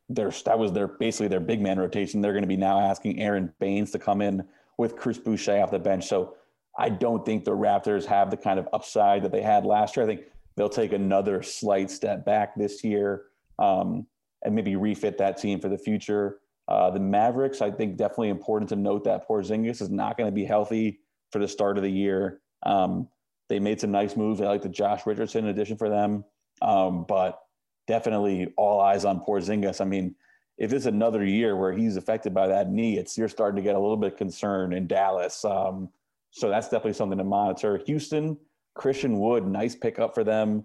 their 0.09 0.31
that 0.45 0.59
was 0.59 0.73
their 0.73 0.89
basically 0.89 1.29
their 1.29 1.41
big 1.41 1.61
man 1.61 1.79
rotation. 1.79 2.21
They're 2.21 2.33
going 2.33 2.43
to 2.43 2.49
be 2.49 2.57
now 2.57 2.81
asking 2.81 3.21
Aron 3.21 3.53
Baynes 3.59 3.91
to 3.93 3.99
come 3.99 4.23
in 4.23 4.47
with 4.79 4.97
Chris 4.97 5.19
Boucher 5.19 5.63
off 5.63 5.71
the 5.71 5.79
bench. 5.79 6.07
So 6.07 6.37
I 6.79 6.89
don't 6.89 7.25
think 7.25 7.45
the 7.45 7.57
Raptors 7.57 8.05
have 8.07 8.31
the 8.31 8.37
kind 8.37 8.59
of 8.59 8.69
upside 8.73 9.23
that 9.25 9.33
they 9.33 9.43
had 9.43 9.67
last 9.67 9.97
year. 9.97 10.05
I 10.05 10.09
think 10.09 10.23
they'll 10.55 10.69
take 10.69 10.93
another 10.93 11.43
slight 11.43 11.91
step 11.91 12.25
back 12.25 12.55
this 12.55 12.85
year 12.85 13.25
um, 13.59 14.07
and 14.43 14.55
maybe 14.55 14.77
refit 14.77 15.19
that 15.19 15.39
team 15.39 15.61
for 15.61 15.69
the 15.69 15.79
future. 15.79 16.39
Uh, 16.69 16.91
the 16.91 17.01
Mavericks, 17.01 17.63
I 17.63 17.71
think, 17.71 17.97
definitely 17.97 18.29
important 18.29 18.69
to 18.71 18.77
note 18.77 19.05
that 19.05 19.27
Porzingis 19.29 19.81
is 19.81 19.91
not 19.91 20.17
going 20.17 20.29
to 20.29 20.35
be 20.35 20.45
healthy 20.45 21.01
for 21.33 21.39
the 21.39 21.49
start 21.49 21.77
of 21.77 21.83
the 21.83 21.91
year. 21.91 22.41
Um, 22.65 23.09
they 23.49 23.59
made 23.59 23.81
some 23.81 23.93
nice 23.93 24.17
moves. 24.17 24.41
I 24.41 24.47
like 24.47 24.63
the 24.63 24.69
Josh 24.69 25.07
Richardson 25.07 25.47
addition 25.47 25.77
for 25.77 25.89
them, 25.89 26.25
um, 26.63 27.05
but 27.09 27.41
definitely 27.87 28.53
all 28.57 28.81
eyes 28.81 29.05
on 29.05 29.21
Porzingis. 29.21 29.81
I 29.81 29.85
mean, 29.85 30.15
if 30.59 30.73
it's 30.73 30.87
another 30.87 31.25
year 31.25 31.57
where 31.57 31.73
he's 31.73 31.97
affected 31.97 32.35
by 32.35 32.49
that 32.49 32.71
knee, 32.71 32.99
it's 32.99 33.17
you're 33.17 33.29
starting 33.29 33.57
to 33.57 33.63
get 33.63 33.77
a 33.77 33.79
little 33.79 33.97
bit 33.97 34.17
concerned 34.17 34.73
in 34.73 34.87
Dallas. 34.87 35.45
Um, 35.45 35.91
so 36.31 36.49
that's 36.49 36.67
definitely 36.67 36.95
something 36.95 37.19
to 37.19 37.25
monitor. 37.25 37.81
Houston, 37.87 38.37
Christian 38.75 39.19
Wood, 39.19 39.47
nice 39.47 39.75
pickup 39.75 40.15
for 40.15 40.25
them. 40.25 40.65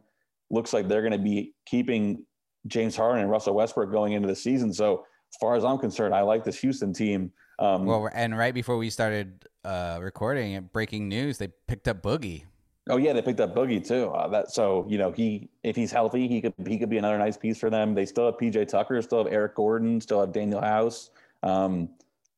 Looks 0.49 0.73
like 0.73 0.87
they're 0.87 1.01
going 1.01 1.11
to 1.11 1.17
be 1.17 1.53
keeping 1.65 2.25
James 2.67 2.95
Harden 2.95 3.21
and 3.21 3.29
Russell 3.29 3.55
Westbrook 3.55 3.91
going 3.91 4.13
into 4.13 4.27
the 4.27 4.35
season. 4.35 4.73
So 4.73 5.05
as 5.31 5.37
far 5.39 5.55
as 5.55 5.63
I'm 5.63 5.77
concerned, 5.77 6.13
I 6.13 6.21
like 6.21 6.43
this 6.43 6.59
Houston 6.59 6.93
team. 6.93 7.31
Um, 7.61 7.85
well, 7.85 8.09
and 8.13 8.35
right 8.35 8.53
before 8.53 8.77
we 8.77 8.89
started 8.89 9.47
uh, 9.63 9.99
recording, 10.01 10.69
breaking 10.73 11.07
news, 11.07 11.37
they 11.37 11.49
picked 11.67 11.87
up 11.87 12.01
Boogie. 12.01 12.45
Oh 12.89 12.97
yeah, 12.97 13.13
they 13.13 13.21
picked 13.21 13.39
up 13.39 13.53
Boogie 13.53 13.85
too. 13.85 14.09
Uh, 14.09 14.27
that 14.29 14.51
so 14.51 14.85
you 14.89 14.97
know 14.97 15.11
he 15.11 15.49
if 15.63 15.75
he's 15.75 15.91
healthy, 15.91 16.27
he 16.27 16.41
could 16.41 16.53
he 16.67 16.79
could 16.79 16.89
be 16.89 16.97
another 16.97 17.19
nice 17.19 17.37
piece 17.37 17.59
for 17.59 17.69
them. 17.69 17.93
They 17.93 18.05
still 18.05 18.25
have 18.25 18.37
PJ 18.37 18.67
Tucker, 18.67 18.99
still 19.03 19.23
have 19.23 19.31
Eric 19.31 19.55
Gordon, 19.55 20.01
still 20.01 20.19
have 20.19 20.29
Danuel 20.31 20.63
House. 20.63 21.11
Um, 21.43 21.89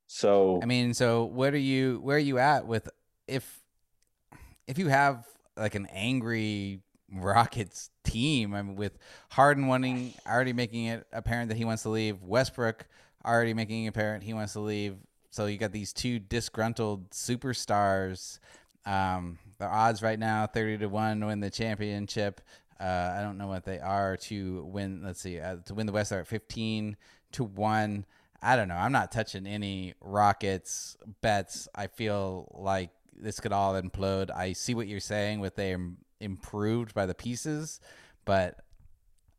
so 0.08 0.60
I 0.62 0.66
mean, 0.66 0.94
so 0.94 1.24
what 1.24 1.54
are 1.54 1.58
you 1.58 2.02
where 2.04 2.18
are 2.18 2.20
you 2.20 2.38
at 2.38 2.68
with 2.68 2.90
if 3.26 3.62
if 4.68 4.78
you 4.78 4.90
have 4.90 5.26
like 5.56 5.76
an 5.76 5.88
angry 5.88 6.82
Rockets 7.14 7.92
team. 8.04 8.54
I 8.54 8.62
mean, 8.62 8.76
with 8.76 8.98
Harden 9.30 9.68
wanting 9.68 10.14
already 10.28 10.54
making 10.54 10.86
it 10.86 11.08
apparent 11.14 11.50
that 11.50 11.58
he 11.58 11.66
wants 11.66 11.84
to 11.84 11.90
leave, 11.90 12.22
Westbrook 12.22 12.86
already 13.26 13.54
making 13.54 13.86
it 13.86 13.90
apparent 13.90 14.24
he 14.24 14.34
wants 14.34 14.54
to 14.54 14.60
leave. 14.60 14.98
So 15.34 15.48
you 15.48 15.58
got 15.58 15.72
these 15.72 15.94
two 15.94 16.20
disgruntled 16.20 17.10
superstars. 17.10 18.38
Um, 18.86 19.40
the 19.58 19.66
odds 19.66 20.04
right 20.04 20.20
now, 20.20 20.46
thirty 20.46 20.78
to 20.78 20.86
one 20.86 21.22
to 21.22 21.26
win 21.26 21.40
the 21.40 21.50
championship. 21.50 22.40
Uh, 22.80 23.16
I 23.18 23.22
don't 23.24 23.40
know 23.40 23.48
what 23.48 23.66
they 23.66 23.80
are 23.80 24.16
to 24.16 24.64
win. 24.66 25.02
Let's 25.04 25.22
see, 25.22 25.40
uh, 25.40 25.56
to 25.66 25.74
win 25.74 25.88
the 25.88 25.92
West, 25.92 26.12
are 26.12 26.20
at 26.20 26.28
fifteen 26.28 26.98
to 27.32 27.46
one. 27.46 28.06
I 28.44 28.56
don't 28.56 28.68
know. 28.68 28.76
I'm 28.76 28.92
not 28.92 29.12
touching 29.12 29.48
any 29.48 29.96
Rockets 30.02 30.98
bets. 31.22 31.68
I 31.74 31.88
feel 31.88 32.48
like 32.54 32.92
this 33.16 33.40
could 33.40 33.54
all 33.54 33.74
implode. 33.74 34.30
I 34.30 34.54
see 34.54 34.76
what 34.76 34.88
you're 34.88 35.00
saying 35.00 35.40
with 35.40 35.56
their 35.56 35.80
improved 36.20 36.94
by 36.94 37.08
the 37.08 37.16
pieces, 37.16 37.80
but 38.24 38.60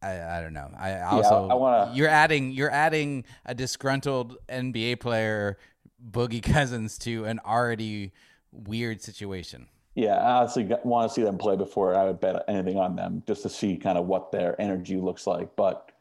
I, 0.02 0.38
I 0.38 0.42
don't 0.42 0.54
know. 0.54 0.70
I 0.76 1.02
also 1.02 1.46
yeah, 1.46 1.52
I 1.52 1.54
wanna... 1.54 1.92
you're 1.94 2.08
adding 2.08 2.50
you're 2.50 2.70
adding 2.70 3.24
a 3.46 3.54
disgruntled 3.54 4.36
NBA 4.48 4.98
player, 4.98 5.56
Boogie 6.02 6.42
Cousins, 6.52 6.98
to 6.98 7.24
an 7.24 7.40
already 7.44 8.12
weird 8.52 9.02
situation. 9.02 9.68
Yeah, 9.94 10.16
I 10.16 10.40
honestly 10.40 10.68
want 10.82 11.08
to 11.08 11.14
see 11.14 11.22
them 11.22 11.38
play 11.38 11.56
before 11.56 11.94
I 11.94 12.04
would 12.04 12.20
bet 12.20 12.44
anything 12.48 12.78
on 12.78 12.96
them, 12.96 13.22
just 13.26 13.42
to 13.42 13.48
see 13.48 13.76
kind 13.76 13.96
of 13.96 14.06
what 14.06 14.32
their 14.32 14.60
energy 14.60 14.96
looks 14.96 15.26
like. 15.26 15.54
But 15.54 15.92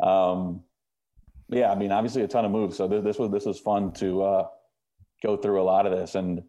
um, 0.00 0.64
yeah, 1.48 1.70
I 1.70 1.76
mean, 1.76 1.92
obviously 1.92 2.22
a 2.22 2.28
ton 2.28 2.44
of 2.44 2.50
moves. 2.50 2.76
So 2.76 2.88
this 2.88 3.18
was 3.18 3.30
this 3.30 3.44
was 3.44 3.60
fun 3.60 3.92
to 3.94 4.22
uh, 4.22 4.48
go 5.22 5.36
through 5.36 5.62
a 5.62 5.64
lot 5.64 5.86
of 5.86 5.96
this, 5.96 6.16
and 6.16 6.42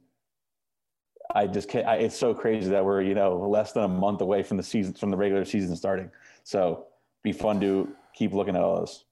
I 1.34 1.46
just 1.46 1.70
can't. 1.70 1.86
I, 1.86 1.98
it's 1.98 2.18
so 2.18 2.34
crazy 2.34 2.70
that 2.72 2.84
we're 2.84 3.02
you 3.02 3.14
know 3.14 3.38
less 3.48 3.74
than 3.74 3.84
a 3.84 3.88
month 3.88 4.22
away 4.22 4.42
from 4.42 4.58
the 4.58 4.64
season 4.64 4.94
from 4.94 5.12
the 5.12 5.18
regular 5.18 5.46
season 5.46 5.76
starting. 5.76 6.10
So 6.44 6.88
be 7.24 7.32
fun 7.32 7.60
to 7.62 7.90
keep 8.16 8.34
looking 8.34 8.56
at 8.56 8.62
all 8.62 8.82
this. 8.82 9.04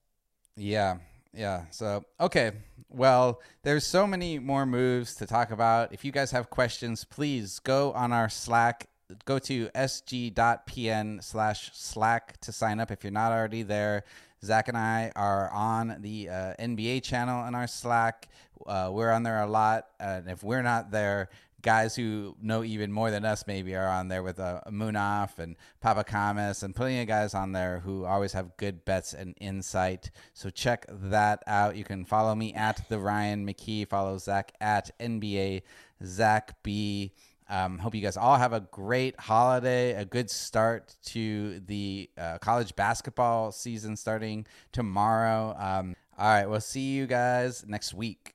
Yeah, 0.56 0.98
yeah. 1.36 1.66
So 1.72 2.06
okay, 2.20 2.52
well, 2.90 3.42
there's 3.64 3.86
so 3.86 4.08
many 4.08 4.40
more 4.40 4.66
moves 4.66 5.16
to 5.16 5.26
talk 5.26 5.52
about. 5.52 5.94
If 5.94 6.06
you 6.06 6.12
guys 6.12 6.32
have 6.32 6.50
questions, 6.50 7.04
please 7.04 7.60
go 7.60 7.92
on 7.94 8.12
our 8.12 8.30
Slack. 8.30 8.88
Go 9.26 9.38
to 9.40 9.68
sg.pn 9.68 11.24
slash 11.24 11.70
slack 11.74 12.42
to 12.42 12.52
sign 12.52 12.80
up 12.80 12.90
if 12.90 13.04
you're 13.04 13.12
not 13.12 13.32
already 13.32 13.62
there. 13.62 14.04
Zach 14.44 14.68
and 14.68 14.78
I 14.78 15.12
are 15.16 15.50
on 15.52 15.98
the 16.00 16.30
uh, 16.30 16.54
NBA 16.60 17.04
channel 17.04 17.48
in 17.48 17.56
our 17.56 17.68
Slack. 17.68 18.28
Uh, 18.66 18.90
we're 18.92 19.12
on 19.12 19.24
there 19.24 19.42
a 19.42 19.48
lot. 19.48 19.88
And 20.00 20.30
if 20.30 20.44
we're 20.44 20.62
not 20.62 20.92
there, 20.92 21.30
guys 21.66 21.96
who 21.96 22.36
know 22.40 22.64
even 22.64 22.92
more 22.92 23.10
than 23.10 23.26
us 23.26 23.48
maybe 23.48 23.76
are 23.76 23.88
on 23.88 24.08
there 24.08 24.22
with 24.22 24.40
uh, 24.40 24.62
Munaf 24.70 25.40
and 25.40 25.56
Papacamis 25.84 26.62
and 26.62 26.76
plenty 26.76 27.02
of 27.02 27.08
guys 27.08 27.34
on 27.34 27.54
there 27.54 27.80
who 27.80 28.06
always 28.06 28.34
have 28.34 28.56
good 28.58 28.86
bets 28.86 29.16
and 29.16 29.34
insight. 29.42 30.12
So 30.36 30.52
check 30.52 30.86
that 30.88 31.42
out. 31.48 31.76
You 31.76 31.84
can 31.84 32.06
follow 32.06 32.36
me 32.36 32.54
at 32.54 32.88
the 32.88 33.00
Ryan 33.00 33.48
McKee. 33.48 33.90
Follow 33.90 34.20
Zach 34.20 34.54
at 34.62 34.92
NBA 35.00 35.64
Zach 36.04 36.62
B. 36.62 37.14
Um, 37.50 37.80
hope 37.80 37.96
you 37.96 38.02
guys 38.02 38.16
all 38.16 38.38
have 38.38 38.54
a 38.54 38.60
great 38.60 39.20
holiday, 39.20 39.94
a 39.94 40.06
good 40.06 40.30
start 40.30 40.96
to 41.06 41.62
the 41.62 42.10
uh, 42.16 42.38
college 42.38 42.76
basketball 42.76 43.52
season 43.52 43.96
starting 43.98 44.46
tomorrow. 44.72 45.56
Um, 45.58 45.96
all 46.16 46.28
right, 46.28 46.46
we'll 46.46 46.62
see 46.62 46.92
you 46.94 47.08
guys 47.08 47.66
next 47.68 47.94
week. 47.96 48.35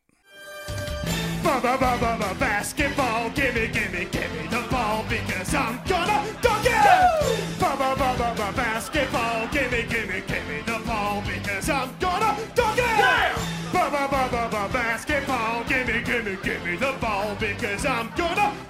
Basketball, 1.42 3.30
gimme, 3.30 3.68
gimme, 3.68 4.04
gimme 4.10 4.48
the 4.50 4.66
ball 4.70 5.04
because 5.08 5.54
I'm 5.54 5.80
gonna 5.86 6.24
dunk 6.42 6.66
it! 6.66 7.56
Basketball, 8.56 9.48
gimme, 9.48 9.82
gimme, 9.88 10.22
gimme 10.26 10.62
the 10.66 10.82
ball 10.86 11.22
because 11.22 11.70
I'm 11.70 11.90
gonna 11.98 12.36
dunk 12.54 12.78
it! 12.78 12.84
Yeah! 12.84 14.68
Basketball, 14.72 15.64
gimme, 15.64 16.02
gimme, 16.02 16.36
gimme 16.42 16.76
the 16.76 16.94
ball 17.00 17.34
because 17.38 17.86
I'm 17.86 18.10
gonna! 18.16 18.69